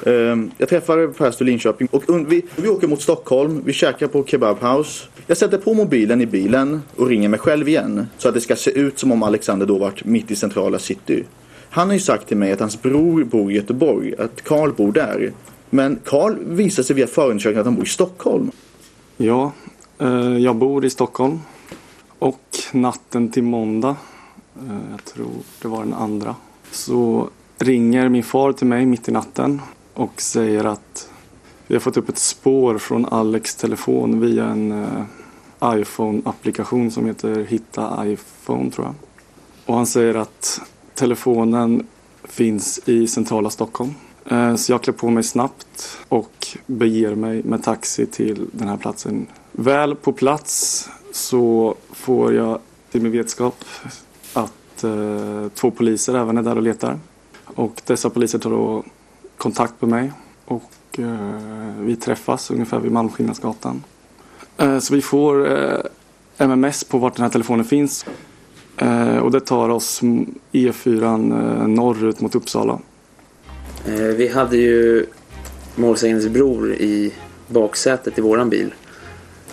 Ehm, 0.07 0.51
Jag 0.59 0.69
träffar 0.69 1.13
Pastor 1.13 1.45
Linköping 1.45 1.89
och 1.91 2.33
vi, 2.33 2.43
vi 2.57 2.69
åker 2.69 2.87
mot 2.89 3.03
Stockholm. 3.03 3.63
Vi 3.65 3.73
käkar 3.73 4.07
på 4.07 4.25
Kebab 4.25 4.57
House. 4.63 5.05
Jag 5.27 5.37
sätter 5.37 5.59
på 5.59 5.75
mobilen 5.75 6.21
i 6.21 6.27
bilen 6.27 6.83
och 6.97 7.09
ringer 7.09 7.29
mig 7.29 7.39
själv 7.41 7.69
igen. 7.69 8.07
Så 8.19 8.29
att 8.29 8.35
det 8.35 8.41
ska 8.41 8.57
se 8.57 8.71
ut 8.71 8.99
som 8.99 9.13
om 9.13 9.23
Alexander 9.23 9.67
då 9.67 9.79
varit 9.79 10.05
mitt 10.05 10.31
i 10.31 10.37
centrala 10.37 10.79
city. 10.79 11.25
Han 11.71 11.87
har 11.87 11.95
ju 11.95 12.01
sagt 12.01 12.29
till 12.29 12.37
mig 12.37 12.53
att 12.53 12.61
hans 12.61 12.83
bror 12.83 13.25
bor 13.25 13.53
i 13.53 13.55
Göteborg, 13.55 14.15
att 14.19 14.43
Karl 14.43 14.73
bor 14.73 14.93
där. 14.93 15.33
Men 15.71 15.99
Karl 16.05 16.35
visar 16.45 16.83
sig 16.83 16.97
via 16.97 17.07
förundersökningen 17.07 17.61
att 17.61 17.67
han 17.67 17.75
bor 17.75 17.85
i 17.85 17.89
Stockholm. 17.89 18.51
Ja, 19.17 19.53
Eh, 19.99 20.39
jag 20.39 20.57
bor 20.57 20.85
i 20.85 20.91
Stockholm. 20.91 21.41
Och 22.19 22.43
natten 22.73 23.29
till 23.31 23.43
måndag, 23.43 23.97
eh, 24.57 24.91
jag 24.91 25.05
tror 25.05 25.31
det 25.63 25.69
var 25.69 25.79
den 25.79 25.95
andra, 25.95 26.37
så 26.71 27.29
ringer 27.59 28.09
min 28.09 28.23
far 28.23 28.53
till 28.53 28.67
mig 28.67 28.87
mitt 28.87 29.09
i 29.09 29.13
natten 29.13 29.63
och 29.95 30.21
säger 30.21 30.65
att 30.65 31.11
vi 31.67 31.75
har 31.75 31.81
fått 31.81 31.97
upp 31.97 32.09
ett 32.09 32.19
spår 32.19 32.79
från 32.79 33.07
Alex 33.07 33.55
telefon 33.55 34.21
via 34.21 34.45
en 34.45 34.73
eh, 34.73 35.05
iPhone-applikation 35.63 36.91
som 36.91 37.07
heter 37.07 37.45
Hitta 37.45 38.07
iPhone 38.07 38.71
tror 38.71 38.87
jag. 38.87 38.95
Och 39.67 39.75
han 39.75 39.87
säger 39.87 40.15
att 40.15 40.61
telefonen 40.95 41.87
finns 42.25 42.81
i 42.85 43.07
centrala 43.07 43.51
Stockholm. 43.51 43.95
Så 44.57 44.73
jag 44.73 44.83
klär 44.83 44.93
på 44.93 45.11
mig 45.11 45.23
snabbt 45.23 45.99
och 46.09 46.47
beger 46.67 47.15
mig 47.15 47.43
med 47.43 47.63
taxi 47.63 48.07
till 48.07 48.49
den 48.53 48.69
här 48.69 48.77
platsen. 48.77 49.27
Väl 49.59 49.95
på 49.95 50.13
plats 50.13 50.89
så 51.13 51.75
får 51.93 52.35
jag 52.35 52.59
till 52.91 53.03
min 53.03 53.13
vetskap 53.13 53.65
att 54.33 54.85
eh, 54.85 55.49
två 55.55 55.71
poliser 55.71 56.15
även 56.15 56.39
är 56.39 56.43
där 56.43 56.57
och 56.57 56.63
letar. 56.63 56.99
Och 57.45 57.83
dessa 57.87 58.11
poliser 58.11 58.39
tar 58.39 58.51
då 58.51 58.85
kontakt 59.37 59.83
med 59.83 59.91
mig 59.91 60.13
och 60.45 60.99
eh, 60.99 61.81
vi 61.81 61.97
träffas 61.97 62.51
ungefär 62.51 62.79
vid 62.79 62.93
Malmskillnadsgatan. 62.93 63.85
Eh, 64.57 64.79
så 64.79 64.95
vi 64.95 65.03
får 65.03 65.53
eh, 65.53 65.79
MMS 66.39 66.85
på 66.85 66.99
vart 66.99 67.17
den 67.17 67.23
här 67.23 67.31
telefonen 67.31 67.65
finns. 67.65 68.07
Eh, 68.77 69.17
och 69.19 69.31
det 69.31 69.41
tar 69.41 69.69
oss 69.69 70.03
E4 70.53 71.03
eh, 71.05 71.67
norrut 71.69 72.21
mot 72.21 72.35
Uppsala. 72.35 72.79
Eh, 73.87 73.95
Vi 73.95 74.29
hade 74.29 74.57
ju 74.57 75.07
målsägandens 75.75 76.29
bror 76.33 76.73
i 76.73 77.13
baksätet 77.49 78.19
i 78.19 78.21
våran 78.21 78.51
bil. 78.51 78.75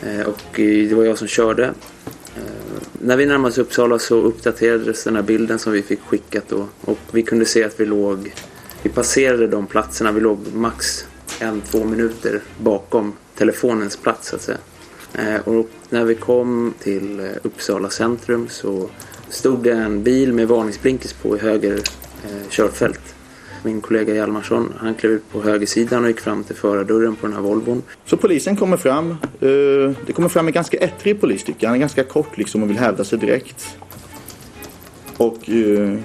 Eh, 0.06 0.26
och 0.26 0.60
eh, 0.60 0.90
det 0.90 0.96
var 0.96 1.04
jag 1.04 1.18
som 1.18 1.28
körde. 1.28 1.66
Eh, 2.36 2.44
när 2.94 3.18
vi 3.18 3.26
närmade 3.26 3.52
oss 3.52 3.58
Uppsala 3.58 4.00
så 4.00 4.16
uppdaterades 4.16 5.04
den 5.04 5.16
här 5.16 5.24
bilden 5.24 5.60
som 5.60 5.74
vi 5.74 5.82
fick 5.82 6.02
skickat 6.02 6.44
då. 6.50 6.68
Och 6.82 7.00
vi 7.12 7.24
kunde 7.24 7.46
se 7.46 7.64
att 7.64 7.80
vi 7.80 7.86
låg, 7.86 8.34
vi 8.84 8.90
passerade 8.90 9.48
de 9.48 9.68
platserna, 9.68 10.12
vi 10.12 10.22
låg 10.22 10.40
max 10.54 11.06
en, 11.40 11.62
två 11.62 11.84
minuter 11.84 12.42
bakom 12.58 13.14
telefonens 13.36 13.98
plats 13.98 14.28
så 14.28 14.36
att 14.36 14.42
säga. 14.42 14.58
Och 15.44 15.70
när 15.90 16.04
vi 16.04 16.16
kom 16.16 16.74
till 16.80 17.30
Uppsala 17.44 17.90
centrum 17.90 18.48
så 18.50 18.90
stod 19.30 19.64
det 19.64 19.72
en 19.72 20.04
bil 20.04 20.34
med 20.34 20.48
varningsblinkers 20.48 21.14
på 21.14 21.38
i 21.38 21.40
höger 21.40 21.80
körfält. 22.50 23.13
Min 23.66 23.82
kollega 23.82 24.14
Hjalmarsson, 24.16 24.74
han 24.78 24.94
klev 24.96 25.12
ut 25.12 25.32
på 25.32 25.42
högersidan 25.42 26.04
och 26.04 26.10
gick 26.10 26.20
fram 26.20 26.44
till 26.44 26.56
förardörren 26.56 27.16
på 27.16 27.28
den 27.28 27.36
här 27.36 27.42
Volvon. 27.44 27.82
Så 28.06 28.18
polisen 28.18 28.56
kommer 28.56 28.78
fram. 28.78 29.10
Eh, 29.12 29.48
Det 30.06 30.14
kommer 30.16 30.30
fram 30.30 30.48
en 30.48 30.54
ganska 30.54 30.78
ettrig 30.78 31.22
polis 31.22 31.44
tycker 31.44 31.64
jag. 31.64 31.70
Han 31.70 31.76
är 31.76 31.80
ganska 31.80 32.04
kort 32.04 32.38
liksom 32.38 32.64
och 32.64 32.70
vill 32.70 32.78
hävda 32.78 33.04
sig 33.04 33.20
direkt. 33.20 33.78
Och 35.18 35.50
eh, 35.50 35.98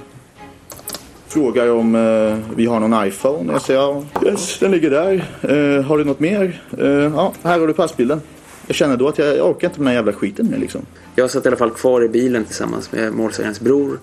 frågar 1.29 1.71
om 1.71 1.95
eh, 1.95 2.39
vi 2.57 2.67
har 2.67 2.81
någon 2.81 3.07
iPhone. 3.07 3.53
Jag 3.53 3.63
säger 3.63 3.81
ja, 3.81 4.05
yes, 4.27 4.59
den 4.59 4.71
ligger 4.71 4.91
där. 4.91 5.15
Eh, 5.43 5.85
har 5.85 5.99
du 5.99 6.05
något 6.05 6.21
mer? 6.21 6.63
Eh, 6.79 6.87
ja, 6.89 7.33
här 7.43 7.59
har 7.61 7.67
du 7.67 7.73
passbilden. 7.75 8.21
Jag 8.67 8.77
känner 8.77 8.97
då 8.97 9.09
att 9.09 9.19
jag, 9.19 9.37
jag 9.37 9.51
orkar 9.51 9.69
inte 9.69 9.81
med 9.81 9.87
den 9.87 9.95
jävla 9.95 10.13
skiten 10.13 10.51
mer 10.51 10.59
liksom. 10.59 10.81
Jag 11.15 11.31
satt 11.31 11.45
i 11.45 11.49
alla 11.49 11.57
fall 11.57 11.71
kvar 11.71 12.05
i 12.05 12.09
bilen 12.09 12.45
tillsammans 12.45 12.93
med 12.93 13.13
målsägandens 13.13 13.61
bror. 13.61 13.99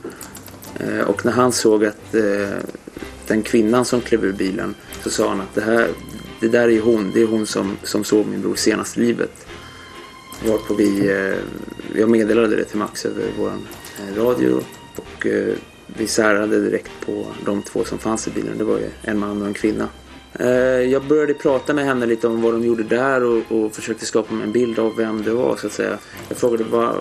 Eh, 0.80 1.10
Och 1.10 1.26
när 1.26 1.32
han 1.32 1.52
såg 1.52 1.86
att 1.86 2.16
den 3.28 3.44
kvinnan 3.44 3.86
som 3.86 4.02
klev 4.02 4.26
ur 4.26 4.34
bilen 4.34 4.76
så 5.04 5.10
sa 5.10 5.30
han 5.30 5.42
att 5.42 5.56
det 5.56 5.62
här, 5.62 5.88
det 6.40 6.48
där 6.48 6.70
är 6.70 6.82
hon, 6.82 7.12
det 7.14 7.22
är 7.22 7.28
hon 7.28 7.46
som, 7.46 7.78
som 7.84 8.04
såg 8.04 8.26
min 8.26 8.42
bror 8.42 8.56
senast 8.56 8.98
i 8.98 9.00
livet. 9.02 9.48
Varpå 10.48 10.74
vi, 10.74 11.10
eh, 11.10 11.38
jag 12.00 12.10
meddelade 12.10 12.56
det 12.56 12.64
till 12.64 12.78
Max 12.78 13.06
över 13.06 13.24
vår 13.38 13.48
eh, 13.48 14.24
radio 14.24 14.60
och 14.96 15.26
eh, 15.26 15.56
vi 15.98 16.08
särade 16.08 16.62
direkt 16.62 16.92
på 17.06 17.26
de 17.46 17.62
två 17.62 17.84
som 17.84 17.98
fanns 17.98 18.28
i 18.28 18.32
bilen. 18.32 18.58
Det 18.58 18.64
var 18.64 18.78
ju 18.78 18.90
en 19.02 19.20
man 19.20 19.42
och 19.42 19.48
en 19.48 19.54
kvinna. 19.54 19.88
Eh, 20.40 20.48
Jag 20.92 21.04
började 21.04 21.34
prata 21.34 21.74
med 21.74 21.86
henne 21.86 22.06
lite 22.06 22.28
om 22.28 22.42
vad 22.42 22.54
de 22.54 22.66
gjorde 22.66 22.84
där 22.84 23.24
och, 23.24 23.44
och 23.52 23.76
försökte 23.76 24.06
skapa 24.06 24.34
mig 24.34 24.44
en 24.44 24.52
bild 24.52 24.80
av 24.80 24.96
vem 24.96 25.24
det 25.24 25.32
var 25.32 25.56
så 25.56 25.68
att 25.68 25.74
säga. 25.74 25.98
Jag 26.30 26.38
frågade 26.38 26.64
var, 26.64 26.96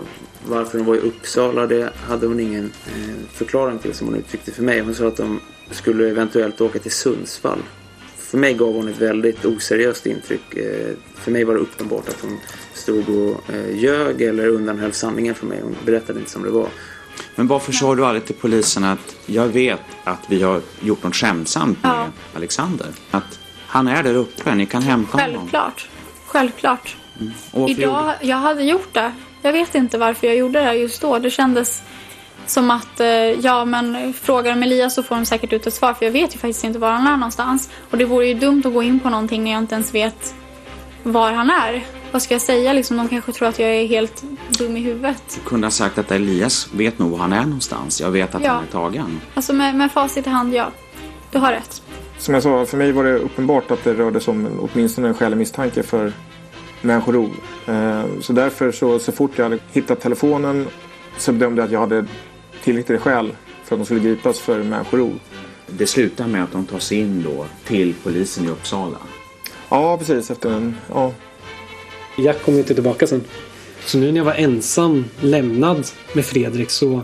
varför 0.46 0.78
de 0.78 0.86
var 0.86 0.94
i 0.94 0.98
Uppsala. 0.98 1.66
Det 1.66 1.90
hade 2.08 2.26
hon 2.26 2.40
ingen 2.40 2.72
eh, 2.86 3.14
förklaring 3.32 3.78
till 3.78 3.94
som 3.94 4.06
hon 4.06 4.16
uttryckte 4.16 4.52
för 4.52 4.62
mig. 4.62 4.80
Hon 4.80 4.94
sa 4.94 5.06
att 5.08 5.16
de 5.16 5.40
skulle 5.70 6.10
eventuellt 6.10 6.60
åka 6.60 6.78
till 6.78 6.90
Sundsvall. 6.92 7.58
För 8.18 8.38
mig 8.38 8.54
gav 8.54 8.74
hon 8.74 8.88
ett 8.88 8.98
väldigt 8.98 9.44
oseriöst 9.44 10.06
intryck. 10.06 10.54
Eh, 10.56 10.90
För 11.14 11.30
mig 11.30 11.44
var 11.44 11.54
det 11.54 11.60
uppenbart 11.60 12.08
att 12.08 12.20
hon 12.22 12.38
stod 12.74 13.08
och 13.08 13.54
eh, 13.54 13.76
ljög 13.78 14.22
eller 14.22 14.46
undanhöll 14.48 14.92
sanningen 14.92 15.34
för 15.34 15.46
mig. 15.46 15.60
Hon 15.62 15.76
berättade 15.84 16.18
inte 16.18 16.30
som 16.30 16.42
det 16.42 16.50
var. 16.50 16.68
Men 17.34 17.46
varför 17.46 17.72
sa 17.72 17.94
du 17.94 18.04
aldrig 18.06 18.24
till 18.24 18.34
polisen 18.34 18.84
att 18.84 19.16
jag 19.26 19.48
vet 19.48 19.80
att 20.04 20.20
vi 20.28 20.42
har 20.42 20.60
gjort 20.80 21.02
något 21.02 21.16
skämtsamt 21.16 21.82
med 21.82 21.92
Ja. 21.92 22.06
Alexander? 22.36 22.86
Att 23.10 23.38
han 23.66 23.88
är 23.88 24.02
där 24.02 24.14
uppe, 24.14 24.54
ni 24.54 24.66
kan 24.66 24.82
hämta 24.82 25.18
honom. 25.18 25.36
Självklart. 25.38 25.88
Självklart. 26.26 26.96
Varför 27.52 27.70
Idag, 27.80 28.12
jag 28.20 28.36
hade 28.36 28.62
gjort 28.64 28.88
det. 28.94 29.12
Jag 29.42 29.52
vet 29.52 29.74
inte 29.74 29.98
varför 29.98 30.26
jag 30.26 30.36
gjorde 30.36 30.60
det 30.60 30.74
just 30.74 31.00
då. 31.00 31.18
Det 31.18 31.30
kändes 31.30 31.82
Som 32.46 32.70
att, 32.70 33.00
eh, 33.00 33.06
ja 33.08 33.64
men 33.64 34.12
frågar 34.12 34.50
de 34.50 34.62
Elias 34.62 34.94
så 34.94 35.02
får 35.02 35.14
de 35.14 35.26
säkert 35.26 35.52
ut 35.52 35.66
ett 35.66 35.74
svar 35.74 35.94
för 35.94 36.04
jag 36.04 36.12
vet 36.12 36.34
ju 36.34 36.38
faktiskt 36.38 36.64
inte 36.64 36.78
var 36.78 36.90
han 36.90 37.06
är 37.06 37.16
någonstans. 37.16 37.70
Och 37.90 37.98
det 37.98 38.04
vore 38.04 38.26
ju 38.26 38.34
dumt 38.34 38.62
att 38.66 38.72
gå 38.74 38.82
in 38.82 39.00
på 39.00 39.10
någonting 39.10 39.44
när 39.44 39.50
jag 39.50 39.58
inte 39.58 39.74
ens 39.74 39.94
vet 39.94 40.34
var 41.02 41.32
han 41.32 41.50
är. 41.50 41.84
Vad 42.12 42.22
ska 42.22 42.34
jag 42.34 42.42
säga 42.42 42.72
liksom? 42.72 42.96
De 42.96 43.08
kanske 43.08 43.32
tror 43.32 43.48
att 43.48 43.58
jag 43.58 43.70
är 43.70 43.86
helt 43.86 44.22
dum 44.58 44.76
i 44.76 44.80
huvudet. 44.80 45.22
Du 45.42 45.48
kunde 45.48 45.66
ha 45.66 45.70
sagt 45.70 45.98
att 45.98 46.10
Elias 46.12 46.68
vet 46.74 46.98
nog 46.98 47.10
var 47.10 47.18
han 47.18 47.32
är 47.32 47.42
någonstans. 47.44 48.00
Jag 48.00 48.10
vet 48.10 48.34
att 48.34 48.42
Ja. 48.44 48.50
han 48.52 48.62
är 48.62 48.66
tagen. 48.68 49.20
Alltså 49.34 49.52
med, 49.52 49.74
med 49.74 49.92
facit 49.92 50.26
i 50.26 50.30
hand, 50.30 50.54
ja. 50.54 50.70
Du 51.30 51.38
har 51.38 51.52
rätt. 51.52 51.82
Som 52.18 52.34
jag 52.34 52.42
sa, 52.42 52.66
för 52.66 52.76
mig 52.76 52.92
var 52.92 53.04
det 53.04 53.18
uppenbart 53.18 53.70
att 53.70 53.84
det 53.84 53.94
rörde 53.94 54.20
sig 54.20 54.30
om 54.32 54.68
åtminstone 54.72 55.08
en 55.08 55.14
skälig 55.14 55.36
misstanke 55.36 55.82
för 55.82 56.12
människorov. 56.80 57.30
Eh, 57.66 58.02
Så 58.20 58.32
därför 58.32 58.72
så, 58.72 58.98
så 58.98 59.12
fort 59.12 59.30
jag 59.36 59.44
hade 59.44 59.58
hittat 59.72 60.00
telefonen 60.00 60.66
så 61.18 61.32
bedömde 61.32 61.60
jag 61.60 61.66
att 61.66 61.72
jag 61.72 61.80
hade 61.80 62.04
tillräckliga 62.64 62.98
skäl 62.98 63.32
för 63.64 63.74
att 63.74 63.80
de 63.80 63.84
skulle 63.84 64.00
gripas 64.00 64.40
för 64.40 64.62
människorov. 64.62 65.20
Det 65.66 65.86
slutar 65.86 66.26
med 66.26 66.44
att 66.44 66.52
de 66.52 66.66
tas 66.66 66.92
in 66.92 67.22
då 67.22 67.46
till 67.64 67.94
polisen 68.02 68.44
i 68.44 68.48
Uppsala. 68.48 68.98
Ja, 69.68 69.98
precis. 69.98 70.30
Efter 70.30 70.50
en, 70.50 70.76
ja. 70.88 71.12
Jack 72.18 72.42
kom 72.42 72.54
ju 72.54 72.60
inte 72.60 72.74
tillbaka 72.74 73.06
sen. 73.06 73.24
Så 73.84 73.98
nu 73.98 74.12
när 74.12 74.18
jag 74.18 74.24
var 74.24 74.34
ensam 74.34 75.04
lämnad 75.20 75.86
med 76.12 76.24
Fredrik 76.24 76.70
så 76.70 77.02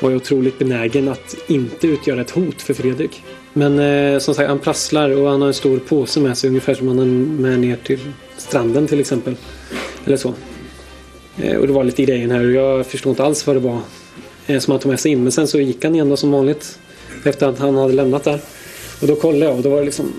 var 0.00 0.10
jag 0.10 0.16
otroligt 0.16 0.58
benägen 0.58 1.08
att 1.08 1.36
inte 1.46 1.86
utgöra 1.86 2.20
ett 2.20 2.30
hot 2.30 2.62
för 2.62 2.74
Fredrik. 2.74 3.22
Men 3.52 3.78
eh, 3.78 4.18
som 4.18 4.34
sagt, 4.34 4.48
han 4.48 4.58
prasslar 4.58 5.10
och 5.10 5.30
han 5.30 5.40
har 5.40 5.48
en 5.48 5.54
stor 5.54 5.78
påse 5.78 6.20
med 6.20 6.38
sig 6.38 6.48
ungefär 6.48 6.74
som 6.74 6.88
han 6.88 6.98
har 6.98 7.06
med 7.06 7.60
ner 7.60 7.76
till 7.76 8.00
stranden 8.36 8.86
till 8.86 9.00
exempel. 9.00 9.36
Eller 10.04 10.16
så. 10.16 10.34
Eh, 11.36 11.56
och 11.56 11.66
det 11.66 11.72
var 11.72 11.84
lite 11.84 12.04
grejen 12.04 12.30
här 12.30 12.44
och 12.44 12.52
jag 12.52 12.86
förstod 12.86 13.10
inte 13.10 13.24
alls 13.24 13.46
vad 13.46 13.56
det 13.56 13.60
var 13.60 13.80
som 14.60 14.70
han 14.70 14.80
tog 14.80 14.90
med 14.90 15.00
sig 15.00 15.12
in. 15.12 15.22
Men 15.22 15.32
sen 15.32 15.48
så 15.48 15.60
gick 15.60 15.84
han 15.84 15.94
igen 15.94 16.08
då 16.08 16.16
som 16.16 16.30
vanligt. 16.30 16.78
Efter 17.24 17.48
att 17.48 17.58
han 17.58 17.74
hade 17.74 17.92
lämnat 17.92 18.24
där. 18.24 18.40
Och 19.00 19.06
då 19.06 19.16
kollade 19.16 19.44
jag 19.44 19.56
och 19.56 19.62
då 19.62 19.70
var 19.70 19.78
det 19.78 19.84
liksom 19.84 20.12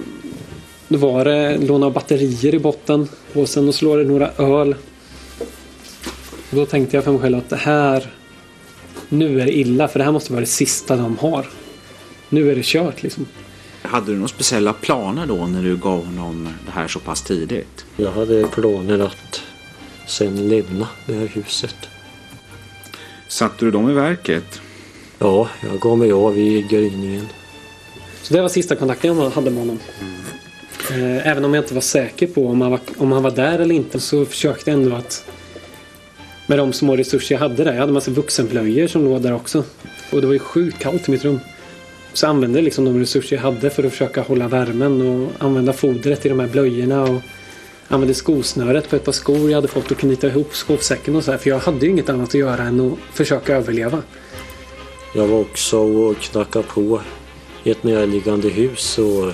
då 0.87 0.97
var 0.97 1.25
det 1.25 1.57
låna 1.57 1.89
batterier 1.89 2.55
i 2.55 2.59
botten 2.59 3.07
och 3.33 3.49
sen 3.49 3.65
då 3.65 3.71
slår 3.71 3.97
det 3.97 4.03
några 4.03 4.31
öl. 4.31 4.75
Och 6.49 6.55
då 6.55 6.65
tänkte 6.65 6.97
jag 6.97 7.03
för 7.03 7.11
mig 7.11 7.21
själv 7.21 7.37
att 7.37 7.49
det 7.49 7.55
här 7.55 8.13
nu 9.09 9.41
är 9.41 9.45
det 9.45 9.57
illa 9.57 9.87
för 9.87 9.99
det 9.99 10.05
här 10.05 10.11
måste 10.11 10.31
vara 10.31 10.39
det 10.39 10.45
sista 10.45 10.95
de 10.95 11.17
har. 11.17 11.49
Nu 12.29 12.51
är 12.51 12.55
det 12.55 12.65
kört 12.65 13.03
liksom. 13.03 13.25
Hade 13.81 14.05
du 14.05 14.15
några 14.15 14.27
speciella 14.27 14.73
planer 14.73 15.25
då 15.25 15.47
när 15.47 15.63
du 15.63 15.77
gav 15.77 16.05
honom 16.05 16.49
det 16.65 16.71
här 16.71 16.87
så 16.87 16.99
pass 16.99 17.21
tidigt? 17.21 17.85
Jag 17.97 18.11
hade 18.11 18.47
planer 18.47 18.99
att 18.99 19.41
sen 20.07 20.49
lämna 20.49 20.87
det 21.05 21.13
här 21.13 21.27
huset. 21.27 21.75
Satte 23.29 23.65
du 23.65 23.71
dem 23.71 23.89
i 23.89 23.93
verket? 23.93 24.61
Ja, 25.19 25.49
jag 25.69 25.79
gav 25.79 25.97
mig 25.97 26.11
av 26.11 26.37
i 26.37 26.61
gryningen. 26.69 27.27
Så 28.21 28.33
det 28.33 28.41
var 28.41 28.49
sista 28.49 28.75
kontakten 28.75 29.17
jag 29.17 29.29
hade 29.29 29.49
med 29.49 29.59
honom. 29.59 29.79
Eh, 30.91 31.27
Även 31.27 31.45
om 31.45 31.53
jag 31.53 31.63
inte 31.63 31.73
var 31.73 31.81
säker 31.81 32.27
på 32.27 32.47
om 32.47 32.61
han 32.61 32.71
var, 32.71 32.79
om 32.97 33.11
han 33.11 33.23
var 33.23 33.31
där 33.31 33.59
eller 33.59 33.75
inte 33.75 33.99
så 33.99 34.25
försökte 34.25 34.71
jag 34.71 34.79
ändå 34.79 34.95
att 34.95 35.25
med 36.47 36.57
de 36.57 36.73
små 36.73 36.95
resurser 36.95 37.35
jag 37.35 37.39
hade 37.39 37.63
där. 37.63 37.73
Jag 37.73 37.79
hade 37.79 37.93
massa 37.93 38.11
vuxenblöjor 38.11 38.87
som 38.87 39.03
låg 39.05 39.21
där 39.21 39.33
också. 39.33 39.63
Och 40.11 40.21
det 40.21 40.27
var 40.27 40.33
ju 40.33 40.39
sjukt 40.39 40.79
kallt 40.79 41.07
i 41.07 41.11
mitt 41.11 41.25
rum. 41.25 41.39
Så 42.13 42.25
jag 42.25 42.29
använde 42.29 42.61
liksom 42.61 42.85
de 42.85 42.99
resurser 42.99 43.35
jag 43.35 43.43
hade 43.43 43.69
för 43.69 43.83
att 43.83 43.91
försöka 43.91 44.21
hålla 44.21 44.47
värmen 44.47 45.01
och 45.01 45.31
använda 45.45 45.73
fodret 45.73 46.25
i 46.25 46.29
de 46.29 46.39
här 46.39 46.47
blöjorna 46.47 47.03
och 47.03 47.21
använde 47.89 48.13
skosnöret 48.13 48.89
på 48.89 48.95
ett 48.95 49.05
par 49.05 49.11
skor 49.11 49.49
jag 49.49 49.57
hade 49.57 49.67
fått 49.67 49.91
och 49.91 49.97
knyta 49.97 50.27
ihop 50.27 50.55
skovsäcken 50.55 51.15
och 51.15 51.23
så 51.23 51.31
här. 51.31 51.37
För 51.37 51.49
jag 51.49 51.59
hade 51.59 51.85
ju 51.85 51.91
inget 51.91 52.09
annat 52.09 52.29
att 52.29 52.33
göra 52.33 52.63
än 52.63 52.79
att 52.79 53.15
försöka 53.15 53.55
överleva. 53.55 54.03
Jag 55.15 55.27
var 55.27 55.39
också 55.39 55.77
och 55.77 56.17
knackade 56.17 56.65
på 56.65 57.01
i 57.63 57.71
ett 57.71 57.83
närliggande 57.83 58.49
hus 58.49 58.97
och 58.97 59.33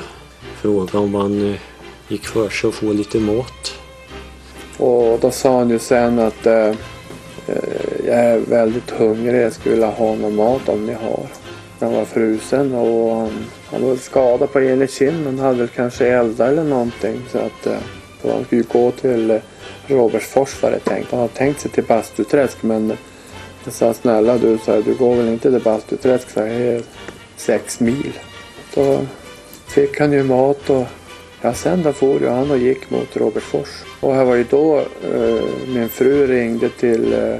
frågade 0.61 0.97
om 0.97 1.11
man 1.11 1.51
eh, 1.51 1.59
gick 2.07 2.25
för 2.25 2.49
sig 2.49 2.67
att 2.67 2.73
få 2.73 2.93
lite 2.93 3.19
mat. 3.19 3.77
Och 4.77 5.19
då 5.21 5.31
sa 5.31 5.57
han 5.57 5.69
ju 5.69 5.79
sen 5.79 6.19
att 6.19 6.45
eh, 6.45 6.67
eh, 7.47 7.55
jag 8.05 8.15
är 8.15 8.39
väldigt 8.39 8.89
hungrig, 8.89 9.41
jag 9.41 9.53
skulle 9.53 9.75
vilja 9.75 9.89
ha 9.89 10.15
någon 10.15 10.35
mat 10.35 10.69
om 10.69 10.85
ni 10.85 10.93
har. 10.93 11.27
Han 11.79 11.93
var 11.93 12.05
frusen 12.05 12.75
och 12.75 13.15
han, 13.15 13.45
han 13.71 13.83
var 13.83 13.95
skadad 13.95 14.51
på 14.51 14.61
ena 14.61 14.87
kinden, 14.87 15.39
hade 15.39 15.57
väl 15.57 15.67
kanske 15.67 16.07
eldar 16.07 16.47
eller 16.47 16.63
någonting. 16.63 17.21
Så 17.31 17.37
att 17.37 17.67
eh, 17.67 17.77
för 18.25 18.33
han 18.33 18.45
skulle 18.45 18.61
ju 18.61 18.67
gå 18.67 18.91
till 18.91 19.31
eh, 19.31 19.41
Robertsfors 19.87 20.63
var 20.63 20.71
det 20.71 20.79
tänkt. 20.79 21.11
Han 21.11 21.19
hade 21.19 21.33
tänkt 21.33 21.59
sig 21.59 21.71
till 21.71 21.83
Bastuträsk 21.83 22.63
men 22.63 22.93
jag 23.63 23.73
sa 23.73 23.93
snälla 23.93 24.37
du, 24.37 24.57
så 24.65 24.71
här, 24.71 24.81
du 24.81 24.93
går 24.93 25.15
väl 25.15 25.27
inte 25.27 25.51
till 25.51 25.61
Bastuträsk, 25.61 26.29
så 26.29 26.39
här, 26.39 26.47
det 26.47 26.53
är 26.53 26.81
sex 27.35 27.79
mil. 27.79 28.19
Då 28.75 29.05
fick 29.67 29.99
han 29.99 30.11
ju 30.11 30.23
mat 30.23 30.69
och 30.69 30.85
ja, 31.41 31.53
sen 31.53 31.83
då 31.83 31.93
for 31.93 32.21
ju 32.21 32.29
han 32.29 32.51
och 32.51 32.57
gick 32.57 32.89
mot 32.89 33.17
Robertsfors. 33.17 33.69
Och 33.99 34.13
här 34.13 34.25
var 34.25 34.35
ju 34.35 34.45
då 34.49 34.79
eh, 35.13 35.43
min 35.67 35.89
fru 35.89 36.27
ringde 36.27 36.69
till 36.69 37.13
eh, 37.13 37.37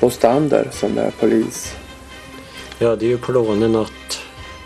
Bostander 0.00 0.68
som 0.70 0.98
är 0.98 1.10
polis. 1.10 1.76
Jag 2.78 2.88
hade 2.88 3.06
ju 3.06 3.18
planen 3.18 3.76
att 3.76 4.20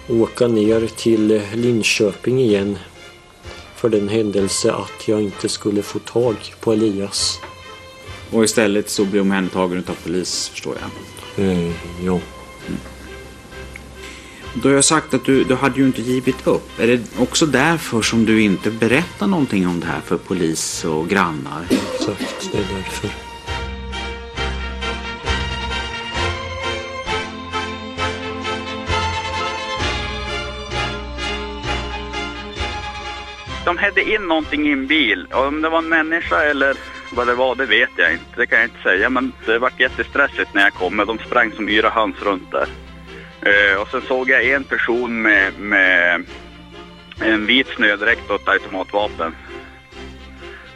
åka 0.08 0.48
ner 0.48 0.86
till 0.96 1.42
Linköping 1.54 2.40
igen 2.40 2.78
för 3.76 3.88
den 3.88 4.08
händelse 4.08 4.72
att 4.72 5.08
jag 5.08 5.22
inte 5.22 5.48
skulle 5.48 5.82
få 5.82 5.98
tag 5.98 6.54
på 6.60 6.72
Elias. 6.72 7.40
Och 8.30 8.44
istället 8.44 8.90
så 8.90 9.04
blev 9.04 9.22
omhändertagen 9.22 9.84
av 9.88 9.94
polis 10.04 10.48
förstår 10.48 10.76
jag. 10.80 11.46
Mm, 11.46 11.72
ja. 12.04 12.20
Du 14.62 14.68
har 14.68 14.74
jag 14.74 14.84
sagt 14.84 15.14
att 15.14 15.24
du, 15.24 15.44
du 15.44 15.54
hade 15.54 15.80
ju 15.80 15.86
inte 15.86 16.02
givit 16.02 16.46
upp. 16.46 16.80
Är 16.80 16.86
det 16.86 17.00
också 17.18 17.46
därför 17.46 18.02
som 18.02 18.24
du 18.24 18.42
inte 18.42 18.70
berättar 18.70 19.26
någonting 19.26 19.66
om 19.66 19.80
det 19.80 19.86
här 19.86 20.00
för 20.00 20.16
polis 20.16 20.84
och 20.84 21.08
grannar? 21.08 21.66
Exakt, 21.70 22.50
det 22.52 22.58
är 22.58 22.74
därför. 22.74 23.25
De 33.66 33.78
hade 33.78 34.02
in 34.02 34.22
någonting 34.28 34.68
i 34.68 34.72
en 34.72 34.86
bil. 34.86 35.26
Och 35.32 35.46
Om 35.46 35.62
det 35.62 35.68
var 35.68 35.78
en 35.78 35.88
människa 35.88 36.42
eller 36.42 36.76
vad 37.12 37.26
det 37.26 37.34
var, 37.34 37.54
det 37.54 37.66
vet 37.66 37.90
jag 37.96 38.12
inte. 38.12 38.24
Det 38.36 38.46
kan 38.46 38.58
jag 38.58 38.66
inte 38.66 38.82
säga. 38.82 39.10
Men 39.10 39.32
det 39.46 39.58
vart 39.58 39.80
jättestressigt 39.80 40.54
när 40.54 40.62
jag 40.62 40.72
kom. 40.74 40.96
De 41.06 41.18
sprang 41.18 41.52
som 41.52 41.68
yra 41.68 41.90
höns 41.90 42.22
runt 42.22 42.50
där. 42.52 42.68
Eh, 43.42 43.80
och 43.80 43.88
sen 43.88 44.02
såg 44.02 44.30
jag 44.30 44.44
en 44.50 44.64
person 44.64 45.22
med, 45.22 45.58
med 45.58 46.24
en 47.20 47.46
vit 47.46 47.66
snödräkt 47.68 48.30
och 48.30 48.40
ett 48.40 48.48
automatvapen. 48.48 49.34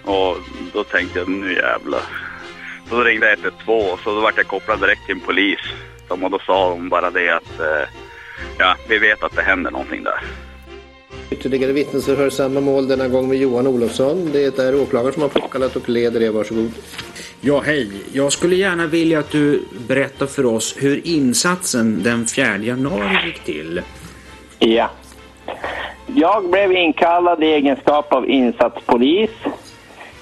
Och 0.05 0.37
då 0.73 0.85
tänkte 0.85 1.19
jag, 1.19 1.29
nu 1.29 1.55
jävlar. 1.55 2.03
Så 2.89 3.05
ringde 3.05 3.27
jag 3.31 3.39
112 3.39 3.85
och 3.93 4.01
så 4.01 4.15
då 4.15 4.21
vart 4.21 4.37
jag 4.37 4.47
kopplad 4.47 4.81
direkt 4.81 5.07
till 5.07 5.15
en 5.15 5.21
polis. 5.21 5.61
De- 6.09 6.25
Och 6.25 6.31
då 6.31 6.39
sa 6.39 6.71
de 6.71 6.89
bara 6.89 7.11
det 7.11 7.29
att, 7.31 7.61
eh, 7.61 7.89
ja, 8.59 8.77
vi 8.89 8.99
vet 8.99 9.23
att 9.23 9.37
det 9.37 9.43
händer 9.43 9.71
någonting 9.71 10.03
där. 10.05 10.21
Ytterligare 11.31 11.73
vittnesförhör 11.73 12.31
samma 12.31 12.61
mål, 12.61 12.89
denna 12.89 13.09
gång 13.09 13.29
med 13.29 13.39
Johan 13.39 13.67
Olofsson. 13.67 14.31
Det 14.33 14.59
är 14.59 14.83
åklagaren 14.83 15.13
som 15.13 15.23
har 15.23 15.29
påkallat 15.29 15.77
och 15.77 15.89
leder 15.89 16.21
det. 16.21 16.31
Varsågod. 16.31 16.71
Ja, 17.41 17.61
hej. 17.67 17.91
Jag 18.13 18.33
skulle 18.33 18.55
gärna 18.57 18.87
vilja 18.87 19.19
att 19.19 19.31
du 19.31 19.63
berättar 19.89 20.27
för 20.27 20.47
oss 20.47 20.77
hur 20.79 21.07
insatsen 21.07 22.03
den 22.03 22.27
4 22.27 22.57
januari 22.57 23.27
gick 23.27 23.45
till. 23.45 23.83
Ja. 24.59 24.91
Jag 26.07 26.51
blev 26.51 26.73
inkallad 26.73 27.43
i 27.43 27.47
egenskap 27.47 28.13
av 28.13 28.31
insatspolis 28.31 29.31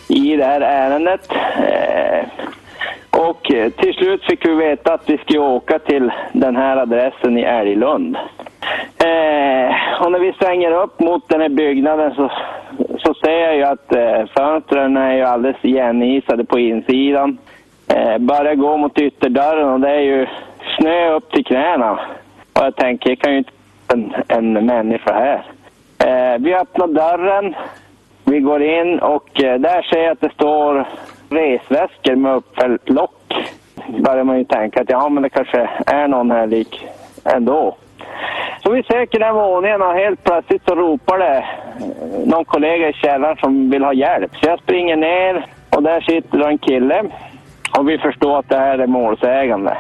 i 0.09 0.37
det 0.37 0.45
här 0.45 0.61
ärendet. 0.61 1.31
Eh, 1.59 2.29
Och 3.11 3.43
till 3.77 3.95
slut 3.95 4.25
fick 4.25 4.45
vi 4.47 4.55
veta 4.55 4.95
att 4.95 5.03
vi 5.07 5.19
skulle 5.19 5.39
åka 5.39 5.79
till 5.79 6.11
den 6.33 6.57
här 6.57 6.77
adressen 6.77 7.39
i 7.39 7.43
Älglund. 7.43 8.17
Eh, 8.99 10.03
och 10.03 10.13
när 10.13 10.19
vi 10.19 10.33
svänger 10.33 10.73
upp 10.73 11.01
mot 11.01 11.29
den 11.29 11.41
här 11.41 11.49
byggnaden 11.49 12.15
så, 12.15 12.31
så 12.99 13.15
ser 13.15 13.41
jag 13.41 13.57
ju 13.57 13.65
att 13.65 13.95
eh, 13.95 14.27
fönstren 14.37 14.97
är 14.97 15.17
ju 15.17 15.23
alldeles 15.23 15.65
igenisade 15.65 16.45
på 16.45 16.59
insidan. 16.59 17.39
Eh, 17.89 18.19
börjar 18.19 18.55
gå 18.55 18.77
mot 18.77 18.99
ytterdörren 18.99 19.69
och 19.69 19.81
det 19.81 19.91
är 19.91 20.01
ju 20.01 20.27
snö 20.79 21.13
upp 21.15 21.31
till 21.33 21.45
knäna. 21.45 21.93
Och 22.53 22.65
jag 22.65 22.77
tänker, 22.77 23.11
det 23.11 23.17
kan 23.17 23.33
ju 23.33 23.39
inte 23.39 23.53
en, 23.93 24.15
en 24.29 24.67
människa 24.67 25.13
här. 25.13 25.43
Eh, 25.99 26.39
vi 26.39 26.55
öppnar 26.55 26.87
dörren, 26.87 27.55
vi 28.25 28.41
går 28.41 28.63
in 28.63 28.99
och 28.99 29.43
eh, 29.43 29.61
där 29.61 29.83
ser 29.83 30.03
jag 30.03 30.13
att 30.13 30.21
det 30.21 30.33
står 30.33 30.87
resväskor 31.31 32.17
med 32.17 32.35
uppfällt 32.35 32.89
lock. 32.89 33.35
börjar 33.99 34.25
man 34.25 34.39
ju 34.39 34.45
tänka 34.45 34.81
att 34.81 34.91
ja, 34.91 35.09
men 35.09 35.23
det 35.23 35.31
kanske 35.31 35.71
är 35.87 36.09
någon 36.09 36.31
här 36.31 36.47
lik 36.47 36.87
ändå. 37.25 37.77
Så 38.63 38.71
vi 38.71 38.83
söker 38.83 39.19
den 39.19 39.35
våningen 39.35 39.83
och 39.83 39.95
helt 39.95 40.25
plötsligt 40.25 40.63
så 40.69 40.75
ropar 40.75 41.19
det 41.19 41.45
någon 42.27 42.45
kollega 42.45 42.89
i 42.89 42.93
källaren 42.93 43.37
som 43.37 43.71
vill 43.71 43.85
ha 43.85 43.93
hjälp. 43.93 44.31
Så 44.37 44.49
jag 44.49 44.61
springer 44.61 44.97
ner 44.97 45.47
och 45.77 45.83
där 45.83 46.01
sitter 46.01 46.39
då 46.39 46.47
en 46.47 46.59
kille 46.59 47.05
och 47.79 47.89
vi 47.89 47.99
förstår 47.99 48.39
att 48.39 48.49
det 48.49 48.59
här 48.59 48.79
är 48.79 48.87
målsägande. 48.87 49.77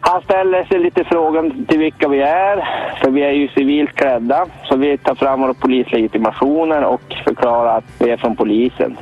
Han 0.00 0.22
ställer 0.22 0.64
sig 0.64 0.78
lite 0.78 1.04
frågan 1.04 1.66
till 1.66 1.78
vilka 1.78 2.08
vi 2.08 2.20
är, 2.22 2.68
för 3.02 3.10
vi 3.10 3.22
är 3.22 3.30
ju 3.30 3.48
civilt 3.48 3.94
klädda. 3.94 4.46
Så 4.64 4.76
vi 4.76 4.98
tar 4.98 5.14
fram 5.14 5.40
våra 5.40 5.54
polislegitimationer 5.54 6.84
och 6.84 7.02
förklarar 7.24 7.78
att 7.78 7.84
vi 8.00 8.10
är 8.10 8.16
från 8.16 8.36
polisen. 8.36 8.96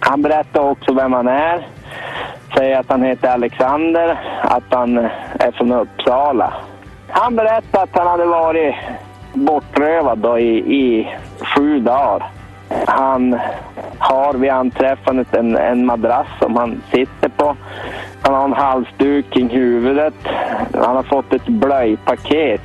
Han 0.00 0.22
berättar 0.22 0.70
också 0.70 0.94
vem 0.94 1.12
han 1.12 1.28
är. 1.28 1.66
Säger 2.56 2.78
att 2.78 2.90
han 2.90 3.02
heter 3.02 3.28
Alexander, 3.28 4.18
att 4.42 4.64
han 4.70 4.98
är 5.40 5.50
från 5.52 5.72
Uppsala. 5.72 6.54
Han 7.14 7.36
berättade 7.36 7.82
att 7.82 7.98
han 7.98 8.06
hade 8.06 8.24
varit 8.24 8.74
bortrövad 9.32 10.18
då 10.18 10.38
i, 10.38 10.58
i 10.58 11.16
sju 11.56 11.78
dagar. 11.78 12.30
Han 12.86 13.38
har 13.98 14.34
vid 14.34 14.50
anträffandet 14.50 15.34
en, 15.34 15.56
en 15.56 15.86
madrass 15.86 16.26
som 16.40 16.56
han 16.56 16.82
sitter 16.90 17.28
på. 17.28 17.56
Han 18.22 18.34
har 18.34 18.44
en 18.44 18.52
halsduk 18.52 19.30
kring 19.30 19.48
huvudet. 19.48 20.14
Han 20.74 20.96
har 20.96 21.02
fått 21.02 21.32
ett 21.32 21.46
blöjpaket 21.46 22.60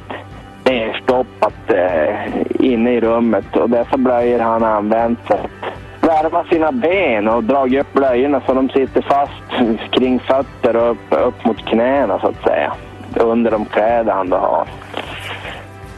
nerstoppat 0.63 1.71
eh, 1.71 2.15
inne 2.59 2.91
i 2.91 3.01
rummet 3.01 3.55
och 3.55 3.69
dessa 3.69 3.97
blöjor 3.97 4.39
har 4.39 4.51
han 4.51 4.63
använt 4.63 5.19
för 5.27 5.33
att 5.33 5.73
värma 6.01 6.43
sina 6.43 6.71
ben 6.71 7.27
och 7.27 7.43
dragit 7.43 7.81
upp 7.81 7.93
blöjorna 7.93 8.41
så 8.45 8.53
de 8.53 8.69
sitter 8.69 9.01
fast 9.01 9.71
kring 9.91 10.19
fötter 10.19 10.75
och 10.75 10.91
upp, 10.91 11.27
upp 11.27 11.45
mot 11.45 11.65
knäna 11.65 12.19
så 12.19 12.27
att 12.27 12.43
säga. 12.43 12.73
Under 13.19 13.51
de 13.51 13.65
kläder 13.65 14.11
han 14.11 14.29
då 14.29 14.37
har. 14.37 14.67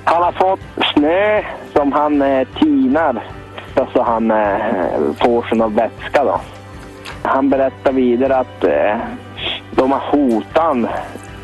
Han 0.04 0.24
har 0.24 0.32
fått 0.32 0.60
snö 0.94 1.44
som 1.74 1.92
han 1.92 2.22
eh, 2.22 2.48
tinar 2.60 3.24
så 3.94 4.02
han 4.04 4.32
eh, 4.32 4.58
får 5.22 5.48
sig 5.48 5.58
någon 5.58 5.76
vätska 5.76 6.24
då. 6.24 6.42
Han 7.24 7.50
berättar 7.50 7.92
vidare 7.92 8.38
att 8.38 8.64
eh, 8.64 8.98
de 9.72 9.92
har 9.92 10.00
hotat 10.12 10.64
han, 10.64 10.88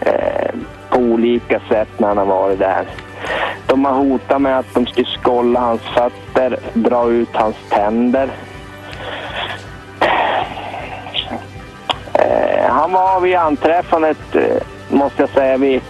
eh, 0.02 0.52
på 0.90 1.00
olika 1.00 1.60
sätt 1.70 2.00
när 2.00 2.08
han 2.08 2.18
har 2.18 2.26
varit 2.26 2.60
där. 2.60 2.86
De 3.68 3.86
har 3.86 3.94
hotat 3.94 4.42
med 4.42 4.60
att 4.60 4.74
de 4.74 4.86
skulle 4.86 5.08
skolla 5.08 5.60
hans 5.60 5.82
fötter, 5.82 6.60
dra 6.74 7.10
ut 7.10 7.30
hans 7.36 7.56
tänder. 7.70 8.30
Eh, 12.14 12.70
han 12.70 12.92
var 12.92 13.20
vid 13.20 13.36
anträffandet, 13.36 14.36
eh, 14.36 14.62
måste 14.96 15.22
jag 15.22 15.30
säga, 15.30 15.58
vid, 15.58 15.82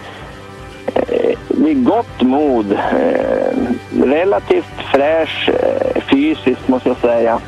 eh, 0.94 1.38
vid 1.48 1.84
gott 1.84 2.20
mod. 2.20 2.72
Eh, 2.72 3.56
relativt 4.04 4.80
fräsch 4.92 5.48
eh, 5.48 6.02
fysiskt, 6.02 6.68
måste 6.68 6.88
jag 6.88 6.98
säga. 6.98 7.40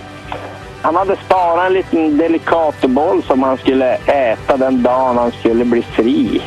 Han 0.83 0.97
hade 0.97 1.17
sparat 1.17 1.67
en 1.67 1.73
liten 1.73 2.19
delicatoboll 2.19 3.23
som 3.23 3.43
han 3.43 3.57
skulle 3.57 3.95
äta 3.95 4.57
den 4.57 4.83
dagen 4.83 5.19
han 5.19 5.33
skulle 5.33 5.65
bli 5.65 5.83
fri. 5.83 6.43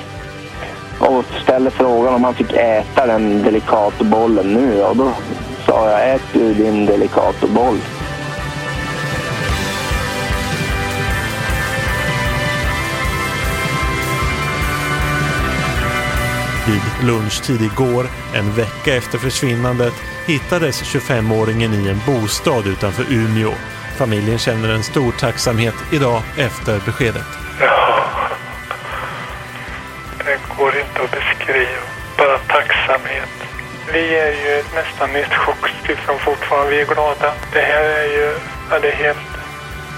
Och 0.99 1.25
ställde 1.43 1.71
frågan 1.71 2.13
om 2.13 2.23
han 2.23 2.33
fick 2.33 2.53
äta 2.53 3.05
den 3.05 3.43
delicatobollen 3.43 4.53
nu. 4.53 4.83
Och 4.83 4.95
då 4.95 5.11
sa 5.65 5.89
jag, 5.89 6.15
ät 6.15 6.21
du 6.33 6.53
din 6.53 6.85
delicatoboll. 6.85 7.77
Vid 16.71 17.07
lunchtid 17.07 17.61
igår, 17.61 18.05
en 18.35 18.55
vecka 18.55 18.95
efter 18.95 19.17
försvinnandet, 19.17 19.93
hittades 20.25 20.83
25-åringen 20.83 21.73
i 21.73 21.89
en 21.89 22.01
bostad 22.05 22.67
utanför 22.67 23.05
Umeå. 23.09 23.53
Familjen 23.97 24.39
känner 24.39 24.69
en 24.69 24.83
stor 24.83 25.11
tacksamhet 25.11 25.75
idag 25.91 26.21
efter 26.37 26.79
beskedet. 26.85 27.27
Ja, 27.59 28.03
det 30.17 30.39
går 30.57 30.77
inte 30.77 31.01
att 31.03 31.11
beskriva. 31.11 31.81
Bara 32.17 32.37
tacksamhet. 32.37 33.29
Vi 33.93 34.19
är 34.19 34.31
ju 34.31 34.63
nästan 34.75 35.15
i 35.15 35.19
ett 35.19 35.35
chocktillstånd 35.35 35.87
liksom 35.87 36.19
fortfarande. 36.19 36.71
Vi 36.71 36.81
är 36.81 36.85
glada. 36.85 37.33
Det 37.53 37.61
här 37.61 37.83
är 37.83 38.05
ju, 38.05 38.33
ja, 38.69 38.79
det 38.79 38.91
är 38.91 38.95
helt, 38.95 39.29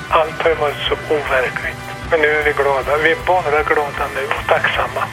allt 0.10 0.42
har 0.42 0.50
ju 0.50 0.56
varit 0.56 0.82
så 0.90 0.94
overkligt. 1.16 1.84
Men 2.12 2.22
nu 2.22 2.28
är 2.28 2.44
vi 2.44 2.52
glada. 2.52 2.98
Vi 3.04 3.12
är 3.12 3.18
bara 3.26 3.64
glada 3.64 4.06
nu 4.16 4.26
och 4.26 4.48
tacksamma. 4.48 5.04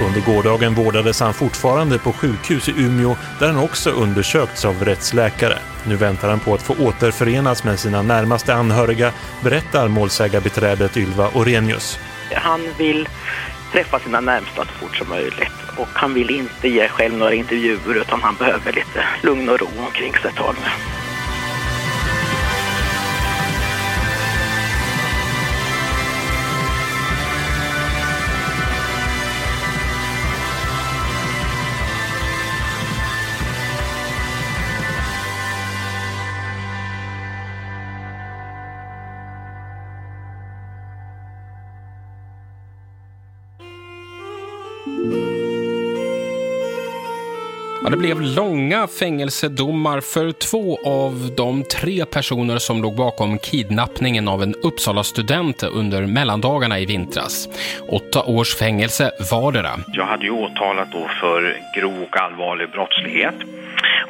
Under 0.00 0.20
gårdagen 0.20 0.74
vårdades 0.74 1.20
han 1.20 1.34
fortfarande 1.34 1.98
på 1.98 2.12
sjukhus 2.12 2.68
i 2.68 2.72
Umeå 2.76 3.16
där 3.38 3.46
han 3.46 3.64
också 3.64 3.90
undersökts 3.90 4.64
av 4.64 4.84
rättsläkare. 4.84 5.58
Nu 5.86 5.96
väntar 5.96 6.30
han 6.30 6.40
på 6.40 6.54
att 6.54 6.62
få 6.62 6.74
återförenas 6.74 7.64
med 7.64 7.78
sina 7.78 8.02
närmaste 8.02 8.54
anhöriga, 8.54 9.12
berättar 9.42 9.88
målsägarbiträdet 9.88 10.96
Ylva 10.96 11.28
Orenius. 11.34 11.98
Han 12.34 12.60
vill 12.78 13.08
träffa 13.72 13.98
sina 13.98 14.20
närmsta 14.20 14.64
så 14.64 14.72
fort 14.72 14.96
som 14.96 15.08
möjligt 15.08 15.52
och 15.76 15.88
han 15.92 16.14
vill 16.14 16.30
inte 16.30 16.68
ge 16.68 16.88
själv 16.88 17.14
några 17.14 17.34
intervjuer 17.34 17.94
utan 17.94 18.22
han 18.22 18.34
behöver 18.34 18.72
lite 18.72 19.04
lugn 19.22 19.48
och 19.48 19.60
ro 19.60 19.68
omkring 19.86 20.12
sig 20.12 20.30
ett 20.30 20.36
tag 20.36 20.54
nu. 20.64 20.70
Ja, 47.90 47.96
det 47.96 48.02
blev 48.02 48.20
långa 48.20 48.86
fängelsedomar 48.86 50.00
för 50.00 50.32
två 50.32 50.78
av 50.84 51.34
de 51.36 51.64
tre 51.64 52.04
personer 52.04 52.58
som 52.58 52.82
låg 52.82 52.96
bakom 52.96 53.38
kidnappningen 53.38 54.28
av 54.28 54.42
en 54.42 54.54
Uppsala-student 54.54 55.62
under 55.62 56.06
mellandagarna 56.06 56.80
i 56.80 56.86
vintras. 56.86 57.48
Åtta 57.88 58.22
års 58.22 58.56
fängelse 58.56 59.10
vardera. 59.32 59.70
Jag 59.92 60.04
hade 60.04 60.24
ju 60.24 60.30
åtalat 60.30 60.92
då 60.92 61.08
för 61.20 61.56
grov 61.76 62.02
och 62.02 62.16
allvarlig 62.16 62.70
brottslighet. 62.70 63.34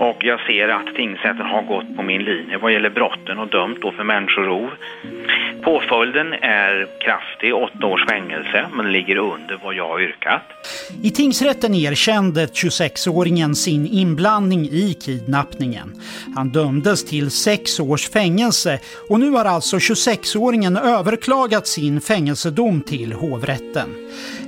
Och 0.01 0.16
jag 0.20 0.40
ser 0.40 0.69
att 0.69 0.94
tingsrätten 0.94 1.47
har 1.47 1.62
gått 1.62 1.97
på 1.97 2.02
min 2.02 2.23
linje 2.23 2.59
vad 2.59 2.73
gäller 2.73 2.90
brotten 2.90 3.39
och 3.39 3.48
dömt 3.48 3.78
då 3.81 3.93
för 3.93 4.05
människorov. 4.05 4.70
Påföljden 5.62 6.32
är 6.32 6.86
kraftig, 7.05 7.55
åtta 7.55 7.86
års 7.86 8.07
fängelse, 8.07 8.66
men 8.73 8.93
ligger 8.93 9.16
under 9.16 9.59
vad 9.62 9.74
jag 9.74 9.89
har 9.89 10.01
yrkat. 10.01 10.43
I 11.02 11.11
tingsrätten 11.11 11.74
erkände 11.74 12.47
26-åringen 12.47 13.55
sin 13.70 13.86
inblandning 13.86 14.68
i 14.68 14.94
kidnappningen. 14.94 16.01
Han 16.34 16.48
dömdes 16.48 17.05
till 17.05 17.30
sex 17.30 17.80
års 17.80 18.09
fängelse 18.09 18.80
och 19.09 19.20
nu 19.20 19.30
har 19.30 19.44
alltså 19.44 19.76
26-åringen 19.76 20.76
överklagat 20.76 21.66
sin 21.66 22.01
fängelsedom 22.01 22.80
till 22.80 23.12
hovrätten. 23.12 23.88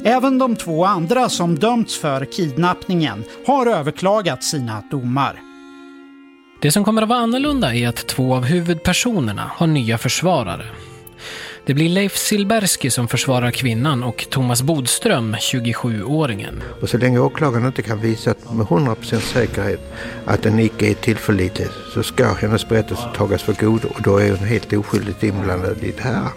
Även 0.04 0.38
de 0.38 0.56
två 0.56 0.84
andra 0.84 1.28
som 1.28 1.58
dömts 1.58 1.98
för 1.98 2.24
kidnappningen 2.24 3.24
har 3.46 3.66
överklagat 3.66 4.44
sina 4.44 4.82
domar. 4.90 5.40
Det 6.62 6.72
som 6.72 6.84
kommer 6.84 7.02
att 7.02 7.08
vara 7.08 7.18
annorlunda 7.18 7.74
är 7.74 7.88
att 7.88 8.06
två 8.08 8.34
av 8.34 8.44
huvudpersonerna 8.44 9.50
har 9.56 9.66
nya 9.66 9.98
försvarare. 9.98 10.66
Det 11.66 11.74
blir 11.74 11.88
Leif 11.88 12.16
Silbersky 12.16 12.90
som 12.90 13.08
försvarar 13.08 13.50
kvinnan 13.50 14.02
och 14.02 14.26
Thomas 14.30 14.62
Bodström, 14.62 15.34
27-åringen. 15.34 16.62
Och 16.80 16.88
så 16.88 16.98
länge 16.98 17.18
åklagaren 17.18 17.66
inte 17.66 17.82
kan 17.82 18.00
visa 18.00 18.34
med 18.52 18.66
100% 18.66 19.18
säkerhet 19.18 19.80
att 20.24 20.42
den 20.42 20.58
icke 20.58 20.90
är 20.90 20.94
tillförlitlig 20.94 21.66
så 21.94 22.02
ska 22.02 22.32
hennes 22.32 22.68
berättelse 22.68 23.02
tagas 23.16 23.42
för 23.42 23.52
god 23.52 23.84
och 23.84 24.02
då 24.02 24.18
är 24.18 24.30
hon 24.30 24.48
helt 24.48 24.72
oskyldigt 24.72 25.22
inblandad 25.22 25.82
i 25.82 25.92
det 25.96 26.02
här. 26.02 26.28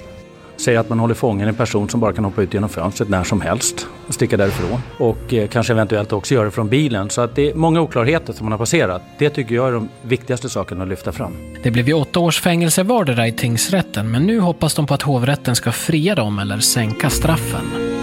Säg 0.58 0.78
att 0.78 0.90
man 0.90 1.00
håller 1.00 1.14
fången 1.14 1.48
en 1.48 1.56
person 1.56 1.90
som 1.90 2.00
bara 2.00 2.14
kan 2.14 2.26
hoppa 2.26 2.42
ut 2.42 2.54
genom 2.54 2.70
fönstret 2.70 3.10
när 3.10 3.24
som 3.24 3.42
helst 3.42 3.88
och 4.08 4.14
sticka 4.14 4.38
därifrån. 4.38 4.80
Och 4.98 5.34
eh, 5.34 5.48
kanske 5.48 5.74
eventuellt 5.74 6.14
också 6.14 6.34
göra 6.34 6.46
det 6.46 6.52
från 6.52 6.70
bilen. 6.70 7.10
Så 7.10 7.22
att 7.22 7.36
det 7.36 7.50
är 7.50 7.56
många 7.56 7.82
oklarheter 7.82 8.34
som 8.34 8.46
man 8.46 8.52
har 8.52 8.60
passerat. 8.60 9.02
Det 9.18 9.30
tycker 9.30 9.56
jag 9.56 9.68
är 9.68 9.72
de 9.72 9.90
viktigaste 10.02 10.50
sakerna 10.50 10.84
att 10.84 10.90
lyfta 10.90 11.12
fram. 11.12 11.34
Det 11.64 11.72
blev 11.72 11.88
ju 11.88 11.94
åtta 11.94 12.20
års 12.20 12.42
fängelse 12.42 12.84
vardera 12.84 13.28
i 13.28 13.32
tingsrätten 13.32 14.12
men 14.12 14.26
nu 14.26 14.40
hoppas 14.40 14.76
de 14.76 14.88
på 14.88 14.94
att 14.94 15.02
hovrätten 15.02 15.56
ska 15.56 15.72
fria 15.72 16.16
dem 16.16 16.40
eller 16.40 16.60
sänka 16.60 17.10
straffen. 17.10 17.95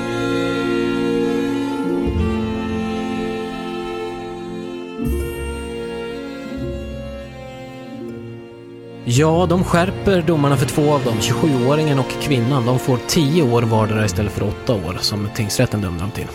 Ja, 9.18 9.47
de 9.48 9.64
skärper 9.64 10.22
domarna 10.22 10.56
för 10.56 10.66
två 10.66 10.93
av 10.93 11.05
dem. 11.05 11.14
27-åringen 11.14 11.98
och 11.98 12.22
kvinnan. 12.22 12.66
De 12.66 12.78
får 12.78 12.98
10 13.09 13.43
år 13.43 13.62
vardera 13.62 14.05
istället 14.05 14.32
för 14.32 14.47
8 14.47 14.74
år 14.74 14.97
som 15.01 15.28
tingsrätten 15.34 15.80
dömde 15.80 16.01
dem 16.01 16.10
till. 16.10 16.26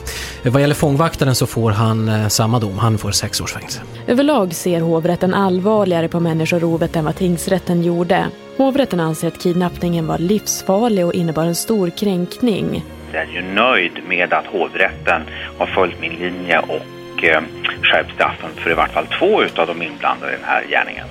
Vad 0.51 0.61
gäller 0.61 0.75
fångvaktaren 0.75 1.35
så 1.35 1.47
får 1.47 1.71
han 1.71 2.09
eh, 2.09 2.27
samma 2.27 2.59
dom. 2.59 2.77
Han 2.77 2.97
får 2.97 3.11
6 3.11 3.41
års 3.41 3.53
fängelse. 3.53 3.81
Överlag 4.07 4.53
ser 4.53 4.81
hovrätten 4.81 5.33
allvarligare 5.33 6.07
på 6.07 6.19
människorovet 6.19 6.95
än 6.95 7.05
vad 7.05 7.15
tingsrätten 7.15 7.83
gjorde. 7.83 8.25
Hovrätten 8.57 8.99
anser 8.99 9.27
att 9.27 9.43
kidnappningen 9.43 10.07
var 10.07 10.17
livsfarlig 10.17 11.05
och 11.05 11.13
innebar 11.13 11.45
en 11.45 11.55
stor 11.55 11.89
kränkning. 11.89 12.83
Jag 13.11 13.21
är 13.21 13.27
ju 13.27 13.41
nöjd 13.41 13.91
med 14.07 14.33
att 14.33 14.45
hovrätten 14.45 15.21
har 15.57 15.65
följt 15.65 16.01
min 16.01 16.13
linje 16.13 16.59
och 16.59 17.23
eh, 17.23 17.41
skärpt 17.81 18.13
straffen 18.15 18.49
för 18.55 18.71
i 18.71 18.73
vart 18.73 18.93
fall 18.93 19.07
två 19.19 19.43
av 19.61 19.67
de 19.67 19.81
inblandade 19.81 20.31
i 20.31 20.35
den 20.35 20.45
här 20.45 20.63
gärningen. 20.69 21.05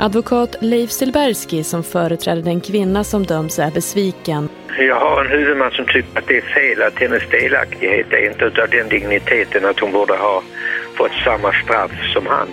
Advokat 0.00 0.56
Leif 0.60 0.90
Silberski 0.90 1.64
som 1.64 1.82
företräder 1.84 2.42
den 2.42 2.60
kvinna 2.60 3.04
som 3.04 3.26
döms 3.26 3.58
är 3.58 3.70
besviken. 3.70 4.48
Jag 4.78 5.00
har 5.00 5.24
en 5.24 5.30
huvudman 5.30 5.70
som 5.70 5.84
tycker 5.86 6.18
att 6.18 6.26
det 6.26 6.36
är 6.36 6.42
fel 6.42 6.82
att 6.82 6.98
hennes 6.98 7.30
delaktighet 7.30 8.12
är 8.12 8.30
inte 8.30 8.44
utav 8.44 8.68
den 8.70 8.88
digniteten 8.88 9.64
att 9.64 9.80
hon 9.80 9.92
borde 9.92 10.16
ha 10.16 10.42
fått 10.94 11.12
samma 11.24 11.52
straff 11.52 11.92
som 12.14 12.26
han. 12.26 12.48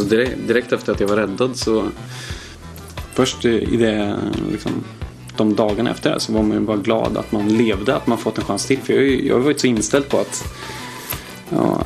Alltså 0.00 0.16
direkt, 0.16 0.36
direkt 0.46 0.72
efter 0.72 0.92
att 0.92 1.00
jag 1.00 1.08
var 1.08 1.16
räddad 1.16 1.56
så 1.56 1.88
först 3.14 3.44
i 3.44 3.76
det, 3.76 4.18
liksom, 4.50 4.72
de 5.36 5.54
dagarna 5.54 5.90
efter 5.90 6.10
det 6.10 6.20
så 6.20 6.32
var 6.32 6.42
man 6.42 6.52
ju 6.52 6.60
bara 6.60 6.76
glad 6.76 7.16
att 7.16 7.32
man 7.32 7.48
levde, 7.48 7.96
att 7.96 8.06
man 8.06 8.18
fått 8.18 8.38
en 8.38 8.44
chans 8.44 8.66
till. 8.66 8.78
För 8.78 8.92
jag, 8.92 9.24
jag 9.24 9.34
har 9.34 9.40
varit 9.40 9.60
så 9.60 9.66
inställd 9.66 10.08
på 10.08 10.18
att 10.18 10.44
ja, 11.48 11.84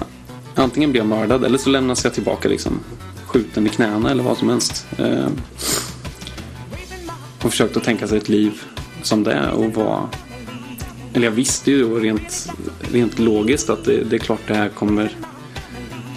antingen 0.54 0.90
blir 0.90 1.00
jag 1.00 1.08
mördad 1.08 1.44
eller 1.44 1.58
så 1.58 1.70
lämnas 1.70 2.04
jag 2.04 2.14
tillbaka 2.14 2.48
liksom, 2.48 2.80
skjuten 3.26 3.66
i 3.66 3.68
knäna 3.68 4.10
eller 4.10 4.22
vad 4.22 4.38
som 4.38 4.48
helst. 4.48 4.86
Eh, 4.98 5.26
och 7.42 7.50
försökt 7.50 7.76
att 7.76 7.84
tänka 7.84 8.08
sig 8.08 8.18
ett 8.18 8.28
liv 8.28 8.62
som 9.02 9.24
det 9.24 9.32
är 9.32 9.50
och 9.50 9.74
vara 9.74 10.08
eller 11.14 11.26
jag 11.26 11.32
visste 11.32 11.70
ju 11.70 11.88
då 11.88 11.96
rent, 11.96 12.52
rent 12.92 13.18
logiskt 13.18 13.70
att 13.70 13.84
det, 13.84 14.04
det 14.04 14.16
är 14.16 14.20
klart 14.20 14.40
det 14.46 14.54
här 14.54 14.68
kommer 14.68 15.16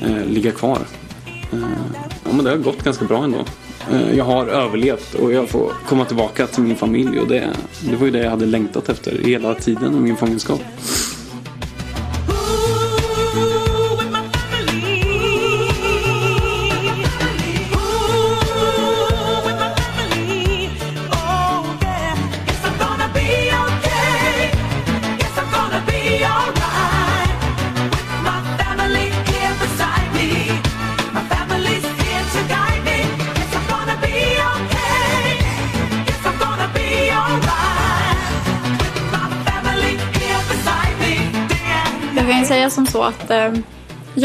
eh, 0.01 0.25
ligga 0.25 0.51
kvar. 0.51 0.79
Ja, 1.51 2.31
men 2.31 2.45
det 2.45 2.49
har 2.49 2.57
gått 2.57 2.83
ganska 2.83 3.05
bra 3.05 3.23
ändå. 3.23 3.45
Eh, 3.91 4.17
jag 4.17 4.25
har 4.25 4.47
överlevt 4.47 5.13
och 5.13 5.33
jag 5.33 5.49
får 5.49 5.71
komma 5.87 6.05
tillbaka 6.05 6.47
till 6.47 6.63
min 6.63 6.75
familj 6.75 7.19
och 7.19 7.27
det, 7.27 7.49
det 7.89 7.95
var 7.95 8.05
ju 8.05 8.11
det 8.11 8.19
jag 8.19 8.29
hade 8.29 8.45
längtat 8.45 8.89
efter 8.89 9.17
hela 9.23 9.55
tiden 9.55 9.95
i 9.95 9.99
min 9.99 10.17
fångenskap. 10.17 10.61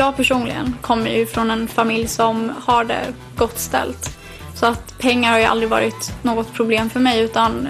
Jag 0.02 0.16
personligen 0.16 0.76
kommer 0.80 1.10
ju 1.10 1.26
från 1.26 1.50
en 1.50 1.68
familj 1.68 2.08
som 2.08 2.52
har 2.64 2.84
det 2.84 3.14
gott 3.36 3.58
ställt. 3.58 4.18
Så 4.54 4.66
att 4.66 4.98
pengar 4.98 5.30
har 5.30 5.38
ju 5.38 5.44
aldrig 5.44 5.70
varit 5.70 6.12
något 6.22 6.54
problem 6.54 6.90
för 6.90 7.00
mig 7.00 7.20
utan, 7.20 7.68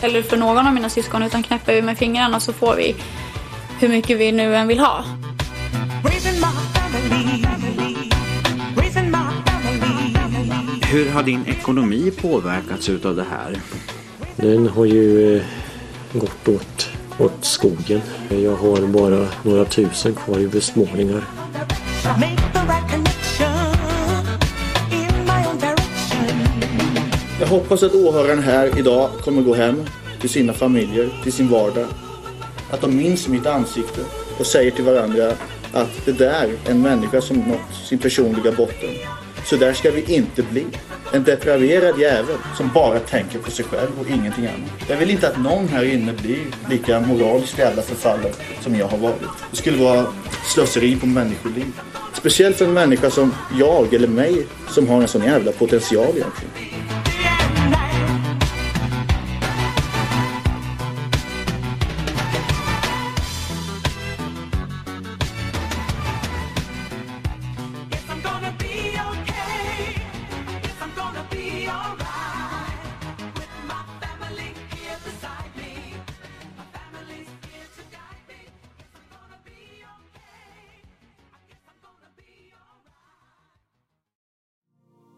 eller 0.00 0.22
för 0.22 0.36
någon 0.36 0.66
av 0.66 0.74
mina 0.74 0.88
syskon 0.88 1.22
utan 1.22 1.42
knäpper 1.42 1.74
vi 1.74 1.82
med 1.82 1.98
fingrarna 1.98 2.40
så 2.40 2.52
får 2.52 2.76
vi 2.76 2.96
hur 3.80 3.88
mycket 3.88 4.18
vi 4.18 4.32
nu 4.32 4.56
än 4.56 4.68
vill 4.68 4.78
ha. 4.78 5.04
Hur 10.82 11.10
har 11.10 11.22
din 11.22 11.46
ekonomi 11.46 12.10
påverkats 12.20 12.88
utav 12.88 13.16
det 13.16 13.26
här? 13.30 13.60
Den 14.36 14.68
har 14.68 14.84
ju 14.84 15.36
eh, 15.36 15.42
gått 16.12 16.48
åt, 16.48 16.88
åt 17.18 17.44
skogen. 17.44 18.00
Jag 18.28 18.56
har 18.56 18.86
bara 18.86 19.28
några 19.42 19.64
tusen 19.64 20.14
kvar 20.14 20.38
i 20.38 20.46
besmålingar. 20.48 21.43
Jag 27.40 27.46
hoppas 27.46 27.82
att 27.82 27.94
åhöraren 27.94 28.42
här 28.42 28.78
idag 28.78 29.10
kommer 29.24 29.42
gå 29.42 29.54
hem 29.54 29.84
till 30.20 30.30
sina 30.30 30.52
familjer, 30.52 31.08
till 31.22 31.32
sin 31.32 31.48
vardag. 31.48 31.86
Att 32.70 32.80
de 32.80 32.96
minns 32.96 33.28
mitt 33.28 33.46
ansikte 33.46 34.00
och 34.38 34.46
säger 34.46 34.70
till 34.70 34.84
varandra 34.84 35.32
att 35.72 36.04
det 36.04 36.12
där 36.12 36.48
är 36.64 36.70
en 36.70 36.82
människa 36.82 37.20
som 37.20 37.36
nått 37.36 37.74
sin 37.88 37.98
personliga 37.98 38.52
botten. 38.52 38.90
Så 39.44 39.56
där 39.56 39.72
ska 39.72 39.90
vi 39.90 40.14
inte 40.14 40.42
bli. 40.42 40.66
En 41.14 41.24
depraverad 41.24 41.98
jävel 41.98 42.36
som 42.56 42.70
bara 42.74 42.98
tänker 42.98 43.38
på 43.38 43.50
sig 43.50 43.64
själv 43.64 43.90
och 44.00 44.10
ingenting 44.10 44.46
annat. 44.46 44.70
Jag 44.88 44.96
vill 44.96 45.10
inte 45.10 45.28
att 45.28 45.38
någon 45.38 45.68
här 45.68 45.84
inne 45.84 46.12
blir 46.12 46.38
lika 46.70 47.00
moraliskt 47.00 47.58
jävla 47.58 47.82
förfallen 47.82 48.32
som 48.60 48.76
jag 48.76 48.86
har 48.86 48.98
varit. 48.98 49.20
Det 49.50 49.56
skulle 49.56 49.84
vara 49.84 50.06
slöseri 50.44 50.96
på 50.96 51.06
människoliv. 51.06 51.80
Speciellt 52.14 52.56
för 52.56 52.64
en 52.64 52.72
människa 52.72 53.10
som 53.10 53.34
jag 53.58 53.94
eller 53.94 54.08
mig 54.08 54.46
som 54.68 54.88
har 54.88 55.02
en 55.02 55.08
sån 55.08 55.22
jävla 55.22 55.52
potential 55.52 56.08
egentligen. 56.16 56.93